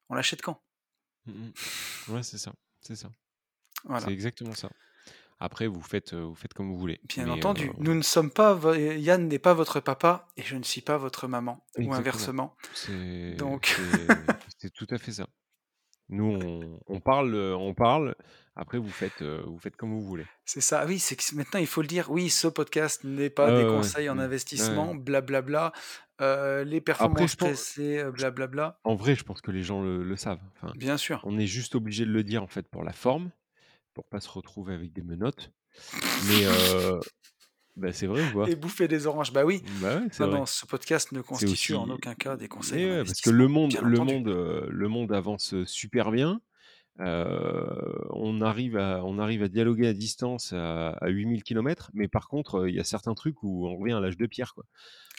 on 0.08 0.14
l'achète 0.14 0.42
quand? 0.42 0.62
Mmh 1.26 1.32
mh. 1.32 2.12
Ouais, 2.12 2.22
c'est 2.22 2.38
ça, 2.38 2.52
c'est 2.80 2.96
ça. 2.96 3.08
C'est 4.00 4.12
exactement 4.12 4.54
ça. 4.54 4.70
Après 5.44 5.66
vous 5.66 5.82
faites, 5.82 6.14
heu, 6.14 6.22
vous 6.22 6.34
faites 6.34 6.54
comme 6.54 6.70
vous 6.70 6.78
voulez, 6.78 7.00
Bien 7.06 7.26
mais 7.26 7.32
entendu, 7.32 7.70
nous 7.78 7.94
ne 7.94 8.00
sommes 8.00 8.30
pas 8.30 8.58
Yann 8.78 9.28
n'est 9.28 9.38
pas 9.38 9.52
votre 9.52 9.78
papa 9.78 10.26
et 10.38 10.42
je 10.42 10.56
ne 10.56 10.62
suis 10.62 10.80
pas 10.80 10.96
votre 10.96 11.28
maman 11.28 11.62
ou 11.78 11.92
inversement. 11.92 12.56
C'est 12.72 13.34
Donc 13.36 13.76
c'est 14.58 14.72
tout 14.72 14.86
à 14.88 14.96
fait 14.96 15.12
ça. 15.12 15.26
Nous, 16.08 16.24
on 16.24 16.80
on 16.86 17.00
parle, 17.00 17.34
heu, 17.34 17.54
on 17.54 17.74
parle, 17.74 18.14
après 18.56 18.78
vous 18.78 18.88
faites, 18.90 19.22
vous 19.22 19.58
faites 19.58 19.76
comme 19.76 19.92
vous 19.92 20.02
voulez. 20.02 20.24
c'est 20.46 20.62
ça. 20.62 20.86
Oui, 20.86 20.98
c'est 20.98 21.14
que 21.16 21.22
maintenant 21.34 21.60
il 21.60 21.66
faut 21.66 21.82
le 21.82 21.88
dire. 21.88 22.10
Oui, 22.10 22.30
ce 22.30 22.48
podcast 22.48 23.04
n'est 23.04 23.28
pas 23.28 23.50
des 23.50 23.64
ouais, 23.64 23.70
conseils 23.70 24.08
en 24.08 24.16
ouais. 24.16 24.24
investissement, 24.24 24.94
blablabla, 24.94 25.72
les 26.20 26.80
performances 26.80 27.36
j 27.76 27.98
blablabla. 28.16 28.80
en 28.84 28.94
vrai, 28.94 29.14
je 29.14 29.24
pense 29.24 29.42
que 29.42 29.50
les 29.50 29.62
gens 29.62 29.82
le 29.82 30.02
le 30.02 30.16
savent. 30.16 30.40
Enfin, 30.56 30.72
Bien 30.76 30.96
sûr 30.96 31.20
on 31.24 31.38
est 31.38 31.46
juste 31.46 31.74
obligé 31.74 32.06
de 32.06 32.10
le 32.10 32.22
dire, 32.22 32.42
en 32.42 32.46
fait, 32.46 32.66
pour 32.68 32.82
la 32.82 32.92
forme, 32.92 33.30
pour 33.94 34.06
pas 34.08 34.20
se 34.20 34.28
retrouver 34.30 34.74
avec 34.74 34.92
des 34.92 35.02
menottes. 35.02 35.52
Mais 36.18 36.44
heu, 36.46 37.02
bah, 37.76 37.92
c'est 37.92 38.06
vrai 38.08 38.22
ou 38.22 38.32
et 38.44 38.54
pas? 38.54 38.56
bouffer 38.56 38.88
des 38.88 39.06
oranges, 39.06 39.32
bah 39.32 39.44
oui. 39.44 39.62
Bah, 39.62 40.00
ouais, 40.00 40.08
Non, 40.18 40.26
vrai. 40.26 40.40
non, 40.40 40.46
ce 40.46 40.66
podcast 40.66 41.12
ne 41.12 41.20
constitue 41.22 41.74
en 41.74 41.88
aucun 41.90 42.14
cas 42.14 42.36
des 42.36 42.48
conseils 42.48 42.86
ouais, 42.86 43.04
parce 43.04 43.20
que 43.20 43.30
le 43.30 43.48
monde 43.48 43.78
le 43.80 44.00
entendu. 44.00 44.00
monde, 44.00 44.28
le 44.28 44.88
monde 44.88 45.12
avance, 45.12 45.64
super 45.64 46.10
bien. 46.10 46.40
On 46.98 48.40
arrive 48.40 48.76
à 48.76 49.04
on 49.04 49.18
arrive 49.18 49.42
à 49.42 49.48
dialoguer 49.48 49.88
à 49.88 49.92
distance 49.94 50.52
à 50.52 50.90
à 50.90 51.08
8 51.08 51.26
000 51.26 51.42
kilomètres, 51.42 51.90
mais 51.94 52.08
par 52.08 52.28
contre, 52.28 52.68
il 52.68 52.74
y 52.74 52.80
a 52.80 52.84
certains 52.84 53.14
trucs 53.14 53.42
où 53.42 53.66
on 53.66 53.76
revient 53.78 53.94
à 53.94 54.00
l'âge 54.00 54.16
de 54.16 54.26
pierre, 54.26 54.54
quoi. 54.54 54.64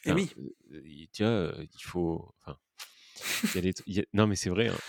Et 0.06 0.12
Enfin, 0.12 0.14
oui, 0.14 0.36
et 0.74 1.10
heu, 1.22 1.54
il 1.74 1.84
faut 1.84 2.34
enfin 2.42 2.58
y 3.54 3.58
a 3.60 3.62
les 3.62 3.74
il 3.88 3.96
y 3.96 4.00
a 4.02 4.06
non, 4.14 4.28
mais 4.28 4.36
c'est 4.36 4.50
vrai, 4.50 4.68
hein, 4.70 4.82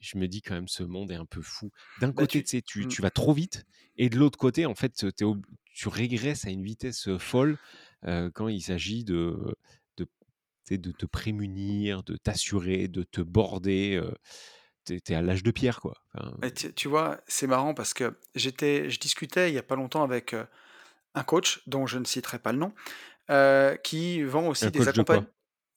je 0.00 0.18
me 0.18 0.28
dis 0.28 0.42
quand 0.42 0.54
même 0.54 0.68
ce 0.68 0.82
monde 0.82 1.10
est 1.10 1.14
un 1.16 1.26
peu 1.26 1.42
fou. 1.42 1.70
D'un 1.96 2.12
Bah, 2.14 2.24
côté, 2.24 2.42
tu 2.42 2.44
tu 2.44 2.50
sais, 2.58 2.62
tu 2.62 2.86
mmh. 2.86 2.88
tu 2.88 3.02
vas 3.02 3.10
trop 3.10 3.32
vite 3.32 3.64
et 3.96 4.08
de 4.10 4.18
l'autre 4.18 4.38
côté, 4.38 4.66
en 4.66 4.74
fait, 4.74 5.06
tu 5.74 5.88
régresses 5.88 6.46
à 6.46 6.50
une 6.50 6.64
vitesse, 6.64 7.16
folle, 7.18 7.58
quand 8.34 8.48
il 8.48 8.60
s'agit 8.62 9.04
de 9.04 9.54
te 10.92 11.06
prémunir, 11.06 12.02
de 12.04 12.16
t'assurer, 12.16 12.88
de 12.88 13.02
te 13.02 13.20
border, 13.20 13.96
heu, 13.96 14.14
tu 14.86 14.94
es 14.96 15.14
à 15.14 15.22
l'âge 15.22 15.42
de 15.42 15.50
pierre, 15.50 15.80
quoi. 15.80 15.96
Enfin, 16.14 16.36
Et 16.42 16.52
tu 16.52 16.72
tu 16.74 16.88
vois, 16.88 17.20
c'est 17.26 17.46
marrant 17.46 17.74
parce 17.74 17.94
que 17.94 18.18
j'étais 18.34 18.90
je 18.90 18.98
discutais 19.00 19.50
il 19.50 19.54
y 19.54 19.58
a 19.58 19.62
pas 19.62 19.76
longtemps 19.76 20.02
avec, 20.02 20.34
un 21.14 21.24
coach 21.24 21.62
dont 21.68 21.86
je 21.86 21.98
ne 21.98 22.04
citerai 22.06 22.38
pas 22.40 22.52
le 22.52 22.58
nom, 22.58 22.74
qui 23.84 24.22
vend 24.24 24.48
un 24.60 24.70
aussi 24.70 24.72
des 24.72 24.88
coach 24.88 24.92
de 24.94 25.04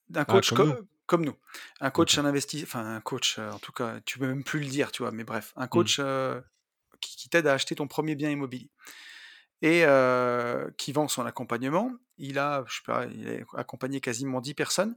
d'un 0.09 0.25
Ah, 0.27 0.41
coach 0.41 0.51
comme 0.51 0.59
co 0.59 0.63
nous? 0.63 0.77
Comme 1.07 1.25
nous. 1.25 1.35
Un 1.81 1.91
coach, 1.91 2.17
un 2.19 2.25
investi 2.25 2.63
enfin 2.63 2.85
un 2.95 3.01
coach, 3.01 3.39
heu, 3.39 3.49
en 3.51 3.59
tout 3.59 3.71
cas, 3.73 3.99
tu 4.05 4.19
peux 4.19 4.27
même 4.27 4.43
plus 4.43 4.59
le 4.61 4.67
dire, 4.67 4.91
tu 4.91 5.03
vois? 5.03 5.11
Mais 5.11 5.23
bref, 5.25 5.53
un 5.57 5.67
Mmh. 5.73 5.87
coach, 5.87 5.99
heu, 5.99 6.43
qui 7.01 7.17
qui 7.17 7.29
t'aide 7.29 7.47
à 7.47 7.53
acheter 7.53 7.75
ton 7.75 7.87
premier 7.87 8.15
bien 8.15 8.31
immobilier 8.31 8.71
et 9.61 9.83
heu, 9.85 10.73
qui 10.77 10.91
vend 10.91 11.07
son 11.07 11.25
accompagnement. 11.25 11.91
Il 12.17 12.39
a, 12.39 12.63
je 12.67 12.75
sais 12.77 12.81
pas, 12.85 13.05
il 13.05 13.29
a 13.29 13.59
accompagné 13.59 14.01
quasiment 14.01 14.41
10 14.41 14.53
personnes 14.53 14.95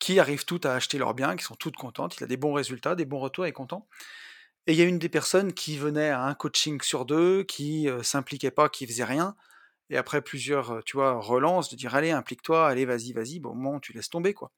qui 0.00 0.20
arrivent 0.20 0.44
toutes 0.46 0.66
à 0.66 0.74
acheter 0.74 0.98
leurs 0.98 1.14
biens, 1.14 1.36
qui 1.36 1.44
sont 1.44 1.56
toutes 1.56 1.76
contentes. 1.76 2.18
Il 2.18 2.24
a 2.24 2.28
des 2.28 2.36
bons 2.38 2.52
résultats, 2.54 2.94
des 2.96 3.06
bons 3.06 3.20
retours, 3.20 3.46
il 3.46 3.50
est 3.50 3.52
content. 3.52 3.88
Et 4.66 4.72
il 4.72 4.78
y 4.78 4.82
a 4.82 4.84
une 4.86 4.98
des 4.98 5.08
personnes 5.08 5.52
qui 5.52 5.78
venait 5.78 6.10
à 6.10 6.22
un 6.24 6.34
coaching 6.34 6.80
sur 6.82 7.04
2, 7.06 7.44
qui, 7.44 7.88
heu, 7.88 8.02
s'impliquait 8.02 8.50
pas, 8.50 8.68
qui 8.68 8.86
faisait 8.86 9.04
rien 9.04 9.36
et 9.90 9.96
après 9.98 10.22
plusieurs, 10.22 10.84
tu 10.84 10.96
vois, 10.98 11.14
relances 11.20 11.70
de 11.70 11.76
dire: 11.76 11.94
«Allez, 11.96 12.12
implique-toi, 12.12 12.68
allez, 12.68 12.86
vas-y, 12.86 13.12
vas-y». 13.14 13.40
Bon, 13.40 13.50
au 13.50 13.54
moment 13.54 13.80
tu 13.80 13.92
laisses 13.94 14.10
tomber, 14.10 14.34
quoi 14.34 14.52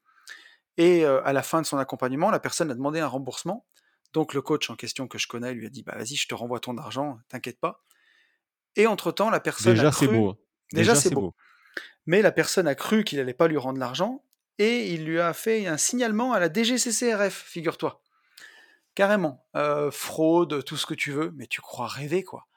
et 0.79 1.05
heu, 1.05 1.21
à 1.27 1.33
la 1.33 1.43
fin 1.43 1.61
de 1.61 1.67
son 1.67 1.77
accompagnement, 1.79 2.31
la 2.31 2.41
personne 2.41 2.71
a 2.71 2.75
demandé 2.75 3.01
un 3.01 3.07
remboursement. 3.07 3.67
Donc 4.13 4.33
le 4.35 4.41
coach 4.43 4.71
en 4.71 4.77
question 4.77 5.07
que 5.09 5.19
je 5.19 5.27
connais 5.29 5.53
lui 5.53 5.67
a 5.67 5.69
dit: 5.71 5.83
«Bah, 5.83 5.95
vas-y, 5.97 6.15
je 6.17 6.27
te 6.29 6.35
renvoie 6.35 6.61
ton 6.61 6.77
argent, 6.79 7.19
t'inquiète 7.29 7.59
pas» 7.61 7.83
et 8.75 8.87
entre 8.87 9.11
temps, 9.11 9.29
la 9.29 9.39
personne 9.39 9.79
a 9.79 9.85
Déjà, 9.85 9.91
c'est 9.91 10.07
cru 10.07 10.07
beau, 10.07 10.29
hein. 10.31 10.37
déjà 10.73 10.95
Déjà, 10.95 11.01
c'est 11.01 11.09
c'est 11.09 11.15
beau, 11.15 11.31
beau. 11.31 11.35
mais 12.07 12.21
la 12.23 12.31
personne 12.31 12.67
a 12.67 12.75
cru 12.75 13.03
qu'il 13.03 13.19
allait 13.19 13.33
pas 13.33 13.47
lui 13.49 13.57
rendre 13.57 13.79
l'argent 13.79 14.23
et 14.59 14.93
il 14.93 15.05
lui 15.05 15.19
a 15.19 15.33
fait 15.33 15.67
un 15.67 15.77
signalement 15.77 16.33
à 16.33 16.39
la 16.39 16.49
DGCCRF, 16.49 17.33
figure-toi. 17.47 18.03
Carrément, 18.95 19.47
heu, 19.55 19.89
fraude, 19.91 20.63
tout 20.65 20.77
ce 20.77 20.85
que 20.85 20.93
tu 20.93 21.11
veux, 21.11 21.31
mais 21.35 21.47
tu 21.47 21.61
crois 21.61 21.87
rêver, 21.87 22.23
quoi 22.23 22.47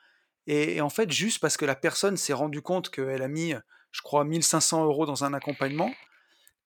et 0.49 0.77
et 0.77 0.81
en 0.83 0.91
fait, 0.91 1.11
juste 1.12 1.41
parce 1.41 1.57
que 1.59 1.66
la 1.66 1.77
personne 1.77 2.16
s'est 2.16 2.33
rendue 2.35 2.62
compte 2.62 2.91
qu'elle 2.91 3.23
a 3.23 3.29
mis, 3.29 3.55
je 3.93 4.03
crois 4.03 4.25
1 4.25 4.43
500 4.43 4.87
€ 4.87 5.07
dans 5.07 5.25
un 5.25 5.35
accompagnement, 5.35 6.01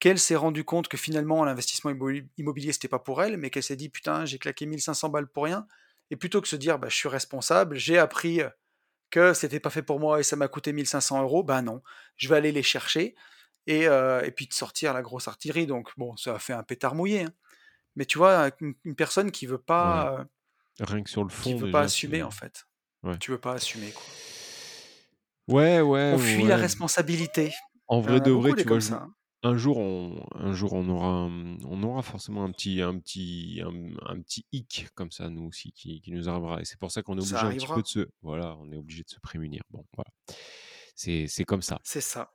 qu'elle 0.00 0.18
s'est 0.18 0.36
rendue 0.36 0.64
compte 0.64 0.88
que 0.88 0.96
finalement 0.96 1.44
l'investissement 1.44 1.90
immobili 1.90 2.28
immobilier, 2.38 2.72
c'était 2.72 2.88
pas 2.88 2.98
pour 3.00 3.22
elle, 3.22 3.36
mais 3.38 3.50
qu'elle 3.50 3.62
s'est 3.62 3.76
dit: 3.76 3.88
«Putain, 3.90 4.24
j'ai 4.26 4.38
claqué 4.38 4.66
1 4.66 4.80
500 4.80 5.08
balles 5.10 5.28
pour 5.28 5.44
rien» 5.44 5.66
et 6.10 6.16
plutôt 6.16 6.40
que 6.42 6.48
se 6.48 6.56
dire: 6.56 6.78
«Bah, 6.78 6.88
je 6.90 6.96
suis 6.96 7.08
responsable, 7.08 7.76
j'ai 7.76 7.98
appris, 7.98 8.40
heu, 8.42 8.50
que 9.10 9.34
c'était 9.34 9.60
pas 9.60 9.70
fait 9.70 9.82
pour 9.84 10.00
moi 10.00 10.20
et 10.20 10.24
ça 10.24 10.36
m'a 10.36 10.48
coûté 10.48 10.72
1 10.72 10.86
500 10.86 11.42
€», 11.42 11.44
bah 11.44 11.62
non, 11.62 11.82
je 12.16 12.28
vais 12.28 12.36
aller 12.36 12.52
les 12.52 12.62
chercher 12.64 13.14
et 13.68 13.88
heu 13.88 14.22
et 14.24 14.30
puis 14.32 14.46
de 14.48 14.54
sortir 14.54 14.94
la 14.94 15.02
grosse 15.02 15.28
artillerie 15.28 15.66
donc 15.68 15.90
bon, 15.98 16.16
ça 16.16 16.36
a 16.36 16.38
fait 16.40 16.52
un 16.54 16.62
pétard 16.64 16.94
mouillé, 16.96 17.24
hein. 17.24 17.32
Mais 17.96 18.06
tu 18.06 18.18
vois, 18.18 18.50
une 18.60 18.74
une 18.84 18.96
personne 18.96 19.30
qui 19.32 19.46
veut 19.46 19.58
Ouais. 19.80 20.02
pas, 20.02 20.20
heu, 20.22 20.26
Rien 20.80 21.02
que 21.02 21.10
sur 21.10 21.22
le 21.24 21.28
qui 21.40 21.54
fond, 21.54 21.60
veut 21.60 21.66
pas 21.68 21.80
déjà, 21.80 21.84
assumer 21.84 22.22
c'est 22.22 22.22
en 22.22 22.30
fait. 22.30 22.66
ouais. 23.04 23.20
Tu 23.20 23.30
veux 23.32 23.40
pas 23.40 23.54
assumer, 23.54 23.92
quoi. 23.92 24.18
Ouais, 25.48 25.80
ouais, 25.80 26.10
On 26.10 26.18
fuit 26.18 26.42
la 26.48 26.56
responsabilité. 26.56 27.52
En 27.88 28.00
vrai 28.00 28.20
de 28.20 28.30
vrai, 28.30 28.54
tu 28.54 28.68
vois, 28.68 28.78
je. 28.78 28.92
Un 29.42 29.56
jour 29.56 29.78
on 29.78 30.24
un 30.34 30.52
jour 30.54 30.72
on 30.72 30.88
aura, 30.88 31.26
on 31.64 31.82
aura 31.82 32.02
forcément 32.02 32.44
un 32.44 32.50
petit 32.52 32.80
un 32.82 32.98
petit 32.98 33.60
un, 33.64 33.94
un 34.06 34.20
petit 34.22 34.46
hic 34.52 34.88
comme 34.94 35.10
ça, 35.12 35.28
nous 35.30 35.44
aussi, 35.46 35.72
qui 35.72 36.00
qui 36.00 36.12
nous 36.12 36.28
arrivera 36.28 36.60
et 36.60 36.64
c'est 36.64 36.78
pour 36.78 36.90
ça 36.90 37.02
qu'on 37.02 37.18
est 37.18 37.20
Ça 37.20 37.40
obligé 37.40 37.46
un 37.46 37.54
petit 37.54 37.68
peu 37.68 37.82
de 37.82 37.86
se 37.88 38.08
voilà, 38.22 38.56
on 38.58 38.70
est 38.72 38.76
obligé 38.76 39.02
de 39.04 39.10
se 39.10 39.20
prémunir. 39.20 39.62
Bon, 39.70 39.84
voilà. 39.96 40.10
C'est 40.96 41.26
c'est 41.28 41.44
comme 41.44 41.62
ça. 41.62 41.80
C'est 41.82 42.00
ça. 42.00 42.34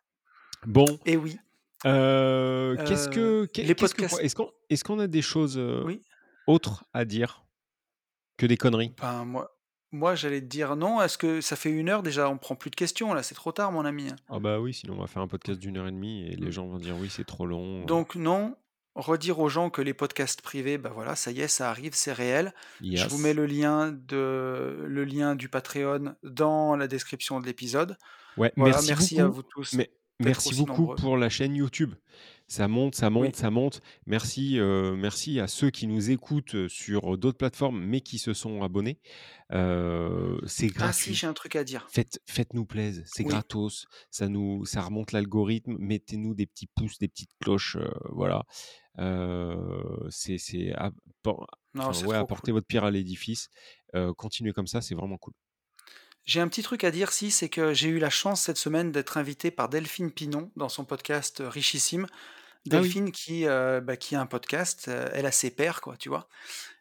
Bon, 0.66 1.00
Et 1.06 1.18
oui, 1.18 1.40
heu, 1.86 2.78
qu'est-ce 2.86 3.10
heu, 3.10 3.10
que 3.10 3.46
qu'est 3.48 3.68
les 3.68 3.76
qu'est-ce 3.76 3.96
que 3.96 4.02
podcasts 4.02 4.22
est-ce 4.22 4.36
qu'on 4.36 4.52
est-ce 4.70 4.84
qu'on 4.84 5.00
a 5.00 5.08
des 5.08 5.22
choses, 5.24 5.58
heu, 5.58 5.86
oui? 5.86 6.04
autres 6.48 6.86
à 6.94 7.06
dire 7.06 7.46
que 8.38 8.46
des 8.48 8.58
conneries? 8.58 8.96
Ben, 8.98 9.26
moi 9.26 9.50
moi, 9.92 10.16
j'allais 10.16 10.42
te 10.42 10.46
dire 10.46 10.76
non. 10.76 11.02
Est-ce 11.02 11.18
que 11.18 11.42
ça 11.42 11.56
fait 11.56 11.70
une 11.72 11.90
heure 11.90 12.04
déjà? 12.04 12.30
On 12.30 12.38
prend 12.38 12.56
plus 12.56 12.70
de 12.72 12.76
questions 12.76 13.14
là, 13.14 13.24
c'est 13.24 13.36
trop 13.36 13.52
tard 13.52 13.72
mon 13.72 13.86
ami. 13.86 14.10
Ah 14.30 14.40
bah 14.40 14.60
oui, 14.60 14.74
sinon 14.74 14.96
on 14.98 15.02
va 15.02 15.08
faire 15.08 15.22
un 15.22 15.28
podcast 15.28 15.60
d'une 15.60 15.78
heure 15.78 15.88
et 15.88 15.92
demie 15.92 16.26
et 16.28 16.36
les 16.36 16.48
Mmh. 16.48 16.52
gens 16.52 16.68
vont 16.68 16.78
dire: 16.78 16.96
«Oui, 17.00 17.10
c'est 17.10 17.26
trop 17.26 17.46
long». 17.46 17.84
Donc 17.86 18.16
non, 18.16 18.56
redire 18.96 19.40
aux 19.40 19.50
gens 19.50 19.70
que 19.70 19.82
les 19.82 19.94
podcasts 19.94 20.42
privés, 20.42 20.78
bah, 20.78 20.92
voilà, 20.94 21.16
ça 21.16 21.32
y 21.32 21.42
est, 21.42 21.48
ça 21.48 21.70
arrive, 21.70 21.94
c'est 21.94 22.14
réel. 22.14 22.54
Je 22.82 23.08
vous 23.08 23.18
mets 23.18 23.34
le 23.34 23.46
lien 23.46 23.92
de 23.92 24.84
le 24.88 25.04
lien 25.06 25.36
du 25.36 25.50
Patreon 25.50 26.16
dans 26.24 26.76
la 26.76 26.88
description 26.88 27.40
de 27.40 27.46
l'épisode. 27.46 27.98
Ouais, 28.38 28.52
Voilà, 28.56 28.76
merci 28.76 28.90
merci 28.90 29.20
à 29.20 29.28
vous 29.28 29.44
tous 29.44 29.74
mais 29.74 29.92
merci 30.20 30.56
beaucoup 30.56 30.82
nombreux. 30.82 30.96
pour 30.96 31.18
la 31.18 31.28
chaîne 31.30 31.54
YouTube. 31.56 31.94
Ça 32.52 32.68
monte, 32.68 32.96
ça 32.96 33.10
monte, 33.10 33.28
Oui. 33.28 33.32
ça 33.34 33.50
monte. 33.50 33.80
Merci, 34.08 34.58
heu, 34.60 34.94
merci 34.98 35.40
à 35.40 35.48
ceux 35.48 35.70
qui 35.70 35.88
nous 35.88 36.12
écoutent, 36.12 36.54
heu, 36.56 36.68
sur 36.68 37.18
d'autres 37.18 37.38
plateformes, 37.38 37.82
mais 37.82 38.02
qui 38.02 38.20
se 38.20 38.34
sont 38.34 38.62
abonnés. 38.62 39.00
C'est 39.50 39.56
Ah 39.56 40.44
si, 40.46 40.70
gratuit. 40.70 41.14
j'ai 41.14 41.28
un 41.28 41.34
truc 41.34 41.56
à 41.56 41.64
dire. 41.64 41.88
Faites 41.90 42.20
faites-nous 42.28 42.66
plaise, 42.66 43.04
c'est 43.06 43.24
Oui. 43.24 43.30
gratos, 43.30 43.86
ça 44.10 44.28
nous 44.28 44.66
ça 44.66 44.82
remonte 44.82 45.14
l'algorithme. 45.14 45.78
Mettez-nous 45.80 46.34
des 46.34 46.46
petits 46.46 46.68
pouces, 46.68 46.98
des 47.00 47.08
petites 47.08 47.32
cloches, 47.42 47.78
voilà. 48.10 48.44
C'est 50.10 50.38
c'est 50.38 50.74
enfin, 51.24 52.06
ouais, 52.06 52.18
apportez 52.18 52.52
cool. 52.52 52.56
votre 52.56 52.68
pierre 52.68 52.84
à 52.84 52.92
l'édifice. 52.92 53.48
Continuez 54.18 54.52
comme 54.52 54.68
ça, 54.68 54.82
c'est 54.82 54.96
vraiment 54.96 55.18
cool. 55.18 55.34
J'ai 56.26 56.40
un 56.42 56.48
petit 56.50 56.64
truc 56.64 56.84
à 56.84 56.92
dire 56.92 57.12
si, 57.14 57.32
c'est 57.32 57.50
que 57.50 57.74
j'ai 57.74 57.88
eu 57.90 57.98
la 57.98 58.10
chance 58.12 58.42
cette 58.42 58.58
semaine 58.58 58.92
d'être 58.92 59.18
invité 59.18 59.52
par 59.52 59.70
Delphine 59.70 60.12
Pinon 60.12 60.52
dans 60.56 60.70
son 60.70 60.84
podcast, 60.86 61.42
heu, 61.42 61.50
Ah 62.70 62.82
oui. 62.82 62.98
Delphine 62.98 63.12
qui, 63.12 63.46
heu, 63.46 63.82
bah, 63.82 63.98
qui 63.98 64.16
a 64.16 64.22
un 64.22 64.26
podcast, 64.28 64.88
heu, 64.88 65.10
elle 65.14 65.26
a 65.26 65.32
ses 65.32 65.52
pairs 65.52 65.82
quoi, 65.82 65.98
tu 65.98 66.10
vois? 66.10 66.28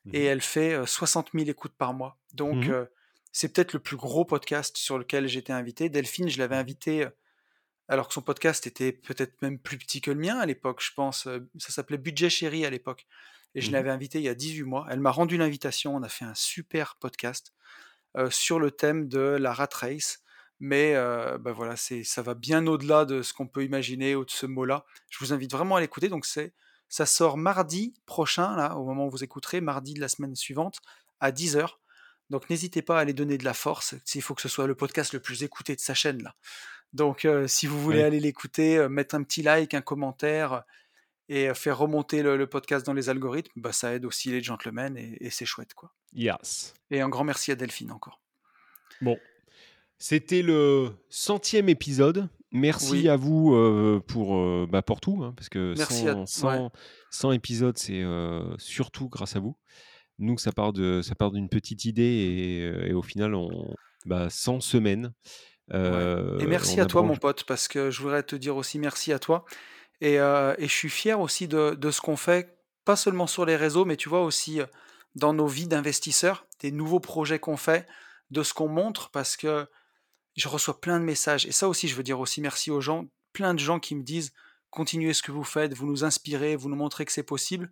Mmh 0.04 0.12
Et 0.12 0.24
elle 0.24 0.42
fait, 0.42 0.74
heu, 0.74 0.86
60 0.86 1.34
000 1.34 1.50
écoutes 1.50 1.76
par 1.76 1.94
mois. 1.94 2.18
Mmh 2.50 2.56
Donc 2.56 2.68
mh. 2.68 2.70
heu, 2.70 2.88
c'est 3.32 3.52
peut-être 3.54 3.74
le 3.74 3.80
plus 3.80 3.96
gros 3.96 4.24
podcast 4.24 4.76
sur 4.78 4.98
lequel 4.98 5.26
été 5.38 5.52
invité. 5.52 5.88
Delphine, 5.90 6.28
je 6.30 6.38
l'avais 6.38 6.56
Mmh 6.56 6.60
mh. 6.60 6.64
invitée, 6.64 7.04
heu, 7.06 7.12
alors 7.88 8.08
que 8.08 8.14
son 8.14 8.22
podcast 8.22 8.66
était 8.66 8.92
peut-être 8.92 9.40
même 9.42 9.58
plus 9.58 9.78
petit 9.78 10.00
que 10.00 10.10
le 10.10 10.18
mien 10.20 10.38
à 10.38 10.46
l'époque, 10.46 10.82
je 10.82 10.92
pense, 10.94 11.24
ça 11.58 11.70
s'appelait 11.72 11.98
Budget 11.98 12.30
Chéri 12.30 12.64
à 12.66 12.70
l'époque 12.70 13.06
et 13.54 13.60
je 13.60 13.70
Mmh 13.70 13.72
l'avais 13.72 13.90
invitée 13.90 14.18
il 14.20 14.24
y 14.24 14.28
a 14.28 14.34
18 14.34 14.62
mois. 14.64 14.86
Elle 14.90 15.00
m'a 15.00 15.10
rendu 15.10 15.36
l'invitation, 15.38 15.96
on 15.96 16.02
a 16.02 16.08
fait 16.08 16.24
un 16.24 16.34
super 16.34 16.96
podcast, 17.00 17.52
sur 18.30 18.60
le 18.60 18.70
thème 18.72 19.08
de 19.08 19.20
la 19.20 19.52
rat 19.54 19.68
race. 19.74 20.20
Mais 20.60 20.94
bah, 20.94 21.52
voilà, 21.52 21.74
c'est 21.76 22.04
ça 22.04 22.20
va 22.20 22.34
bien 22.34 22.66
au-delà 22.66 23.06
de 23.06 23.22
ce 23.22 23.32
qu'on 23.32 23.48
peut 23.48 23.64
imaginer 23.64 24.14
ou 24.14 24.24
de 24.26 24.30
ce 24.30 24.44
mot-là. 24.46 24.84
Je 25.08 25.18
vous 25.18 25.32
invite 25.32 25.50
vraiment 25.50 25.76
à 25.76 25.80
l'écouter, 25.80 26.08
donc 26.08 26.26
c'est 26.26 26.52
ça 26.88 27.06
sort 27.06 27.36
mardi 27.36 27.94
prochain 28.04 28.56
là, 28.56 28.76
au 28.76 28.84
moment 28.84 29.06
où 29.06 29.10
vous 29.10 29.24
écouterez, 29.24 29.60
mardi 29.60 29.94
de 29.94 30.00
la 30.00 30.08
semaine 30.08 30.36
suivante 30.36 30.80
à 31.20 31.30
10:00. 31.32 31.78
Donc 32.28 32.50
n'hésitez 32.50 32.82
pas 32.82 32.98
à 32.98 33.00
aller 33.00 33.14
donner 33.14 33.38
de 33.38 33.44
la 33.44 33.54
force, 33.54 33.94
s'il 34.04 34.22
faut 34.22 34.34
que 34.34 34.42
ce 34.42 34.48
soit 34.48 34.66
le 34.66 34.74
podcast 34.74 35.14
le 35.14 35.20
plus 35.20 35.42
écouté 35.42 35.74
de 35.74 35.80
sa 35.80 35.94
chaîne 35.94 36.22
là. 36.22 36.34
Donc 36.92 37.26
si 37.46 37.66
vous 37.66 37.80
voulez 37.80 38.02
aller 38.02 38.20
l'écouter, 38.20 38.86
mettre 38.88 39.14
un 39.14 39.22
petit 39.22 39.42
like, 39.42 39.72
un 39.74 39.80
commentaire 39.80 40.64
et 41.28 41.54
faire 41.54 41.78
remonter 41.78 42.22
le 42.22 42.36
le 42.36 42.46
podcast 42.46 42.84
dans 42.84 42.92
les 42.92 43.08
algorithmes, 43.08 43.60
bah, 43.60 43.72
ça 43.72 43.94
aide 43.94 44.04
aussi 44.04 44.30
les 44.30 44.42
gentlemen 44.42 44.96
et 44.96 45.16
et 45.20 45.30
c'est 45.30 45.46
chouette 45.46 45.72
quoi. 45.74 45.94
Yes. 46.12 46.74
Et 46.90 47.00
un 47.00 47.08
grand 47.08 47.24
merci 47.24 47.50
à 47.50 47.54
Delphine 47.54 47.92
encore. 47.92 48.20
Bon, 49.00 49.18
c'était 50.00 50.42
le 50.42 50.90
100e 51.10 51.68
épisode. 51.68 52.28
Merci 52.52 52.92
Oui, 52.92 53.08
à 53.08 53.14
vous, 53.16 53.54
heu, 53.54 54.00
pour, 54.08 54.34
heu, 54.34 54.66
bah, 54.68 54.82
pour 54.82 55.00
tout, 55.00 55.22
hein, 55.22 55.32
parce 55.36 55.48
que 55.48 55.74
merci 55.76 56.08
à 56.08 56.14
100 56.14 56.20
ouais. 56.20 56.26
100 56.26 56.72
100 57.10 57.32
épisodes, 57.32 57.78
c'est, 57.78 58.00
heu, 58.02 58.42
surtout 58.58 59.08
grâce 59.08 59.36
à 59.36 59.40
vous. 59.40 59.56
Nous, 60.18 60.36
ça 60.36 60.50
part 60.52 60.72
de 60.72 61.00
ça 61.02 61.14
part 61.14 61.30
d'une 61.30 61.48
petite 61.48 61.84
idée 61.84 62.82
et 62.88 62.92
au 62.92 63.02
final, 63.02 63.34
on 63.36 63.72
bah, 64.04 64.28
100 64.30 64.60
semaines, 64.60 65.12
Ouais 65.72 66.40
et 66.40 66.46
merci 66.46 66.80
à 66.80 66.86
toi 66.86 67.02
mon 67.02 67.16
pote 67.16 67.44
parce 67.44 67.68
que 67.68 67.90
je 67.92 68.02
voudrais 68.02 68.24
te 68.24 68.34
dire 68.34 68.56
aussi 68.56 68.80
merci 68.80 69.12
à 69.12 69.20
toi 69.20 69.44
et 70.00 70.14
et 70.16 70.68
je 70.68 70.74
suis 70.74 70.90
fier 70.90 71.20
aussi 71.20 71.46
de 71.48 71.74
de 71.74 71.90
ce 71.92 72.00
qu'on 72.00 72.16
fait, 72.16 72.58
pas 72.84 72.96
seulement 72.96 73.28
sur 73.28 73.44
les 73.46 73.56
réseaux, 73.56 73.84
mais 73.84 73.96
tu 73.96 74.08
vois 74.08 74.22
aussi, 74.24 74.60
dans 75.14 75.32
nos 75.34 75.46
vies 75.46 75.68
d'investisseurs, 75.68 76.46
des 76.60 76.72
nouveaux 76.72 77.00
projets 77.00 77.38
qu'on 77.38 77.56
fait, 77.56 77.86
de 78.30 78.42
ce 78.42 78.52
qu'on 78.54 78.68
montre 78.68 79.10
parce 79.10 79.36
que 79.36 79.66
je 80.36 80.48
reçois 80.48 80.80
plein 80.80 81.00
de 81.00 81.04
messages. 81.04 81.46
Et 81.46 81.52
ça 81.52 81.68
aussi 81.68 81.88
je 81.88 81.94
veux 81.96 82.02
dire 82.02 82.20
aussi 82.20 82.40
merci 82.40 82.70
aux 82.70 82.80
gens, 82.80 83.06
plein 83.32 83.54
de 83.54 83.58
gens 83.60 83.80
qui 83.80 83.94
me 83.94 84.02
disent: 84.02 84.32
«Continuez 84.70 85.14
ce 85.14 85.22
que 85.22 85.32
vous 85.32 85.44
faites, 85.44 85.74
vous 85.74 85.86
nous 85.86 86.04
inspirez, 86.04 86.56
vous 86.56 86.68
nous 86.68 86.76
montrez 86.76 87.04
que 87.04 87.12
c'est 87.12 87.22
possible» 87.24 87.70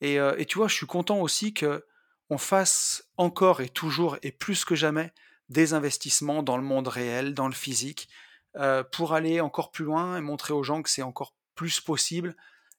et 0.00 0.18
heu 0.20 0.34
et 0.40 0.46
tu 0.46 0.58
vois, 0.58 0.68
je 0.68 0.74
suis 0.74 0.86
content 0.86 1.20
aussi 1.20 1.54
qu'on 1.54 2.38
fasse 2.38 3.04
encore 3.16 3.60
et 3.62 3.68
toujours 3.68 4.18
et 4.22 4.32
plus 4.32 4.64
que 4.64 4.74
jamais 4.76 5.12
des 5.48 5.74
investissements 5.74 6.42
dans 6.42 6.56
le 6.58 6.62
monde 6.64 6.88
réel, 6.88 7.34
dans 7.34 7.48
le 7.48 7.54
physique, 7.54 8.08
heu, 8.56 8.84
pour 8.92 9.14
aller 9.14 9.40
encore 9.40 9.70
plus 9.72 9.84
loin 9.84 10.16
et 10.18 10.20
montrer 10.20 10.54
aux 10.54 10.62
gens 10.62 10.82
que 10.82 10.90
c'est 10.90 11.02
encore 11.02 11.34
plus 11.54 11.80
possible 11.80 12.36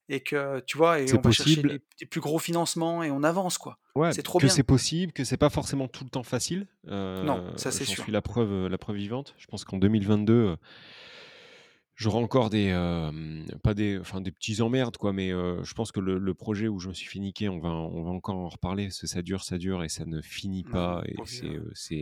et 0.09 0.21
que, 0.23 0.59
tu 0.61 0.77
vois? 0.77 0.99
Et 1.01 1.13
on 1.13 1.21
va 1.21 1.31
chercher 1.31 1.63
des 1.63 1.79
des 1.99 2.05
plus 2.07 2.21
gros 2.21 2.39
financements 2.39 3.03
et 3.03 3.11
on 3.11 3.23
avance, 3.23 3.57
quoi. 3.57 3.79
Ouais, 3.95 4.13
C'est 4.15 4.23
trop 4.23 4.39
que 4.39 4.47
c'est 4.47 4.63
possible, 4.63 5.11
que 5.13 5.23
c'est 5.23 5.35
pas 5.37 5.49
forcément 5.49 5.87
tout 5.87 6.03
le 6.03 6.09
temps 6.09 6.23
facile, 6.23 6.67
Non, 7.21 7.45
heu, 7.47 7.51
ça, 7.55 7.71
c'est 7.71 7.85
sûr. 7.85 8.05
suis 8.05 8.11
la 8.11 8.21
preuve, 8.21 8.51
heu, 8.51 8.67
la 8.69 8.77
preuve 8.77 8.95
vivante. 8.97 9.33
Je 9.37 9.47
pense 9.47 9.65
qu'en 9.65 9.77
2022, 9.77 10.33
heu 10.53 10.57
j'aurai 11.95 12.17
encore 12.23 12.49
des, 12.49 12.71
pas 13.63 13.73
des 13.73 13.97
enfin 13.99 14.21
des 14.21 14.31
petits 14.31 14.61
emmerdes 14.61 14.97
quoi, 14.97 15.11
mais 15.13 15.29
je 15.29 15.73
pense 15.73 15.91
que 15.91 15.99
le 15.99 16.17
le 16.17 16.33
projet 16.33 16.67
où 16.67 16.79
je 16.79 16.87
me 16.89 16.93
suis 16.93 17.07
fait 17.07 17.19
niquer, 17.19 17.49
on 17.49 17.59
va 17.59 17.69
on 17.69 18.03
va 18.03 18.09
encore 18.11 18.35
en 18.37 18.47
reparler 18.49 18.85
parce 18.85 19.01
que 19.01 19.07
ça 19.07 19.21
dure, 19.21 19.43
ça 19.43 19.57
dure 19.57 19.83
et 19.83 19.89
ça 19.89 20.05
ne 20.05 20.21
finit 20.21 20.63
pas 20.63 21.01
et 21.05 21.21
c'est, 21.25 21.55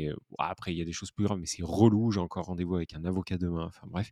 heu, 0.07 0.15
après 0.37 0.73
il 0.73 0.77
y 0.77 0.81
a 0.81 0.85
des 0.85 0.93
choses 0.93 1.11
plus 1.11 1.25
graves, 1.25 1.39
mais 1.39 1.45
c'est 1.47 1.63
relou. 1.63 2.11
J'ai 2.11 2.19
encore 2.19 2.45
rendez-vous 2.45 2.75
avec 2.75 2.93
un 2.93 3.05
avocat 3.05 3.37
demain, 3.37 3.65
enfin 3.65 3.87
bref. 3.89 4.11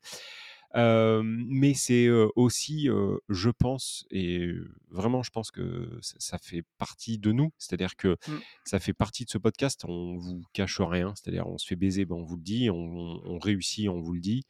Hem, 0.76 1.45
mais 1.49 1.73
c'est, 1.73 2.05
heu, 2.07 2.30
aussi, 2.36 2.89
heu, 2.89 3.19
je 3.30 3.49
pense 3.49 4.05
et 4.11 4.51
vraiment 4.89 5.23
je 5.23 5.32
pense 5.32 5.49
que 5.51 5.97
ça 6.01 6.15
ça 6.19 6.38
fait 6.38 6.63
partie 6.78 7.17
de 7.19 7.32
nous. 7.32 7.51
C'est-à-dire 7.57 7.95
que 7.95 8.17
Mmh. 8.28 8.34
ça 8.65 8.80
fait 8.80 8.93
partie 8.93 9.26
de 9.26 9.30
ce 9.30 9.38
podcast, 9.38 9.86
on 9.88 10.17
vous 10.17 10.41
cache 10.53 10.82
rien, 10.82 11.13
c'est-à-dire 11.15 11.47
on 11.47 11.57
se 11.57 11.65
fait 11.67 11.76
baiser, 11.78 12.05
ben, 12.05 12.15
on 12.15 12.23
vous 12.23 12.36
le 12.38 12.43
dit, 12.43 12.69
on 12.69 12.76
on 12.76 13.21
on 13.26 13.39
réussit, 13.39 13.88
on 13.89 14.01
vous 14.01 14.13
le 14.13 14.19
dit. 14.21 14.43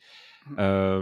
Mmh. 0.48 1.02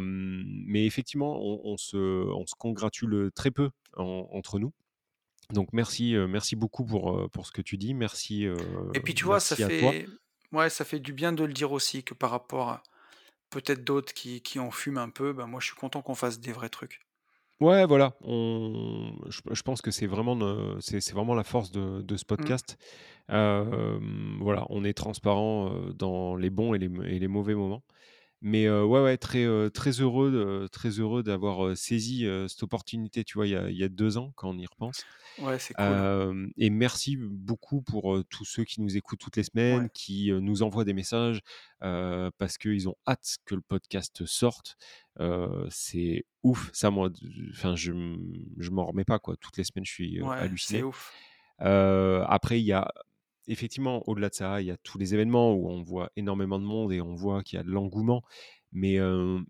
Mais 0.67 0.85
effectivement, 0.85 1.39
on 1.41 1.61
on 1.65 1.77
se 1.77 1.97
on 1.97 2.45
se 2.45 2.55
congratule, 2.55 3.31
très 3.35 3.51
peu 3.51 3.69
en 3.97 4.27
entre 4.31 4.59
nous. 4.59 4.73
Donc 5.51 5.69
merci, 5.73 6.15
merci 6.29 6.55
beaucoup 6.55 6.85
pour, 6.85 7.29
ce 7.45 7.51
que 7.51 7.61
tu 7.61 7.77
dis. 7.77 7.93
Merci, 7.93 8.45
Et 8.93 8.99
puis, 9.01 9.13
tu 9.13 9.25
vois, 9.25 9.39
ça 9.39 9.55
toi. 9.55 9.67
fait 9.69 10.07
ouais, 10.51 10.69
ça 10.69 10.85
fait 10.85 10.99
du 10.99 11.13
bien 11.13 11.33
de 11.33 11.43
le 11.43 11.53
dire 11.53 11.71
aussi 11.71 12.03
que 12.03 12.13
par 12.13 12.31
rapport 12.31 12.69
à 12.69 12.83
peut-être 13.53 13.83
d'autres 13.83 14.13
qui 14.13 14.41
qui 14.41 14.59
en 14.59 14.71
fument 14.71 14.97
un 14.99 15.09
peu, 15.09 15.33
bah, 15.33 15.45
moi, 15.47 15.59
je 15.61 15.67
suis 15.67 15.75
content 15.75 16.01
qu'on 16.01 16.15
fasse 16.15 16.39
des 16.39 16.51
vrais 16.53 16.69
trucs. 16.69 17.01
Ouais, 17.61 17.85
voilà, 17.85 18.17
on 18.21 19.13
je 19.29 19.39
je 19.51 19.61
pense 19.61 19.81
que 19.81 19.89
c'est 19.91 20.07
vraiment 20.07 20.35
ne 20.35 20.79
c'est 20.81 20.99
c'est 20.99 21.13
vraiment 21.13 21.35
la 21.35 21.43
force 21.45 21.71
de 21.71 22.01
de 22.01 22.17
ce 22.17 22.25
Mmh. 22.37 22.53
podcast. 22.55 22.77
Hem, 23.29 24.37
voilà, 24.41 24.65
on 24.69 24.85
est 24.85 24.93
transparent, 24.93 25.71
heu, 25.73 25.93
dans 25.93 26.35
les 26.37 26.49
bons 26.51 26.73
et 26.75 26.79
les 26.79 26.87
et 27.15 27.19
les 27.19 27.27
mauvais 27.27 27.55
moments. 27.55 27.83
Mais 28.45 28.69
ouais, 28.69 29.01
ouais, 29.01 29.17
très, 29.17 29.45
heu, 29.45 29.69
très 29.71 30.01
heureux 30.01 30.29
de 30.29 30.67
très 30.67 30.89
heureux 30.99 31.23
d'avoir, 31.23 31.77
saisi, 31.77 32.25
cette 32.49 32.61
opportunité, 32.63 33.23
tu 33.23 33.35
vois, 33.35 33.47
il 33.47 33.51
y 33.51 33.55
a 33.55 33.69
il 33.69 33.77
y 33.77 33.85
a 33.85 33.87
2 33.89 34.17
ans 34.17 34.33
quand 34.35 34.49
on 34.49 34.57
y 34.57 34.65
repense. 34.65 35.05
Ouais, 35.37 35.57
c'est 35.59 35.73
cool. 35.75 36.07
Et 36.57 36.69
merci 36.69 37.15
beaucoup 37.17 37.81
pour, 37.81 38.21
tous 38.29 38.43
ceux 38.45 38.65
qui 38.65 38.81
nous 38.81 38.97
écoutent 38.97 39.19
toutes 39.19 39.37
les 39.37 39.43
Ouais. 39.67 39.83
semaines, 39.83 39.89
qui, 39.91 40.29
nous 40.33 40.61
envoient 40.61 40.83
des 40.83 40.93
messages, 40.93 41.39
heu, 41.83 42.31
parce 42.37 42.57
qu'ils 42.57 42.89
ont 42.89 42.95
hâte 43.07 43.37
que 43.45 43.55
le 43.55 43.61
podcast 43.61 44.25
sorte. 44.25 44.75
C'est 45.69 46.25
ouf, 46.43 46.69
ça 46.73 46.91
moi 46.91 47.09
d 47.09 47.19
enfin 47.51 47.75
je 47.77 47.93
m 47.93 48.17
je 48.57 48.71
m'en 48.71 48.85
remets 48.87 49.05
pas 49.05 49.19
quoi. 49.19 49.37
Toutes 49.37 49.55
les 49.57 49.63
semaines, 49.63 49.85
je 49.85 49.91
suis, 49.93 50.19
heu, 50.19 50.29
Ouais, 50.29 50.51
c'est 50.57 50.81
halluciné. 50.81 50.83
ouf. 50.83 51.13
Après 51.59 52.59
il 52.61 52.65
y 52.65 52.73
a 52.73 52.91
effectivement, 53.47 54.07
au-delà 54.09 54.29
de 54.29 54.33
ça, 54.35 54.61
il 54.61 54.67
y 54.67 54.71
a 54.71 54.77
tous 54.77 54.97
les 54.97 55.13
événements 55.13 55.53
où 55.53 55.69
on 55.69 55.83
voit 55.83 56.11
énormément 56.15 56.59
de 56.59 56.65
monde 56.65 56.91
et 56.93 57.01
on 57.01 57.15
voit 57.15 57.43
qu'il 57.43 57.57
y 57.57 57.59
a 57.59 57.63
de 57.63 57.69
l'engouement. 57.69 58.23
Mais 58.75 58.97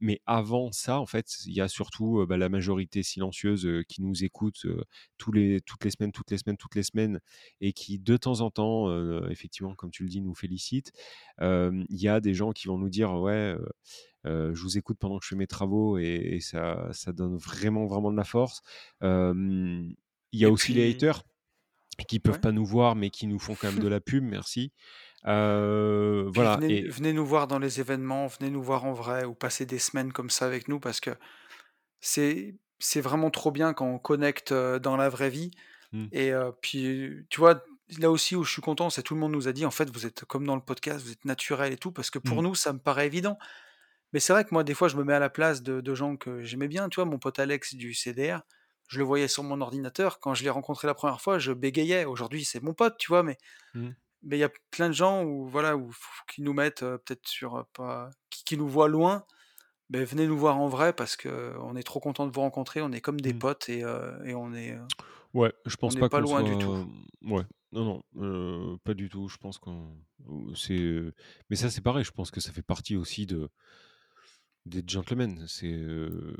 mais 0.02 0.20
avant 0.26 0.72
ça, 0.74 1.00
en 1.00 1.06
fait, 1.06 1.28
il 1.46 1.54
y 1.54 1.62
a 1.62 1.70
surtout, 1.70 2.26
bah, 2.28 2.36
la 2.38 2.50
majorité 2.50 3.04
silencieuse, 3.04 3.68
qui 3.88 4.02
nous 4.02 4.24
écoute, 4.26 4.66
tous 5.18 5.32
les 5.32 5.62
toutes 5.62 5.86
les 5.86 5.92
semaines, 5.92 6.12
toutes 6.12 6.30
les 6.32 6.38
semaines, 6.38 6.58
toutes 6.58 6.76
les 6.76 6.84
semaines 6.84 7.20
et 7.62 7.72
qui 7.74 8.00
de 8.00 8.18
temps 8.18 8.42
en 8.42 8.52
temps, 8.52 8.90
effectivement, 9.30 9.76
comme 9.76 9.92
tu 9.92 10.04
le 10.04 10.10
dis, 10.10 10.22
nous 10.22 10.36
félicite. 10.36 10.92
Il 11.42 11.86
y 11.90 12.08
a 12.10 12.20
des 12.20 12.34
gens 12.34 12.52
qui 12.52 12.68
vont 12.68 12.78
nous 12.78 12.90
dire: 12.90 13.14
«Ouais, 13.14 13.56
je 14.26 14.62
vous 14.62 14.78
écoute 14.78 14.98
pendant 15.00 15.20
que 15.20 15.26
je 15.26 15.30
fais 15.30 15.36
mes 15.38 15.48
travaux» 15.48 15.98
et 16.00 16.04
et 16.36 16.40
ça 16.42 16.90
ça 16.94 17.14
donne 17.14 17.38
vraiment, 17.38 17.86
vraiment 17.88 18.12
de 18.12 18.18
la 18.18 18.24
force. 18.26 18.62
Il 19.02 20.40
y 20.40 20.46
a 20.46 20.50
Et 20.50 20.52
aussi 20.52 20.74
les 20.74 20.90
haters 20.90 21.24
qui 22.08 22.20
peuvent 22.20 22.36
ouais. 22.36 22.40
pas 22.40 22.52
nous 22.52 22.66
voir, 22.66 22.96
mais 22.96 23.10
qui 23.10 23.28
nous 23.28 23.40
font 23.40 23.56
quand 23.56 23.72
même 23.72 23.80
de 23.80 23.88
la 23.88 24.00
pub, 24.02 24.24
merci. 24.24 24.72
Puis 26.32 26.32
voilà 26.34 26.58
venez 26.58 26.80
et 26.80 26.88
venez 26.88 27.14
nous 27.14 27.26
voir 27.26 27.48
dans 27.48 27.60
les 27.60 27.80
événements, 27.80 28.28
venez 28.28 28.50
nous 28.50 28.62
voir 28.64 28.86
en 28.86 28.94
vrai 28.94 29.24
ou 29.26 29.34
passer 29.34 29.66
des 29.66 29.80
semaines 29.80 30.12
comme 30.12 30.30
ça 30.30 30.46
avec 30.46 30.68
nous 30.68 30.80
parce 30.80 31.00
que 31.00 31.12
c'est 32.02 32.56
c'est 32.80 33.02
vraiment 33.02 33.30
trop 33.32 33.52
bien 33.52 33.74
quand 33.74 33.88
on 33.88 34.00
connecte, 34.00 34.54
dans 34.54 34.98
la 34.98 35.10
vraie 35.10 35.30
vie 35.30 35.52
Mmh. 35.94 36.08
et 36.12 36.32
puis, 36.62 37.26
tu 37.30 37.40
vois, 37.40 37.64
là 38.00 38.10
aussi 38.10 38.36
où 38.36 38.44
je 38.44 38.52
suis 38.52 38.64
content, 38.64 38.90
c'est 38.90 39.04
tout 39.04 39.14
le 39.14 39.20
monde 39.20 39.32
nous 39.32 39.48
a 39.48 39.54
dit: 39.54 39.64
«En 39.66 39.72
fait, 39.72 39.90
vous 39.92 40.06
êtes 40.08 40.26
comme 40.26 40.46
dans 40.46 40.56
le 40.56 40.62
podcast, 40.64 41.06
vous 41.06 41.12
êtes 41.12 41.24
naturels 41.26 41.72
et 41.72 41.78
tout», 41.78 41.92
parce 41.92 42.10
que 42.10 42.18
pour 42.20 42.42
Mmh. 42.42 42.46
nous, 42.46 42.56
ça 42.56 42.74
me 42.74 42.80
paraît 42.80 43.06
évident. 43.06 43.38
Mais 44.14 44.20
c'est 44.20 44.34
vrai 44.34 44.44
que 44.44 44.50
moi, 44.52 44.64
des 44.64 44.74
fois, 44.74 44.88
je 44.88 44.98
me 44.98 45.04
mets 45.04 45.14
à 45.14 45.20
la 45.20 45.30
place 45.30 45.64
de 45.64 45.82
de 45.82 45.96
gens 45.96 46.18
que 46.18 46.44
j'aimais 46.44 46.68
bien, 46.68 46.90
tu 46.90 46.96
vois? 46.96 47.06
Mon 47.06 47.20
pote 47.20 47.40
Alex 47.40 47.76
du 47.76 47.94
CDR, 47.94 48.42
je 48.94 49.00
le 49.00 49.06
voyais 49.06 49.28
sur 49.28 49.44
mon 49.44 49.62
ordinateur, 49.62 50.20
quand 50.20 50.36
je 50.36 50.44
l'ai 50.44 50.50
rencontré 50.52 50.88
la 50.88 50.94
1re 50.96 51.22
fois, 51.22 51.40
je 51.40 51.52
bégayais. 51.54 52.06
Aujourd'hui, 52.06 52.46
c'est 52.46 52.62
mon 52.64 52.74
pote, 52.76 52.98
tu 53.00 53.10
vois? 53.10 53.24
Mais 53.24 53.38
Mmh. 53.74 53.94
mais 54.24 54.38
il 54.38 54.42
y 54.42 54.44
a 54.46 54.52
plein 54.72 54.90
de 54.90 54.94
gens 54.94 55.24
où 55.26 55.48
voilà, 55.48 55.78
où 55.78 55.92
qui 56.30 56.42
nous 56.44 56.54
mettent, 56.54 56.84
heu, 56.84 56.98
peut-être 57.00 57.28
sur, 57.28 57.58
heu, 57.60 57.66
pas 57.74 58.10
qui 58.32 58.44
qui 58.46 58.58
nous 58.58 58.70
voient 58.70 58.90
loin, 58.90 59.26
beh, 59.92 60.06
venez 60.06 60.28
nous 60.28 60.38
voir 60.40 60.60
en 60.60 60.68
vrai 60.70 60.94
parce 60.94 61.18
qu'on 61.18 61.76
est 61.78 61.84
trop 61.84 62.00
content 62.02 62.28
de 62.28 62.34
vous 62.34 62.42
rencontrer, 62.42 62.82
on 62.82 62.92
est 62.94 63.02
comme 63.02 63.22
des 63.22 63.34
Mmh. 63.34 63.36
potes 63.36 63.70
et 63.70 63.80
et 64.26 64.36
on 64.36 64.54
est, 64.56 64.78
Ouais, 65.34 65.52
je 65.66 65.76
on 65.88 65.92
pense 65.92 65.96
pas 65.96 66.10
pas 66.10 66.22
loin 66.22 66.44
soit, 66.44 66.44
du 66.44 66.58
tout. 66.58 66.88
ouais, 67.24 67.44
non, 67.72 68.04
non, 68.14 68.78
pas 68.84 68.94
du 68.94 69.10
tout. 69.10 69.28
Je 69.28 69.38
pense 69.38 69.58
qu'on 69.58 69.98
c'est, 70.56 71.02
mais 71.50 71.56
ça, 71.56 71.70
c'est 71.72 71.82
pareil, 71.82 72.04
je 72.04 72.12
pense 72.12 72.30
que 72.32 72.40
ça 72.40 72.52
fait 72.52 72.62
partie 72.62 72.96
aussi 72.96 73.26
de 73.26 73.50
d'être 74.66 74.90
gentleman. 74.90 75.46
C'est, 75.48 75.72
heu, 75.72 76.36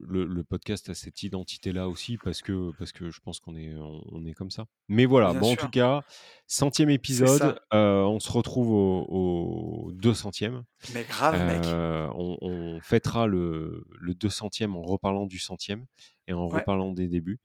le 0.00 0.24
le 0.26 0.44
podcast 0.44 0.88
a 0.90 0.94
cette 0.94 1.22
identité-là 1.22 1.88
aussi 1.88 2.18
parce 2.18 2.42
que 2.42 2.72
parce 2.72 2.92
que 2.92 3.10
je 3.10 3.20
pense 3.20 3.40
qu'on 3.40 3.56
est 3.56 3.74
on 3.76 4.02
on 4.12 4.24
est 4.26 4.34
comme 4.34 4.50
ça. 4.50 4.66
Mais 4.88 5.06
voilà, 5.06 5.32
Bien 5.32 5.42
bon, 5.42 5.52
en 5.52 5.56
tout 5.56 5.68
cas, 5.68 6.04
100e 6.48 6.90
C'est 7.10 7.26
épisode, 7.28 7.60
heu, 7.74 7.76
on 8.06 8.20
se 8.20 8.30
retrouve 8.32 8.70
au 8.72 9.86
au 9.88 9.92
200e. 9.92 10.64
Mais 10.88 11.04
grave, 11.04 11.42
mec. 11.42 11.74
Heu, 11.74 12.08
on 12.14 12.36
on 12.42 12.80
fêtera 12.82 13.26
le 13.28 13.84
le 14.00 14.14
200e 14.14 14.76
en 14.76 14.82
reparlant 14.82 15.26
du 15.26 15.38
100e 15.38 15.86
et 16.28 16.32
en 16.34 16.48
Ouais. 16.50 16.66
reparlant 16.66 16.92
des 16.92 17.08
débuts. 17.08 17.40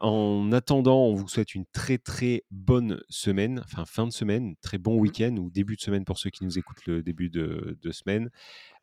En 0.00 0.52
attendant, 0.52 1.06
on 1.06 1.14
vous 1.14 1.26
souhaite 1.28 1.56
une 1.56 1.64
très, 1.72 1.98
très 1.98 2.44
bonne 2.52 3.00
semaine, 3.08 3.60
enfin, 3.64 3.84
fin 3.84 4.06
de 4.06 4.12
semaine, 4.12 4.54
très 4.62 4.78
bon 4.78 4.96
Mmh. 4.96 5.14
week-end 5.14 5.36
ou 5.38 5.50
début 5.50 5.74
de 5.76 5.80
semaine 5.80 6.04
pour 6.04 6.18
ceux 6.18 6.30
qui 6.30 6.44
nous 6.44 6.56
écoutent 6.56 6.86
le 6.86 7.02
début 7.02 7.30
de 7.30 7.76
de 7.82 7.90
semaine. 7.92 8.30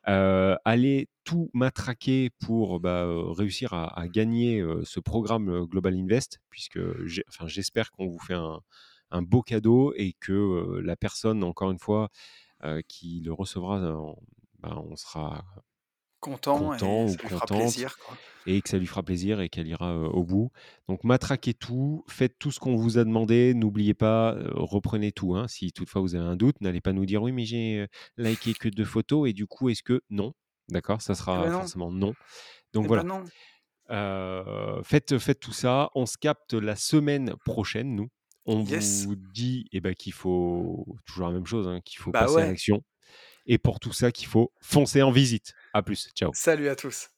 Heu, 0.07 0.55
allez 0.65 1.07
tout 1.23 1.49
matraquer 1.53 2.29
pour, 2.39 2.79
bah, 2.79 3.05
heu, 3.05 3.31
réussir 3.31 3.73
à 3.73 3.99
à 3.99 4.07
gagner, 4.07 4.59
heu, 4.61 4.83
ce 4.85 4.99
programme, 4.99 5.65
Global 5.65 5.95
Invest 5.95 6.39
puisque 6.49 6.79
enfin, 7.29 7.47
j'espère 7.47 7.91
qu'on 7.91 8.07
vous 8.07 8.19
fait 8.19 8.33
un 8.35 8.61
un 9.11 9.21
beau 9.21 9.41
cadeau 9.43 9.93
et 9.95 10.13
que, 10.19 10.33
heu, 10.33 10.81
la 10.81 10.95
personne, 10.95 11.43
encore 11.43 11.71
une 11.71 11.79
fois, 11.79 12.09
heu, 12.65 12.81
qui 12.87 13.21
le 13.25 13.33
recevra 13.33 13.79
en 13.93 14.17
ben, 14.61 14.75
on 14.91 14.95
sera 14.97 15.45
Content 16.27 16.73
content 16.73 17.05
et 17.05 17.07
ou 17.07 17.17
ça 17.17 17.21
lui 17.21 17.29
fera 17.29 17.47
contente 17.47 17.47
plaisir, 17.47 17.97
quoi. 17.97 18.19
et 18.45 18.61
que 18.61 18.69
ça 18.69 18.77
lui 18.79 18.87
fera 18.87 19.03
plaisir 19.03 19.41
et 19.41 19.49
qu'elle 19.49 19.67
ira, 19.67 19.93
heu, 19.95 20.05
au 20.07 20.23
bout. 20.23 20.51
Donc 20.89 21.03
matraquez 21.03 21.53
tout, 21.55 22.03
faites 22.09 22.37
tout 22.39 22.51
ce 22.51 22.59
qu'on 22.59 22.75
vous 22.75 22.97
a 22.99 23.03
demandé, 23.05 23.53
n'oubliez 23.55 23.93
pas, 23.95 24.35
heu, 24.35 24.51
reprenez 24.55 25.11
tout, 25.11 25.35
hein. 25.35 25.47
Si 25.49 25.71
toutefois 25.73 26.01
vous 26.01 26.15
avez 26.15 26.25
un 26.25 26.35
doute, 26.37 26.61
n'allez 26.61 26.81
pas 26.81 26.93
nous 26.93 27.05
dire: 27.05 27.23
«Oui, 27.23 27.31
mais 27.33 27.45
j'ai, 27.45 27.81
heu, 27.81 27.87
liké 28.17 28.55
que 28.55 28.69
2 28.69 28.85
photos 28.85 29.29
et 29.29 29.33
du 29.33 29.47
coup, 29.47 29.69
est-ce 29.69 29.83
que» 29.83 30.01
non, 30.09 30.33
d'accord? 30.69 31.01
Ça 31.01 31.15
Eh 31.33 31.37
sera 31.37 31.49
beh, 31.49 31.51
non. 31.51 31.67
forcément 31.67 31.91
non. 31.91 32.15
Donc 32.73 32.87
Eh 32.87 32.89
voilà, 32.89 33.05
non. 33.09 33.31
heu, 33.91 34.81
faites 34.83 35.17
faites 35.19 35.39
tout 35.39 35.53
ça. 35.53 35.89
On 35.95 36.05
se 36.05 36.17
capte 36.17 36.53
la 36.53 36.75
semaine 36.75 37.35
prochaine, 37.45 37.95
nous. 37.95 38.09
On 38.45 38.63
Yes. 38.67 39.07
vous 39.07 39.15
dit 39.15 39.67
et 39.71 39.81
bah, 39.81 39.93
qu'il 39.95 40.13
faut 40.13 40.85
toujours 41.05 41.27
la 41.27 41.33
même 41.33 41.45
chose, 41.47 41.67
hein, 41.67 41.79
qu'il 41.83 41.99
faut 41.99 42.13
Bah, 42.13 42.27
passer 42.27 42.41
à 42.41 42.45
ouais. 42.45 42.47
l'action 42.47 42.83
et 43.45 43.57
pour 43.57 43.79
tout 43.79 43.93
ça, 43.93 44.11
qu'il 44.11 44.27
faut 44.27 44.51
foncer 44.61 45.01
en 45.01 45.11
visite. 45.11 45.53
À 45.73 45.81
plus, 45.81 46.09
ciao. 46.15 46.31
Salut 46.33 46.69
à 46.69 46.75
tous. 46.75 47.09